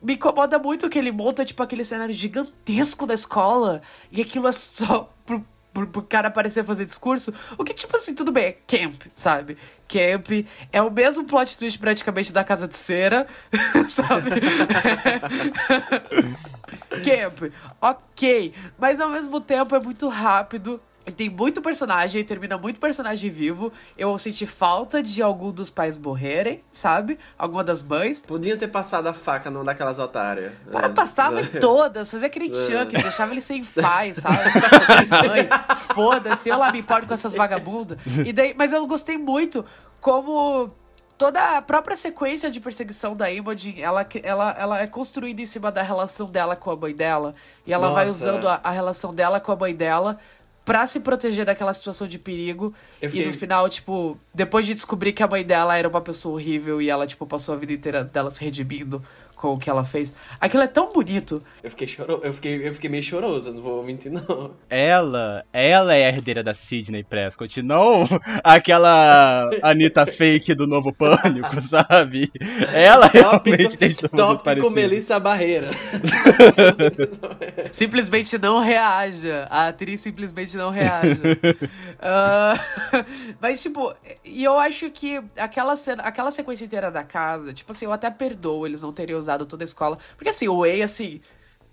Me 0.00 0.12
incomoda 0.14 0.58
muito 0.58 0.90
que 0.90 0.98
ele 0.98 1.10
monta, 1.10 1.44
tipo, 1.44 1.62
aquele 1.62 1.82
cenário 1.84 2.14
gigantesco 2.14 3.06
da 3.06 3.14
escola 3.14 3.80
e 4.12 4.20
aquilo 4.20 4.46
é 4.46 4.52
só 4.52 5.10
pro, 5.24 5.44
pro, 5.72 5.86
pro 5.86 6.02
cara 6.02 6.28
aparecer 6.28 6.64
fazer 6.64 6.84
discurso. 6.84 7.32
O 7.56 7.64
que, 7.64 7.72
tipo 7.72 7.96
assim, 7.96 8.14
tudo 8.14 8.30
bem, 8.30 8.44
é 8.44 8.52
camp, 8.66 9.02
sabe? 9.14 9.56
Camp 9.88 10.46
é 10.72 10.82
o 10.82 10.90
mesmo 10.90 11.24
plot 11.24 11.56
twist 11.56 11.78
praticamente 11.78 12.32
da 12.32 12.44
Casa 12.44 12.66
de 12.66 12.76
Cera, 12.76 13.26
sabe? 13.88 14.30
camp, 17.04 17.52
ok. 17.80 18.52
Mas 18.78 19.00
ao 19.00 19.08
mesmo 19.08 19.40
tempo 19.40 19.74
é 19.74 19.80
muito 19.80 20.08
rápido. 20.08 20.80
Tem 21.16 21.28
muito 21.30 21.62
personagem, 21.62 22.24
termina 22.24 22.58
muito 22.58 22.80
personagem 22.80 23.30
vivo. 23.30 23.72
Eu 23.96 24.18
senti 24.18 24.44
falta 24.46 25.02
de 25.02 25.22
algum 25.22 25.52
dos 25.52 25.70
pais 25.70 25.96
morrerem, 25.96 26.62
sabe? 26.72 27.18
Alguma 27.38 27.62
das 27.62 27.82
mães. 27.82 28.22
Podia 28.22 28.56
ter 28.56 28.68
passado 28.68 29.06
a 29.06 29.14
faca 29.14 29.50
numa 29.50 29.64
daquelas 29.64 29.98
otárias. 29.98 30.52
Pô, 30.70 30.78
É, 30.78 30.88
passava 30.88 31.40
em 31.40 31.44
sabe? 31.44 31.60
todas, 31.60 32.10
fazia 32.10 32.26
É. 32.26 32.28
aquele 32.28 32.54
Chuck, 32.54 32.90
deixava 33.00 33.30
ele 33.32 33.40
sem 33.40 33.62
pai, 33.64 34.14
sabe? 34.14 34.36
Sem 34.84 35.28
mãe. 35.28 35.48
Foda-se, 35.94 36.48
eu 36.48 36.58
lá 36.58 36.72
me 36.72 36.80
importo 36.80 37.06
com 37.06 37.14
essas 37.14 37.34
vagabundas. 37.34 37.98
E 38.24 38.32
daí, 38.32 38.52
mas 38.58 38.72
eu 38.72 38.84
gostei 38.86 39.16
muito 39.16 39.64
como 40.00 40.70
toda 41.18 41.56
a 41.56 41.62
própria 41.62 41.96
sequência 41.96 42.50
de 42.50 42.60
perseguição 42.60 43.16
da 43.16 43.30
Imogen, 43.30 43.80
ela, 43.80 44.06
ela, 44.22 44.54
ela 44.58 44.80
é 44.82 44.86
construída 44.86 45.40
em 45.40 45.46
cima 45.46 45.72
da 45.72 45.82
relação 45.82 46.26
dela 46.26 46.54
com 46.54 46.70
a 46.70 46.76
mãe 46.76 46.94
dela. 46.94 47.34
E 47.66 47.72
ela 47.72 47.88
vai 47.90 48.04
Nossa. 48.04 48.16
usando 48.16 48.46
a, 48.48 48.60
a 48.62 48.70
relação 48.70 49.14
dela 49.14 49.40
com 49.40 49.50
a 49.50 49.56
mãe 49.56 49.74
dela 49.74 50.18
pra 50.66 50.84
se 50.86 50.98
proteger 51.00 51.44
daquela 51.46 51.72
situação 51.72 52.06
de 52.08 52.18
perigo. 52.18 52.74
Eu 53.00 53.06
E 53.08 53.10
fiquei- 53.12 53.26
no 53.28 53.32
final, 53.32 53.68
tipo, 53.68 54.18
depois 54.34 54.66
de 54.66 54.74
descobrir 54.74 55.12
que 55.12 55.22
a 55.22 55.28
mãe 55.28 55.44
dela 55.44 55.76
era 55.78 55.88
uma 55.88 56.00
pessoa 56.00 56.34
horrível 56.34 56.82
e 56.82 56.90
ela, 56.90 57.06
tipo, 57.06 57.24
passou 57.24 57.54
a 57.54 57.56
vida 57.56 57.72
inteira 57.72 58.02
dela 58.02 58.30
se 58.30 58.44
redimindo 58.44 59.00
com 59.36 59.52
o 59.52 59.58
que 59.58 59.68
ela 59.68 59.84
fez. 59.84 60.14
Aquilo 60.40 60.62
é 60.62 60.66
tão 60.66 60.92
bonito. 60.92 61.42
Eu 61.62 61.70
fiquei, 61.70 61.86
choro... 61.86 62.20
eu, 62.24 62.32
fiquei, 62.32 62.66
eu 62.66 62.74
fiquei 62.74 62.90
meio 62.90 63.02
choroso, 63.02 63.52
não 63.52 63.62
vou 63.62 63.84
mentir, 63.84 64.10
não. 64.10 64.52
Ela, 64.68 65.44
ela 65.52 65.94
é 65.94 66.06
a 66.06 66.08
herdeira 66.08 66.42
da 66.42 66.54
Sidney 66.54 67.04
Prescott, 67.04 67.62
não 67.62 68.04
aquela 68.42 69.50
Anitta 69.62 70.06
fake 70.06 70.54
do 70.54 70.66
novo 70.66 70.92
Pânico, 70.92 71.60
sabe? 71.60 72.32
Ela 72.72 73.06
realmente 73.06 73.76
tem 73.76 73.94
tudo 73.94 74.16
tópico 74.16 74.44
parecido. 74.44 74.70
Melissa 74.70 75.20
Barreira. 75.20 75.68
Simplesmente 77.70 78.38
não 78.38 78.58
reaja. 78.58 79.46
A 79.50 79.68
atriz 79.68 80.00
simplesmente 80.00 80.56
não 80.56 80.70
reaja. 80.70 81.20
Ah, 82.00 82.54
mas, 83.40 83.60
tipo, 83.60 83.94
e 84.24 84.44
eu 84.44 84.58
acho 84.58 84.90
que 84.90 85.20
aquela, 85.36 85.76
cena, 85.76 86.02
aquela 86.02 86.30
sequência 86.30 86.64
inteira 86.64 86.90
da 86.90 87.02
casa, 87.02 87.52
tipo 87.52 87.72
assim, 87.72 87.84
eu 87.84 87.92
até 87.92 88.10
perdoo 88.10 88.66
eles 88.66 88.82
não 88.82 88.92
terem 88.92 89.14
usado 89.26 89.44
toda 89.46 89.64
a 89.64 89.66
escola. 89.66 89.98
Porque 90.16 90.28
assim, 90.30 90.48
o 90.48 90.60
Way, 90.60 90.82
assim. 90.82 91.20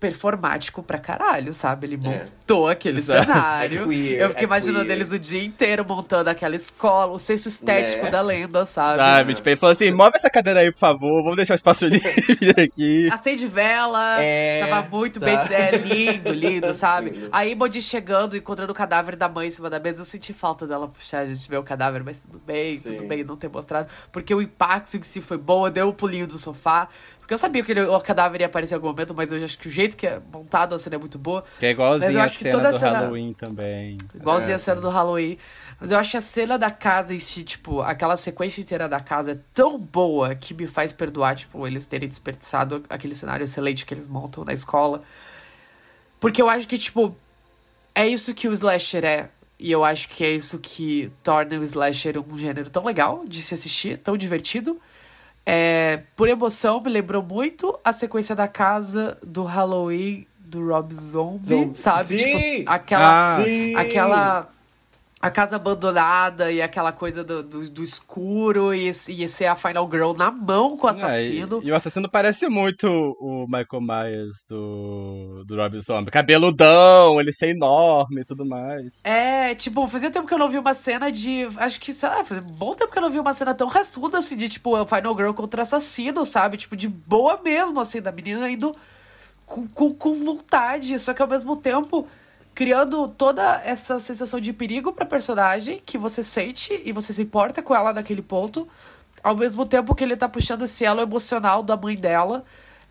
Performático 0.00 0.82
pra 0.82 0.98
caralho, 0.98 1.54
sabe? 1.54 1.86
Ele 1.86 1.96
montou 1.96 2.68
aquele 2.68 2.98
Exato. 2.98 3.22
cenário. 3.24 3.84
É 3.84 3.86
queer, 3.86 4.20
eu 4.20 4.28
fiquei 4.30 4.42
é 4.42 4.46
imaginando 4.46 4.84
queer. 4.84 4.96
eles 4.96 5.12
o 5.12 5.18
dia 5.18 5.42
inteiro 5.42 5.82
montando 5.82 6.28
aquela 6.28 6.54
escola, 6.54 7.12
o 7.12 7.18
senso 7.18 7.48
estético 7.48 8.04
Né? 8.04 8.10
da 8.10 8.20
lenda, 8.20 8.66
sabe? 8.66 8.98
Sabe? 8.98 9.34
Tipo, 9.36 9.48
ele 9.48 9.56
falou 9.56 9.72
assim: 9.72 9.90
move 9.92 10.12
essa 10.16 10.28
cadeira 10.28 10.60
aí, 10.60 10.70
por 10.70 10.78
favor, 10.78 11.22
vamos 11.22 11.36
deixar 11.36 11.54
o 11.54 11.56
espaço 11.56 11.86
livre 11.88 12.54
aqui. 12.64 13.08
Acende 13.10 13.46
vela, 13.46 14.20
É, 14.20 14.66
tava 14.66 14.86
muito 14.90 15.20
sabe? 15.20 15.30
bem, 15.48 15.56
é 15.56 15.70
lindo, 15.78 16.32
lindo, 16.32 16.74
sabe? 16.74 17.10
Lindo. 17.10 17.28
Aí 17.32 17.52
Imogen 17.52 17.80
chegando, 17.80 18.36
encontrando 18.36 18.72
o 18.72 18.74
cadáver 18.74 19.16
da 19.16 19.28
mãe 19.28 19.48
em 19.48 19.50
cima 19.52 19.70
da 19.70 19.80
mesa, 19.80 20.02
eu 20.02 20.04
senti 20.04 20.34
falta 20.34 20.66
dela 20.66 20.86
puxar 20.86 21.20
a 21.20 21.26
gente 21.26 21.48
ver 21.48 21.56
o 21.56 21.62
cadáver, 21.62 22.02
mas 22.04 22.24
tudo 22.24 22.42
bem, 22.44 22.78
Sim. 22.78 22.96
tudo 22.96 23.08
bem 23.08 23.24
não 23.24 23.36
ter 23.36 23.48
mostrado, 23.48 23.88
porque 24.12 24.34
o 24.34 24.42
impacto 24.42 24.98
em 24.98 25.02
si 25.02 25.22
foi 25.22 25.38
bom, 25.38 25.66
eu 25.66 25.70
dei 25.70 25.82
um 25.82 25.92
pulinho 25.92 26.26
do 26.26 26.36
sofá, 26.36 26.88
porque 27.24 27.32
eu 27.32 27.38
sabia 27.38 27.64
que 27.64 27.72
ele- 27.72 27.80
o 27.86 27.98
cadáver 28.02 28.42
ia 28.42 28.46
aparecer 28.46 28.74
em 28.74 28.76
algum 28.76 28.88
momento, 28.88 29.14
mas 29.14 29.32
eu 29.32 29.42
acho 29.42 29.58
que 29.58 29.66
o 29.66 29.70
jeito 29.70 29.96
que 29.96 30.06
é 30.06 30.20
montado 30.30 30.74
a 30.74 30.78
cena 30.78 30.96
é 30.96 30.98
muito 30.98 31.18
boa. 31.18 31.42
Que 31.58 31.64
é 31.64 31.68
Mas 31.74 31.78
eu 31.78 31.84
igualzinho 31.86 32.22
acho 32.22 32.38
que 32.38 32.50
toda 32.50 32.68
a 32.68 32.70
do 32.70 32.78
cena- 32.78 32.98
Halloween 32.98 33.32
também. 33.32 33.96
Igualzinho 34.14 34.52
É. 34.52 34.54
a 34.56 34.58
cena 34.58 34.78
do 34.82 34.90
Halloween. 34.90 35.38
Mas 35.80 35.90
eu 35.90 35.98
acho 35.98 36.10
que 36.10 36.16
a 36.18 36.20
cena 36.20 36.58
da 36.58 36.70
casa 36.70 37.14
em 37.14 37.18
si, 37.18 37.42
tipo, 37.42 37.80
aquela 37.80 38.18
sequência 38.18 38.60
inteira 38.60 38.86
da 38.86 39.00
casa 39.00 39.32
é 39.32 39.38
tão 39.54 39.78
boa 39.78 40.34
que 40.34 40.52
me 40.52 40.66
faz 40.66 40.92
perdoar, 40.92 41.34
tipo, 41.34 41.66
eles 41.66 41.86
terem 41.86 42.06
desperdiçado 42.06 42.84
aquele 42.90 43.14
cenário 43.14 43.44
excelente 43.44 43.86
que 43.86 43.94
eles 43.94 44.06
montam 44.06 44.44
na 44.44 44.52
escola. 44.52 45.02
Porque 46.20 46.42
eu 46.42 46.48
acho 46.50 46.68
que, 46.68 46.76
tipo, 46.76 47.16
é 47.94 48.06
isso 48.06 48.34
que 48.34 48.46
o 48.48 48.52
slasher 48.52 49.02
é. 49.04 49.28
E 49.58 49.70
eu 49.72 49.82
acho 49.82 50.08
que 50.10 50.22
é 50.24 50.30
isso 50.30 50.58
que 50.58 51.10
torna 51.22 51.58
o 51.58 51.62
slasher 51.62 52.18
um 52.18 52.36
gênero 52.36 52.68
tão 52.68 52.84
legal 52.84 53.24
de 53.26 53.40
se 53.40 53.54
assistir, 53.54 53.96
tão 53.98 54.14
divertido. 54.16 54.78
É, 55.46 56.00
por 56.16 56.28
emoção, 56.28 56.80
me 56.80 56.88
lembrou 56.90 57.22
muito 57.22 57.78
a 57.84 57.92
sequência 57.92 58.34
da 58.34 58.48
casa 58.48 59.18
do 59.22 59.44
Halloween 59.44 60.26
do 60.38 60.66
Rob 60.68 60.94
Zombie, 60.94 61.46
Zombie. 61.48 61.74
sabe? 61.76 62.04
Sim! 62.18 62.58
Tipo, 62.58 62.70
aquela, 62.70 63.36
Ah. 63.36 63.40
Sim! 63.42 63.74
aquela 63.76 64.48
a 65.24 65.30
casa 65.30 65.56
abandonada 65.56 66.52
e 66.52 66.60
aquela 66.60 66.92
coisa 66.92 67.24
do, 67.24 67.42
do, 67.42 67.70
do 67.70 67.82
escuro 67.82 68.74
e, 68.74 68.90
e 68.90 69.26
ser 69.26 69.46
a 69.46 69.56
Final 69.56 69.90
Girl 69.90 70.12
na 70.12 70.30
mão 70.30 70.76
com 70.76 70.86
o 70.86 70.90
assassino. 70.90 71.60
É, 71.62 71.64
e, 71.64 71.68
e, 71.68 71.72
o 71.72 71.74
assassino 71.74 72.10
parece 72.10 72.46
muito 72.46 72.86
o 72.86 73.46
Michael 73.46 73.80
Myers 73.80 74.44
do, 74.46 75.42
do 75.46 75.56
Rob 75.56 75.80
Zombie. 75.80 76.10
Cabeludão, 76.10 77.18
ele 77.18 77.32
ser 77.32 77.56
enorme 77.56 78.20
e 78.20 78.24
tudo 78.26 78.44
mais. 78.44 79.00
É, 79.02 79.54
tipo, 79.54 79.88
fazia 79.88 80.10
tempo 80.10 80.28
que 80.28 80.34
eu 80.34 80.38
não 80.38 80.50
vi 80.50 80.58
uma 80.58 80.74
cena 80.74 81.10
de. 81.10 81.48
Acho 81.56 81.80
que, 81.80 81.94
sei 81.94 82.10
lá, 82.10 82.22
fazia 82.22 82.44
bom 82.44 82.74
tempo 82.74 82.92
que 82.92 82.98
eu 82.98 83.02
não 83.02 83.10
vi 83.10 83.18
uma 83.18 83.32
cena 83.32 83.54
tão 83.54 83.68
raçuda 83.68 84.18
assim, 84.18 84.36
de 84.36 84.46
tipo, 84.50 84.72
Final 84.84 85.16
Girl 85.16 85.32
contra 85.32 85.62
assassino, 85.62 86.26
sabe? 86.26 86.58
Tipo, 86.58 86.76
de 86.76 86.86
boa 86.86 87.40
mesmo, 87.42 87.80
assim, 87.80 88.02
da 88.02 88.12
menina 88.12 88.50
indo 88.50 88.72
com, 89.46 89.66
com, 89.68 89.94
com 89.94 90.12
vontade. 90.12 90.98
Só 90.98 91.14
que 91.14 91.22
ao 91.22 91.28
mesmo 91.28 91.56
tempo 91.56 92.06
criando 92.54 93.08
toda 93.08 93.60
essa 93.64 93.98
sensação 93.98 94.38
de 94.40 94.52
perigo 94.52 94.92
pra 94.92 95.04
personagem 95.04 95.82
que 95.84 95.98
você 95.98 96.22
sente 96.22 96.80
e 96.84 96.92
você 96.92 97.12
se 97.12 97.22
importa 97.22 97.60
com 97.60 97.74
ela 97.74 97.92
naquele 97.92 98.22
ponto, 98.22 98.68
ao 99.22 99.36
mesmo 99.36 99.66
tempo 99.66 99.94
que 99.94 100.04
ele 100.04 100.16
tá 100.16 100.28
puxando 100.28 100.62
esse 100.62 100.84
elo 100.84 101.00
emocional 101.00 101.62
da 101.62 101.76
mãe 101.76 101.96
dela 101.96 102.44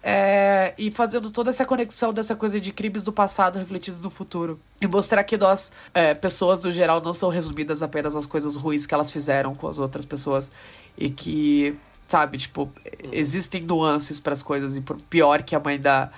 é, 0.03 0.73
e 0.77 0.91
fazendo 0.91 1.31
toda 1.31 1.49
essa 1.49 1.65
conexão 1.65 2.11
dessa 2.11 2.35
coisa 2.35 2.59
de 2.59 2.73
crimes 2.73 3.03
do 3.03 3.13
passado 3.13 3.57
refletidos 3.57 4.01
no 4.01 4.09
futuro. 4.09 4.59
E 4.81 4.87
mostrar 4.87 5.23
que 5.23 5.37
nós, 5.37 5.71
é, 5.93 6.13
pessoas 6.13 6.59
no 6.59 6.69
geral, 6.71 7.01
não 7.01 7.13
são 7.13 7.29
resumidas 7.29 7.81
apenas 7.81 8.13
nas 8.13 8.27
coisas 8.27 8.57
ruins 8.57 8.85
que 8.85 8.93
elas 8.93 9.09
fizeram 9.09 9.55
com 9.55 9.67
as 9.67 9.79
outras 9.79 10.05
pessoas 10.05 10.51
e 10.97 11.09
que, 11.09 11.73
sabe, 12.09 12.37
tipo, 12.37 12.69
existem 13.13 13.61
nuances 13.61 14.19
para 14.19 14.33
as 14.33 14.41
coisas 14.41 14.75
e 14.75 14.81
por 14.81 14.99
pior 15.03 15.41
que 15.41 15.55
a 15.55 15.59
mãe 15.59 15.79
da 15.79 16.11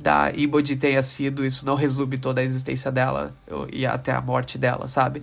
da 0.00 0.32
Ibodi 0.32 0.76
tenha 0.76 1.02
sido, 1.02 1.44
isso 1.44 1.66
não 1.66 1.74
resume 1.74 2.16
toda 2.16 2.40
a 2.40 2.44
existência 2.44 2.90
dela 2.90 3.34
e 3.72 3.84
até 3.84 4.12
a 4.12 4.20
morte 4.20 4.56
dela, 4.56 4.88
sabe? 4.88 5.22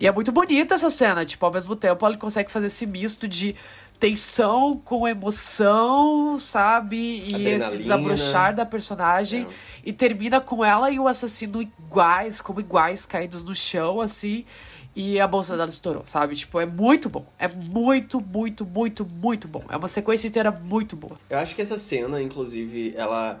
E 0.00 0.06
é 0.06 0.12
muito 0.12 0.30
bonita 0.30 0.74
essa 0.74 0.90
cena, 0.90 1.24
tipo, 1.24 1.44
ao 1.44 1.52
mesmo 1.52 1.74
tempo 1.74 2.04
ela 2.04 2.16
consegue 2.16 2.50
fazer 2.50 2.66
esse 2.66 2.86
misto 2.86 3.26
de 3.26 3.54
tensão 3.98 4.80
com 4.84 5.08
emoção, 5.08 6.38
sabe? 6.38 6.96
E 6.96 7.34
Adrenalina. 7.34 7.56
esse 7.56 7.78
desabrochar 7.78 8.54
da 8.54 8.64
personagem. 8.64 9.42
É. 9.42 9.46
E 9.86 9.92
termina 9.92 10.40
com 10.40 10.64
ela 10.64 10.90
e 10.90 10.98
o 10.98 11.08
assassino 11.08 11.60
iguais, 11.62 12.40
como 12.40 12.60
iguais, 12.60 13.06
caídos 13.06 13.42
no 13.42 13.54
chão, 13.54 14.00
assim. 14.00 14.44
E 14.94 15.20
a 15.20 15.26
bolsa 15.26 15.56
dela 15.56 15.68
estourou, 15.68 16.02
sabe? 16.04 16.34
Tipo, 16.36 16.60
é 16.60 16.66
muito 16.66 17.08
bom. 17.08 17.26
É 17.38 17.48
muito, 17.48 18.20
muito, 18.20 18.64
muito, 18.64 19.04
muito 19.04 19.48
bom. 19.48 19.64
É 19.68 19.76
uma 19.76 19.88
sequência 19.88 20.28
inteira 20.28 20.50
muito 20.50 20.96
boa. 20.96 21.16
Eu 21.30 21.38
acho 21.38 21.54
que 21.54 21.62
essa 21.62 21.78
cena, 21.78 22.20
inclusive, 22.22 22.94
ela 22.96 23.40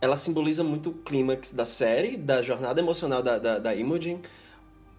ela 0.00 0.16
simboliza 0.16 0.62
muito 0.62 0.90
o 0.90 0.92
clímax 0.92 1.52
da 1.52 1.64
série, 1.64 2.16
da 2.16 2.42
jornada 2.42 2.80
emocional 2.80 3.22
da, 3.22 3.38
da, 3.38 3.58
da 3.58 3.74
Imogen, 3.74 4.20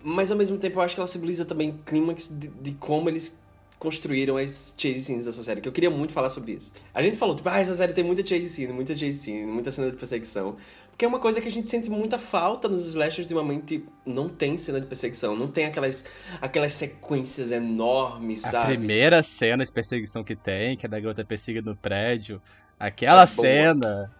mas 0.04 0.32
ao 0.32 0.38
mesmo 0.38 0.58
tempo 0.58 0.80
eu 0.80 0.84
acho 0.84 0.96
que 0.96 1.02
ela 1.02 1.08
simboliza 1.08 1.46
também 1.46 1.70
o 1.70 1.74
clímax 1.86 2.30
de, 2.30 2.48
de, 2.48 2.72
como 2.74 3.10
eles 3.10 3.40
construíram 3.78 4.36
as 4.36 4.74
chase 4.78 5.02
scenes 5.02 5.26
dessa 5.26 5.42
série, 5.42 5.62
que 5.62 5.68
eu 5.68 5.72
queria 5.72 5.90
muito 5.90 6.12
falar 6.12 6.30
sobre 6.30 6.52
isso. 6.52 6.74
A 6.94 7.02
gente 7.02 7.16
falou, 7.16 7.34
tipo, 7.34 7.48
ah, 7.48 7.60
essa 7.60 7.74
série 7.74 7.94
tem 7.94 8.04
muita 8.04 8.26
chase 8.26 8.50
scene, 8.50 8.74
muita 8.74 8.94
chase 8.94 9.14
scene, 9.14 9.46
muita 9.46 9.72
cena 9.72 9.90
de 9.90 9.96
perseguição, 9.96 10.58
porque 10.90 11.06
é 11.06 11.08
uma 11.08 11.20
coisa 11.20 11.40
que 11.40 11.48
a 11.48 11.52
gente 11.52 11.70
sente 11.70 11.90
muita 11.90 12.20
falta 12.20 12.68
nos 12.68 12.86
slashers 12.88 13.26
de 13.26 13.34
uma 13.34 13.42
mãe, 13.42 13.62
tipo, 13.62 13.90
não 14.06 14.28
tem 14.28 14.58
cena 14.58 14.82
de 14.82 14.86
perseguição, 14.86 15.34
não 15.34 15.48
tem 15.48 15.66
aquelas, 15.66 16.04
aquelas 16.42 16.74
sequências 16.74 17.54
enormes, 17.54 18.44
a 18.44 18.50
sabe? 18.50 18.74
A 18.74 18.78
primeira 18.78 19.24
cena 19.24 19.64
de 19.64 19.72
perseguição 19.72 20.26
que 20.26 20.36
tem, 20.36 20.76
que 20.76 20.86
é 20.86 20.90
da 20.90 21.00
garota 21.00 21.24
perseguida 21.24 21.70
no 21.70 21.78
prédio, 21.78 22.42
aquela 22.78 23.24
é 23.24 23.28
cena... 23.28 24.19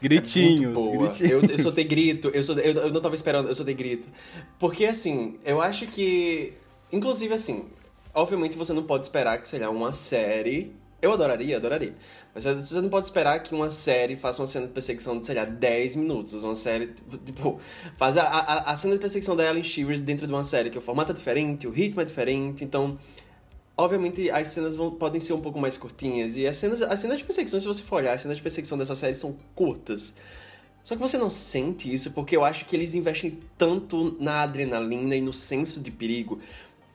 Gritinhos. 0.00 0.76
É 0.76 0.96
gritinhos. 0.96 1.30
Eu, 1.30 1.42
eu 1.42 1.58
soltei 1.58 1.84
grito, 1.84 2.28
eu, 2.28 2.42
soltei, 2.42 2.70
eu, 2.70 2.74
eu 2.74 2.92
não 2.92 3.00
tava 3.00 3.14
esperando, 3.14 3.48
eu 3.48 3.54
soltei 3.54 3.74
grito. 3.74 4.08
Porque 4.58 4.84
assim, 4.84 5.36
eu 5.44 5.60
acho 5.60 5.86
que. 5.86 6.54
Inclusive 6.92 7.34
assim, 7.34 7.64
obviamente 8.14 8.56
você 8.56 8.72
não 8.72 8.82
pode 8.82 9.06
esperar 9.06 9.40
que, 9.40 9.48
sei 9.48 9.60
lá, 9.60 9.70
uma 9.70 9.92
série. 9.92 10.72
Eu 11.00 11.12
adoraria, 11.12 11.56
adoraria. 11.56 11.94
Mas 12.34 12.42
você 12.42 12.80
não 12.80 12.88
pode 12.88 13.06
esperar 13.06 13.40
que 13.40 13.54
uma 13.54 13.70
série 13.70 14.16
faça 14.16 14.42
uma 14.42 14.48
cena 14.48 14.66
de 14.66 14.72
perseguição 14.72 15.20
de, 15.20 15.26
sei 15.26 15.36
lá, 15.36 15.44
10 15.44 15.94
minutos. 15.94 16.42
Uma 16.42 16.56
série, 16.56 16.92
tipo, 17.24 17.60
faz 17.96 18.16
a, 18.16 18.24
a, 18.24 18.72
a 18.72 18.76
cena 18.76 18.94
de 18.94 19.00
perseguição 19.00 19.36
da 19.36 19.48
Ellen 19.48 19.62
Shivers 19.62 20.00
dentro 20.00 20.26
de 20.26 20.32
uma 20.32 20.42
série, 20.42 20.70
que 20.70 20.78
o 20.78 20.80
formato 20.80 21.12
é 21.12 21.14
diferente, 21.14 21.68
o 21.68 21.70
ritmo 21.70 22.00
é 22.00 22.04
diferente, 22.04 22.64
então 22.64 22.98
Obviamente, 23.80 24.28
as 24.28 24.48
cenas 24.48 24.74
vão, 24.74 24.90
podem 24.90 25.20
ser 25.20 25.34
um 25.34 25.40
pouco 25.40 25.56
mais 25.56 25.76
curtinhas. 25.76 26.36
E 26.36 26.48
as 26.48 26.56
cenas, 26.56 26.82
as 26.82 26.98
cenas 26.98 27.18
de 27.18 27.24
perseguição, 27.24 27.60
se 27.60 27.66
você 27.66 27.84
for 27.84 27.96
olhar, 27.96 28.12
as 28.12 28.20
cenas 28.20 28.36
de 28.36 28.42
perseguição 28.42 28.76
dessa 28.76 28.96
série 28.96 29.14
são 29.14 29.36
curtas. 29.54 30.14
Só 30.82 30.96
que 30.96 31.00
você 31.00 31.16
não 31.16 31.30
sente 31.30 31.92
isso 31.92 32.10
porque 32.10 32.36
eu 32.36 32.44
acho 32.44 32.64
que 32.64 32.74
eles 32.74 32.96
investem 32.96 33.38
tanto 33.56 34.16
na 34.18 34.42
adrenalina 34.42 35.14
e 35.14 35.20
no 35.20 35.32
senso 35.32 35.78
de 35.80 35.92
perigo. 35.92 36.40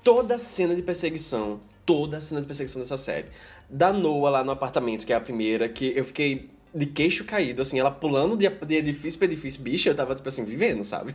Toda 0.04 0.38
cena 0.38 0.76
de 0.76 0.82
perseguição, 0.82 1.62
toda 1.86 2.20
cena 2.20 2.42
de 2.42 2.48
perseguição 2.48 2.82
dessa 2.82 2.98
série. 2.98 3.28
Da 3.70 3.94
Noah 3.94 4.30
lá 4.40 4.44
no 4.44 4.52
apartamento, 4.52 5.06
que 5.06 5.14
é 5.14 5.16
a 5.16 5.22
primeira, 5.22 5.70
que 5.70 5.94
eu 5.96 6.04
fiquei 6.04 6.50
de 6.74 6.88
queixo 6.88 7.24
caído, 7.24 7.62
assim, 7.62 7.80
ela 7.80 7.92
pulando 7.92 8.36
de, 8.36 8.46
edifício 8.76 9.20
pra 9.20 9.28
edifício, 9.28 9.62
bicha, 9.62 9.90
eu 9.90 9.96
tava, 9.96 10.16
tipo 10.16 10.28
assim, 10.28 10.44
vivendo, 10.44 10.84
sabe? 10.84 11.14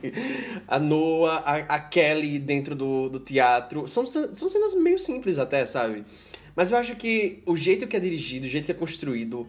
A 0.68 0.78
Noah, 0.78 1.42
a, 1.44 1.56
a 1.74 1.80
Kelly 1.80 2.38
dentro 2.38 2.76
do, 2.76 3.08
do 3.08 3.18
teatro. 3.18 3.88
São, 3.88 4.06
são 4.06 4.48
cenas 4.48 4.74
meio 4.74 4.98
simples 4.98 5.38
até, 5.38 5.66
sabe? 5.66 6.04
Mas 6.54 6.70
eu 6.70 6.76
acho 6.76 6.94
que 6.94 7.42
o 7.44 7.56
jeito 7.56 7.86
que 7.86 7.96
é 7.96 8.00
dirigido, 8.00 8.46
o 8.46 8.48
jeito 8.48 8.66
que 8.66 8.72
é 8.72 8.74
construído, 8.74 9.48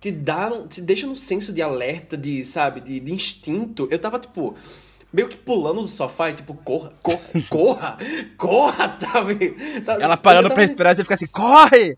te 0.00 0.10
dá, 0.10 0.50
te 0.68 0.80
deixa 0.80 1.06
num 1.06 1.14
senso 1.14 1.52
de 1.52 1.60
alerta, 1.60 2.16
de, 2.16 2.42
sabe, 2.44 2.80
de, 2.80 3.00
de 3.00 3.12
instinto. 3.12 3.86
Eu 3.90 3.98
tava, 3.98 4.18
tipo, 4.18 4.54
meio 5.14 5.28
que 5.28 5.36
pulando 5.36 5.80
do 5.80 5.86
sofá 5.86 6.30
e 6.30 6.34
tipo, 6.34 6.54
corra, 6.54 6.92
corra, 7.00 7.22
corra, 7.48 7.98
corra, 8.36 8.88
sabe? 8.88 9.56
Ela 9.86 10.16
parando 10.16 10.50
pra 10.50 10.64
esperar 10.64 10.92
e 10.92 10.96
você 10.96 11.02
fica 11.04 11.14
assim, 11.14 11.28
corre! 11.28 11.96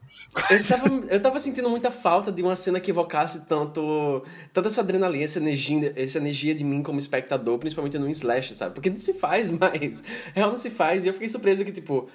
Eu 0.51 0.65
tava, 0.65 0.89
eu 1.09 1.23
tava 1.23 1.39
sentindo 1.39 1.71
muita 1.71 1.91
falta 1.91 2.31
de 2.31 2.43
uma 2.43 2.55
cena 2.55 2.79
que 2.79 2.91
evocasse 2.91 3.47
tanto, 3.47 4.23
tanto 4.53 4.69
essa 4.69 4.83
adrenalina, 4.83 5.25
essa 5.25 5.39
energia, 5.39 5.95
essa 5.97 6.19
energia 6.19 6.55
de 6.55 6.63
mim 6.63 6.83
como 6.83 6.99
espectador, 6.99 7.57
principalmente 7.59 7.99
no 7.99 8.07
slash, 8.11 8.55
sabe? 8.55 8.75
Porque 8.75 8.91
não 8.91 8.99
se 8.99 9.15
faz 9.15 9.49
mais. 9.59 10.05
Real 10.35 10.51
não 10.51 10.59
se 10.59 10.69
faz. 10.69 11.07
E 11.07 11.09
eu 11.09 11.15
fiquei 11.15 11.31
surpreso 11.31 11.65
que, 11.65 11.73
tipo, 11.73 12.09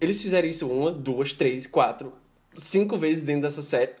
eles 0.00 0.22
fizeram 0.22 0.48
isso 0.48 0.66
uma, 0.66 0.90
duas, 0.90 1.34
três, 1.34 1.66
quatro, 1.66 2.14
cinco 2.54 2.96
vezes 2.96 3.22
dentro 3.22 3.42
dessa 3.42 3.60
série. 3.60 3.92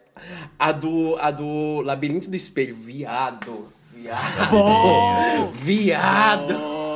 A 0.58 0.72
do, 0.72 1.16
a 1.20 1.30
do 1.30 1.82
Labirinto 1.82 2.30
do 2.30 2.36
Espelho, 2.36 2.74
viado 2.74 3.70
Viado! 4.00 4.50
Bom! 4.50 5.52
Viado! 5.62 6.54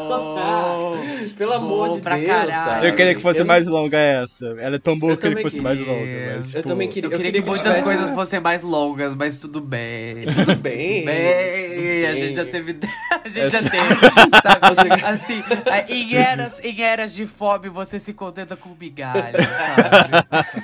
Bom. 0.08 0.96
Pelo 1.36 1.52
amor 1.52 1.88
Bom 1.88 1.94
de 1.94 2.00
Deus, 2.00 2.54
sabe? 2.54 2.88
Eu 2.88 2.94
queria 2.94 3.14
que 3.14 3.20
fosse 3.20 3.40
eu... 3.40 3.46
mais 3.46 3.66
longa 3.66 3.98
essa. 3.98 4.46
Ela 4.58 4.76
é 4.76 4.78
tão 4.78 4.98
boa 4.98 5.16
que 5.16 5.26
eu 5.26 5.30
queria 5.30 5.36
que 5.36 5.42
fosse 5.42 5.56
queria. 5.56 5.68
mais 5.68 5.80
longa. 5.80 6.36
Mas, 6.36 6.46
tipo... 6.46 6.58
Eu 6.58 6.62
também 6.62 6.88
queria. 6.88 7.06
Eu 7.06 7.10
queria, 7.10 7.26
eu 7.28 7.32
queria 7.32 7.32
que, 7.32 7.42
que, 7.42 7.48
muitas 7.48 7.74
tivesse... 7.74 7.88
coisas 7.88 8.10
fossem 8.10 8.40
mais 8.40 8.62
longas, 8.62 9.14
mas 9.14 9.36
tudo 9.38 9.60
bem. 9.60 10.16
Tudo 10.34 10.56
bem. 10.56 11.00
tudo 11.00 11.06
bem. 11.06 12.06
A 12.06 12.14
gente 12.14 12.36
já 12.36 12.44
teve. 12.44 12.78
A 13.24 13.28
gente 13.28 13.50
já 13.50 13.62
teve. 13.62 13.94
Sabe? 14.42 15.04
Assim, 15.04 15.42
em 15.88 16.14
eras, 16.14 16.60
em 16.62 16.80
eras 16.82 17.14
de 17.14 17.26
fome, 17.26 17.68
você 17.68 17.98
se 17.98 18.12
contenta 18.12 18.56
com 18.56 18.70
migalha, 18.78 19.38
sabe? 19.42 20.54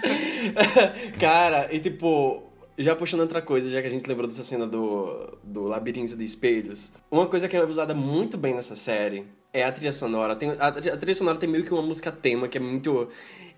Cara, 1.18 1.68
e 1.70 1.78
tipo 1.80 2.49
já 2.82 2.96
puxando 2.96 3.20
outra 3.20 3.42
coisa, 3.42 3.70
já 3.70 3.80
que 3.80 3.86
a 3.86 3.90
gente 3.90 4.06
lembrou 4.06 4.26
dessa 4.26 4.42
cena 4.42 4.66
do, 4.66 5.38
do 5.42 5.64
labirinto 5.64 6.16
de 6.16 6.24
espelhos, 6.24 6.92
uma 7.10 7.26
coisa 7.26 7.48
que 7.48 7.56
é 7.56 7.64
usada 7.64 7.94
muito 7.94 8.36
bem 8.36 8.54
nessa 8.54 8.76
série 8.76 9.26
é 9.52 9.64
a 9.64 9.72
trilha 9.72 9.92
sonora. 9.92 10.36
Tem, 10.36 10.50
a, 10.58 10.68
a 10.68 10.96
trilha 10.96 11.14
sonora 11.14 11.36
tem 11.36 11.48
meio 11.48 11.64
que 11.64 11.72
uma 11.72 11.82
música 11.82 12.10
tema 12.10 12.48
que 12.48 12.56
é 12.56 12.60
muito. 12.60 13.08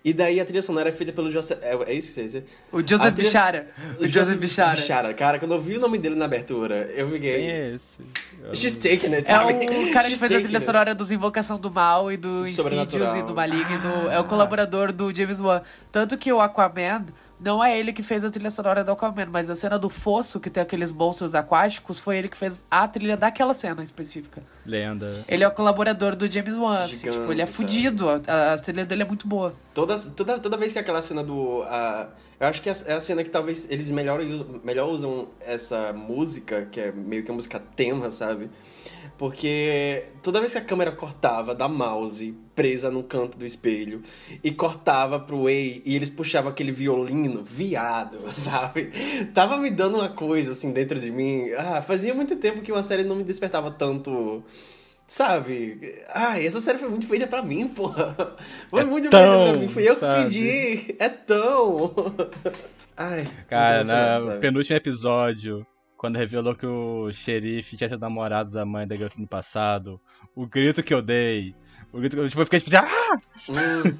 E 0.03 0.11
daí 0.11 0.39
a 0.39 0.43
trilha 0.43 0.61
sonora 0.61 0.89
é 0.89 0.91
feita 0.91 1.13
pelo 1.13 1.29
Joseph. 1.29 1.59
É, 1.61 1.91
é 1.91 1.93
isso 1.93 2.13
que 2.13 2.29
você 2.29 2.43
O 2.71 2.81
Joseph 2.81 3.13
trilha... 3.13 3.29
Bichara. 3.29 3.67
O, 3.99 4.03
o 4.03 4.07
Joseph 4.07 4.37
Bichara. 4.37 4.75
Bichara. 4.75 5.13
Cara, 5.13 5.39
quando 5.39 5.53
eu 5.53 5.61
vi 5.61 5.77
o 5.77 5.79
nome 5.79 5.97
dele 5.97 6.15
na 6.15 6.25
abertura, 6.25 6.91
eu 6.95 7.09
fiquei. 7.09 7.37
Quem 7.37 7.51
é 7.51 7.75
esse? 7.75 8.59
She's 8.59 8.75
taking 8.75 9.13
it, 9.13 9.27
sabe? 9.27 9.53
É 9.53 9.89
o 9.89 9.93
cara 9.93 10.07
que 10.07 10.15
fez 10.15 10.31
a 10.31 10.41
trilha 10.41 10.59
sonora 10.59 10.93
dos 10.93 11.11
Invocação 11.11 11.57
do 11.57 11.71
Mal 11.71 12.11
e 12.11 12.17
do 12.17 12.41
Insidious 12.41 13.13
e 13.15 13.21
do 13.21 13.33
Maligno. 13.33 14.09
Ah. 14.09 14.15
É 14.15 14.19
o 14.19 14.25
colaborador 14.25 14.91
do 14.91 15.15
James 15.15 15.39
Wan. 15.39 15.61
Tanto 15.91 16.17
que 16.17 16.33
o 16.33 16.41
Aquaman 16.41 17.05
não 17.43 17.63
é 17.63 17.77
ele 17.77 17.91
que 17.91 18.01
fez 18.01 18.23
a 18.23 18.29
trilha 18.29 18.49
sonora 18.49 18.83
do 18.83 18.91
Aquaman, 18.91 19.25
mas 19.25 19.49
a 19.49 19.55
cena 19.55 19.77
do 19.77 19.89
fosso, 19.89 20.39
que 20.39 20.49
tem 20.49 20.63
aqueles 20.63 20.93
monstros 20.93 21.35
aquáticos, 21.35 21.99
foi 21.99 22.17
ele 22.17 22.29
que 22.29 22.37
fez 22.37 22.63
a 22.71 22.87
trilha 22.87 23.17
daquela 23.17 23.53
cena 23.53 23.83
específica. 23.83 24.41
Lenda. 24.65 25.25
Ele 25.27 25.43
é 25.43 25.47
o 25.47 25.51
colaborador 25.51 26.15
do 26.15 26.31
James 26.31 26.55
Wan. 26.55 26.79
Assim, 26.79 27.11
tipo, 27.11 27.31
ele 27.31 27.41
é 27.41 27.45
fudido. 27.45 28.07
A, 28.09 28.53
a 28.53 28.57
trilha 28.57 28.85
dele 28.85 29.03
é 29.03 29.05
muito 29.05 29.27
boa. 29.27 29.53
Toda, 29.73 29.99
toda, 29.99 30.39
toda 30.39 30.55
vez 30.55 30.71
que 30.71 30.79
aquela 30.79 31.01
cena 31.01 31.21
do. 31.21 31.61
Uh, 31.61 32.07
eu 32.39 32.47
acho 32.47 32.61
que 32.61 32.69
é, 32.69 32.73
é 32.87 32.93
a 32.93 33.01
cena 33.01 33.23
que 33.23 33.29
talvez 33.29 33.69
eles 33.69 33.91
melhor, 33.91 34.19
melhor 34.63 34.87
usam 34.87 35.27
essa 35.41 35.91
música, 35.91 36.67
que 36.71 36.79
é 36.79 36.91
meio 36.93 37.23
que 37.23 37.31
a 37.31 37.33
música 37.33 37.61
tema, 37.75 38.09
sabe? 38.09 38.49
Porque 39.17 40.07
toda 40.21 40.39
vez 40.39 40.53
que 40.53 40.57
a 40.57 40.63
câmera 40.63 40.91
cortava 40.91 41.53
da 41.53 41.67
mouse 41.67 42.37
presa 42.55 42.91
no 42.91 43.03
canto 43.03 43.37
do 43.37 43.45
espelho 43.45 44.01
e 44.43 44.51
cortava 44.51 45.19
pro 45.19 45.43
Way 45.43 45.81
e 45.85 45.95
eles 45.95 46.09
puxavam 46.09 46.51
aquele 46.51 46.71
violino, 46.71 47.43
viado, 47.43 48.19
sabe? 48.33 48.91
Tava 49.33 49.57
me 49.57 49.69
dando 49.69 49.97
uma 49.97 50.09
coisa 50.09 50.51
assim 50.51 50.71
dentro 50.71 50.99
de 50.99 51.11
mim. 51.11 51.51
Ah, 51.57 51.81
fazia 51.81 52.13
muito 52.13 52.35
tempo 52.35 52.61
que 52.61 52.71
uma 52.71 52.83
série 52.83 53.03
não 53.03 53.15
me 53.15 53.23
despertava 53.23 53.71
tanto 53.71 54.43
Sabe? 55.07 56.01
Ai, 56.13 56.45
essa 56.45 56.61
série 56.61 56.77
foi 56.77 56.89
muito 56.89 57.07
feita 57.07 57.27
pra 57.27 57.43
mim, 57.43 57.67
porra. 57.67 58.35
Foi 58.69 58.81
É 58.81 58.83
muito 58.83 59.09
tão, 59.09 59.19
feita 59.21 59.51
pra 59.51 59.59
mim. 59.59 59.67
Fui 59.67 59.87
eu 59.87 59.93
que 59.95 59.99
sabe? 59.99 60.23
pedi. 60.23 60.95
É 60.97 61.09
tão. 61.09 61.93
Ai. 62.95 63.27
Cara, 63.47 63.75
muito 63.77 63.91
emocionante, 63.91 64.35
no 64.35 64.39
penúltimo 64.39 64.77
episódio, 64.77 65.67
quando 65.97 66.17
revelou 66.17 66.55
que 66.55 66.65
o 66.65 67.11
xerife 67.11 67.75
tinha 67.75 67.89
sido 67.89 67.99
namorado 67.99 68.51
da 68.51 68.65
mãe 68.65 68.87
da 68.87 68.95
garota 68.95 69.19
no 69.19 69.27
passado, 69.27 69.99
o 70.35 70.47
grito 70.47 70.81
que 70.81 70.93
eu 70.93 71.01
dei. 71.01 71.53
Tipo, 72.01 72.41
eu 72.41 72.45
fiquei 72.45 72.59
tipo 72.59 72.75
assim, 72.75 72.87
ah! 72.87 73.21
Hum. 73.49 73.97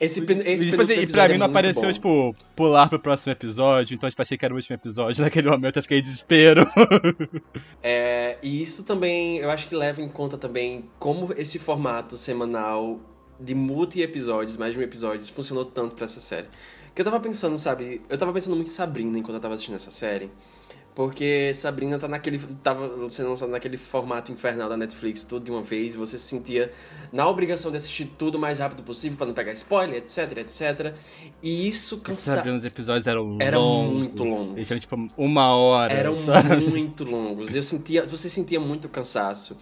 Esse, 0.00 0.20
esse 0.20 0.66
E, 0.66 0.70
tipo 0.70 0.82
assim, 0.82 0.94
e 0.94 1.06
pra 1.06 1.28
mim 1.28 1.38
não 1.38 1.46
é 1.46 1.48
muito 1.48 1.58
apareceu, 1.58 1.82
bom. 1.82 1.92
tipo, 1.92 2.36
pular 2.56 2.88
pro 2.88 2.98
próximo 2.98 3.30
episódio, 3.32 3.94
então 3.94 4.10
tipo, 4.10 4.20
achei 4.20 4.36
que 4.36 4.44
era 4.44 4.52
o 4.52 4.56
último 4.56 4.74
episódio. 4.74 5.22
Naquele 5.24 5.48
momento 5.48 5.76
eu 5.76 5.82
fiquei 5.82 5.98
em 5.98 6.02
desespero. 6.02 6.66
É, 7.82 8.38
e 8.42 8.60
isso 8.60 8.84
também, 8.84 9.38
eu 9.38 9.50
acho 9.50 9.68
que 9.68 9.74
leva 9.76 10.02
em 10.02 10.08
conta 10.08 10.36
também 10.36 10.84
como 10.98 11.32
esse 11.36 11.58
formato 11.58 12.16
semanal 12.16 12.98
de 13.38 13.54
multi-episódios, 13.54 14.56
mais 14.56 14.72
de 14.72 14.78
um 14.80 14.82
episódio, 14.82 15.24
funcionou 15.32 15.64
tanto 15.64 15.94
pra 15.94 16.04
essa 16.04 16.20
série. 16.20 16.48
Que 16.94 17.02
eu 17.02 17.04
tava 17.04 17.20
pensando, 17.20 17.58
sabe? 17.58 18.00
Eu 18.08 18.16
tava 18.16 18.32
pensando 18.32 18.56
muito 18.56 18.68
em 18.68 18.72
Sabrina 18.72 19.18
enquanto 19.18 19.34
eu 19.34 19.40
tava 19.40 19.54
assistindo 19.54 19.74
essa 19.74 19.90
série. 19.90 20.30
Porque 20.96 21.52
Sabrina 21.54 21.98
tá 21.98 22.08
naquele. 22.08 22.38
tava 22.62 22.88
sendo 23.10 23.28
lançada 23.28 23.52
naquele 23.52 23.76
formato 23.76 24.32
infernal 24.32 24.66
da 24.66 24.78
Netflix 24.78 25.24
tudo 25.24 25.44
de 25.44 25.50
uma 25.50 25.60
vez, 25.60 25.94
e 25.94 25.98
você 25.98 26.16
se 26.16 26.24
sentia 26.24 26.72
na 27.12 27.28
obrigação 27.28 27.70
de 27.70 27.76
assistir 27.76 28.06
tudo 28.16 28.36
o 28.36 28.38
mais 28.40 28.60
rápido 28.60 28.82
possível 28.82 29.18
pra 29.18 29.26
não 29.26 29.34
pegar 29.34 29.52
spoiler, 29.52 29.98
etc, 29.98 30.38
etc. 30.38 30.94
E 31.42 31.68
isso 31.68 31.98
cansa... 31.98 32.36
Sabe, 32.36 32.48
os 32.48 32.64
episódios 32.64 33.06
eram 33.06 33.36
Eram 33.38 33.60
longos. 33.60 33.98
muito 33.98 34.24
longos. 34.24 34.56
Eles 34.56 34.68
tinham, 34.68 34.80
tipo, 34.80 35.10
uma 35.18 35.54
hora. 35.54 35.92
eram 35.92 36.16
sabe? 36.16 36.56
muito 36.66 37.04
longos. 37.04 37.54
Eu 37.54 37.62
sentia, 37.62 38.06
você 38.06 38.30
sentia 38.30 38.58
muito 38.58 38.88
cansaço. 38.88 39.54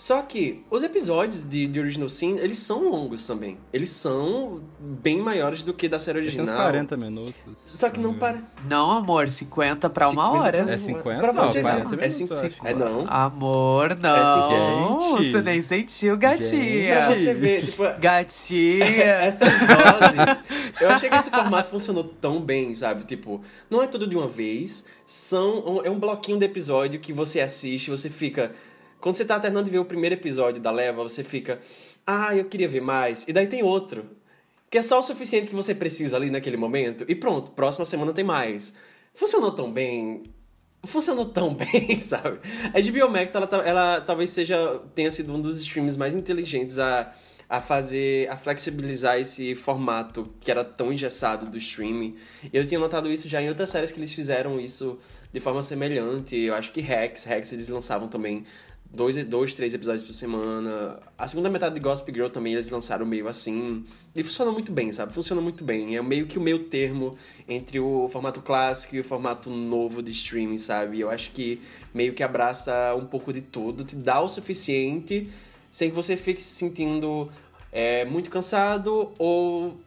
Só 0.00 0.22
que 0.22 0.62
os 0.70 0.84
episódios 0.84 1.44
de, 1.50 1.66
de 1.66 1.80
Original 1.80 2.08
Sin, 2.08 2.36
eles 2.38 2.58
são 2.58 2.88
longos 2.88 3.26
também. 3.26 3.58
Eles 3.72 3.90
são 3.90 4.60
bem 4.78 5.18
maiores 5.20 5.64
do 5.64 5.74
que 5.74 5.88
da 5.88 5.98
série 5.98 6.20
uns 6.20 6.26
original. 6.26 6.54
40 6.56 6.96
minutos. 6.96 7.34
Só 7.66 7.90
que 7.90 7.98
não 7.98 8.14
para. 8.14 8.40
Não, 8.68 8.92
amor, 8.92 9.28
50 9.28 9.90
pra 9.90 10.08
uma 10.08 10.26
50 10.30 10.40
hora. 10.40 10.72
É 10.72 10.78
50? 10.78 11.18
Pra 11.18 11.32
você, 11.32 11.62
não, 11.62 11.70
não. 11.70 11.80
40 11.80 11.94
É, 11.94 11.96
minutos, 11.98 12.14
cinco- 12.16 12.34
eu 12.34 12.40
acho. 12.46 12.56
é 12.62 12.74
não. 12.74 13.06
Amor, 13.08 13.96
não. 14.00 15.16
Gente. 15.16 15.32
Você 15.32 15.42
nem 15.42 15.62
sentiu, 15.62 16.16
Pra 16.16 16.28
gatinha. 16.30 17.10
você 17.10 17.34
ver, 17.34 17.64
tipo, 17.64 17.82
Gatinha. 18.00 18.84
essas 19.26 19.50
doses. 19.58 20.44
Eu 20.80 20.90
achei 20.90 21.08
que 21.10 21.16
esse 21.16 21.28
formato 21.30 21.68
funcionou 21.70 22.04
tão 22.04 22.40
bem, 22.40 22.72
sabe? 22.72 23.02
Tipo, 23.02 23.40
não 23.68 23.82
é 23.82 23.88
tudo 23.88 24.06
de 24.06 24.16
uma 24.16 24.28
vez. 24.28 24.84
São, 25.04 25.80
é 25.84 25.90
um 25.90 25.98
bloquinho 25.98 26.38
de 26.38 26.44
episódio 26.44 27.00
que 27.00 27.12
você 27.12 27.40
assiste, 27.40 27.90
você 27.90 28.08
fica. 28.08 28.52
Quando 29.00 29.14
você 29.14 29.24
tá 29.24 29.38
terminando 29.38 29.66
de 29.66 29.70
ver 29.70 29.78
o 29.78 29.84
primeiro 29.84 30.14
episódio 30.14 30.60
da 30.60 30.70
leva, 30.70 31.02
você 31.02 31.22
fica. 31.22 31.58
Ah, 32.06 32.34
eu 32.36 32.44
queria 32.46 32.68
ver 32.68 32.80
mais. 32.82 33.26
E 33.28 33.32
daí 33.32 33.46
tem 33.46 33.62
outro. 33.62 34.04
Que 34.70 34.78
é 34.78 34.82
só 34.82 34.98
o 34.98 35.02
suficiente 35.02 35.48
que 35.48 35.54
você 35.54 35.74
precisa 35.74 36.16
ali 36.16 36.30
naquele 36.30 36.56
momento. 36.56 37.04
E 37.08 37.14
pronto, 37.14 37.52
próxima 37.52 37.84
semana 37.84 38.12
tem 38.12 38.24
mais. 38.24 38.72
Funcionou 39.14 39.52
tão 39.52 39.72
bem. 39.72 40.24
Funcionou 40.84 41.26
tão 41.26 41.54
bem, 41.56 41.98
sabe? 41.98 42.38
A 42.74 42.80
HBO 42.80 43.10
Max, 43.10 43.34
ela, 43.34 43.46
tá- 43.46 43.62
ela 43.64 44.00
talvez 44.00 44.30
seja 44.30 44.80
tenha 44.94 45.10
sido 45.10 45.32
um 45.34 45.40
dos 45.40 45.58
streams 45.58 45.96
mais 45.98 46.14
inteligentes 46.14 46.78
a, 46.78 47.12
a 47.48 47.60
fazer, 47.60 48.28
a 48.30 48.36
flexibilizar 48.36 49.18
esse 49.18 49.54
formato 49.54 50.28
que 50.40 50.50
era 50.50 50.62
tão 50.64 50.92
engessado 50.92 51.46
do 51.50 51.56
streaming. 51.58 52.16
Eu 52.52 52.66
tinha 52.66 52.78
notado 52.78 53.10
isso 53.10 53.28
já 53.28 53.40
em 53.40 53.48
outras 53.48 53.70
séries 53.70 53.90
que 53.90 53.98
eles 53.98 54.12
fizeram 54.12 54.60
isso 54.60 54.98
de 55.32 55.40
forma 55.40 55.62
semelhante. 55.62 56.36
Eu 56.36 56.54
acho 56.54 56.70
que 56.72 56.80
Rex, 56.80 57.24
Rex 57.24 57.52
eles 57.52 57.68
lançavam 57.68 58.06
também 58.06 58.44
dois, 58.92 59.22
dois, 59.24 59.54
três 59.54 59.74
episódios 59.74 60.04
por 60.04 60.12
semana. 60.12 60.98
A 61.16 61.28
segunda 61.28 61.50
metade 61.50 61.74
de 61.74 61.80
Gossip 61.80 62.12
Girl 62.12 62.28
também 62.28 62.52
eles 62.52 62.70
lançaram 62.70 63.04
meio 63.04 63.28
assim. 63.28 63.84
E 64.14 64.22
funciona 64.22 64.50
muito 64.50 64.72
bem, 64.72 64.90
sabe? 64.92 65.12
Funciona 65.12 65.40
muito 65.40 65.62
bem. 65.62 65.96
É 65.96 66.02
meio 66.02 66.26
que 66.26 66.38
o 66.38 66.40
meio 66.40 66.64
termo 66.64 67.16
entre 67.48 67.78
o 67.78 68.08
formato 68.08 68.40
clássico 68.40 68.96
e 68.96 69.00
o 69.00 69.04
formato 69.04 69.50
novo 69.50 70.02
de 70.02 70.10
streaming, 70.12 70.58
sabe? 70.58 71.00
Eu 71.00 71.10
acho 71.10 71.30
que 71.30 71.60
meio 71.92 72.14
que 72.14 72.22
abraça 72.22 72.94
um 72.96 73.06
pouco 73.06 73.32
de 73.32 73.42
tudo, 73.42 73.84
te 73.84 73.96
dá 73.96 74.20
o 74.20 74.28
suficiente 74.28 75.28
sem 75.70 75.90
que 75.90 75.96
você 75.96 76.16
fique 76.16 76.40
se 76.40 76.48
sentindo 76.48 77.30
é, 77.70 78.04
muito 78.04 78.30
cansado 78.30 79.12
ou 79.18 79.78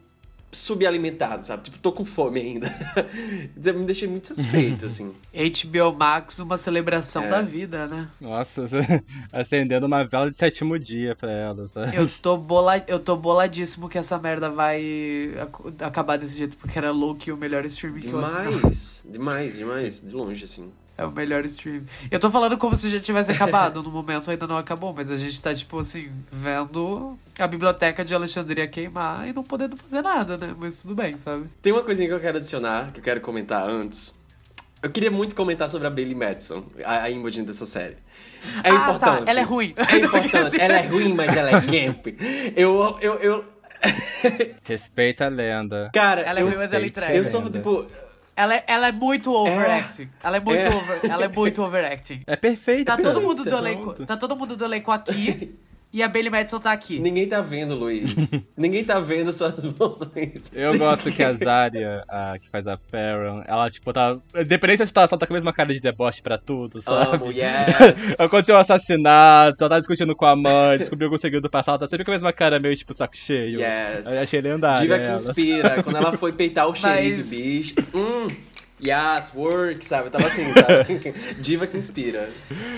subalimentado, 0.54 1.44
sabe? 1.46 1.64
Tipo, 1.64 1.78
tô 1.78 1.90
com 1.92 2.04
fome 2.04 2.40
ainda. 2.40 2.70
Me 3.56 3.84
deixei 3.86 4.06
muito 4.06 4.28
satisfeito, 4.28 4.84
assim. 4.86 5.14
HBO 5.32 5.96
Max, 5.98 6.38
uma 6.40 6.56
celebração 6.58 7.22
É. 7.24 7.28
da 7.30 7.40
vida, 7.42 7.86
né? 7.86 8.08
Nossa, 8.20 8.64
acendendo 9.32 9.86
uma 9.86 10.04
vela 10.04 10.30
de 10.30 10.36
sétimo 10.36 10.78
dia 10.78 11.16
pra 11.16 11.32
ela, 11.32 11.66
sabe? 11.66 11.96
Eu 11.96 12.08
tô, 12.20 12.36
bola... 12.36 12.84
eu 12.86 12.98
tô 13.00 13.16
boladíssimo 13.16 13.88
que 13.88 13.96
essa 13.96 14.18
merda 14.18 14.50
vai 14.50 15.32
ac- 15.40 15.74
acabar 15.82 16.18
desse 16.18 16.36
jeito, 16.36 16.56
porque 16.58 16.76
era 16.78 16.90
Loki 16.90 17.32
o 17.32 17.36
melhor 17.36 17.64
streaming 17.64 18.00
que 18.00 18.08
eu. 18.08 18.20
Demais, 18.20 19.02
demais, 19.08 19.56
demais. 19.56 20.00
De 20.00 20.14
longe, 20.14 20.44
assim. 20.44 20.70
É 21.02 21.06
o 21.06 21.12
melhor 21.12 21.44
stream. 21.44 21.82
Eu 22.10 22.18
tô 22.20 22.30
falando 22.30 22.56
como 22.56 22.74
se 22.76 22.88
já 22.90 23.00
tivesse 23.00 23.30
acabado. 23.32 23.82
No 23.82 23.90
momento 23.90 24.30
ainda 24.30 24.46
não 24.46 24.56
acabou, 24.56 24.92
mas 24.94 25.10
a 25.10 25.16
gente 25.16 25.40
tá, 25.40 25.54
tipo 25.54 25.78
assim, 25.78 26.10
vendo 26.30 27.18
a 27.38 27.46
biblioteca 27.46 28.04
de 28.04 28.14
Alexandria 28.14 28.66
queimar 28.68 29.28
e 29.28 29.32
não 29.32 29.42
podendo 29.42 29.76
fazer 29.76 30.02
nada, 30.02 30.36
né? 30.36 30.54
Mas 30.58 30.82
tudo 30.82 30.94
bem, 30.94 31.16
sabe? 31.18 31.46
Tem 31.60 31.72
uma 31.72 31.82
coisinha 31.82 32.08
que 32.08 32.14
eu 32.14 32.20
quero 32.20 32.38
adicionar, 32.38 32.92
que 32.92 33.00
eu 33.00 33.04
quero 33.04 33.20
comentar 33.20 33.62
antes. 33.68 34.20
Eu 34.82 34.90
queria 34.90 35.10
muito 35.12 35.34
comentar 35.34 35.68
sobre 35.68 35.86
a 35.86 35.90
Bailey 35.90 36.14
Madison, 36.14 36.64
a, 36.84 37.02
a 37.02 37.10
Imogen 37.10 37.44
dessa 37.44 37.64
série. 37.66 37.96
É 38.64 38.70
Ah, 38.70 38.74
importante. 38.74 39.24
tá, 39.24 39.30
ela 39.30 39.40
é 39.40 39.44
ruim. 39.44 39.74
É 39.76 39.96
importante. 40.04 40.60
ela 40.60 40.74
é 40.76 40.86
ruim, 40.86 41.14
mas 41.14 41.36
ela 41.36 41.50
é 41.50 41.60
camp. 41.60 42.06
Eu, 42.56 42.98
eu, 43.00 43.14
eu... 43.20 43.44
Respeita 44.64 45.26
a 45.26 45.28
lenda. 45.28 45.90
Cara, 45.92 46.22
Ela 46.22 46.40
é 46.40 46.42
ruim, 46.42 46.56
mas 46.56 46.72
ela 46.72 46.86
entrega. 46.86 47.14
eu 47.14 47.24
sou, 47.24 47.48
tipo... 47.50 47.86
Ela 48.42 48.54
é, 48.56 48.64
ela 48.66 48.88
é 48.88 48.92
muito 48.92 49.32
overacting. 49.32 50.08
Ela 50.22 50.36
é 50.38 50.40
muito 50.40 50.66
É. 50.66 50.68
over, 50.74 51.00
ela 51.08 51.24
é 51.24 51.28
muito 51.28 51.62
overacting. 51.62 52.22
É 52.26 52.34
perfeito. 52.36 52.86
Tá 52.86 52.96
todo 52.96 53.20
mundo 53.20 53.44
do 53.44 53.48
pronto. 53.50 53.64
elenco, 53.66 54.06
tá 54.06 54.16
todo 54.16 54.34
mundo 54.36 54.56
do 54.56 54.64
elenco 54.64 54.90
aqui 54.90 55.54
e 55.92 56.02
a 56.02 56.08
Bailey 56.08 56.30
Madison 56.30 56.58
tá 56.58 56.72
aqui. 56.72 56.98
Ninguém 56.98 57.28
tá 57.28 57.40
vendo, 57.40 57.74
Luiz. 57.74 58.30
Ninguém 58.56 58.82
tá 58.84 58.98
vendo 58.98 59.30
suas 59.32 59.62
mãos, 59.62 60.00
Luiz. 60.00 60.50
Eu 60.54 60.76
gosto 60.78 61.10
que 61.12 61.22
a 61.22 61.32
Zarya, 61.32 62.04
a 62.08 62.38
que 62.38 62.48
faz 62.48 62.66
a 62.66 62.76
Farron, 62.78 63.42
ela, 63.46 63.68
tipo, 63.70 63.92
tá. 63.92 64.16
Independente 64.34 64.78
da 64.78 64.86
situação, 64.86 65.18
tá 65.18 65.26
com 65.26 65.32
a 65.32 65.36
mesma 65.36 65.52
cara 65.52 65.72
de 65.74 65.80
deboche 65.80 66.22
pra 66.22 66.38
tudo, 66.38 66.80
sabe? 66.80 67.16
Amo, 67.16 67.30
yes. 67.30 68.16
Aconteceu 68.20 68.54
um 68.54 68.58
assassinato, 68.58 69.56
ela 69.64 69.70
tá 69.70 69.78
discutindo 69.78 70.14
com 70.16 70.24
a 70.26 70.34
mãe, 70.36 70.78
descobriu 70.78 71.08
algum 71.08 71.18
segredo 71.18 71.42
do 71.42 71.50
passado, 71.50 71.80
tá 71.80 71.88
sempre 71.88 72.04
com 72.04 72.10
a 72.10 72.14
mesma 72.14 72.32
cara 72.32 72.58
meio 72.58 72.76
tipo 72.76 72.94
saco 72.94 73.16
cheio. 73.16 73.60
Yes. 73.60 74.06
Eu 74.10 74.22
achei 74.22 74.40
lendário. 74.40 74.82
Diva 74.82 74.98
que 74.98 75.06
ela. 75.06 75.16
inspira. 75.16 75.82
Quando 75.82 75.96
ela 75.96 76.12
foi 76.12 76.32
peitar 76.32 76.66
o 76.66 76.70
Mas- 76.80 76.80
xerife, 76.80 77.30
bicho. 77.30 77.74
Hum. 77.94 78.26
Yes, 78.84 79.32
work, 79.34 79.84
sabe? 79.84 80.08
Eu 80.08 80.10
tava 80.10 80.26
assim, 80.26 80.52
sabe? 80.52 81.14
Diva 81.38 81.66
que 81.66 81.76
inspira. 81.78 82.28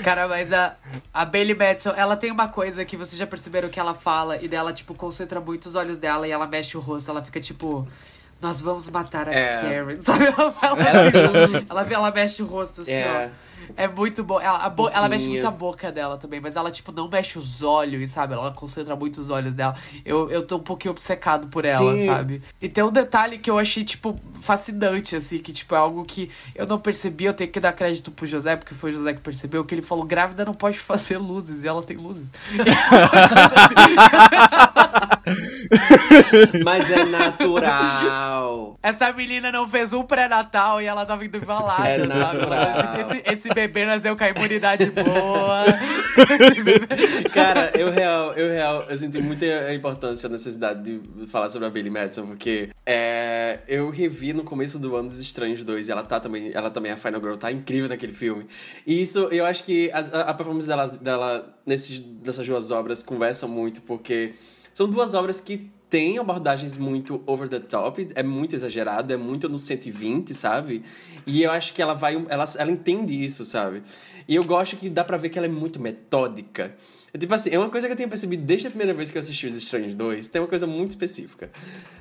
Cara, 0.02 0.28
mas 0.28 0.52
a, 0.52 0.76
a 1.12 1.24
Bailey 1.24 1.54
Madison, 1.56 1.94
ela 1.96 2.14
tem 2.16 2.30
uma 2.30 2.48
coisa 2.48 2.84
que 2.84 2.96
vocês 2.96 3.18
já 3.18 3.26
perceberam 3.26 3.68
que 3.70 3.80
ela 3.80 3.94
fala 3.94 4.36
e 4.42 4.46
dela, 4.46 4.72
tipo, 4.72 4.94
concentra 4.94 5.40
muito 5.40 5.66
os 5.66 5.74
olhos 5.74 5.96
dela 5.96 6.28
e 6.28 6.30
ela 6.30 6.46
mexe 6.46 6.76
o 6.76 6.80
rosto, 6.80 7.10
ela 7.10 7.22
fica 7.22 7.40
tipo. 7.40 7.88
Nós 8.42 8.60
vamos 8.60 8.90
matar 8.90 9.26
a 9.28 9.32
É. 9.32 9.60
Karen, 9.62 9.98
sabe? 10.02 10.26
Ela, 10.26 10.54
ela, 10.62 11.64
ela, 11.70 11.92
ela 11.94 12.10
mexe 12.10 12.42
o 12.42 12.46
rosto 12.46 12.82
assim, 12.82 12.92
É. 12.92 13.30
ó. 13.30 13.53
É 13.76 13.88
muito 13.88 14.22
bom. 14.22 14.40
Ela, 14.40 14.68
bo- 14.68 14.88
ela 14.88 15.08
mexe 15.08 15.26
muito 15.26 15.46
a 15.46 15.50
boca 15.50 15.90
dela 15.90 16.16
também, 16.16 16.40
mas 16.40 16.56
ela, 16.56 16.70
tipo, 16.70 16.92
não 16.92 17.08
mexe 17.08 17.38
os 17.38 17.62
olhos, 17.62 18.10
sabe? 18.10 18.34
Ela 18.34 18.52
concentra 18.52 18.94
muito 18.94 19.20
os 19.20 19.30
olhos 19.30 19.54
dela. 19.54 19.74
Eu, 20.04 20.30
eu 20.30 20.46
tô 20.46 20.56
um 20.56 20.60
pouquinho 20.60 20.92
obcecado 20.92 21.48
por 21.48 21.64
ela, 21.64 21.92
Sim. 21.92 22.06
sabe? 22.06 22.42
E 22.60 22.68
tem 22.68 22.84
um 22.84 22.92
detalhe 22.92 23.38
que 23.38 23.50
eu 23.50 23.58
achei, 23.58 23.84
tipo, 23.84 24.18
fascinante, 24.40 25.16
assim, 25.16 25.38
que, 25.38 25.52
tipo, 25.52 25.74
é 25.74 25.78
algo 25.78 26.04
que 26.04 26.30
eu 26.54 26.66
não 26.66 26.78
percebi. 26.78 27.24
Eu 27.24 27.34
tenho 27.34 27.50
que 27.50 27.60
dar 27.60 27.72
crédito 27.72 28.10
pro 28.10 28.26
José, 28.26 28.56
porque 28.56 28.74
foi 28.74 28.90
o 28.90 28.94
José 28.94 29.14
que 29.14 29.20
percebeu, 29.20 29.64
que 29.64 29.74
ele 29.74 29.82
falou: 29.82 30.04
grávida 30.04 30.44
não 30.44 30.54
pode 30.54 30.78
fazer 30.78 31.18
luzes, 31.18 31.64
e 31.64 31.68
ela 31.68 31.82
tem 31.82 31.96
luzes. 31.96 32.32
Mas 36.64 36.90
é 36.90 37.04
natural. 37.04 38.73
Essa 38.84 39.10
menina 39.14 39.50
não 39.50 39.66
fez 39.66 39.94
um 39.94 40.02
pré-natal 40.02 40.82
e 40.82 40.84
ela 40.84 41.06
tava 41.06 41.24
indo 41.24 41.38
embalada, 41.38 41.88
É 41.88 42.06
sabe? 42.06 43.00
Esse, 43.00 43.22
esse 43.32 43.48
bebê 43.48 43.86
nasceu 43.86 44.14
com 44.14 44.24
a 44.24 44.28
imunidade 44.28 44.90
boa. 44.90 45.64
Cara, 47.32 47.72
eu 47.74 47.90
real, 47.90 48.32
eu 48.34 48.50
real, 48.52 48.84
eu 48.88 48.98
senti 48.98 49.20
muita 49.22 49.72
importância, 49.74 50.26
a 50.28 50.30
necessidade 50.30 50.82
de 50.82 51.26
falar 51.26 51.48
sobre 51.48 51.66
a 51.66 51.70
Bailey 51.70 51.90
Madison, 51.90 52.26
porque 52.26 52.70
é, 52.84 53.60
eu 53.66 53.88
revi 53.90 54.32
no 54.34 54.44
começo 54.44 54.78
do 54.78 54.94
ano 54.96 55.08
dos 55.08 55.18
Estranhos 55.20 55.64
2 55.64 55.88
e 55.88 55.90
ela 55.92 56.02
tá 56.02 56.20
também, 56.20 56.50
ela 56.52 56.70
também, 56.70 56.92
a 56.92 56.96
Final 56.96 57.20
Girl, 57.20 57.36
tá 57.36 57.50
incrível 57.50 57.88
naquele 57.88 58.12
filme. 58.12 58.46
E 58.86 59.00
isso, 59.00 59.28
eu 59.30 59.44
acho 59.46 59.64
que 59.64 59.90
a, 59.92 59.98
a- 60.00 60.20
a 60.30 60.34
performance 60.34 60.68
dela, 60.68 60.86
dela 60.88 61.54
nesses, 61.66 62.02
nessas 62.24 62.46
duas 62.46 62.70
obras 62.70 63.02
conversam 63.02 63.48
muito, 63.48 63.80
porque 63.82 64.34
são 64.72 64.88
duas 64.88 65.14
obras 65.14 65.40
que 65.40 65.70
tem 65.94 66.18
abordagens 66.18 66.76
muito 66.76 67.22
over 67.24 67.48
the 67.48 67.60
top, 67.60 68.08
é 68.16 68.22
muito 68.24 68.56
exagerado, 68.56 69.12
é 69.12 69.16
muito 69.16 69.48
no 69.48 69.60
120, 69.60 70.34
sabe? 70.34 70.82
E 71.24 71.40
eu 71.40 71.52
acho 71.52 71.72
que 71.72 71.80
ela 71.80 71.94
vai. 71.94 72.16
Ela, 72.28 72.44
ela 72.58 72.70
entende 72.72 73.24
isso, 73.24 73.44
sabe? 73.44 73.80
E 74.26 74.34
eu 74.34 74.42
gosto 74.42 74.74
que 74.76 74.90
dá 74.90 75.04
pra 75.04 75.16
ver 75.16 75.28
que 75.28 75.38
ela 75.38 75.46
é 75.46 75.48
muito 75.50 75.80
metódica. 75.80 76.74
É 77.14 77.18
tipo 77.18 77.32
assim, 77.32 77.50
é 77.50 77.56
uma 77.56 77.70
coisa 77.70 77.86
que 77.86 77.92
eu 77.92 77.96
tenho 77.96 78.08
percebido 78.08 78.42
desde 78.42 78.66
a 78.66 78.70
primeira 78.70 78.92
vez 78.92 79.08
que 79.08 79.16
eu 79.16 79.20
assisti 79.20 79.46
Os 79.46 79.56
Estranhos 79.56 79.94
2, 79.94 80.28
tem 80.28 80.42
uma 80.42 80.48
coisa 80.48 80.66
muito 80.66 80.90
específica. 80.90 81.48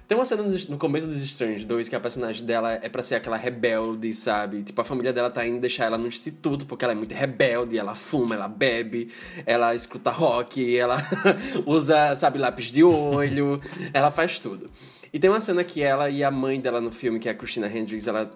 Tem 0.07 0.17
uma 0.17 0.25
cena 0.25 0.41
no 0.41 0.77
começo 0.79 1.05
dos 1.05 1.21
Estranhos 1.21 1.65
2 1.65 1.87
que 1.87 1.95
a 1.95 1.99
personagem 1.99 2.43
dela 2.43 2.73
é 2.81 2.89
pra 2.89 3.03
ser 3.03 3.13
aquela 3.13 3.37
rebelde, 3.37 4.11
sabe? 4.11 4.63
Tipo, 4.63 4.81
a 4.81 4.83
família 4.83 5.13
dela 5.13 5.29
tá 5.29 5.45
indo 5.45 5.59
deixar 5.59 5.85
ela 5.85 5.99
no 5.99 6.07
instituto 6.07 6.65
porque 6.65 6.83
ela 6.83 6.93
é 6.93 6.95
muito 6.95 7.13
rebelde, 7.13 7.77
ela 7.77 7.93
fuma, 7.93 8.33
ela 8.33 8.47
bebe, 8.47 9.11
ela 9.45 9.75
escuta 9.75 10.09
rock, 10.09 10.75
ela 10.75 10.97
usa, 11.67 12.15
sabe, 12.15 12.39
lápis 12.39 12.71
de 12.71 12.83
olho, 12.83 13.61
ela 13.93 14.09
faz 14.09 14.39
tudo. 14.39 14.67
E 15.13 15.19
tem 15.19 15.29
uma 15.29 15.39
cena 15.39 15.63
que 15.63 15.83
ela 15.83 16.09
e 16.09 16.23
a 16.23 16.31
mãe 16.31 16.59
dela 16.59 16.81
no 16.81 16.91
filme, 16.91 17.19
que 17.19 17.29
é 17.29 17.33
a 17.33 17.35
Christina 17.35 17.67
Hendricks, 17.67 18.07
ela 18.07 18.31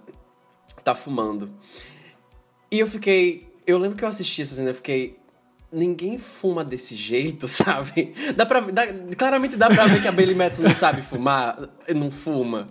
tá 0.83 0.93
fumando. 0.93 1.49
E 2.71 2.77
eu 2.77 2.85
fiquei. 2.85 3.47
Eu 3.65 3.79
lembro 3.79 3.97
que 3.97 4.03
eu 4.03 4.07
assisti 4.07 4.43
essa 4.43 4.53
cena, 4.53 4.69
eu 4.69 4.75
fiquei 4.75 5.17
ninguém 5.71 6.17
fuma 6.17 6.63
desse 6.63 6.95
jeito, 6.95 7.47
sabe? 7.47 8.13
Dá 8.35 8.45
pra, 8.45 8.61
dá, 8.61 8.87
claramente 9.17 9.55
dá 9.55 9.69
pra 9.69 9.85
ver 9.87 10.01
que 10.01 10.07
a 10.07 10.11
Bailey 10.11 10.35
Metz 10.35 10.59
não 10.59 10.73
sabe 10.73 11.01
fumar, 11.01 11.57
não 11.95 12.09
fuma. 12.11 12.67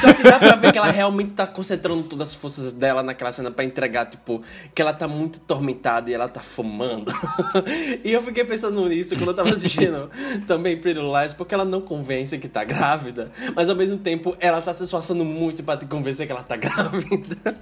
Só 0.00 0.12
que 0.12 0.22
dá 0.22 0.38
pra 0.38 0.56
ver 0.56 0.72
que 0.72 0.78
ela 0.78 0.90
realmente 0.90 1.32
tá 1.32 1.46
concentrando 1.46 2.02
todas 2.04 2.28
as 2.28 2.34
forças 2.34 2.72
dela 2.72 3.02
naquela 3.02 3.32
cena 3.32 3.50
pra 3.50 3.64
entregar, 3.64 4.06
tipo, 4.06 4.42
que 4.74 4.80
ela 4.80 4.92
tá 4.92 5.06
muito 5.06 5.40
tormentada 5.40 6.10
e 6.10 6.14
ela 6.14 6.28
tá 6.28 6.40
fumando. 6.40 7.12
e 8.02 8.12
eu 8.12 8.22
fiquei 8.22 8.44
pensando 8.44 8.88
nisso 8.88 9.16
quando 9.16 9.28
eu 9.28 9.34
tava 9.34 9.50
assistindo 9.50 10.10
também 10.46 10.76
Pretty 10.76 11.00
Lies, 11.00 11.34
porque 11.34 11.54
ela 11.54 11.64
não 11.64 11.80
convence 11.80 12.38
que 12.38 12.48
tá 12.48 12.64
grávida, 12.64 13.30
mas 13.54 13.68
ao 13.68 13.76
mesmo 13.76 13.98
tempo 13.98 14.36
ela 14.40 14.62
tá 14.62 14.72
se 14.72 14.84
esforçando 14.84 15.24
muito 15.24 15.62
pra 15.62 15.76
te 15.76 15.86
convencer 15.86 16.26
que 16.26 16.32
ela 16.32 16.42
tá 16.42 16.56
grávida. 16.56 17.56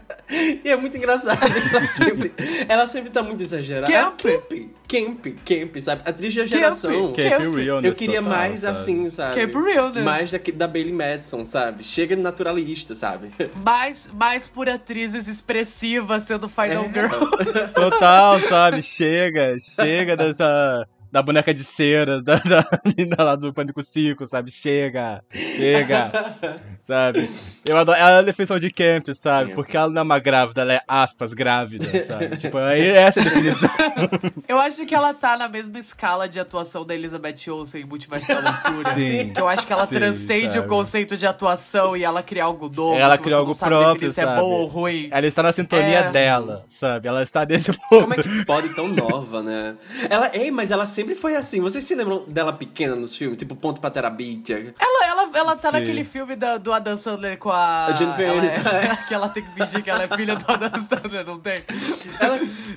e 0.65 0.69
é 0.69 0.77
muito 0.77 0.97
engraçado 0.97 1.39
que 1.39 1.77
ela 1.77 1.87
sempre, 1.87 2.33
ela 2.69 2.87
sempre 2.87 3.11
tá 3.11 3.23
muito 3.23 3.43
exagerada. 3.43 3.93
Camp, 4.29 4.53
camp, 4.89 5.27
camp, 5.45 5.77
sabe? 5.81 6.03
Atriz 6.05 6.35
da 6.35 6.47
geração. 6.47 7.13
Camp, 7.13 7.29
camp 7.29 7.55
realness, 7.55 7.85
Eu 7.85 7.95
queria 7.95 8.23
total, 8.23 8.37
mais 8.39 8.61
sabe? 8.61 8.73
assim, 8.73 9.11
sabe? 9.11 9.41
Camp 9.41 9.55
realness. 9.65 10.05
Mais 10.05 10.31
da, 10.31 10.39
da 10.55 10.67
Bailey 10.67 10.93
Madison, 10.93 11.45
sabe? 11.45 11.85
Chega 11.85 12.17
de 12.17 12.23
naturalista, 12.23 12.95
sabe? 12.95 13.31
Mais, 13.57 14.09
mais 14.15 14.49
por 14.49 14.69
atrizes 14.69 15.29
expressivas 15.29 16.23
sendo 16.23 16.49
Final 16.49 16.85
É. 16.85 16.93
Girl. 16.93 17.69
Total, 17.75 18.41
sabe? 18.41 18.83
Chega, 18.83 19.57
chega 19.59 20.17
dessa. 20.17 20.87
Da 21.11 21.23
boneca 21.23 21.55
de 21.55 21.65
cera, 21.65 22.21
da, 22.21 22.37
da 22.45 22.65
menina 22.85 23.17
lá 23.23 23.35
do 23.35 23.53
Pânico 23.53 23.83
5, 23.83 24.27
sabe? 24.27 24.51
Chega, 24.51 25.23
chega, 25.33 26.11
sabe? 26.83 27.29
Eu 27.67 27.77
adoro. 27.79 27.99
Ela 27.99 28.11
é 28.11 28.19
a 28.19 28.23
definição 28.23 28.59
de 28.59 28.71
camp, 28.71 29.09
sabe? 29.15 29.55
Porque 29.55 29.77
ela 29.77 29.89
não 29.91 30.01
é 30.01 30.05
uma 30.05 30.19
grávida, 30.19 30.61
ela 30.63 30.75
é 30.75 30.81
aspas 30.87 31.33
grávida, 31.35 32.05
sabe? 32.05 32.37
tipo, 32.37 32.59
aí 32.59 32.89
essa 32.89 33.21
é 33.21 33.23
a 33.23 33.25
definição. 33.25 33.71
Eu 34.49 34.59
acho 34.59 34.85
que 34.87 34.95
ela 34.95 35.13
tá 35.15 35.37
na 35.37 35.49
mesma 35.49 35.79
escala 35.79 36.29
de 36.29 36.39
atuação 36.41 36.85
da 36.85 36.95
Elizabeth 36.95 37.49
Olsen 37.51 37.83
em 37.83 37.85
Multiverso 37.85 38.29
da 38.29 38.41
Loucura. 38.41 38.95
Sim. 38.95 39.33
Que 39.33 39.41
eu 39.41 39.49
acho 39.49 39.67
que 39.67 39.73
ela 39.73 39.87
Sim, 39.87 39.95
transcende 39.95 40.55
sabe? 40.55 40.67
o 40.67 40.69
conceito 40.69 41.17
de 41.17 41.27
atuação 41.27 41.97
e 41.97 42.03
ela 42.05 42.23
cria 42.23 42.45
algo 42.45 42.69
novo. 42.75 42.95
Ela 42.97 43.19
cria 43.19 43.31
você 43.31 43.35
algo 43.35 43.49
não 43.49 43.55
sabe 43.55 43.71
próprio, 43.71 43.95
definir 43.95 44.13
se 44.15 44.21
sabe? 44.21 44.33
é 44.33 44.41
bom 44.41 44.51
ou 44.51 44.67
ruim. 44.67 45.09
Ela 45.11 45.27
está 45.27 45.43
na 45.43 45.53
sintonia 45.53 45.99
É. 45.99 46.11
dela, 46.11 46.65
sabe? 46.71 47.09
Ela 47.09 47.23
está 47.23 47.45
nesse 47.45 47.73
ponto. 47.73 48.03
Como 48.03 48.15
é 48.15 48.17
que 48.23 48.45
pode 48.47 48.75
tão 48.75 48.89
nova, 48.89 49.43
né? 49.43 49.77
Ela, 50.09 50.31
ei, 50.35 50.51
mas 50.51 50.71
ela 50.71 50.87
sempre 50.99 51.15
foi 51.15 51.37
assim. 51.37 51.61
Vocês 51.61 51.85
se 51.85 51.95
lembram 51.95 52.25
dela 52.27 52.53
pequena 52.53 52.97
nos 52.97 53.15
filmes? 53.15 53.39
Tipo, 53.39 53.55
Ponto 53.55 53.81
pra 53.81 53.89
Terabithia? 53.91 54.75
Ela, 54.79 55.07
ela, 55.07 55.31
ela 55.39 55.57
tá 55.57 55.71
Sim. 55.71 55.79
naquele 55.79 56.03
filme 56.05 56.35
da- 56.35 56.57
do 56.59 56.73
Adam 56.73 56.97
Sandler 56.97 57.39
com 57.39 57.51
a. 57.51 57.87
A 57.87 57.93
Jennifer 57.93 58.27
ela 58.29 58.39
Aniston, 58.39 58.69
é- 58.71 58.85
é. 58.87 58.97
Que 59.09 59.15
ela 59.15 59.29
tem 59.29 59.43
que 59.45 59.51
fingir 59.53 59.83
que 59.83 59.91
ela 59.91 60.03
é 60.03 60.09
filha 60.09 60.35
do 60.37 60.45
Adam 60.51 60.87
Sandler, 60.87 61.25
não 61.25 61.39
tem? 61.39 61.57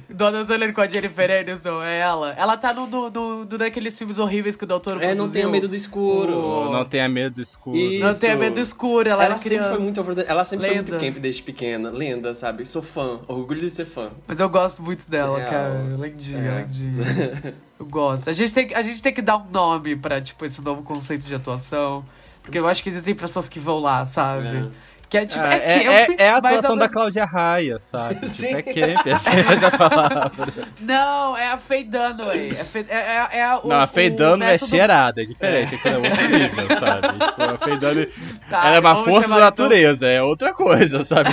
Do 0.09 0.25
Adam 0.25 0.45
Sandler 0.45 0.73
com 0.73 0.81
a 0.81 0.87
Jennifer 0.87 1.29
Aniston, 1.41 1.81
é 1.83 1.99
ela. 1.99 2.33
Ela 2.37 2.57
tá 2.57 2.73
no, 2.73 2.85
no, 2.87 3.09
no, 3.09 3.37
no 3.39 3.57
daqueles 3.57 3.97
filmes 3.97 4.17
horríveis 4.19 4.55
que 4.55 4.63
o 4.63 4.67
doutor 4.67 5.01
É, 5.01 5.15
não 5.15 5.29
tenha 5.29 5.47
medo 5.47 5.67
do 5.67 5.75
escuro. 5.75 6.33
O- 6.37 6.71
Não 6.71 6.85
tenha 6.85 7.09
medo 7.09 7.35
do 7.35 7.41
escuro. 7.41 7.75
Isso. 7.77 8.03
Não 8.05 8.13
tenha 8.19 8.35
medo 8.35 8.55
do 8.55 8.61
escuro, 8.61 9.09
ela, 9.09 9.23
Ela 9.25 9.37
sempre 9.37 9.57
criança. 9.57 9.73
foi 9.75 9.83
muito 9.83 9.99
over 10.01 10.15
the- 10.15 10.25
Ela 10.27 10.45
sempre 10.45 10.67
Lenda. 10.67 10.83
foi 10.83 10.91
muito 10.99 11.05
camp 11.13 11.21
desde 11.21 11.41
pequena. 11.43 11.89
Lenda, 11.89 12.33
sabe? 12.33 12.65
Sou 12.65 12.81
fã. 12.81 13.19
Orgulho 13.27 13.61
de 13.61 13.69
ser 13.69 13.85
fã. 13.85 14.09
Mas 14.27 14.39
eu 14.39 14.49
gosto 14.49 14.81
muito 14.81 15.09
dela, 15.09 15.37
Real. 15.37 15.49
cara. 15.49 15.83
Lindinha, 15.99 16.39
É. 16.51 16.61
lindinha. 16.61 17.55
Gosto. 17.89 18.29
A 18.29 18.33
gente, 18.33 18.53
tem, 18.53 18.73
a 18.73 18.81
gente 18.81 19.01
tem 19.01 19.13
que 19.13 19.21
dar 19.21 19.37
um 19.37 19.49
nome 19.49 19.95
pra, 19.95 20.21
tipo, 20.21 20.43
esse 20.45 20.61
novo 20.61 20.83
conceito 20.83 21.25
de 21.25 21.35
atuação. 21.35 22.05
Porque 22.43 22.57
eu 22.57 22.67
acho 22.67 22.81
que 22.81 22.89
existem 22.89 23.13
pessoas 23.13 23.47
que 23.47 23.59
vão 23.59 23.79
lá, 23.79 24.05
sabe? 24.05 24.47
É. 24.47 24.67
Que 25.11 25.17
é 25.17 25.25
tipo. 25.25 25.43
Ah, 25.45 25.53
é, 25.53 25.57
é, 25.57 25.83
camp, 26.07 26.19
é, 26.19 26.23
é 26.23 26.29
a 26.29 26.37
atuação 26.37 26.69
da 26.77 26.83
mesmo- 26.83 26.93
Cláudia 26.93 27.25
Raia, 27.25 27.79
sabe? 27.79 28.25
Sim. 28.25 28.47
Tipo, 28.63 28.69
é 28.69 28.93
camp, 28.95 29.07
essa 29.07 29.29
é 29.29 29.65
a 29.65 29.77
palavra. 29.77 30.31
Não, 30.79 31.37
é 31.37 31.47
a 31.51 31.57
Faye 31.57 31.83
Dunaway. 31.83 32.51
É, 32.57 32.65
é, 32.79 32.95
é, 32.95 33.27
é 33.39 33.43
a- 33.43 33.59
o, 33.61 33.67
Não, 33.67 33.79
a 33.81 33.87
Faye 33.87 34.09
Dunaway 34.09 34.41
é 34.47 34.51
método- 34.53 34.69
cheirada, 34.69 35.21
é 35.21 35.25
diferente, 35.25 35.79
é 35.83 35.97
outro 35.97 36.29
nível, 36.29 36.67
sabe? 36.79 37.07
Tipo, 37.27 37.43
a 37.43 37.57
Faye 37.57 37.77
Dunaway, 37.77 38.09
Tá, 38.49 38.65
ela 38.67 38.75
é 38.75 38.79
uma 38.79 38.93
vamos 38.93 39.09
força 39.13 39.27
da 39.27 39.35
então- 39.35 39.39
natureza, 39.45 40.07
é 40.07 40.23
outra 40.23 40.53
coisa, 40.53 41.03
sabe? 41.03 41.29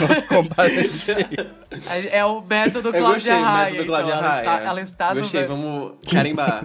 Jeito. 1.06 1.46
É 2.12 2.24
o 2.24 2.40
método 2.42 2.90
Cláudia 2.90 3.12
gostei, 3.14 3.40
Raia. 3.40 3.70
método 3.70 3.86
Cláudia 3.86 4.08
então, 4.14 4.18
ela 4.18 4.28
Raia. 4.28 4.40
está, 4.40 4.60
ela 4.68 4.80
está 4.80 5.08
no 5.14 5.20
Gostei, 5.20 5.40
mé- 5.42 5.46
vamos 5.46 5.92
carimbar. 6.10 6.64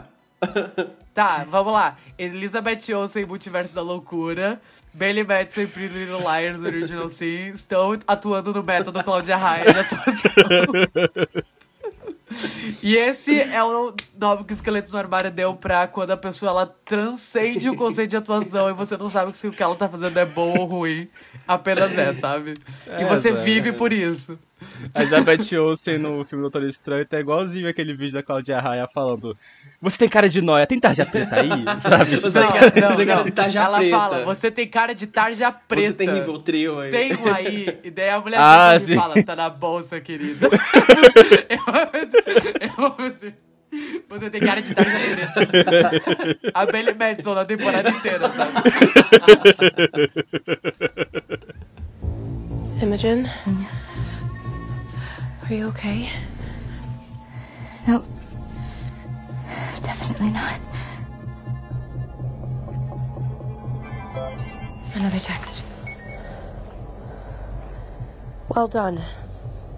Tá, 1.14 1.46
vamos 1.48 1.72
lá. 1.74 1.98
Elizabeth 2.18 2.92
Olsen, 2.96 3.26
Multiverso 3.26 3.74
da 3.74 3.82
Loucura. 3.82 4.60
Bailey 4.94 5.24
Madison 5.24 5.62
e 5.62 5.68
Pretty 5.68 5.94
Little 5.94 6.20
Liars, 6.20 6.62
Original 6.62 7.10
Sin, 7.10 7.52
estão 7.54 7.98
atuando 8.08 8.54
no 8.54 8.64
método 8.64 9.04
Cláudia 9.04 9.36
Raia 9.38 9.74
de 9.74 9.80
atuação. 9.80 10.32
E 12.82 12.96
esse 12.96 13.40
é 13.40 13.64
o 13.64 13.94
nome 14.18 14.44
que 14.44 14.54
o 14.54 14.56
Esqueleto 14.56 14.92
no 14.92 14.98
Armário 14.98 15.30
deu 15.30 15.54
pra 15.54 15.88
quando 15.88 16.12
a 16.12 16.18
pessoa 16.18 16.50
ela 16.50 16.66
transcende 16.84 17.70
o 17.70 17.76
conceito 17.76 18.10
de 18.12 18.18
atuação 18.18 18.70
e 18.70 18.74
você 18.74 18.98
não 18.98 19.08
sabe 19.08 19.36
se 19.36 19.48
o 19.48 19.52
que 19.52 19.62
ela 19.62 19.76
tá 19.76 19.88
fazendo 19.88 20.18
é 20.18 20.26
bom 20.26 20.58
ou 20.58 20.66
ruim. 20.66 21.08
Apenas 21.48 21.96
é, 21.96 22.12
sabe? 22.14 22.56
e 22.88 23.04
É, 23.04 23.06
você 23.06 23.30
sabe? 23.30 23.44
vive 23.44 23.74
por 23.74 23.94
isso. 23.94 24.40
A 24.94 25.02
Elizabeth 25.02 25.58
Olsen 25.60 25.98
no 25.98 26.24
filme 26.24 26.42
Doutor 26.44 26.64
Estranho 26.64 27.06
tá 27.06 27.20
igualzinho 27.20 27.68
aquele 27.68 27.94
vídeo 27.94 28.14
da 28.14 28.24
Cláudia 28.24 28.60
Raia 28.60 28.88
falando 28.88 29.36
Você 29.82 29.98
tem 29.98 30.10
cara 30.10 30.30
de 30.30 30.42
nóia, 30.42 30.66
tem 30.68 30.80
tarja 30.80 31.06
preta 31.06 31.36
aí? 31.36 31.50
Sabe? 31.82 32.16
Você 32.18 32.40
Não, 32.40 32.52
tem 32.52 32.60
cara, 32.60 32.82
não, 32.82 32.96
você 32.96 32.98
tem 32.98 33.06
cara 33.08 33.18
não. 33.20 33.26
de 33.26 33.32
tarja 33.32 33.60
Ela 33.62 33.78
preta. 33.78 33.98
fala, 33.98 34.26
você 34.26 34.52
tem 34.52 34.68
cara 34.68 34.94
de 34.96 35.08
tarja 35.08 35.52
preta. 35.52 35.88
Você 35.88 35.94
tem 35.94 36.08
nível 36.12 36.38
trio 36.40 36.80
aí. 36.80 36.92
Tem 36.92 37.14
um 37.16 37.34
aí. 37.34 37.80
E 37.84 37.92
daí 37.92 38.10
a 38.10 38.20
mulher 38.20 38.40
Ah, 38.40 38.78
sempre 38.80 38.96
sim. 38.96 39.00
fala, 39.02 39.24
tá 39.24 39.36
na 39.36 39.50
bolsa, 39.50 39.98
eu, 40.04 40.04
eu, 43.00 43.06
assim, 43.08 43.34
você 44.10 44.30
tem 44.30 44.42
cara 44.42 44.62
de 44.62 44.74
tarja 44.74 44.92
preta. 44.92 45.92
A 46.54 46.66
Bailey 46.66 46.94
Madison 46.94 47.34
na 47.34 47.46
temporada 47.46 47.90
inteira, 47.90 48.32
sabe? 48.32 48.52
Imogen? 52.82 53.26
Are 55.50 55.54
you 55.54 55.68
okay? 55.68 56.10
No. 57.86 58.06
Definitely 59.82 60.30
not. 60.30 60.60
Another 64.96 65.20
text. 65.20 65.66
Well 68.56 68.70
done. 68.70 69.02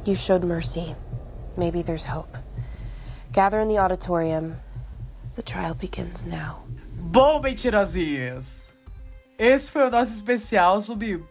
You 0.05 0.13
showed 0.13 0.43
mercy. 0.43 0.95
Maybe 1.57 1.81
there's 1.81 2.05
hope. 2.05 2.37
Gather 3.31 3.59
in 3.59 3.67
the 3.67 3.79
auditorium. 3.79 4.57
The 5.33 5.41
trial 5.41 5.73
begins 5.73 6.27
now. 6.27 6.63
Bom, 6.93 7.41
mentirosinhas. 7.41 8.65
Esse 9.37 9.69
foi 9.69 9.87
o 9.87 9.89
nosso 9.89 10.13
especial 10.13 10.81
sobre 10.81 11.23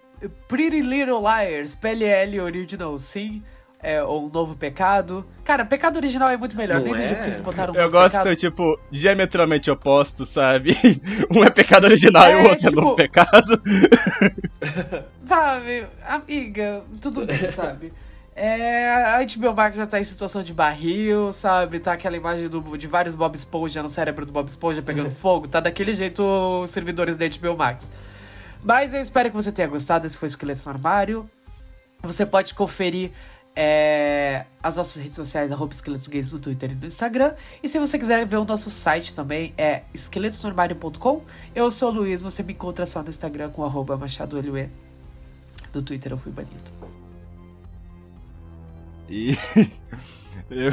Pretty 0.48 0.82
Little 0.82 1.20
Liars, 1.20 1.76
PLL 1.76 2.40
Original 2.40 2.98
Sim. 2.98 3.44
É, 3.86 4.02
ou 4.02 4.26
um 4.26 4.30
novo 4.30 4.54
pecado. 4.56 5.26
Cara, 5.44 5.62
pecado 5.62 5.96
original 5.96 6.30
é 6.30 6.38
muito 6.38 6.56
melhor. 6.56 6.80
Não 6.80 6.86
Nem 6.94 7.04
é? 7.04 7.08
porque 7.14 7.30
eles 7.30 7.40
botaram 7.42 7.74
um 7.74 7.76
Eu 7.76 7.82
novo 7.82 7.92
gosto 7.92 8.04
que 8.06 8.10
pecado. 8.12 8.24
são, 8.24 8.34
tipo, 8.36 8.80
diametralmente 8.90 9.70
opostos, 9.70 10.30
sabe? 10.30 10.74
Um 11.30 11.44
é 11.44 11.50
pecado 11.50 11.84
original 11.84 12.26
e 12.26 12.32
É, 12.32 12.36
o 12.36 12.48
outro 12.48 12.66
é 12.66 12.70
tipo- 12.70 12.80
novo 12.80 12.96
pecado. 12.96 13.60
Sabe, 15.26 15.86
amiga, 16.06 16.82
tudo 17.00 17.24
bem, 17.26 17.48
sabe? 17.50 17.92
É, 18.36 18.90
a 18.90 19.20
HBO 19.24 19.54
Max 19.54 19.76
já 19.76 19.86
tá 19.86 20.00
em 20.00 20.04
situação 20.04 20.42
de 20.42 20.52
barril, 20.52 21.32
sabe? 21.32 21.78
Tá 21.78 21.92
aquela 21.92 22.16
imagem 22.16 22.48
do- 22.48 22.76
de 22.76 22.86
vários 22.86 23.14
Bob 23.14 23.34
Esponja 23.34 23.82
no 23.82 23.88
cérebro 23.88 24.26
do 24.26 24.32
Bob 24.32 24.48
Esponja 24.48 24.82
pegando 24.82 25.10
fogo. 25.10 25.46
Tá 25.46 25.60
daquele 25.60 25.94
jeito 25.94 26.22
os 26.62 26.70
servidores 26.70 27.16
da 27.16 27.26
HBO 27.28 27.56
Max. 27.56 27.90
Mas 28.62 28.92
eu 28.92 29.00
espero 29.00 29.30
que 29.30 29.36
você 29.36 29.52
tenha 29.52 29.68
gostado. 29.68 30.06
Esse 30.06 30.18
foi 30.18 30.26
o 30.26 30.30
Esqueleto 30.30 30.62
no 30.66 30.72
Armário. 30.72 31.30
Você 32.02 32.26
pode 32.26 32.54
conferir 32.54 33.12
É, 33.56 34.46
as 34.60 34.76
nossas 34.76 35.00
redes 35.00 35.14
sociais, 35.14 35.52
arroba 35.52 35.72
esqueletos 35.72 36.08
gays 36.08 36.32
no 36.32 36.40
Twitter 36.40 36.72
e 36.72 36.74
no 36.74 36.86
Instagram. 36.86 37.34
E 37.62 37.68
se 37.68 37.78
você 37.78 37.98
quiser 37.98 38.26
ver 38.26 38.38
o 38.38 38.44
nosso 38.44 38.68
site 38.68 39.14
também, 39.14 39.54
é 39.56 39.82
esqueletosnormário.com. 39.94 41.22
Eu 41.54 41.70
sou 41.70 41.90
o 41.90 41.94
Luiz, 41.94 42.22
você 42.22 42.42
me 42.42 42.52
encontra 42.52 42.84
só 42.84 43.02
no 43.02 43.10
Instagram 43.10 43.50
com 43.50 43.64
arroba 43.64 43.96
Machado 43.96 44.40
LUE. 44.40 44.68
No 45.72 45.82
Twitter 45.82 46.12
eu 46.12 46.18
fui 46.18 46.32
banido. 46.32 46.54
E 49.08 49.36
eu, 50.50 50.72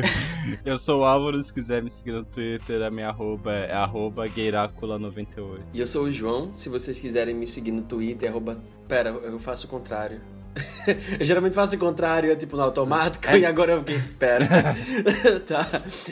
eu 0.64 0.78
sou 0.78 1.00
o 1.00 1.04
Álvaro, 1.04 1.42
se 1.42 1.52
quiser 1.52 1.82
me 1.82 1.90
seguir 1.90 2.12
no 2.12 2.24
Twitter, 2.24 2.82
a 2.82 2.90
minha 2.90 3.08
arroba 3.08 3.52
é 3.52 3.74
arroba 3.74 4.26
gueiracula98. 4.26 5.60
E 5.74 5.80
eu 5.80 5.86
sou 5.86 6.04
o 6.04 6.12
João, 6.12 6.54
se 6.54 6.68
vocês 6.70 6.98
quiserem 6.98 7.34
me 7.34 7.46
seguir 7.46 7.72
no 7.72 7.82
Twitter, 7.82 8.30
arroba... 8.30 8.58
Pera, 8.88 9.10
eu 9.10 9.38
faço 9.38 9.66
o 9.66 9.70
contrário. 9.70 10.20
eu 11.18 11.24
geralmente 11.24 11.54
faço 11.54 11.76
o 11.76 11.78
contrário, 11.78 12.30
é 12.30 12.36
tipo 12.36 12.56
no 12.56 12.62
automático, 12.62 13.26
é. 13.28 13.40
e 13.40 13.46
agora 13.46 13.72
eu 13.72 13.78
fiquei, 13.80 14.00
pera. 14.18 14.46
tá. 15.46 15.66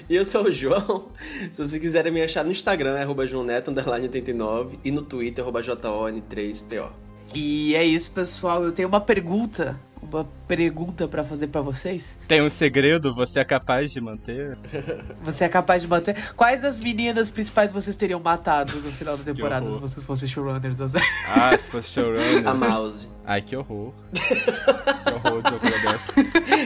E 0.09 0.17
eu 0.17 0.25
sou 0.25 0.45
o 0.45 0.53
João. 0.53 1.09
Se 1.53 1.65
vocês 1.65 1.81
quiserem 1.81 2.13
me 2.13 2.23
achar 2.23 2.45
no 2.45 2.51
Instagram, 2.51 2.97
é 2.97 3.03
arroba 3.03 3.25
joãoneto89 3.25 4.79
e 4.85 4.91
no 4.91 5.03
Twitter, 5.03 5.43
arroba 5.43 5.61
JON3TO. 5.61 6.91
E 7.35 7.75
é 7.75 7.85
isso, 7.85 8.11
pessoal. 8.11 8.63
Eu 8.65 8.73
tenho 8.73 8.89
uma 8.89 9.01
pergunta 9.01 9.79
uma 10.03 10.27
pergunta 10.49 11.07
para 11.07 11.23
fazer 11.23 11.47
para 11.47 11.61
vocês. 11.61 12.19
Tem 12.27 12.43
um 12.43 12.51
segredo? 12.51 13.15
Você 13.15 13.39
é 13.39 13.45
capaz 13.45 13.93
de 13.93 14.01
manter? 14.01 14.59
Você 15.23 15.45
é 15.45 15.49
capaz 15.49 15.83
de 15.83 15.89
manter? 15.89 16.17
Quais 16.35 16.61
das 16.61 16.79
meninas 16.81 17.31
principais 17.31 17.71
vocês 17.73 17.95
teriam 17.95 18.19
matado 18.19 18.81
no 18.81 18.91
final 18.91 19.17
da 19.17 19.23
temporada 19.23 19.71
se 19.71 19.79
vocês 19.79 20.05
fossem 20.05 20.29
showrunners 20.29 20.77
da 20.77 20.89
série? 20.89 21.05
Ah, 21.29 21.57
se 21.57 21.71
fosse 21.71 21.89
showrunner. 21.91 22.47
A 22.47 22.55
Mouse. 22.55 23.09
Ai, 23.25 23.41
que 23.41 23.57
horror. 23.57 23.93
que 24.13 25.15
horror 25.15 25.43
de 25.43 25.61
dessa. 25.61 26.13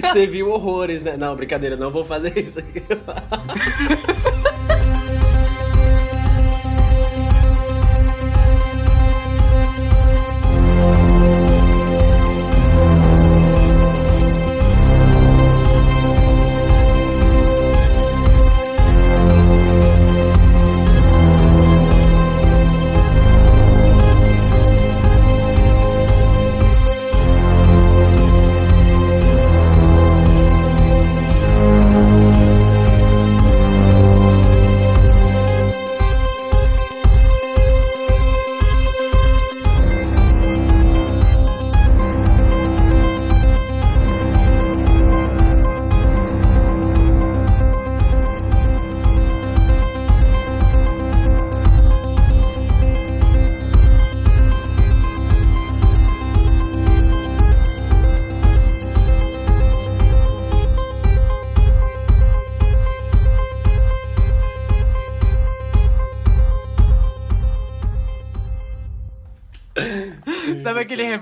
Você 0.09 0.27
viu 0.27 0.49
horrores, 0.51 1.03
né? 1.03 1.17
Não, 1.17 1.37
brincadeira, 1.37 1.77
não 1.77 1.91
vou 1.91 2.05
fazer 2.05 2.37
isso 2.39 2.59
aqui. 2.59 2.83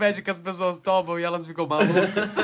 remédio 0.05 0.23
que 0.23 0.31
as 0.31 0.39
pessoas 0.39 0.79
tomam 0.79 1.19
e 1.19 1.23
elas 1.23 1.47
ficam 1.47 1.67
malucas? 1.67 2.37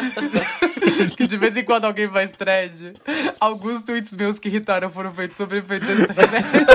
que 1.16 1.26
de 1.26 1.36
vez 1.36 1.54
em 1.56 1.64
quando 1.64 1.84
alguém 1.84 2.08
faz 2.08 2.32
thread. 2.32 2.94
Alguns 3.38 3.82
tweets 3.82 4.14
meus 4.14 4.38
que 4.38 4.48
irritaram 4.48 4.88
foram 4.90 5.12
feitos 5.12 5.36
sobre 5.36 5.58
efeito 5.58 5.84
desse 5.84 6.12
remédio. 6.12 6.66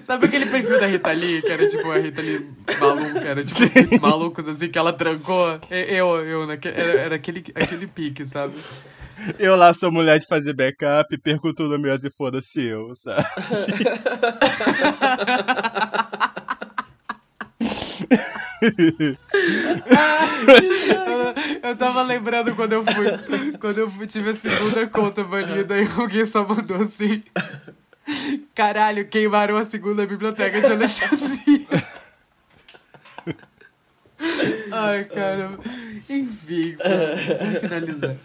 Sabe 0.00 0.26
aquele 0.26 0.46
perfil 0.46 0.80
da 0.80 0.86
Rita 0.86 1.12
Lee, 1.12 1.42
que 1.42 1.52
era 1.52 1.68
tipo 1.68 1.90
a 1.90 1.98
Rita 1.98 2.22
Lee 2.22 2.48
maluca, 2.80 3.20
era 3.20 3.44
tipo 3.44 3.62
os 3.62 3.70
tweets 3.70 4.00
malucos 4.00 4.48
assim 4.48 4.68
que 4.68 4.78
ela 4.78 4.92
trancou? 4.92 5.60
Eu, 5.70 6.16
eu, 6.24 6.50
era, 6.50 7.00
era 7.00 7.16
aquele, 7.16 7.44
aquele 7.54 7.86
pique, 7.86 8.24
sabe? 8.24 8.54
Eu 9.38 9.56
lá 9.56 9.74
sou 9.74 9.92
mulher 9.92 10.18
de 10.18 10.26
fazer 10.26 10.54
backup, 10.54 11.18
pergunto 11.18 11.64
o 11.64 11.68
nome 11.68 11.88
e 11.88 12.10
foda-se 12.10 12.62
eu, 12.62 12.94
sabe? 12.96 13.26
eu, 21.60 21.70
eu 21.70 21.76
tava 21.76 22.02
lembrando 22.02 22.54
quando 22.54 22.72
eu 22.72 22.84
fui. 22.84 23.18
Quando 23.58 23.78
eu 23.78 23.90
tive 24.06 24.30
a 24.30 24.34
segunda 24.34 24.86
conta 24.86 25.24
banida 25.24 25.80
e 25.80 25.88
alguém 25.98 26.24
só 26.26 26.46
mandou 26.46 26.82
assim. 26.82 27.22
Caralho, 28.54 29.08
queimaram 29.08 29.56
a 29.56 29.64
segunda 29.64 30.06
biblioteca 30.06 30.60
de 30.60 30.72
Alexandria. 30.72 31.66
Ai, 34.70 35.04
cara. 35.04 35.58
Enfim, 36.08 36.76
vamos 37.40 37.58
finalizar. 37.60 38.16